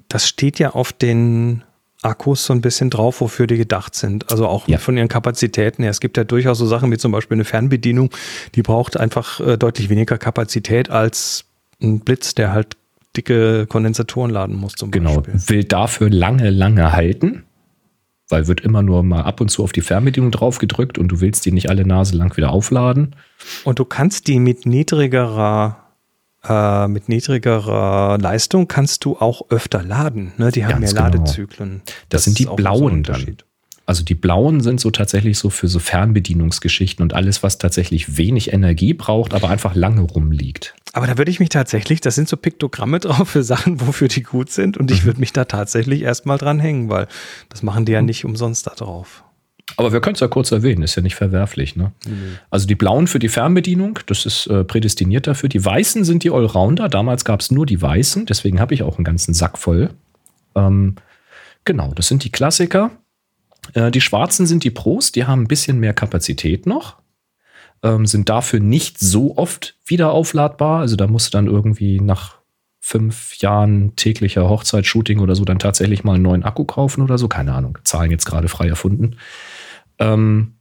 Das 0.09 0.27
steht 0.27 0.59
ja 0.59 0.71
auf 0.71 0.91
den 0.93 1.63
Akkus 2.01 2.45
so 2.45 2.53
ein 2.53 2.61
bisschen 2.61 2.89
drauf, 2.89 3.21
wofür 3.21 3.47
die 3.47 3.55
gedacht 3.57 3.95
sind. 3.95 4.29
Also 4.29 4.47
auch 4.47 4.67
Ja. 4.67 4.77
von 4.77 4.97
ihren 4.97 5.07
Kapazitäten 5.07 5.83
her. 5.83 5.91
Es 5.91 6.01
gibt 6.01 6.17
ja 6.17 6.23
durchaus 6.25 6.57
so 6.57 6.65
Sachen 6.65 6.91
wie 6.91 6.97
zum 6.97 7.11
Beispiel 7.13 7.35
eine 7.35 7.45
Fernbedienung, 7.45 8.09
die 8.55 8.61
braucht 8.61 8.97
einfach 8.97 9.39
äh, 9.39 9.57
deutlich 9.57 9.89
weniger 9.89 10.17
Kapazität 10.17 10.89
als 10.89 11.45
ein 11.81 12.01
Blitz, 12.01 12.35
der 12.35 12.51
halt 12.51 12.75
dicke 13.15 13.67
Kondensatoren 13.67 14.31
laden 14.31 14.55
muss 14.55 14.73
zum 14.73 14.91
Genau, 14.91 15.21
Beispiel. 15.21 15.41
will 15.47 15.63
dafür 15.63 16.09
lange, 16.09 16.49
lange 16.49 16.91
halten, 16.91 17.43
weil 18.27 18.47
wird 18.47 18.61
immer 18.61 18.81
nur 18.81 19.03
mal 19.03 19.21
ab 19.21 19.39
und 19.39 19.49
zu 19.49 19.63
auf 19.63 19.71
die 19.71 19.81
Fernbedienung 19.81 20.31
drauf 20.31 20.57
gedrückt 20.57 20.97
und 20.97 21.07
du 21.09 21.21
willst 21.21 21.45
die 21.45 21.51
nicht 21.51 21.69
alle 21.69 21.85
Nase 21.85 22.17
lang 22.17 22.35
wieder 22.35 22.49
aufladen. 22.51 23.15
Und 23.63 23.79
du 23.79 23.85
kannst 23.85 24.27
die 24.27 24.39
mit 24.39 24.65
niedrigerer 24.65 25.77
äh, 26.47 26.87
mit 26.87 27.09
niedrigerer 27.09 28.17
Leistung 28.19 28.67
kannst 28.67 29.05
du 29.05 29.17
auch 29.17 29.43
öfter 29.49 29.83
laden. 29.83 30.33
Ne? 30.37 30.51
Die 30.51 30.63
haben 30.65 30.81
Ganz 30.81 30.93
mehr 30.93 31.03
genau. 31.03 31.17
Ladezyklen. 31.17 31.81
Das 32.09 32.23
sind 32.23 32.39
die 32.39 32.47
auch 32.47 32.51
so 32.51 32.55
blauen 32.57 33.03
dann. 33.03 33.37
Also 33.85 34.03
die 34.05 34.15
blauen 34.15 34.61
sind 34.61 34.79
so 34.79 34.91
tatsächlich 34.91 35.37
so 35.37 35.49
für 35.49 35.67
so 35.67 35.77
Fernbedienungsgeschichten 35.79 37.03
und 37.03 37.13
alles, 37.13 37.43
was 37.43 37.57
tatsächlich 37.57 38.17
wenig 38.17 38.53
Energie 38.53 38.93
braucht, 38.93 39.33
aber 39.33 39.49
einfach 39.49 39.75
lange 39.75 40.01
rumliegt. 40.01 40.73
Aber 40.93 41.05
da 41.07 41.17
würde 41.17 41.31
ich 41.31 41.39
mich 41.41 41.49
tatsächlich, 41.49 41.99
das 41.99 42.15
sind 42.15 42.29
so 42.29 42.37
Piktogramme 42.37 42.99
drauf 43.01 43.29
für 43.29 43.43
Sachen, 43.43 43.81
wofür 43.85 44.07
die 44.07 44.23
gut 44.23 44.49
sind. 44.51 44.77
Und 44.77 44.89
Mhm. 44.89 44.95
ich 44.95 45.03
würde 45.05 45.19
mich 45.19 45.33
da 45.33 45.43
tatsächlich 45.45 46.01
erstmal 46.03 46.37
dran 46.37 46.59
hängen, 46.59 46.89
weil 46.89 47.07
das 47.49 47.61
machen 47.61 47.83
die 47.85 47.91
ja 47.91 48.01
nicht 48.01 48.23
umsonst 48.25 48.67
da 48.67 48.71
drauf. 48.71 49.22
Aber 49.78 49.91
wir 49.91 50.01
können 50.01 50.16
es 50.16 50.20
ja 50.20 50.28
kurz 50.28 50.51
erwähnen, 50.51 50.84
ist 50.84 50.95
ja 50.95 51.01
nicht 51.01 51.16
verwerflich. 51.16 51.76
Ne? 51.76 51.91
Also 52.49 52.68
die 52.68 52.76
blauen 52.76 53.07
für 53.07 53.20
die 53.20 53.30
Fernbedienung, 53.30 53.99
das 54.05 54.26
ist 54.26 54.47
äh, 54.47 54.64
prädestiniert 54.64 55.26
dafür. 55.26 55.49
Die 55.49 55.64
weißen 55.64 56.03
sind 56.03 56.24
die 56.24 56.32
Allrounder. 56.32 56.89
Damals 56.89 57.26
gab 57.26 57.39
es 57.39 57.49
nur 57.49 57.66
die 57.66 57.82
weißen, 57.82 58.26
deswegen 58.26 58.59
habe 58.59 58.74
ich 58.74 58.84
auch 58.84 58.97
einen 58.97 59.05
ganzen 59.05 59.34
Sack 59.34 59.57
voll. 59.57 59.89
Ähm, 60.55 60.95
genau, 61.66 61.91
das 61.95 62.07
sind 62.07 62.24
die 62.24 62.32
Klassiker. 62.32 62.91
Äh, 63.74 63.89
die 63.91 64.01
schwarzen 64.01 64.45
sind 64.45 64.64
die 64.64 64.72
Pros, 64.72 65.11
die 65.11 65.26
haben 65.26 65.43
ein 65.43 65.47
bisschen 65.47 65.80
mehr 65.80 65.93
Kapazität 65.93 66.66
noch. 66.66 66.97
Ähm, 67.82 68.05
sind 68.05 68.30
dafür 68.30 68.59
nicht 68.59 68.99
so 68.99 69.38
oft 69.38 69.76
wieder 69.86 70.11
aufladbar. 70.11 70.82
Also 70.82 70.95
da 70.95 71.07
musst 71.07 71.34
du 71.34 71.38
dann 71.38 71.47
irgendwie 71.47 71.99
nach 71.99 72.38
fünf 72.80 73.38
Jahren 73.38 73.95
täglicher 73.95 74.49
Hochzeitsshooting 74.49 75.20
oder 75.20 75.36
so 75.36 75.45
dann 75.45 75.57
tatsächlich 75.57 76.03
mal 76.03 76.16
einen 76.16 76.24
neuen 76.24 76.43
Akku 76.43 76.66
kaufen 76.66 77.01
oder 77.01 77.18
so. 77.18 77.30
Keine 77.30 77.53
Ahnung, 77.53 77.78
Zahlen 77.86 78.11
jetzt 78.11 78.26
gerade 78.26 78.49
frei 78.49 78.68
erfunden. 78.68 79.16
Ähm, 79.99 80.53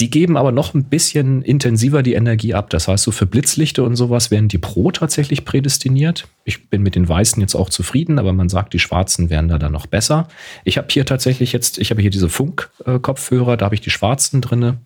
die 0.00 0.10
geben 0.10 0.36
aber 0.36 0.50
noch 0.50 0.74
ein 0.74 0.84
bisschen 0.84 1.42
intensiver 1.42 2.02
die 2.02 2.14
Energie 2.14 2.54
ab. 2.54 2.70
Das 2.70 2.88
heißt, 2.88 3.04
so 3.04 3.12
für 3.12 3.26
Blitzlichte 3.26 3.82
und 3.84 3.94
sowas 3.94 4.30
werden 4.30 4.48
die 4.48 4.58
Pro 4.58 4.90
tatsächlich 4.90 5.44
prädestiniert. 5.44 6.26
Ich 6.44 6.68
bin 6.68 6.82
mit 6.82 6.96
den 6.96 7.08
Weißen 7.08 7.40
jetzt 7.40 7.54
auch 7.54 7.70
zufrieden, 7.70 8.18
aber 8.18 8.32
man 8.32 8.48
sagt, 8.48 8.72
die 8.72 8.78
Schwarzen 8.80 9.30
wären 9.30 9.48
da 9.48 9.58
dann 9.58 9.72
noch 9.72 9.86
besser. 9.86 10.26
Ich 10.64 10.76
habe 10.76 10.88
hier 10.90 11.06
tatsächlich 11.06 11.52
jetzt, 11.52 11.78
ich 11.78 11.90
habe 11.90 12.00
hier 12.02 12.10
diese 12.10 12.28
Funk-Kopfhörer, 12.28 13.56
da 13.56 13.66
habe 13.66 13.74
ich 13.74 13.80
die 13.80 13.90
Schwarzen 13.90 14.40
drinne. 14.40 14.78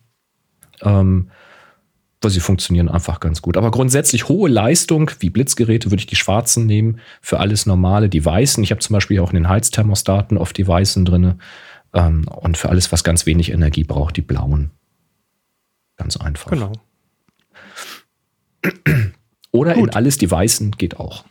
Ähm, 0.82 1.30
weil 2.20 2.30
sie 2.30 2.40
funktionieren 2.40 2.88
einfach 2.88 3.20
ganz 3.20 3.42
gut. 3.42 3.57
Aber 3.57 3.70
grundsätzlich 3.70 4.28
hohe 4.28 4.48
Leistung, 4.48 5.11
wie 5.20 5.30
Blitzgeräte, 5.30 5.90
würde 5.90 6.00
ich 6.00 6.07
die 6.07 6.16
schwarzen 6.16 6.66
nehmen. 6.66 7.00
Für 7.20 7.38
alles 7.38 7.66
Normale 7.66 8.09
die 8.09 8.24
weißen. 8.24 8.64
Ich 8.64 8.70
habe 8.70 8.80
zum 8.80 8.94
Beispiel 8.94 9.20
auch 9.20 9.30
in 9.30 9.36
den 9.36 9.48
Heizthermostaten 9.48 10.38
oft 10.38 10.57
die 10.57 10.66
weißen 10.66 11.05
drinne. 11.05 11.36
Ähm, 11.95 12.26
und 12.28 12.59
für 12.59 12.68
alles, 12.68 12.92
was 12.92 13.05
ganz 13.05 13.24
wenig 13.24 13.53
Energie 13.53 13.84
braucht, 13.84 14.16
die 14.16 14.22
blauen. 14.22 14.70
Ganz 15.97 16.16
einfach. 16.16 16.51
Genau. 16.51 16.72
Oder 19.53 19.74
in 19.74 19.82
Gut. 19.86 19.97
alles 19.97 20.18
die 20.18 20.30
weißen 20.30 20.72
geht 20.72 20.99
auch. 20.99 21.24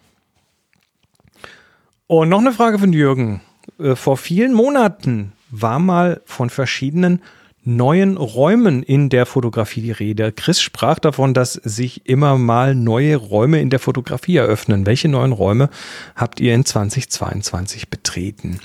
Und 2.08 2.30
noch 2.30 2.40
eine 2.40 2.54
Frage 2.54 2.80
von 2.80 2.94
Jürgen. 2.94 3.42
Äh, 3.80 3.96
Vor 3.96 4.18
vielen 4.18 4.54
Monaten 4.54 5.34
war 5.50 5.80
mal 5.80 6.22
von 6.26 6.50
verschiedenen 6.50 7.22
neuen 7.66 8.18
Räumen 8.18 8.84
in 8.84 9.10
der 9.10 9.26
Fotografie 9.26 9.82
die 9.82 9.92
Rede. 9.92 10.32
Chris 10.32 10.62
sprach 10.62 11.00
davon, 11.00 11.34
dass 11.34 11.54
sich 11.54 12.06
immer 12.08 12.38
mal 12.38 12.76
neue 12.76 13.16
Räume 13.16 13.62
in 13.62 13.70
der 13.70 13.80
Fotografie 13.80 14.38
eröffnen. 14.38 14.86
Welche 14.86 15.08
neuen 15.08 15.32
Räume 15.32 15.70
habt 16.16 16.40
ihr 16.40 16.54
in 16.54 16.66
2022 16.66 17.90
betreten? 17.90 18.60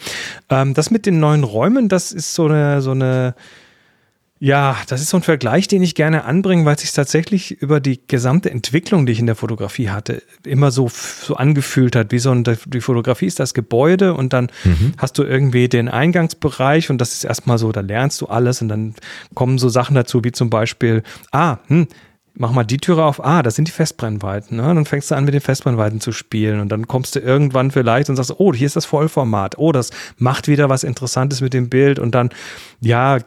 Ähm, 0.50 0.74
das 0.74 0.90
mit 0.90 1.06
den 1.06 1.20
neuen 1.20 1.44
Räumen, 1.44 1.88
das 1.88 2.12
ist 2.12 2.34
so 2.34 2.46
eine, 2.46 2.82
so 2.82 2.90
eine 2.90 3.34
ja, 4.40 4.76
das 4.88 5.00
ist 5.00 5.10
so 5.10 5.16
ein 5.16 5.22
Vergleich, 5.22 5.66
den 5.66 5.82
ich 5.82 5.94
gerne 5.94 6.24
anbringe, 6.24 6.64
weil 6.64 6.76
es 6.76 6.82
sich 6.82 6.92
tatsächlich 6.92 7.60
über 7.60 7.80
die 7.80 8.00
gesamte 8.06 8.50
Entwicklung, 8.50 9.04
die 9.04 9.12
ich 9.12 9.18
in 9.18 9.26
der 9.26 9.34
Fotografie 9.34 9.90
hatte, 9.90 10.22
immer 10.44 10.70
so, 10.70 10.88
so 10.88 11.34
angefühlt 11.34 11.96
hat, 11.96 12.12
wie 12.12 12.20
so 12.20 12.30
ein, 12.30 12.44
die 12.44 12.80
Fotografie 12.80 13.26
ist 13.26 13.40
das 13.40 13.52
Gebäude 13.52 14.14
und 14.14 14.32
dann 14.32 14.50
hast 14.96 15.18
du 15.18 15.24
irgendwie 15.24 15.68
den 15.68 15.88
Eingangsbereich 15.88 16.88
und 16.88 16.98
das 16.98 17.14
ist 17.14 17.24
erstmal 17.24 17.58
so, 17.58 17.72
da 17.72 17.80
lernst 17.80 18.20
du 18.20 18.26
alles 18.26 18.62
und 18.62 18.68
dann 18.68 18.94
kommen 19.34 19.58
so 19.58 19.68
Sachen 19.68 19.94
dazu, 19.94 20.22
wie 20.22 20.32
zum 20.32 20.50
Beispiel, 20.50 21.02
ah, 21.32 21.58
hm, 21.66 21.88
mach 22.38 22.52
mal 22.52 22.64
die 22.64 22.78
Türe 22.78 23.04
auf, 23.04 23.24
ah, 23.24 23.42
das 23.42 23.56
sind 23.56 23.66
die 23.66 23.72
Festbrennweiten. 23.72 24.56
Ne? 24.56 24.62
Dann 24.62 24.84
fängst 24.84 25.10
du 25.10 25.16
an, 25.16 25.24
mit 25.24 25.34
den 25.34 25.40
Festbrennweiten 25.40 26.00
zu 26.00 26.12
spielen 26.12 26.60
und 26.60 26.70
dann 26.70 26.86
kommst 26.86 27.16
du 27.16 27.18
irgendwann 27.18 27.72
vielleicht 27.72 28.08
und 28.08 28.16
sagst, 28.16 28.34
oh, 28.38 28.54
hier 28.54 28.66
ist 28.66 28.76
das 28.76 28.86
Vollformat. 28.86 29.58
Oh, 29.58 29.72
das 29.72 29.90
macht 30.18 30.46
wieder 30.46 30.68
was 30.68 30.84
Interessantes 30.84 31.40
mit 31.40 31.52
dem 31.52 31.68
Bild 31.68 31.98
und 31.98 32.14
dann, 32.14 32.30
ja, 32.80 33.18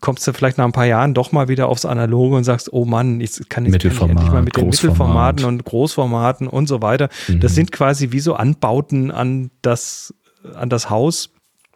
kommst 0.00 0.26
du 0.26 0.32
vielleicht 0.32 0.58
nach 0.58 0.64
ein 0.64 0.72
paar 0.72 0.86
Jahren 0.86 1.12
doch 1.12 1.32
mal 1.32 1.48
wieder 1.48 1.68
aufs 1.68 1.84
Analoge 1.84 2.36
und 2.36 2.44
sagst, 2.44 2.72
oh 2.72 2.84
Mann, 2.84 3.20
ich 3.20 3.48
kann 3.48 3.64
jetzt 3.64 3.72
Mittelformat, 3.72 4.10
endlich 4.10 4.32
mal 4.32 4.42
mit 4.42 4.56
den. 4.56 4.68
Mittelformaten 4.68 5.44
und 5.44 5.64
Großformaten 5.64 6.46
und 6.46 6.68
so 6.68 6.80
weiter. 6.82 7.08
Das 7.28 7.54
sind 7.56 7.72
quasi 7.72 8.12
wie 8.12 8.20
so 8.20 8.34
Anbauten 8.34 9.10
an 9.10 9.50
das, 9.62 10.14
an 10.54 10.68
das 10.68 10.88
Haus, 10.88 11.30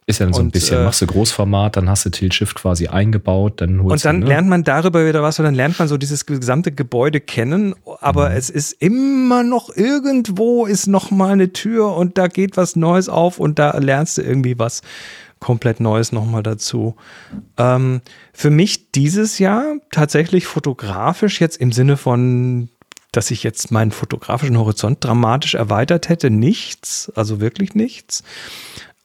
Ist 0.08 0.20
ja 0.20 0.32
so 0.32 0.38
ein 0.38 0.46
Und, 0.46 0.52
bisschen, 0.52 0.78
äh, 0.80 0.84
machst 0.84 1.02
du 1.02 1.06
Großformat, 1.06 1.76
dann 1.76 1.90
hast 1.90 2.06
du 2.06 2.10
Tilt-Shift 2.10 2.54
quasi 2.54 2.86
eingebaut, 2.86 3.60
dann 3.60 3.82
holst 3.82 3.90
Und 3.92 4.04
dann 4.04 4.20
du, 4.20 4.26
ne? 4.26 4.34
lernt 4.34 4.48
man 4.48 4.62
darüber 4.62 5.04
wieder 5.04 5.20
was, 5.20 5.40
und 5.40 5.44
dann 5.44 5.54
lernt 5.56 5.80
man 5.80 5.88
so 5.88 5.96
dieses 5.96 6.26
gesamte 6.26 6.70
Gebäude 6.70 7.20
kennen, 7.20 7.74
aber 8.00 8.30
Mhm. 8.30 8.36
es 8.36 8.48
ist 8.48 8.72
immer 8.80 9.42
noch 9.42 9.74
irgendwo 9.74 10.64
ist 10.66 10.86
noch 10.86 11.10
mal 11.10 11.30
eine 11.32 11.52
Tür 11.52 11.96
und 11.96 12.18
da 12.18 12.28
geht 12.28 12.56
was 12.56 12.76
Neues 12.76 13.08
auf 13.08 13.40
und 13.40 13.58
da 13.58 13.76
lernst 13.78 14.18
du 14.18 14.22
irgendwie 14.22 14.56
was 14.60 14.82
komplett 15.40 15.80
Neues 15.80 16.12
noch 16.12 16.24
mal 16.24 16.42
dazu. 16.44 16.94
Ähm, 17.58 18.00
für 18.32 18.50
mich 18.50 18.92
dieses 18.92 19.40
Jahr 19.40 19.74
tatsächlich 19.90 20.46
fotografisch 20.46 21.40
jetzt 21.40 21.56
im 21.56 21.72
Sinne 21.72 21.96
von 21.96 22.68
dass 23.12 23.30
ich 23.30 23.42
jetzt 23.42 23.70
meinen 23.70 23.92
fotografischen 23.92 24.58
Horizont 24.58 25.02
dramatisch 25.02 25.54
erweitert 25.54 26.10
hätte, 26.10 26.28
nichts, 26.28 27.10
also 27.14 27.40
wirklich 27.40 27.74
nichts. 27.74 28.22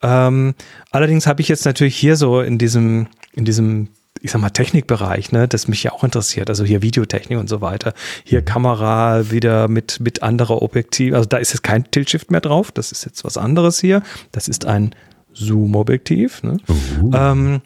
Ähm, 0.01 0.55
allerdings 0.91 1.27
habe 1.27 1.41
ich 1.41 1.47
jetzt 1.47 1.65
natürlich 1.65 1.95
hier 1.95 2.15
so 2.15 2.41
in 2.41 2.57
diesem, 2.57 3.07
in 3.33 3.45
diesem, 3.45 3.89
ich 4.21 4.31
sag 4.31 4.41
mal, 4.41 4.49
Technikbereich, 4.49 5.31
ne, 5.31 5.47
das 5.47 5.67
mich 5.67 5.83
ja 5.83 5.91
auch 5.91 6.03
interessiert, 6.03 6.49
also 6.49 6.63
hier 6.63 6.81
Videotechnik 6.81 7.37
und 7.37 7.49
so 7.49 7.61
weiter. 7.61 7.93
Hier 8.23 8.41
Kamera 8.41 9.31
wieder 9.31 9.67
mit, 9.67 9.99
mit 9.99 10.23
anderer 10.23 10.61
Objektiv, 10.61 11.13
also 11.13 11.27
da 11.27 11.37
ist 11.37 11.53
jetzt 11.53 11.63
kein 11.63 11.89
Tilt-Shift 11.89 12.31
mehr 12.31 12.41
drauf, 12.41 12.71
das 12.71 12.91
ist 12.91 13.05
jetzt 13.05 13.23
was 13.23 13.37
anderes 13.37 13.79
hier. 13.79 14.01
Das 14.31 14.47
ist 14.47 14.65
ein 14.65 14.95
Zoom-Objektiv. 15.33 16.43
Ne? 16.43 16.57
Uh. 17.01 17.11
Ähm, 17.13 17.61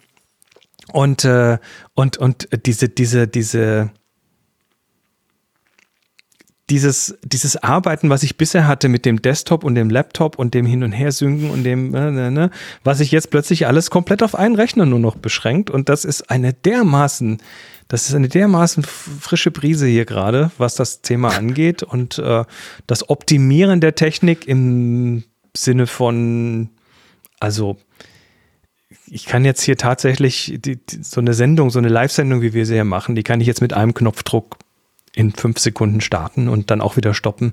und, 0.92 1.24
äh, 1.24 1.58
und, 1.94 2.16
und 2.16 2.48
diese, 2.64 2.88
diese, 2.88 3.26
diese, 3.26 3.90
dieses, 6.70 7.16
dieses 7.22 7.56
Arbeiten, 7.56 8.10
was 8.10 8.24
ich 8.24 8.36
bisher 8.36 8.66
hatte 8.66 8.88
mit 8.88 9.04
dem 9.04 9.22
Desktop 9.22 9.62
und 9.62 9.76
dem 9.76 9.88
Laptop 9.88 10.38
und 10.38 10.52
dem 10.52 10.66
Hin- 10.66 10.82
und 10.82 10.92
Her-Synken 10.92 11.50
und 11.50 11.62
dem, 11.62 11.94
äh, 11.94 12.10
ne, 12.10 12.30
ne, 12.30 12.50
was 12.82 12.98
sich 12.98 13.12
jetzt 13.12 13.30
plötzlich 13.30 13.66
alles 13.66 13.90
komplett 13.90 14.22
auf 14.22 14.34
einen 14.34 14.56
Rechner 14.56 14.84
nur 14.84 14.98
noch 14.98 15.16
beschränkt. 15.16 15.70
Und 15.70 15.88
das 15.88 16.04
ist 16.04 16.28
eine 16.28 16.52
dermaßen, 16.52 17.38
das 17.86 18.08
ist 18.08 18.14
eine 18.14 18.28
dermaßen 18.28 18.82
frische 18.82 19.52
Brise 19.52 19.86
hier 19.86 20.04
gerade, 20.04 20.50
was 20.58 20.74
das 20.74 21.02
Thema 21.02 21.36
angeht. 21.36 21.84
Und 21.84 22.18
äh, 22.18 22.44
das 22.88 23.08
Optimieren 23.08 23.80
der 23.80 23.94
Technik 23.94 24.48
im 24.48 25.22
Sinne 25.56 25.86
von, 25.86 26.70
also 27.38 27.76
ich 29.08 29.26
kann 29.26 29.44
jetzt 29.44 29.62
hier 29.62 29.76
tatsächlich 29.76 30.58
die, 30.58 30.76
die, 30.84 31.02
so 31.02 31.20
eine 31.20 31.32
Sendung, 31.32 31.70
so 31.70 31.78
eine 31.78 31.88
Live-Sendung, 31.88 32.42
wie 32.42 32.54
wir 32.54 32.66
sie 32.66 32.74
hier 32.74 32.84
machen, 32.84 33.14
die 33.14 33.22
kann 33.22 33.40
ich 33.40 33.46
jetzt 33.46 33.60
mit 33.60 33.72
einem 33.72 33.94
Knopfdruck 33.94 34.58
in 35.16 35.32
fünf 35.32 35.58
Sekunden 35.58 36.02
starten 36.02 36.48
und 36.48 36.70
dann 36.70 36.82
auch 36.82 36.96
wieder 36.96 37.14
stoppen. 37.14 37.52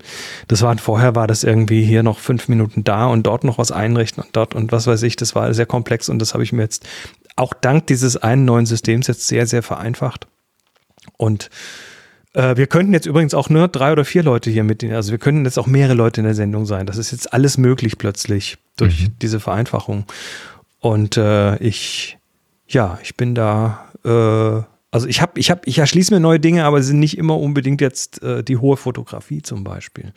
Das 0.50 0.62
war 0.62 0.78
vorher 0.78 1.16
war 1.16 1.28
das 1.28 1.46
irgendwie 1.46 1.84
hier 1.84 2.04
noch 2.04 2.20
fünf 2.20 2.50
Minuten 2.50 2.84
da 2.84 3.08
und 3.08 3.24
dort 3.24 3.46
noch 3.46 3.58
was 3.58 3.72
einrichten 3.72 4.22
und 4.22 4.36
dort 4.36 4.54
und 4.54 4.74
was 4.74 4.86
weiß 4.86 5.02
ich. 5.04 5.16
Das 5.16 5.34
war 5.34 5.52
sehr 5.54 5.66
komplex 5.66 6.10
und 6.10 6.20
das 6.20 6.34
habe 6.34 6.44
ich 6.44 6.52
mir 6.52 6.62
jetzt 6.62 6.86
auch 7.38 7.54
dank 7.54 7.88
dieses 7.88 8.18
einen 8.18 8.44
neuen 8.44 8.66
Systems 8.66 9.08
jetzt 9.08 9.28
sehr, 9.28 9.48
sehr 9.48 9.64
vereinfacht. 9.64 10.28
Und 11.16 11.50
äh, 12.34 12.58
wir 12.58 12.68
könnten 12.68 12.94
jetzt 12.94 13.06
übrigens 13.06 13.34
auch 13.34 13.50
nur 13.50 13.70
drei 13.70 13.94
oder 13.94 14.04
vier 14.04 14.24
Leute 14.24 14.50
hier 14.50 14.66
mit, 14.66 14.84
also 14.84 15.12
wir 15.12 15.20
können 15.20 15.46
jetzt 15.46 15.58
auch 15.58 15.68
mehrere 15.68 15.96
Leute 15.96 16.20
in 16.20 16.26
der 16.26 16.36
Sendung 16.36 16.66
sein. 16.66 16.86
Das 16.86 16.98
ist 16.98 17.12
jetzt 17.12 17.32
alles 17.32 17.58
möglich 17.58 17.98
plötzlich 17.98 18.58
durch 18.76 19.10
diese 19.22 19.40
Vereinfachung. 19.40 20.04
Und 20.80 21.16
äh, 21.16 21.56
ich, 21.60 22.18
ja, 22.68 23.00
ich 23.02 23.16
bin 23.16 23.36
da, 23.36 23.86
äh, 24.04 24.73
also 24.94 25.08
ich 25.08 25.22
habe, 25.24 25.40
ich 25.40 25.50
habe, 25.50 25.62
ich 25.66 25.80
erschließe 25.80 26.14
mir 26.14 26.20
neue 26.20 26.40
Dinge, 26.40 26.66
aber 26.66 26.80
sie 26.82 26.90
sind 26.90 27.00
nicht 27.00 27.18
immer 27.18 27.40
unbedingt 27.40 27.82
jetzt 27.82 28.22
äh, 28.22 28.44
die 28.44 28.58
hohe 28.58 28.78
Fotografie 28.78 29.42
zum 29.42 29.64
Beispiel. 29.64 30.14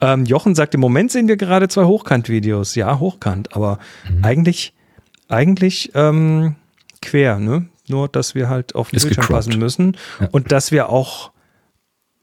Ähm, 0.00 0.24
Jochen 0.24 0.56
sagt, 0.56 0.74
im 0.74 0.80
Moment 0.80 1.12
sehen 1.12 1.28
wir 1.28 1.36
gerade 1.36 1.68
zwei 1.68 1.84
Hochkant-Videos. 1.84 2.74
Ja, 2.74 2.98
hochkant, 2.98 3.54
aber 3.54 3.78
eigentlich, 4.22 4.74
eigentlich 5.28 5.92
ähm, 5.94 6.56
quer, 7.00 7.38
ne? 7.38 7.68
Nur, 7.86 8.08
dass 8.08 8.34
wir 8.34 8.48
halt 8.48 8.74
auf 8.74 8.90
den 8.90 8.96
Ist 8.96 9.04
Bildschirm 9.04 9.26
passen 9.28 9.58
müssen 9.60 9.96
Ja. 10.20 10.28
und 10.32 10.50
dass 10.50 10.72
wir 10.72 10.88
auch 10.88 11.30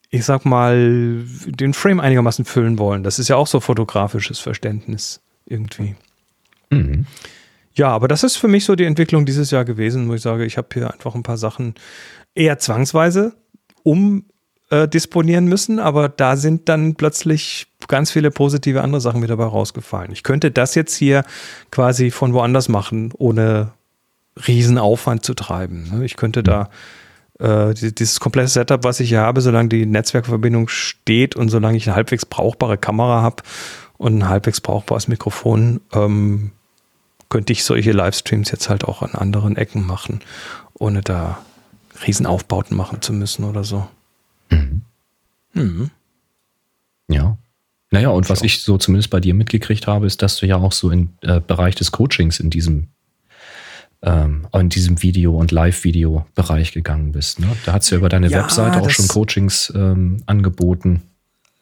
ich 0.10 0.24
sag 0.26 0.46
mal, 0.46 1.24
den 1.46 1.74
Frame 1.74 2.00
einigermaßen 2.00 2.46
füllen 2.46 2.80
wollen. 2.80 3.04
Das 3.04 3.20
ist 3.20 3.28
ja 3.28 3.36
auch 3.36 3.48
so 3.48 3.60
fotografisches 3.60 4.40
Verständnis 4.40 5.22
irgendwie. 5.46 5.96
Mhm. 6.70 7.06
Ja, 7.78 7.90
aber 7.90 8.08
das 8.08 8.24
ist 8.24 8.38
für 8.38 8.48
mich 8.48 8.66
so 8.66 8.76
die 8.76 8.86
Entwicklung 8.86 9.26
dieses 9.26 9.52
Jahr 9.52 9.64
gewesen, 9.64 10.10
wo 10.10 10.14
ich 10.16 10.22
sage, 10.22 10.46
ich 10.46 10.58
habe 10.58 10.68
hier 10.74 10.92
einfach 10.92 11.14
ein 11.14 11.22
paar 11.24 11.38
Sachen 11.38 11.76
eher 12.34 12.58
zwangsweise 12.58 13.34
umdisponieren 13.84 15.46
müssen, 15.46 15.80
aber 15.80 16.10
da 16.10 16.36
sind 16.38 16.70
dann 16.70 16.96
plötzlich 16.96 17.68
ganz 17.88 18.12
viele 18.12 18.32
positive 18.32 18.82
andere 18.82 19.00
Sachen 19.00 19.22
wieder 19.22 19.38
bei 19.38 19.46
rausgefallen. 19.46 20.12
Ich 20.12 20.24
könnte 20.24 20.50
das 20.52 20.74
jetzt 20.76 20.96
hier 20.96 21.24
quasi 21.72 22.10
von 22.10 22.34
woanders 22.34 22.68
machen, 22.68 23.14
ohne 23.18 23.74
riesen 24.48 24.78
Aufwand 24.80 25.24
zu 25.24 25.36
treiben. 25.36 25.90
ne? 26.00 26.06
Ich 26.06 26.16
könnte 26.18 26.42
da 26.44 26.70
äh, 27.40 27.76
die- 27.76 27.94
dieses 27.94 28.20
komplette 28.20 28.48
Setup, 28.50 28.84
was 28.84 29.00
ich 29.00 29.10
hier 29.10 29.22
habe, 29.22 29.42
solange 29.42 29.70
die 29.70 29.86
Netzwerkverbindung 29.86 30.68
steht 30.68 31.36
und 31.36 31.50
solange 31.50 31.78
ich 31.78 31.88
eine 31.88 31.96
halbwegs 31.96 32.26
brauchbare 32.26 32.80
Kamera 32.80 33.22
habe 33.22 33.44
und 33.98 34.18
ein 34.18 34.28
halbwegs 34.30 34.60
brauchbares 34.62 35.08
Mikrofon, 35.08 35.82
ähm, 35.94 36.52
könnte 37.30 37.54
ich 37.54 37.64
solche 37.64 37.92
Livestreams 37.92 38.52
jetzt 38.52 38.70
halt 38.70 38.86
auch 38.86 39.02
an 39.02 39.12
anderen 39.14 39.58
Ecken 39.58 39.86
machen, 39.86 40.22
ohne 40.74 41.02
da 41.02 41.40
Riesenaufbauten 42.06 42.76
machen 42.76 43.02
zu 43.02 43.14
müssen 43.14 43.44
oder 43.44 43.64
so. 43.64 43.88
Mhm. 45.54 45.92
Ja. 47.08 47.38
Naja, 47.90 48.10
und 48.10 48.30
was 48.30 48.42
ich 48.42 48.62
so 48.62 48.78
zumindest 48.78 49.10
bei 49.10 49.20
dir 49.20 49.34
mitgekriegt 49.34 49.88
habe, 49.88 50.06
ist, 50.06 50.22
dass 50.22 50.38
du 50.38 50.46
ja 50.46 50.58
auch 50.58 50.74
so 50.74 50.92
im 50.92 51.10
äh, 51.22 51.40
Bereich 51.40 51.76
des 51.76 51.92
Coachings 51.92 52.40
in 52.40 52.50
diesem, 52.50 52.90
ähm, 54.02 54.48
in 54.54 54.70
diesem 54.70 55.02
Video- 55.02 55.38
und 55.38 55.52
Live-Video-Bereich 55.52 56.74
gegangen 56.74 57.14
bist. 57.14 57.40
Ne? 57.40 57.48
Da 57.66 57.74
hast 57.74 57.90
du 57.90 57.96
ja 57.96 58.00
über 58.00 58.10
deine 58.10 58.28
Ja, 58.28 58.40
Webseite 58.40 58.82
auch 58.82 58.90
schon 58.90 59.08
Coachings 59.08 59.72
ähm, 59.74 60.22
angeboten. 60.26 61.02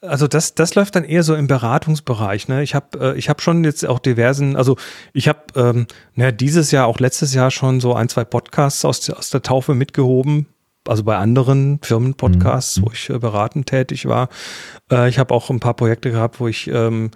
Also 0.02 0.28
das, 0.28 0.54
das 0.54 0.74
läuft 0.74 0.94
dann 0.94 1.04
eher 1.04 1.22
so 1.22 1.34
im 1.34 1.46
Beratungsbereich. 1.46 2.48
Ne? 2.48 2.62
Ich 2.62 2.74
habe 2.74 3.14
äh, 3.14 3.18
ich 3.18 3.28
hab 3.28 3.40
schon 3.40 3.64
jetzt 3.64 3.84
auch 3.86 3.98
diversen, 3.98 4.54
also 4.56 4.76
ich 5.12 5.26
habe 5.26 5.40
ähm, 5.56 5.86
naja, 6.14 6.32
dieses 6.32 6.70
Jahr, 6.70 6.86
auch 6.86 6.98
letztes 7.00 7.32
Jahr 7.34 7.50
schon 7.50 7.80
so 7.80 7.94
ein, 7.94 8.08
zwei 8.08 8.24
Podcasts 8.24 8.84
aus, 8.84 9.00
der- 9.00 9.18
aus 9.18 9.30
der 9.30 9.42
Taufe 9.42 9.74
mitgehoben. 9.74 10.46
Also 10.88 11.02
bei 11.02 11.16
anderen 11.16 11.80
Firmenpodcasts, 11.82 12.80
wo 12.80 12.90
ich 12.92 13.10
äh, 13.10 13.18
beratend 13.18 13.66
tätig 13.66 14.06
war. 14.06 14.28
Äh, 14.92 15.08
ich 15.08 15.18
habe 15.18 15.34
auch 15.34 15.50
ein 15.50 15.58
paar 15.58 15.74
Projekte 15.74 16.12
gehabt, 16.12 16.38
wo 16.38 16.46
ich 16.46 16.68
ähm, 16.68 17.10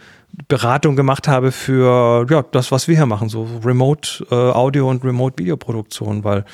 Beratung 0.48 0.96
gemacht 0.96 1.28
habe 1.28 1.52
für 1.52 2.26
ja, 2.28 2.42
das, 2.42 2.72
was 2.72 2.88
wir 2.88 2.96
hier 2.96 3.06
machen, 3.06 3.28
so 3.28 3.46
Remote 3.64 4.26
äh, 4.30 4.34
Audio 4.34 4.88
und 4.90 5.04
Remote 5.04 5.38
Videoproduktion, 5.38 6.24
weil 6.24 6.44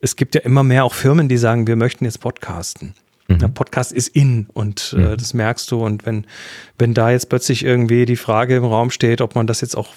es 0.00 0.16
gibt 0.16 0.34
ja 0.34 0.40
immer 0.42 0.62
mehr 0.62 0.84
auch 0.84 0.94
Firmen, 0.94 1.28
die 1.28 1.36
sagen, 1.36 1.66
wir 1.66 1.76
möchten 1.76 2.04
jetzt 2.06 2.20
podcasten. 2.20 2.94
Der 3.28 3.48
Podcast 3.48 3.90
ist 3.90 4.08
in 4.08 4.48
und 4.52 4.94
äh, 4.98 5.16
das 5.16 5.32
merkst 5.32 5.70
du. 5.70 5.82
Und 5.82 6.04
wenn, 6.04 6.26
wenn 6.78 6.92
da 6.92 7.10
jetzt 7.10 7.30
plötzlich 7.30 7.64
irgendwie 7.64 8.04
die 8.04 8.16
Frage 8.16 8.56
im 8.56 8.64
Raum 8.64 8.90
steht, 8.90 9.22
ob 9.22 9.34
man 9.34 9.46
das 9.46 9.62
jetzt 9.62 9.76
auch 9.76 9.88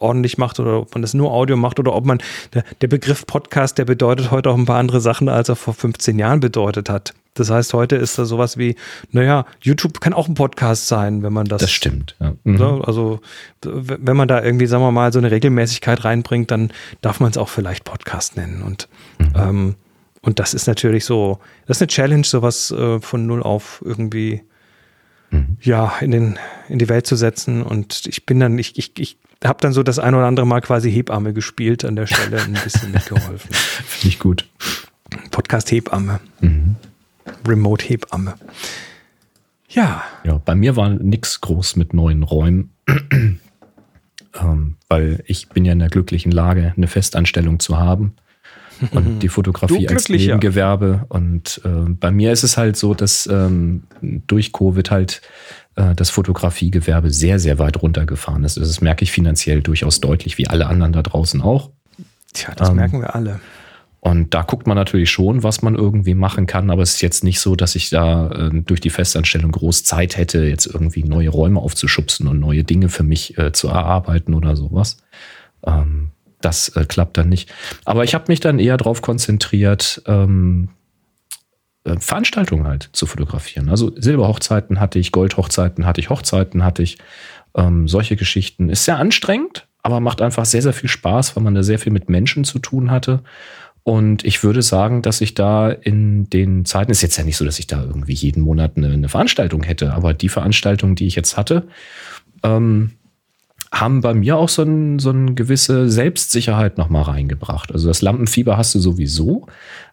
ordentlich 0.00 0.36
macht 0.36 0.60
oder 0.60 0.80
ob 0.80 0.94
man 0.94 1.00
das 1.00 1.14
nur 1.14 1.32
Audio 1.32 1.56
macht 1.56 1.78
oder 1.78 1.94
ob 1.94 2.04
man, 2.04 2.18
der, 2.52 2.62
der 2.82 2.88
Begriff 2.88 3.26
Podcast, 3.26 3.78
der 3.78 3.86
bedeutet 3.86 4.30
heute 4.30 4.50
auch 4.50 4.58
ein 4.58 4.66
paar 4.66 4.78
andere 4.78 5.00
Sachen, 5.00 5.30
als 5.30 5.48
er 5.48 5.56
vor 5.56 5.72
15 5.72 6.18
Jahren 6.18 6.40
bedeutet 6.40 6.90
hat. 6.90 7.14
Das 7.34 7.50
heißt, 7.50 7.74
heute 7.74 7.96
ist 7.96 8.18
da 8.18 8.26
sowas 8.26 8.58
wie, 8.58 8.76
naja, 9.10 9.44
YouTube 9.60 10.00
kann 10.00 10.12
auch 10.12 10.28
ein 10.28 10.34
Podcast 10.34 10.86
sein, 10.86 11.22
wenn 11.22 11.32
man 11.32 11.46
das. 11.46 11.62
Das 11.62 11.72
stimmt. 11.72 12.14
Ja. 12.20 12.34
Mhm. 12.44 12.58
So, 12.58 12.80
also 12.82 13.20
wenn 13.62 14.16
man 14.16 14.28
da 14.28 14.42
irgendwie, 14.42 14.66
sagen 14.66 14.84
wir 14.84 14.92
mal, 14.92 15.12
so 15.12 15.18
eine 15.18 15.30
Regelmäßigkeit 15.30 16.04
reinbringt, 16.04 16.50
dann 16.50 16.70
darf 17.00 17.18
man 17.18 17.30
es 17.30 17.38
auch 17.38 17.48
vielleicht 17.48 17.84
Podcast 17.84 18.36
nennen. 18.36 18.62
Und, 18.62 18.88
ähm, 19.34 19.74
und 20.24 20.38
das 20.38 20.54
ist 20.54 20.66
natürlich 20.66 21.04
so, 21.04 21.38
das 21.66 21.78
ist 21.78 21.82
eine 21.82 21.88
Challenge, 21.88 22.24
sowas 22.24 22.70
äh, 22.70 23.00
von 23.00 23.26
null 23.26 23.42
auf 23.42 23.82
irgendwie 23.84 24.42
ja, 25.60 25.92
in, 26.00 26.10
den, 26.10 26.38
in 26.68 26.78
die 26.78 26.88
Welt 26.88 27.06
zu 27.06 27.16
setzen. 27.16 27.62
Und 27.62 28.06
ich 28.06 28.26
bin 28.26 28.40
dann, 28.40 28.58
ich, 28.58 28.78
ich, 28.78 28.98
ich 28.98 29.18
habe 29.44 29.60
dann 29.60 29.72
so 29.72 29.82
das 29.82 29.98
ein 29.98 30.14
oder 30.14 30.26
andere 30.26 30.46
Mal 30.46 30.60
quasi 30.60 30.90
Hebamme 30.90 31.32
gespielt 31.32 31.84
an 31.84 31.96
der 31.96 32.06
Stelle, 32.06 32.40
ein 32.42 32.52
bisschen 32.52 32.92
mitgeholfen. 32.92 33.50
Finde 33.52 34.08
ich 34.08 34.18
gut. 34.18 34.48
Podcast 35.30 35.70
Hebamme. 35.70 36.20
Remote 37.46 37.84
Hebamme. 37.84 38.34
Ja, 39.68 40.04
Ja, 40.24 40.38
bei 40.44 40.54
mir 40.54 40.76
war 40.76 40.88
nichts 40.90 41.40
groß 41.40 41.76
mit 41.76 41.94
neuen 41.94 42.22
Räumen, 42.22 42.70
ähm, 44.40 44.76
weil 44.88 45.22
ich 45.26 45.48
bin 45.48 45.64
ja 45.64 45.72
in 45.72 45.80
der 45.80 45.88
glücklichen 45.88 46.30
Lage, 46.30 46.72
eine 46.76 46.86
Festanstellung 46.86 47.58
zu 47.58 47.78
haben 47.78 48.14
und 48.90 49.20
die 49.20 49.26
Du 49.26 49.32
Fotografie 49.32 49.88
als. 49.88 50.08
Nebengewerbe. 50.08 51.06
Und 51.08 51.60
äh, 51.64 51.68
bei 51.90 52.10
mir 52.10 52.32
ist 52.32 52.42
es 52.44 52.56
halt 52.56 52.76
so, 52.76 52.94
dass 52.94 53.26
ähm, 53.26 53.84
durch 54.00 54.52
Covid 54.52 54.90
halt 54.90 55.22
äh, 55.76 55.94
das 55.94 56.10
Fotografiegewerbe 56.10 57.10
sehr, 57.10 57.38
sehr 57.38 57.58
weit 57.58 57.80
runtergefahren 57.82 58.44
ist. 58.44 58.58
Also 58.58 58.70
Das 58.70 58.80
merke 58.80 59.04
ich 59.04 59.12
finanziell 59.12 59.62
durchaus 59.62 60.00
deutlich, 60.00 60.38
wie 60.38 60.48
alle 60.48 60.66
anderen 60.66 60.92
da 60.92 61.02
draußen 61.02 61.40
auch. 61.42 61.70
tja, 62.32 62.54
das 62.56 62.70
Ähm, 62.70 62.76
merken 62.76 63.00
wir 63.00 63.14
alle. 63.14 63.40
Und 64.00 64.34
da 64.34 64.42
guckt 64.42 64.66
man 64.66 64.76
natürlich 64.76 65.10
schon, 65.10 65.42
was 65.42 65.62
man 65.62 65.74
irgendwie 65.74 66.12
machen 66.12 66.44
kann, 66.44 66.68
aber 66.70 66.82
es 66.82 66.96
ist 66.96 67.00
jetzt 67.00 67.24
nicht 67.24 67.40
so, 67.40 67.56
dass 67.56 67.74
ich 67.74 67.88
da 67.88 68.30
äh, 68.30 68.50
durch 68.52 68.80
die 68.82 68.90
Festanstellung 68.90 69.50
groß 69.50 69.82
Zeit 69.84 70.18
hätte, 70.18 70.44
jetzt 70.44 70.66
irgendwie 70.66 71.04
neue 71.04 71.30
Räume 71.30 71.58
aufzuschubsen 71.58 72.28
und 72.28 72.38
neue 72.38 72.64
Dinge 72.64 72.90
für 72.90 73.02
mich 73.02 73.38
äh, 73.38 73.52
zu 73.52 73.68
erarbeiten 73.68 74.34
oder 74.34 74.56
sowas. 74.56 74.98
Ähm, 75.66 76.10
das 76.44 76.68
äh, 76.76 76.84
klappt 76.84 77.16
dann 77.16 77.28
nicht. 77.28 77.52
Aber 77.84 78.04
ich 78.04 78.14
habe 78.14 78.24
mich 78.28 78.40
dann 78.40 78.58
eher 78.58 78.76
darauf 78.76 79.02
konzentriert, 79.02 80.02
ähm, 80.06 80.68
äh, 81.84 81.98
Veranstaltungen 81.98 82.66
halt 82.66 82.90
zu 82.92 83.06
fotografieren. 83.06 83.68
Also 83.68 83.92
Silberhochzeiten 83.96 84.80
hatte 84.80 84.98
ich, 84.98 85.12
Goldhochzeiten 85.12 85.86
hatte 85.86 86.00
ich, 86.00 86.10
Hochzeiten 86.10 86.64
hatte 86.64 86.82
ich. 86.82 86.98
Ähm, 87.56 87.86
solche 87.86 88.16
Geschichten. 88.16 88.68
Ist 88.68 88.84
sehr 88.84 88.98
anstrengend, 88.98 89.68
aber 89.82 90.00
macht 90.00 90.20
einfach 90.20 90.44
sehr, 90.44 90.62
sehr 90.62 90.72
viel 90.72 90.88
Spaß, 90.88 91.36
weil 91.36 91.44
man 91.44 91.54
da 91.54 91.62
sehr 91.62 91.78
viel 91.78 91.92
mit 91.92 92.08
Menschen 92.08 92.42
zu 92.44 92.58
tun 92.58 92.90
hatte. 92.90 93.22
Und 93.84 94.24
ich 94.24 94.42
würde 94.42 94.62
sagen, 94.62 95.02
dass 95.02 95.20
ich 95.20 95.34
da 95.34 95.70
in 95.70 96.28
den 96.30 96.64
Zeiten, 96.64 96.90
ist 96.90 97.02
jetzt 97.02 97.18
ja 97.18 97.22
nicht 97.22 97.36
so, 97.36 97.44
dass 97.44 97.58
ich 97.58 97.66
da 97.66 97.82
irgendwie 97.82 98.14
jeden 98.14 98.42
Monat 98.42 98.76
eine, 98.76 98.88
eine 98.88 99.08
Veranstaltung 99.08 99.62
hätte, 99.62 99.92
aber 99.92 100.14
die 100.14 100.30
Veranstaltung, 100.30 100.94
die 100.94 101.06
ich 101.06 101.14
jetzt 101.14 101.36
hatte, 101.36 101.68
ähm, 102.42 102.92
haben 103.80 104.00
bei 104.00 104.14
mir 104.14 104.36
auch 104.36 104.48
so, 104.48 104.62
ein, 104.62 104.98
so 104.98 105.10
eine 105.10 105.34
gewisse 105.34 105.90
Selbstsicherheit 105.90 106.78
nochmal 106.78 107.02
reingebracht. 107.02 107.72
Also 107.72 107.88
das 107.88 108.02
Lampenfieber 108.02 108.56
hast 108.56 108.74
du 108.74 108.78
sowieso, 108.78 109.46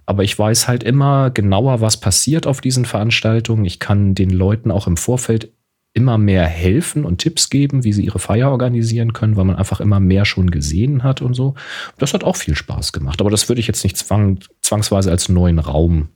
aber 0.05 0.23
ich 0.23 0.37
weiß 0.37 0.67
halt 0.67 0.83
immer 0.83 1.31
genauer, 1.31 1.81
was 1.81 1.97
passiert 1.99 2.47
auf 2.47 2.61
diesen 2.61 2.85
Veranstaltungen. 2.85 3.65
Ich 3.65 3.79
kann 3.79 4.13
den 4.15 4.29
Leuten 4.29 4.71
auch 4.71 4.87
im 4.87 4.97
Vorfeld 4.97 5.51
immer 5.93 6.17
mehr 6.17 6.45
helfen 6.45 7.03
und 7.03 7.17
Tipps 7.17 7.49
geben, 7.49 7.83
wie 7.83 7.91
sie 7.91 8.05
ihre 8.05 8.19
Feier 8.19 8.51
organisieren 8.51 9.13
können, 9.13 9.35
weil 9.35 9.45
man 9.45 9.57
einfach 9.57 9.81
immer 9.81 9.99
mehr 9.99 10.25
schon 10.25 10.49
gesehen 10.49 11.03
hat 11.03 11.21
und 11.21 11.33
so. 11.33 11.55
Das 11.97 12.13
hat 12.13 12.23
auch 12.23 12.37
viel 12.37 12.55
Spaß 12.55 12.93
gemacht. 12.93 13.19
Aber 13.19 13.29
das 13.29 13.49
würde 13.49 13.59
ich 13.59 13.67
jetzt 13.67 13.83
nicht 13.83 13.97
zwang, 13.97 14.39
zwangsweise 14.61 15.11
als 15.11 15.27
neuen 15.27 15.59
Raum 15.59 16.09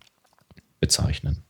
bezeichnen. 0.79 1.44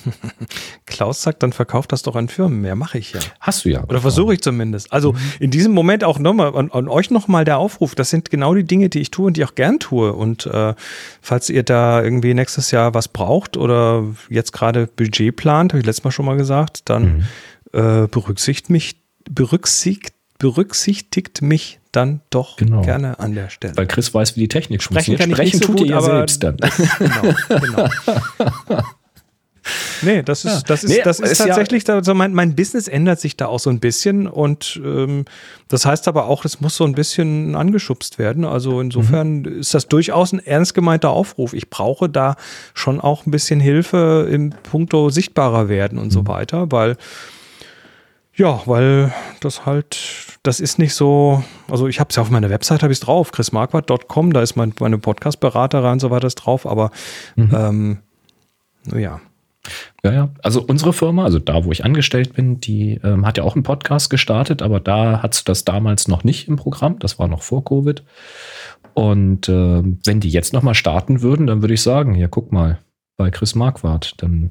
Klaus 0.86 1.22
sagt, 1.22 1.42
dann 1.42 1.52
verkauft 1.52 1.92
das 1.92 2.02
doch 2.02 2.16
an 2.16 2.28
Firmen. 2.28 2.60
Mehr 2.60 2.74
mache 2.74 2.98
ich 2.98 3.12
ja. 3.12 3.20
Hast 3.40 3.64
du 3.64 3.70
ja. 3.70 3.84
Oder 3.84 4.00
versuche 4.00 4.34
ich 4.34 4.40
zumindest. 4.40 4.92
Also 4.92 5.14
in 5.38 5.50
diesem 5.50 5.72
Moment 5.72 6.04
auch 6.04 6.18
nochmal 6.18 6.54
an, 6.56 6.70
an 6.70 6.88
euch 6.88 7.10
nochmal 7.10 7.44
der 7.44 7.58
Aufruf. 7.58 7.94
Das 7.94 8.10
sind 8.10 8.30
genau 8.30 8.54
die 8.54 8.64
Dinge, 8.64 8.88
die 8.88 9.00
ich 9.00 9.10
tue 9.10 9.26
und 9.26 9.36
die 9.36 9.42
ich 9.42 9.48
auch 9.48 9.54
gern 9.54 9.78
tue. 9.78 10.12
Und 10.12 10.46
äh, 10.46 10.74
falls 11.20 11.50
ihr 11.50 11.62
da 11.62 12.02
irgendwie 12.02 12.34
nächstes 12.34 12.70
Jahr 12.70 12.94
was 12.94 13.08
braucht 13.08 13.56
oder 13.56 14.04
jetzt 14.28 14.52
gerade 14.52 14.86
Budget 14.86 15.36
plant, 15.36 15.72
habe 15.72 15.80
ich 15.80 15.86
letztes 15.86 16.04
Mal 16.04 16.10
schon 16.10 16.26
mal 16.26 16.36
gesagt, 16.36 16.88
dann 16.88 17.26
mhm. 17.72 18.02
äh, 18.04 18.06
berücksichtigt 18.08 18.70
mich, 18.70 18.96
berücksichtigt, 19.30 20.14
berücksichtigt 20.38 21.42
mich 21.42 21.78
dann 21.92 22.20
doch 22.30 22.56
genau. 22.56 22.82
gerne 22.82 23.18
an 23.20 23.34
der 23.34 23.50
Stelle. 23.50 23.76
Weil 23.76 23.86
Chris 23.86 24.12
weiß, 24.12 24.34
wie 24.36 24.40
die 24.40 24.48
Technik 24.48 24.82
Sprechen 24.82 25.18
funktioniert. 25.18 25.38
Sprechen 25.38 25.60
so 25.60 25.66
tut 25.66 25.76
gut, 25.76 25.86
ihr 25.86 25.94
ja 25.94 26.00
selbst 26.00 26.42
dann. 26.42 26.56
Genau, 26.98 27.34
genau. 27.48 28.82
Nee, 30.02 30.22
das 30.22 30.44
ist, 30.44 30.54
ja. 30.54 30.60
das 30.66 30.84
ist, 30.84 30.90
nee, 30.90 31.00
das 31.04 31.20
ist, 31.20 31.32
ist 31.32 31.38
tatsächlich, 31.38 31.86
ja 31.86 31.94
also 31.94 32.14
mein, 32.14 32.34
mein 32.34 32.56
Business 32.56 32.88
ändert 32.88 33.20
sich 33.20 33.36
da 33.36 33.46
auch 33.46 33.60
so 33.60 33.70
ein 33.70 33.78
bisschen 33.80 34.26
und 34.26 34.80
ähm, 34.84 35.24
das 35.68 35.86
heißt 35.86 36.08
aber 36.08 36.26
auch, 36.26 36.44
es 36.44 36.60
muss 36.60 36.76
so 36.76 36.84
ein 36.84 36.94
bisschen 36.94 37.54
angeschubst 37.54 38.18
werden. 38.18 38.44
Also 38.44 38.80
insofern 38.80 39.40
mhm. 39.40 39.60
ist 39.60 39.74
das 39.74 39.86
durchaus 39.86 40.32
ein 40.32 40.40
ernst 40.40 40.74
gemeinter 40.74 41.10
Aufruf. 41.10 41.52
Ich 41.52 41.70
brauche 41.70 42.08
da 42.08 42.36
schon 42.74 43.00
auch 43.00 43.26
ein 43.26 43.30
bisschen 43.30 43.60
Hilfe 43.60 44.28
im 44.30 44.50
Punkto 44.50 45.10
sichtbarer 45.10 45.68
werden 45.68 45.98
und 45.98 46.06
mhm. 46.06 46.10
so 46.10 46.26
weiter, 46.26 46.70
weil 46.70 46.96
ja, 48.34 48.62
weil 48.64 49.12
das 49.40 49.66
halt, 49.66 49.98
das 50.42 50.58
ist 50.58 50.78
nicht 50.78 50.94
so, 50.94 51.44
also 51.70 51.86
ich 51.86 52.00
habe 52.00 52.08
es 52.08 52.16
ja 52.16 52.22
auf 52.22 52.30
meiner 52.30 52.48
Website, 52.48 52.82
habe 52.82 52.92
ich 52.92 52.98
es 52.98 53.04
drauf, 53.04 53.30
chrismarquardt.com, 53.30 54.32
da 54.32 54.40
ist 54.40 54.56
mein, 54.56 54.72
meine 54.80 54.96
Podcast-Beraterei 54.96 55.92
und 55.92 56.00
so 56.00 56.10
weiter 56.10 56.28
drauf, 56.28 56.66
aber 56.66 56.90
mhm. 57.36 57.50
ähm, 57.54 57.98
ja. 58.98 59.20
Ja, 60.04 60.12
ja. 60.12 60.30
Also 60.42 60.62
unsere 60.62 60.92
Firma, 60.92 61.24
also 61.24 61.38
da, 61.38 61.64
wo 61.64 61.72
ich 61.72 61.84
angestellt 61.84 62.34
bin, 62.34 62.60
die 62.60 63.00
ähm, 63.04 63.24
hat 63.24 63.38
ja 63.38 63.44
auch 63.44 63.54
einen 63.54 63.62
Podcast 63.62 64.10
gestartet, 64.10 64.62
aber 64.62 64.80
da 64.80 65.22
hat 65.22 65.34
es 65.34 65.44
das 65.44 65.64
damals 65.64 66.08
noch 66.08 66.24
nicht 66.24 66.48
im 66.48 66.56
Programm. 66.56 66.98
Das 66.98 67.18
war 67.18 67.28
noch 67.28 67.42
vor 67.42 67.64
Covid. 67.64 68.02
Und 68.94 69.48
äh, 69.48 69.82
wenn 69.82 70.20
die 70.20 70.30
jetzt 70.30 70.52
nochmal 70.52 70.74
starten 70.74 71.22
würden, 71.22 71.46
dann 71.46 71.62
würde 71.62 71.74
ich 71.74 71.82
sagen, 71.82 72.14
ja, 72.14 72.28
guck 72.28 72.52
mal, 72.52 72.78
bei 73.16 73.30
Chris 73.30 73.54
Marquardt, 73.54 74.14
dann 74.18 74.50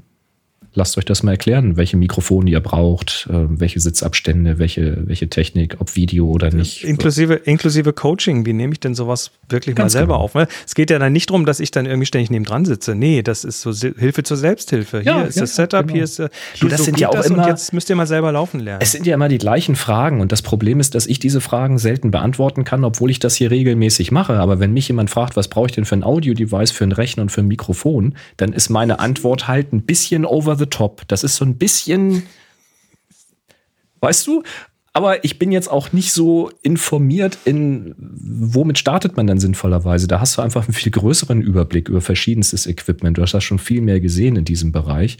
lasst 0.73 0.97
euch 0.97 1.05
das 1.05 1.23
mal 1.23 1.31
erklären, 1.31 1.75
welche 1.75 1.97
Mikrofone 1.97 2.49
ihr 2.49 2.59
braucht, 2.59 3.27
äh, 3.29 3.33
welche 3.33 3.79
Sitzabstände, 3.79 4.57
welche, 4.57 5.07
welche 5.07 5.29
Technik, 5.29 5.77
ob 5.79 5.95
Video 5.95 6.27
oder 6.27 6.49
nicht. 6.51 6.83
Inklusive, 6.83 7.33
inklusive 7.33 7.91
Coaching, 7.91 8.45
wie 8.45 8.53
nehme 8.53 8.73
ich 8.73 8.79
denn 8.79 8.95
sowas 8.95 9.31
wirklich 9.49 9.75
Ganz 9.75 9.93
mal 9.93 9.99
selber 9.99 10.13
genau. 10.13 10.23
auf? 10.23 10.33
Ne? 10.33 10.47
Es 10.65 10.73
geht 10.73 10.89
ja 10.89 10.99
dann 10.99 11.11
nicht 11.11 11.29
darum, 11.29 11.45
dass 11.45 11.59
ich 11.59 11.71
dann 11.71 11.85
irgendwie 11.85 12.05
ständig 12.05 12.29
nebendran 12.29 12.63
sitze. 12.65 12.95
Nee, 12.95 13.21
das 13.21 13.43
ist 13.43 13.61
so 13.61 13.73
Hilfe 13.73 14.23
zur 14.23 14.37
Selbsthilfe. 14.37 15.01
Ja, 15.03 15.19
hier 15.19 15.27
ist 15.27 15.35
ja, 15.35 15.41
das 15.41 15.55
Setup, 15.55 15.81
genau. 15.81 15.93
hier 15.93 16.03
ist, 16.03 16.17
hier 16.17 16.29
du, 16.61 16.67
das 16.69 16.79
so 16.79 16.83
sind 16.85 16.99
ja 16.99 17.09
auch 17.09 17.23
immer, 17.23 17.47
jetzt 17.47 17.73
müsst 17.73 17.89
ihr 17.89 17.95
mal 17.97 18.07
selber 18.07 18.31
laufen 18.31 18.61
lernen. 18.61 18.81
Es 18.81 18.93
sind 18.93 19.05
ja 19.05 19.13
immer 19.13 19.27
die 19.27 19.39
gleichen 19.39 19.75
Fragen 19.75 20.21
und 20.21 20.31
das 20.31 20.41
Problem 20.41 20.79
ist, 20.79 20.95
dass 20.95 21.05
ich 21.05 21.19
diese 21.19 21.41
Fragen 21.41 21.79
selten 21.79 22.11
beantworten 22.11 22.63
kann, 22.63 22.85
obwohl 22.85 23.11
ich 23.11 23.19
das 23.19 23.35
hier 23.35 23.51
regelmäßig 23.51 24.11
mache. 24.11 24.35
Aber 24.35 24.59
wenn 24.59 24.71
mich 24.71 24.87
jemand 24.87 25.09
fragt, 25.09 25.35
was 25.35 25.49
brauche 25.49 25.65
ich 25.65 25.71
denn 25.73 25.85
für 25.85 25.95
ein 25.95 26.03
Audio-Device, 26.03 26.71
für 26.71 26.85
ein 26.85 26.93
Rechner 26.93 27.23
und 27.23 27.29
für 27.29 27.41
ein 27.41 27.47
Mikrofon, 27.47 28.15
dann 28.37 28.53
ist 28.53 28.69
meine 28.69 28.99
Antwort 28.99 29.49
halt 29.49 29.73
ein 29.73 29.81
bisschen 29.81 30.25
over 30.25 30.60
the 30.61 30.69
top. 30.69 31.07
Das 31.07 31.23
ist 31.23 31.35
so 31.35 31.45
ein 31.45 31.57
bisschen, 31.57 32.27
weißt 33.99 34.27
du? 34.27 34.43
Aber 34.93 35.23
ich 35.23 35.39
bin 35.39 35.53
jetzt 35.53 35.71
auch 35.71 35.93
nicht 35.93 36.11
so 36.11 36.51
informiert 36.63 37.37
in, 37.45 37.95
womit 37.97 38.77
startet 38.77 39.15
man 39.15 39.25
dann 39.25 39.39
sinnvollerweise. 39.39 40.05
Da 40.05 40.19
hast 40.19 40.37
du 40.37 40.41
einfach 40.41 40.65
einen 40.65 40.73
viel 40.73 40.91
größeren 40.91 41.41
Überblick 41.41 41.87
über 41.87 42.01
verschiedenstes 42.01 42.67
Equipment. 42.67 43.17
Du 43.17 43.21
hast 43.21 43.33
das 43.33 43.43
schon 43.45 43.57
viel 43.57 43.79
mehr 43.79 44.01
gesehen 44.01 44.35
in 44.35 44.43
diesem 44.43 44.73
Bereich. 44.73 45.17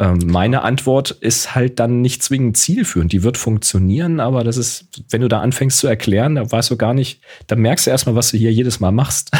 Ähm, 0.00 0.18
meine 0.26 0.62
Antwort 0.62 1.12
ist 1.12 1.54
halt 1.54 1.78
dann 1.78 2.00
nicht 2.00 2.24
zwingend 2.24 2.56
zielführend. 2.56 3.12
Die 3.12 3.22
wird 3.22 3.36
funktionieren, 3.36 4.18
aber 4.18 4.42
das 4.42 4.56
ist, 4.56 4.88
wenn 5.10 5.20
du 5.20 5.28
da 5.28 5.40
anfängst 5.40 5.78
zu 5.78 5.86
erklären, 5.86 6.34
da 6.34 6.50
weißt 6.50 6.72
du 6.72 6.76
gar 6.76 6.92
nicht, 6.92 7.20
da 7.46 7.54
merkst 7.54 7.86
du 7.86 7.90
erstmal, 7.90 8.16
was 8.16 8.32
du 8.32 8.38
hier 8.38 8.52
jedes 8.52 8.80
Mal 8.80 8.90
machst. 8.90 9.30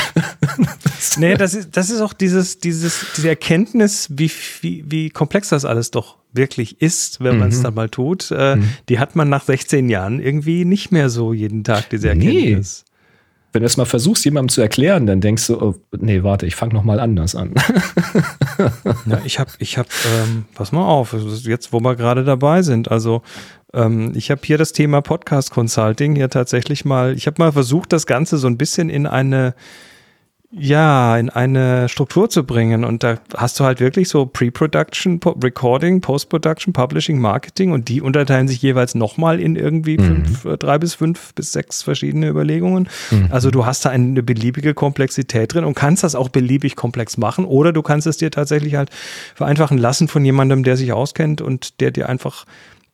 nee, 1.17 1.35
das 1.35 1.55
ist, 1.55 1.77
das 1.77 1.91
ist 1.91 2.01
auch 2.01 2.13
dieses, 2.13 2.61
dieses, 2.61 3.07
diese 3.17 3.31
Erkenntnis, 3.31 4.09
wie, 4.13 4.31
wie, 4.61 4.85
wie 4.87 5.11
komplex 5.11 5.49
das 5.49 5.65
alles 5.65 5.91
doch 5.91 6.22
wirklich 6.33 6.81
ist, 6.81 7.23
wenn 7.23 7.35
mhm. 7.35 7.41
man 7.41 7.49
es 7.51 7.63
dann 7.63 7.75
mal 7.75 7.89
tut, 7.89 8.31
äh, 8.31 8.57
mhm. 8.57 8.69
die 8.89 8.99
hat 8.99 9.17
man 9.17 9.29
nach 9.29 9.45
16 9.45 9.89
Jahren 9.89 10.21
irgendwie 10.21 10.65
nicht 10.65 10.93
mehr 10.93 11.11
so 11.11 11.33
jeden 11.33 11.65
Tag, 11.65 11.91
diese 11.91 12.09
Erkenntnis. 12.09 12.85
Nee. 12.87 12.93
Wenn 13.55 13.61
du 13.61 13.67
es 13.67 13.77
mal 13.77 13.85
versuchst, 13.85 14.25
jemandem 14.25 14.49
zu 14.49 14.63
erklären, 14.63 15.07
dann 15.07 15.21
denkst 15.21 15.47
du, 15.49 15.61
oh, 15.61 15.75
nee, 15.99 16.23
warte, 16.23 16.47
ich 16.47 16.55
fange 16.55 16.73
noch 16.73 16.85
mal 16.85 16.99
anders 16.99 17.35
an. 17.35 17.53
ja, 19.07 19.21
ich 19.27 19.39
habe, 19.39 19.51
ich 19.59 19.77
habe, 19.77 19.91
ähm, 20.17 20.47
pass 20.55 20.73
mal 20.73 20.87
auf, 20.87 21.15
jetzt, 21.43 21.71
wo 21.71 21.81
wir 21.81 21.95
gerade 21.95 22.25
dabei 22.25 22.63
sind, 22.63 22.91
also 22.91 23.21
ähm, 23.75 24.13
ich 24.15 24.31
habe 24.31 24.41
hier 24.45 24.57
das 24.57 24.73
Thema 24.73 25.03
Podcast 25.03 25.51
Consulting 25.51 26.17
hier 26.17 26.31
tatsächlich 26.31 26.87
mal, 26.87 27.15
ich 27.15 27.27
habe 27.27 27.43
mal 27.43 27.53
versucht, 27.53 27.93
das 27.93 28.07
Ganze 28.07 28.39
so 28.39 28.47
ein 28.47 28.57
bisschen 28.57 28.89
in 28.89 29.07
eine 29.07 29.55
ja, 30.55 31.17
in 31.17 31.31
eine 31.31 31.89
Struktur 31.89 32.29
zu 32.29 32.45
bringen. 32.45 32.85
Und 32.85 33.03
da 33.03 33.19
hast 33.35 33.59
du 33.59 33.65
halt 33.65 33.81
wirklich 33.81 34.11
so 34.11 34.27
Pre-Production, 34.27 35.19
Recording, 35.43 36.03
Post-Production, 36.03 36.75
Publishing, 36.75 37.19
Marketing 37.19 37.73
und 37.73 37.89
die 37.89 38.03
unterteilen 38.03 38.49
sich 38.49 38.61
jeweils 38.61 38.95
nochmal 38.95 39.41
in 39.41 39.57
irgendwie 39.57 39.97
mhm. 39.97 40.27
fünf, 40.27 40.45
äh, 40.45 40.59
drei 40.59 40.79
bis 40.79 40.95
fünf 40.95 41.35
bis 41.35 41.53
sechs 41.53 41.83
verschiedene 41.83 42.29
Überlegungen. 42.29 42.89
Mhm. 43.11 43.29
Also 43.31 43.51
du 43.51 43.65
hast 43.65 43.87
da 43.87 43.91
eine 43.91 44.23
beliebige 44.23 44.75
Komplexität 44.75 45.55
drin 45.55 45.65
und 45.65 45.75
kannst 45.75 46.05
das 46.05 46.15
auch 46.15 46.29
beliebig 46.29 46.77
komplex 46.77 47.17
machen 47.17 47.47
oder 47.47 47.73
du 47.73 47.81
kannst 47.81 48.07
es 48.07 48.19
dir 48.19 48.31
tatsächlich 48.31 48.75
halt 48.75 48.91
vereinfachen 49.35 49.79
lassen 49.79 50.07
von 50.07 50.23
jemandem, 50.23 50.65
der 50.65 50.77
sich 50.77 50.93
auskennt 50.93 51.41
und 51.41 51.81
der 51.81 51.93
dir 51.93 52.11
einfach 52.11 52.45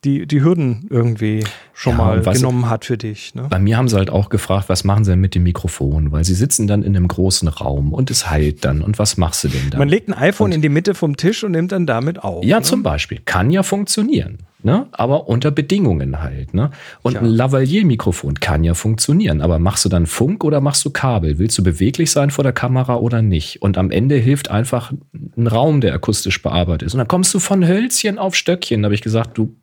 die, 0.05 0.25
die 0.25 0.41
Hürden 0.41 0.87
irgendwie 0.89 1.43
schon 1.73 1.93
ja, 1.93 1.97
mal 1.97 2.21
genommen 2.21 2.69
hat 2.69 2.85
für 2.85 2.97
dich. 2.97 3.35
Ne? 3.35 3.47
Bei 3.49 3.59
mir 3.59 3.77
haben 3.77 3.89
sie 3.89 3.97
halt 3.97 4.09
auch 4.09 4.29
gefragt, 4.29 4.69
was 4.69 4.83
machen 4.83 5.03
sie 5.03 5.11
denn 5.11 5.19
mit 5.19 5.35
dem 5.35 5.43
Mikrofon? 5.43 6.11
Weil 6.11 6.23
sie 6.23 6.35
sitzen 6.35 6.67
dann 6.67 6.83
in 6.83 6.95
einem 6.95 7.07
großen 7.07 7.47
Raum 7.49 7.93
und 7.93 8.09
es 8.09 8.29
heilt 8.29 8.63
dann. 8.63 8.81
Und 8.81 8.97
was 8.97 9.17
machst 9.17 9.43
du 9.43 9.49
denn 9.49 9.69
da? 9.71 9.77
Man 9.77 9.89
legt 9.89 10.07
ein 10.07 10.13
iPhone 10.13 10.47
und 10.47 10.51
in 10.53 10.61
die 10.61 10.69
Mitte 10.69 10.95
vom 10.95 11.17
Tisch 11.17 11.43
und 11.43 11.51
nimmt 11.51 11.73
dann 11.73 11.85
damit 11.85 12.23
auf. 12.23 12.45
Ja, 12.45 12.57
ne? 12.57 12.63
zum 12.63 12.81
Beispiel. 12.81 13.19
Kann 13.25 13.49
ja 13.49 13.61
funktionieren. 13.63 14.37
Ne? 14.61 14.87
Aber 14.91 15.29
unter 15.29 15.51
Bedingungen 15.51 16.21
halt. 16.21 16.53
Ne? 16.53 16.71
Und 17.01 17.13
ja. 17.13 17.21
ein 17.21 17.27
Lavalier-Mikrofon 17.27 18.41
kann 18.41 18.65
ja 18.65 18.73
funktionieren. 18.73 19.39
Aber 19.39 19.57
machst 19.57 19.85
du 19.85 19.89
dann 19.89 20.05
Funk 20.05 20.43
oder 20.43 20.59
machst 20.59 20.83
du 20.83 20.89
Kabel? 20.89 21.39
Willst 21.39 21.57
du 21.57 21.63
beweglich 21.63 22.11
sein 22.11 22.29
vor 22.29 22.43
der 22.43 22.51
Kamera 22.51 22.97
oder 22.97 23.21
nicht? 23.21 23.61
Und 23.61 23.77
am 23.77 23.89
Ende 23.89 24.15
hilft 24.15 24.51
einfach 24.51 24.91
ein 25.37 25.47
Raum, 25.47 25.79
der 25.79 25.93
akustisch 25.93 26.41
bearbeitet 26.41 26.87
ist. 26.87 26.93
Und 26.93 26.97
dann 26.97 27.07
kommst 27.07 27.33
du 27.33 27.39
von 27.39 27.65
Hölzchen 27.65 28.19
auf 28.19 28.35
Stöckchen. 28.35 28.81
Da 28.81 28.87
habe 28.87 28.95
ich 28.95 29.01
gesagt, 29.01 29.37
du, 29.37 29.55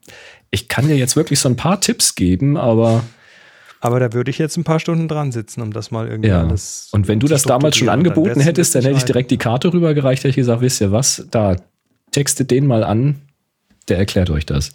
ich 0.51 0.69
kann 0.69 0.89
dir 0.89 0.97
jetzt 0.97 1.15
wirklich 1.15 1.41
so 1.41 1.51
ein 1.51 1.57
paar 1.57 1.79
Tipps 1.81 2.15
geben, 2.15 2.57
aber. 2.57 3.05
Aber 3.81 4.01
da 4.01 4.15
würde 4.15 4.31
ich 4.31 4.39
jetzt 4.39 4.57
ein 4.57 4.65
paar 4.65 4.81
Stunden 4.81 5.09
dran 5.09 5.31
sitzen, 5.31 5.61
um 5.61 5.75
das 5.75 5.91
mal 5.91 6.09
irgendwie 6.09 6.31
ja. 6.31 6.41
alles. 6.41 6.89
Und 6.93 7.07
wenn 7.07 7.21
du 7.21 7.29
das 7.29 7.43
damals 7.43 7.77
schon 7.77 7.91
angeboten 7.91 8.41
hättest, 8.41 8.75
dann 8.75 8.83
hätte 8.83 8.97
ich 8.97 9.05
direkt 9.05 9.31
die 9.31 9.37
Karte 9.37 9.75
rübergereicht, 9.75 10.21
hätte 10.21 10.31
ich 10.31 10.37
gesagt, 10.37 10.63
wisst 10.63 10.81
ihr 10.81 10.91
was, 10.91 11.27
da 11.31 11.57
textet 12.13 12.51
den 12.51 12.67
mal 12.67 12.83
an, 12.83 13.26
der 13.89 13.99
erklärt 13.99 14.31
euch 14.31 14.47
das. 14.47 14.73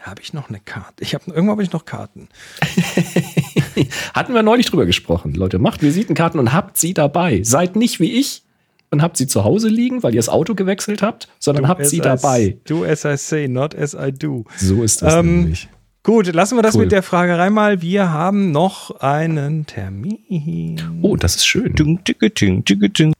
Habe 0.00 0.20
ich 0.20 0.32
noch 0.32 0.48
eine 0.48 0.60
Karte? 0.60 1.02
Ich 1.02 1.14
habe 1.14 1.24
irgendwo 1.30 1.52
habe 1.52 1.62
ich 1.62 1.72
noch 1.72 1.84
Karten. 1.84 2.28
Hatten 4.14 4.34
wir 4.34 4.42
neulich 4.42 4.66
drüber 4.66 4.86
gesprochen. 4.86 5.34
Leute, 5.34 5.58
macht 5.58 5.82
Visitenkarten 5.82 6.40
und 6.40 6.52
habt 6.52 6.76
sie 6.76 6.94
dabei. 6.94 7.42
Seid 7.44 7.76
nicht 7.76 8.00
wie 8.00 8.12
ich 8.12 8.42
und 8.90 9.02
habt 9.02 9.16
sie 9.16 9.26
zu 9.26 9.44
Hause 9.44 9.68
liegen, 9.68 10.02
weil 10.02 10.14
ihr 10.14 10.18
das 10.18 10.28
Auto 10.28 10.54
gewechselt 10.54 11.02
habt, 11.02 11.28
sondern 11.38 11.64
do 11.64 11.68
habt 11.68 11.86
sie 11.86 12.00
dabei. 12.00 12.58
do 12.66 12.84
as 12.84 13.04
I 13.04 13.16
say, 13.16 13.48
not 13.48 13.74
as 13.74 13.94
I 13.94 14.12
do. 14.12 14.44
So 14.56 14.82
ist 14.82 15.02
das 15.02 15.14
ähm, 15.14 15.42
nämlich. 15.42 15.68
Gut, 16.04 16.32
lassen 16.32 16.58
wir 16.58 16.62
das 16.62 16.74
Cool. 16.74 16.82
mit 16.82 16.90
der 16.90 17.04
Fragerei 17.04 17.48
mal. 17.48 17.80
Wir 17.80 18.10
haben 18.10 18.50
noch 18.50 18.90
einen 19.00 19.66
Termin. 19.66 20.80
Oh, 21.00 21.14
das 21.14 21.36
ist 21.36 21.46
schön. 21.46 21.76
Ding, 21.76 22.02
ding, 22.02 22.16
ding, 22.18 22.64
ding, 22.64 22.92
ding. 22.92 23.14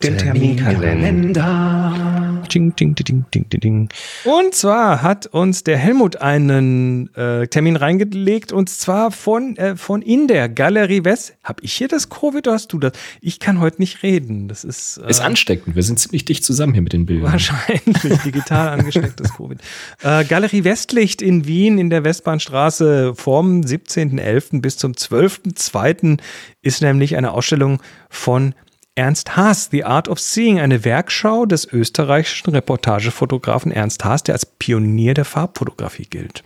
Den 0.00 0.16
Terminkalender. 0.16 2.40
Ding, 2.54 2.76
ding, 2.76 2.94
ding, 2.94 3.24
ding, 3.34 3.48
ding, 3.50 3.60
ding. 3.60 3.88
Und 4.24 4.54
zwar 4.54 5.02
hat 5.02 5.26
uns 5.26 5.64
der 5.64 5.76
Helmut 5.76 6.22
einen 6.22 7.12
äh, 7.16 7.48
Termin 7.48 7.74
reingelegt 7.74 8.52
und 8.52 8.68
zwar 8.68 9.10
von, 9.10 9.56
äh, 9.56 9.74
von 9.74 10.00
in 10.00 10.28
der 10.28 10.48
Galerie 10.48 11.04
West. 11.04 11.36
Hab 11.50 11.64
ich 11.64 11.72
hier 11.72 11.88
das 11.88 12.08
Covid 12.08 12.46
oder 12.46 12.54
hast 12.54 12.72
du 12.72 12.78
das? 12.78 12.92
Ich 13.20 13.40
kann 13.40 13.58
heute 13.58 13.82
nicht 13.82 14.04
reden. 14.04 14.46
Das 14.46 14.62
ist, 14.62 14.98
äh, 14.98 15.10
Ist 15.10 15.18
ansteckend. 15.18 15.74
Wir 15.74 15.82
sind 15.82 15.98
ziemlich 15.98 16.24
dicht 16.24 16.44
zusammen 16.44 16.74
hier 16.74 16.82
mit 16.82 16.92
den 16.92 17.06
Bildern. 17.06 17.32
Wahrscheinlich 17.32 18.22
digital 18.24 18.68
angestecktes 18.68 19.34
Covid. 19.34 19.58
Äh, 20.00 20.24
Galerie 20.26 20.62
Westlicht 20.62 21.20
in 21.22 21.48
Wien 21.48 21.78
in 21.78 21.90
der 21.90 22.04
Westbahnstraße 22.04 23.16
vom 23.16 23.62
17.11. 23.62 24.60
bis 24.60 24.76
zum 24.76 24.92
12.02. 24.92 26.20
ist 26.62 26.82
nämlich 26.82 27.16
eine 27.16 27.32
Ausstellung 27.32 27.82
von 28.08 28.54
Ernst 28.94 29.36
Haas, 29.36 29.70
The 29.72 29.82
Art 29.82 30.06
of 30.06 30.20
Seeing, 30.20 30.60
eine 30.60 30.84
Werkschau 30.84 31.46
des 31.46 31.64
österreichischen 31.64 32.50
Reportagefotografen 32.50 33.72
Ernst 33.72 34.04
Haas, 34.04 34.22
der 34.22 34.36
als 34.36 34.46
Pionier 34.46 35.14
der 35.14 35.24
Farbfotografie 35.24 36.06
gilt. 36.08 36.44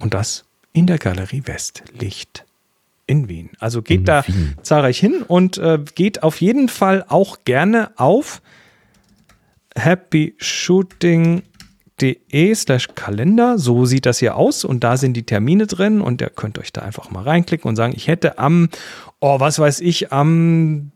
Und 0.00 0.14
das 0.14 0.46
in 0.72 0.88
der 0.88 0.98
Galerie 0.98 1.42
Westlicht 1.44 2.44
in 3.12 3.28
Wien. 3.28 3.50
Also 3.60 3.82
geht 3.82 4.00
In 4.00 4.04
da 4.06 4.26
Wien. 4.26 4.54
zahlreich 4.62 4.98
hin 4.98 5.22
und 5.26 5.58
äh, 5.58 5.78
geht 5.94 6.22
auf 6.22 6.40
jeden 6.40 6.68
Fall 6.68 7.04
auch 7.08 7.38
gerne 7.44 7.90
auf 7.96 8.40
happyshooting.de 9.76 11.42
slash 12.54 12.88
Kalender. 12.94 13.58
So 13.58 13.84
sieht 13.84 14.06
das 14.06 14.18
hier 14.18 14.36
aus 14.36 14.64
und 14.64 14.84
da 14.84 14.96
sind 14.96 15.14
die 15.14 15.24
Termine 15.24 15.66
drin 15.66 16.00
und 16.00 16.20
ihr 16.20 16.30
könnt 16.30 16.58
euch 16.58 16.72
da 16.72 16.82
einfach 16.82 17.10
mal 17.10 17.22
reinklicken 17.22 17.68
und 17.68 17.76
sagen, 17.76 17.92
ich 17.94 18.08
hätte 18.08 18.38
am, 18.38 18.68
oh, 19.20 19.40
was 19.40 19.58
weiß 19.58 19.80
ich, 19.80 20.12
am 20.12 20.91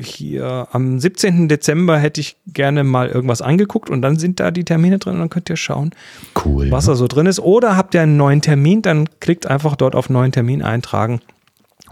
hier 0.00 0.68
am 0.72 0.98
17. 0.98 1.48
Dezember 1.48 1.98
hätte 1.98 2.20
ich 2.20 2.36
gerne 2.46 2.84
mal 2.84 3.08
irgendwas 3.08 3.42
angeguckt 3.42 3.90
und 3.90 4.02
dann 4.02 4.18
sind 4.18 4.40
da 4.40 4.50
die 4.50 4.64
Termine 4.64 4.98
drin 4.98 5.14
und 5.14 5.20
dann 5.20 5.30
könnt 5.30 5.48
ihr 5.50 5.56
schauen, 5.56 5.90
Cool. 6.44 6.70
was 6.70 6.86
da 6.86 6.94
so 6.94 7.06
drin 7.06 7.26
ist. 7.26 7.40
Oder 7.40 7.76
habt 7.76 7.94
ihr 7.94 8.02
einen 8.02 8.16
neuen 8.16 8.40
Termin, 8.42 8.82
dann 8.82 9.08
klickt 9.20 9.46
einfach 9.46 9.76
dort 9.76 9.94
auf 9.94 10.10
neuen 10.10 10.32
Termin 10.32 10.62
eintragen 10.62 11.20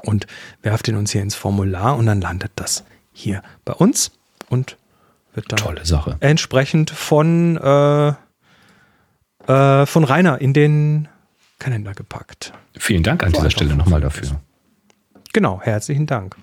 und 0.05 0.27
werft 0.63 0.89
ihn 0.89 0.97
uns 0.97 1.13
hier 1.13 1.23
ins 1.23 1.35
Formular 1.35 1.97
und 1.97 2.07
dann 2.07 2.21
landet 2.21 2.53
das 2.57 2.85
hier 3.13 3.43
bei 3.65 3.73
uns 3.75 4.11
und 4.49 4.77
wird 5.35 5.51
dann 5.51 5.59
Tolle 5.59 5.85
Sache. 5.87 6.17
entsprechend 6.21 6.91
von, 6.91 7.57
äh, 7.57 8.09
äh, 9.47 9.87
von 9.87 10.05
Rainer 10.05 10.41
in 10.41 10.53
den 10.53 11.09
Kalender 11.59 11.93
gepackt. 11.95 12.53
Vielen 12.77 13.03
Dank 13.03 13.23
an 13.23 13.31
So 13.31 13.39
dieser 13.39 13.51
Stelle 13.51 13.75
nochmal 13.77 14.01
dafür. 14.01 14.41
Genau, 15.33 15.61
herzlichen 15.63 16.07
Dank. 16.07 16.37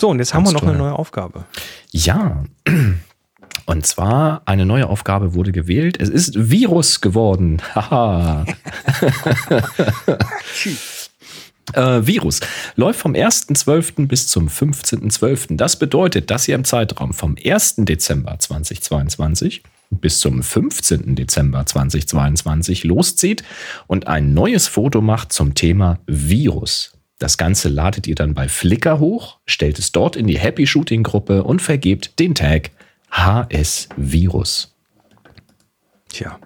So, 0.00 0.08
und 0.08 0.18
jetzt 0.18 0.34
haben 0.34 0.44
wir 0.44 0.52
noch 0.52 0.62
eine 0.62 0.72
toll. 0.72 0.78
neue 0.78 0.98
Aufgabe. 0.98 1.44
Ja. 1.90 2.44
Und 3.64 3.86
zwar 3.86 4.42
eine 4.44 4.66
neue 4.66 4.88
Aufgabe 4.88 5.34
wurde 5.34 5.52
gewählt. 5.52 5.96
Es 6.00 6.08
ist 6.08 6.50
Virus 6.50 7.00
geworden. 7.00 7.62
Haha. 7.74 8.44
Äh, 11.74 12.06
Virus 12.06 12.40
läuft 12.74 13.00
vom 13.00 13.12
1.12. 13.12 14.06
bis 14.06 14.26
zum 14.26 14.48
15.12. 14.48 15.56
Das 15.56 15.78
bedeutet, 15.78 16.30
dass 16.30 16.46
ihr 16.48 16.54
im 16.54 16.64
Zeitraum 16.64 17.14
vom 17.14 17.36
1. 17.42 17.76
Dezember 17.78 18.38
2022 18.38 19.62
bis 19.90 20.20
zum 20.20 20.42
15. 20.42 21.14
Dezember 21.14 21.64
2022 21.64 22.84
loszieht 22.84 23.42
und 23.86 24.06
ein 24.06 24.34
neues 24.34 24.66
Foto 24.66 25.00
macht 25.00 25.32
zum 25.32 25.54
Thema 25.54 25.98
Virus. 26.06 26.92
Das 27.22 27.38
Ganze 27.38 27.68
ladet 27.68 28.08
ihr 28.08 28.16
dann 28.16 28.34
bei 28.34 28.48
Flickr 28.48 28.98
hoch, 28.98 29.38
stellt 29.46 29.78
es 29.78 29.92
dort 29.92 30.16
in 30.16 30.26
die 30.26 30.40
Happy 30.40 30.66
Shooting 30.66 31.04
Gruppe 31.04 31.44
und 31.44 31.62
vergebt 31.62 32.18
den 32.18 32.34
Tag 32.34 32.70
HS 33.12 33.88
Virus. 33.96 34.74
Tja. 36.08 36.40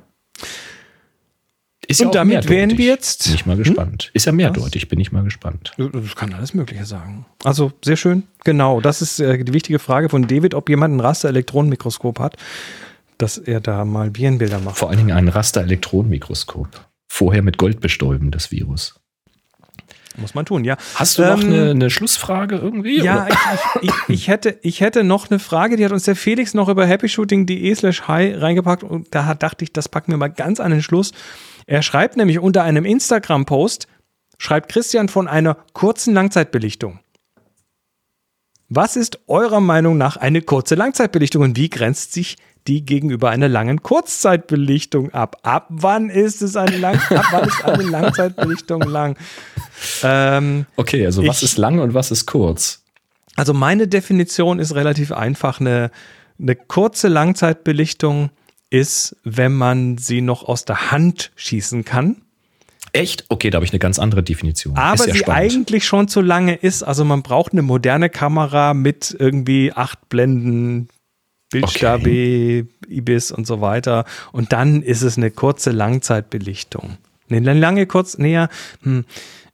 Ist 1.89 2.03
Und 2.03 2.09
auch 2.09 2.12
damit 2.12 2.32
mehrdeutig. 2.35 2.51
wären 2.51 2.77
wir 2.78 2.85
jetzt- 2.89 3.24
Bin 3.24 3.35
ich 3.36 3.47
mal 3.47 3.57
gespannt. 3.57 4.11
Ist 4.12 4.27
ja 4.27 4.32
mehrdeutig, 4.32 4.89
bin 4.89 5.01
ich 5.01 5.12
mal 5.12 5.24
gespannt. 5.24 5.73
Das 5.78 6.15
kann 6.15 6.35
alles 6.35 6.53
Mögliche 6.53 6.85
sagen. 6.85 7.24
Also 7.43 7.73
sehr 7.82 7.97
schön. 7.97 8.24
Genau, 8.44 8.82
das 8.82 9.01
ist 9.01 9.19
äh, 9.19 9.43
die 9.43 9.55
wichtige 9.55 9.78
Frage 9.78 10.11
von 10.11 10.27
David, 10.27 10.53
ob 10.53 10.69
jemand 10.69 10.94
ein 10.94 11.01
Raster-Elektronenmikroskop 11.01 12.19
hat, 12.20 12.36
dass 13.16 13.39
er 13.39 13.61
da 13.61 13.86
mal 13.86 14.15
Virenbilder 14.15 14.59
macht. 14.59 14.77
Vor 14.77 14.90
allen 14.90 14.98
Dingen 14.98 15.12
ein 15.16 15.28
Raster-Elektronenmikroskop. 15.28 16.69
Vorher 17.09 17.40
mit 17.40 17.57
Gold 17.57 17.81
bestäuben, 17.81 18.31
das 18.31 18.51
Virus. 18.51 19.01
Muss 20.19 20.35
man 20.35 20.47
tun, 20.47 20.65
ja. 20.65 20.77
Hast 20.95 21.19
du 21.19 21.23
noch 21.23 21.43
Ähm, 21.43 21.53
eine, 21.53 21.71
eine 21.73 21.91
Schlussfrage 21.91 22.57
irgendwie? 22.57 23.01
Ja, 23.03 23.29
ich, 23.83 23.91
ich, 24.09 24.29
hätte, 24.29 24.59
ich 24.63 24.81
hätte 24.81 25.05
noch 25.05 25.31
eine 25.31 25.39
Frage, 25.39 25.77
die 25.77 25.85
hat 25.85 25.93
uns 25.93 26.05
der 26.05 26.17
Felix 26.17 26.55
noch 26.55 26.69
über 26.69 26.87
happyshooting.de 26.87 27.75
slash 27.75 28.03
hi 28.09 28.33
reingepackt 28.35 28.83
und 28.83 29.15
da 29.15 29.27
hat- 29.27 29.43
dachte 29.43 29.65
ich, 29.65 29.73
das 29.73 29.89
packen 29.89 30.13
wir 30.13 30.17
mal 30.19 30.29
ganz 30.29 30.59
an 30.61 30.71
den 30.71 30.83
Schluss. 30.83 31.13
Er 31.67 31.83
schreibt 31.83 32.17
nämlich 32.17 32.39
unter 32.39 32.63
einem 32.63 32.85
Instagram-Post, 32.87 33.89
schreibt 34.39 34.71
Christian 34.71 35.09
von 35.09 35.29
einer 35.29 35.57
kurzen 35.75 36.15
Langzeitbelichtung. 36.15 37.01
Was 38.69 38.97
ist 38.97 39.21
eurer 39.29 39.61
Meinung 39.61 39.97
nach 39.97 40.17
eine 40.17 40.43
kurze 40.43 40.75
Langzeitbelichtung 40.75 41.43
und 41.43 41.57
wie 41.57 41.71
grenzt 41.71 42.13
sich 42.13 42.37
die 42.69 42.85
gegenüber 42.85 43.31
einer 43.31 43.49
langen 43.49 43.83
Kurzzeitbelichtung 43.83 45.13
ab? 45.15 45.39
Ab 45.43 45.67
wann 45.71 46.11
ist 46.11 46.43
es 46.43 46.57
eine, 46.57 46.77
Lang 46.79 46.99
ab 47.11 47.25
wann 47.31 47.49
ist 47.49 47.65
eine 47.65 47.83
Langzeitbelichtung 47.85 48.83
lang? 48.83 49.17
Ähm, 50.03 50.67
Okay, 50.77 51.05
also 51.07 51.27
was 51.27 51.39
Ich- 51.39 51.45
ist 51.45 51.59
lang 51.59 51.79
und 51.79 51.95
was 51.95 52.11
ist 52.11 52.27
kurz? 52.27 52.83
also 53.37 53.53
meine 53.53 53.87
Definition 53.87 54.59
ist 54.59 54.75
relativ 54.75 55.13
einfach. 55.13 55.61
Eine, 55.61 55.91
eine 56.41 56.57
kurze 56.57 57.09
Langzeitbelichtung 57.09 58.31
ist, 58.71 59.15
wenn 59.25 59.53
man 59.55 59.99
sie 59.99 60.23
noch 60.23 60.43
aus 60.45 60.65
der 60.65 60.91
Hand 60.91 61.31
schießen 61.37 61.85
kann, 61.85 62.17
Echt? 62.93 63.27
Okay, 63.29 63.51
da 63.51 63.57
habe 63.57 63.67
ich 63.67 63.73
eine 63.73 63.79
ganz 63.79 63.99
andere 63.99 64.23
Definition. 64.23 64.75
aber 64.79 64.97
sie 65.05 65.15
spannend. 65.19 65.29
eigentlich 65.29 65.85
schon 65.85 66.09
zu 66.09 66.23
lange 66.23 66.55
ist. 66.55 66.83
Also 66.83 67.05
man 67.05 67.23
braucht 67.23 67.53
eine 67.53 67.61
moderne 67.61 68.09
Kamera 68.09 68.73
mit 68.73 69.15
irgendwie 69.19 69.71
acht 69.71 70.09
Blenden, 70.09 70.89
Bildstabi, 71.51 72.66
Ibis 72.89 73.31
und 73.31 73.47
so 73.47 73.60
weiter. 73.60 74.05
Und 74.32 74.52
dann 74.52 74.82
ist 74.82 75.02
es 75.02 75.16
eine 75.16 75.31
kurze 75.31 75.70
Langzeitbelichtung. 75.70 76.98
Eine 77.31 77.55
lange 77.55 77.86
kurz 77.86 78.18
näher. 78.18 78.48
Hm, 78.82 79.05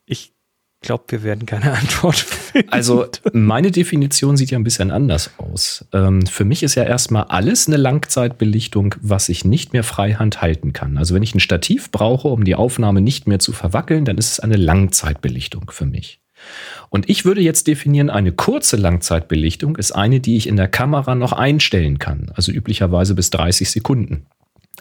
ich 0.04 0.32
glaube, 0.80 1.04
wir 1.08 1.22
werden 1.22 1.46
keine 1.46 1.72
Antwort 1.78 2.16
finden. 2.16 2.68
Also 2.70 3.06
meine 3.32 3.70
Definition 3.70 4.36
sieht 4.36 4.50
ja 4.50 4.58
ein 4.58 4.64
bisschen 4.64 4.90
anders 4.90 5.30
aus. 5.38 5.86
Ähm, 5.92 6.26
für 6.26 6.44
mich 6.44 6.62
ist 6.62 6.74
ja 6.74 6.84
erstmal 6.84 7.24
alles 7.24 7.66
eine 7.66 7.76
Langzeitbelichtung, 7.76 8.94
was 9.00 9.28
ich 9.28 9.44
nicht 9.44 9.72
mehr 9.72 9.84
freihand 9.84 10.42
halten 10.42 10.72
kann. 10.72 10.98
Also 10.98 11.14
wenn 11.14 11.22
ich 11.22 11.34
ein 11.34 11.40
Stativ 11.40 11.90
brauche, 11.90 12.28
um 12.28 12.44
die 12.44 12.54
Aufnahme 12.54 13.00
nicht 13.00 13.26
mehr 13.26 13.38
zu 13.38 13.52
verwackeln, 13.52 14.04
dann 14.04 14.18
ist 14.18 14.32
es 14.32 14.40
eine 14.40 14.56
Langzeitbelichtung 14.56 15.70
für 15.70 15.86
mich. 15.86 16.21
Und 16.90 17.08
ich 17.08 17.24
würde 17.24 17.40
jetzt 17.40 17.66
definieren, 17.66 18.10
eine 18.10 18.32
kurze 18.32 18.76
Langzeitbelichtung 18.76 19.76
ist 19.76 19.92
eine, 19.92 20.20
die 20.20 20.36
ich 20.36 20.46
in 20.46 20.56
der 20.56 20.68
Kamera 20.68 21.14
noch 21.14 21.32
einstellen 21.32 21.98
kann. 21.98 22.30
Also 22.34 22.52
üblicherweise 22.52 23.14
bis 23.14 23.30
30 23.30 23.70
Sekunden. 23.70 24.26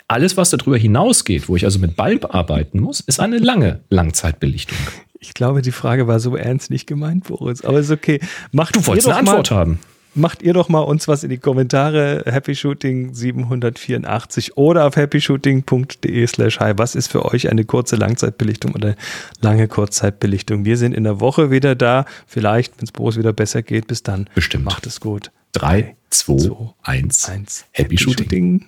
Alles, 0.08 0.36
was 0.36 0.50
darüber 0.50 0.78
hinausgeht, 0.78 1.48
wo 1.48 1.56
ich 1.56 1.64
also 1.64 1.80
mit 1.80 1.96
Bulb 1.96 2.36
arbeiten 2.36 2.80
muss, 2.80 3.00
ist 3.00 3.20
eine 3.20 3.38
lange 3.38 3.82
Langzeitbelichtung. 3.90 4.78
Ich 5.20 5.34
glaube, 5.34 5.62
die 5.62 5.72
Frage 5.72 6.08
war 6.08 6.20
so 6.20 6.36
ernst 6.36 6.72
nicht 6.72 6.88
gemeint, 6.88 7.26
Boris. 7.26 7.64
Aber 7.64 7.80
ist 7.80 7.92
okay. 7.92 8.20
Macht 8.52 8.76
Du 8.76 8.86
wolltest 8.88 9.08
eine 9.08 9.18
Antwort 9.18 9.52
haben. 9.52 9.80
Macht 10.14 10.42
ihr 10.42 10.54
doch 10.54 10.68
mal 10.68 10.82
uns 10.82 11.08
was 11.08 11.24
in 11.24 11.30
die 11.30 11.38
Kommentare. 11.38 12.24
Happy 12.26 12.54
Shooting 12.54 13.14
784 13.14 14.58
oder 14.58 14.86
auf 14.86 14.98
happyshooting.de 14.98 16.28
slash 16.28 16.60
hi. 16.60 16.74
Was 16.76 16.96
ist 16.96 17.08
für 17.08 17.24
euch 17.24 17.50
eine 17.50 17.64
kurze 17.64 17.96
Langzeitbelichtung 17.96 18.74
oder 18.74 18.96
lange 19.40 19.70
Kurzzeitbelichtung? 19.70 20.66
Wir 20.66 20.76
sind 20.76 20.94
in 20.94 21.06
der 21.06 21.22
Woche 21.22 21.50
wieder 21.50 21.76
da. 21.76 22.06
Vielleicht, 22.28 22.78
wenn 22.78 22.84
es 22.86 22.92
Boris 22.92 23.18
wieder 23.18 23.32
besser 23.32 23.62
geht. 23.62 23.88
Bis 23.88 24.04
dann. 24.04 24.30
Bestimmt. 24.36 24.66
Macht 24.66 24.86
es 24.86 25.00
gut. 25.00 25.32
3, 25.54 25.96
2, 26.10 26.38
zwei, 26.38 26.74
1. 26.84 27.30
Eins. 27.30 27.66
Happy 27.72 27.98
Shooting. 27.98 28.66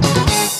Shooting. 0.00 0.57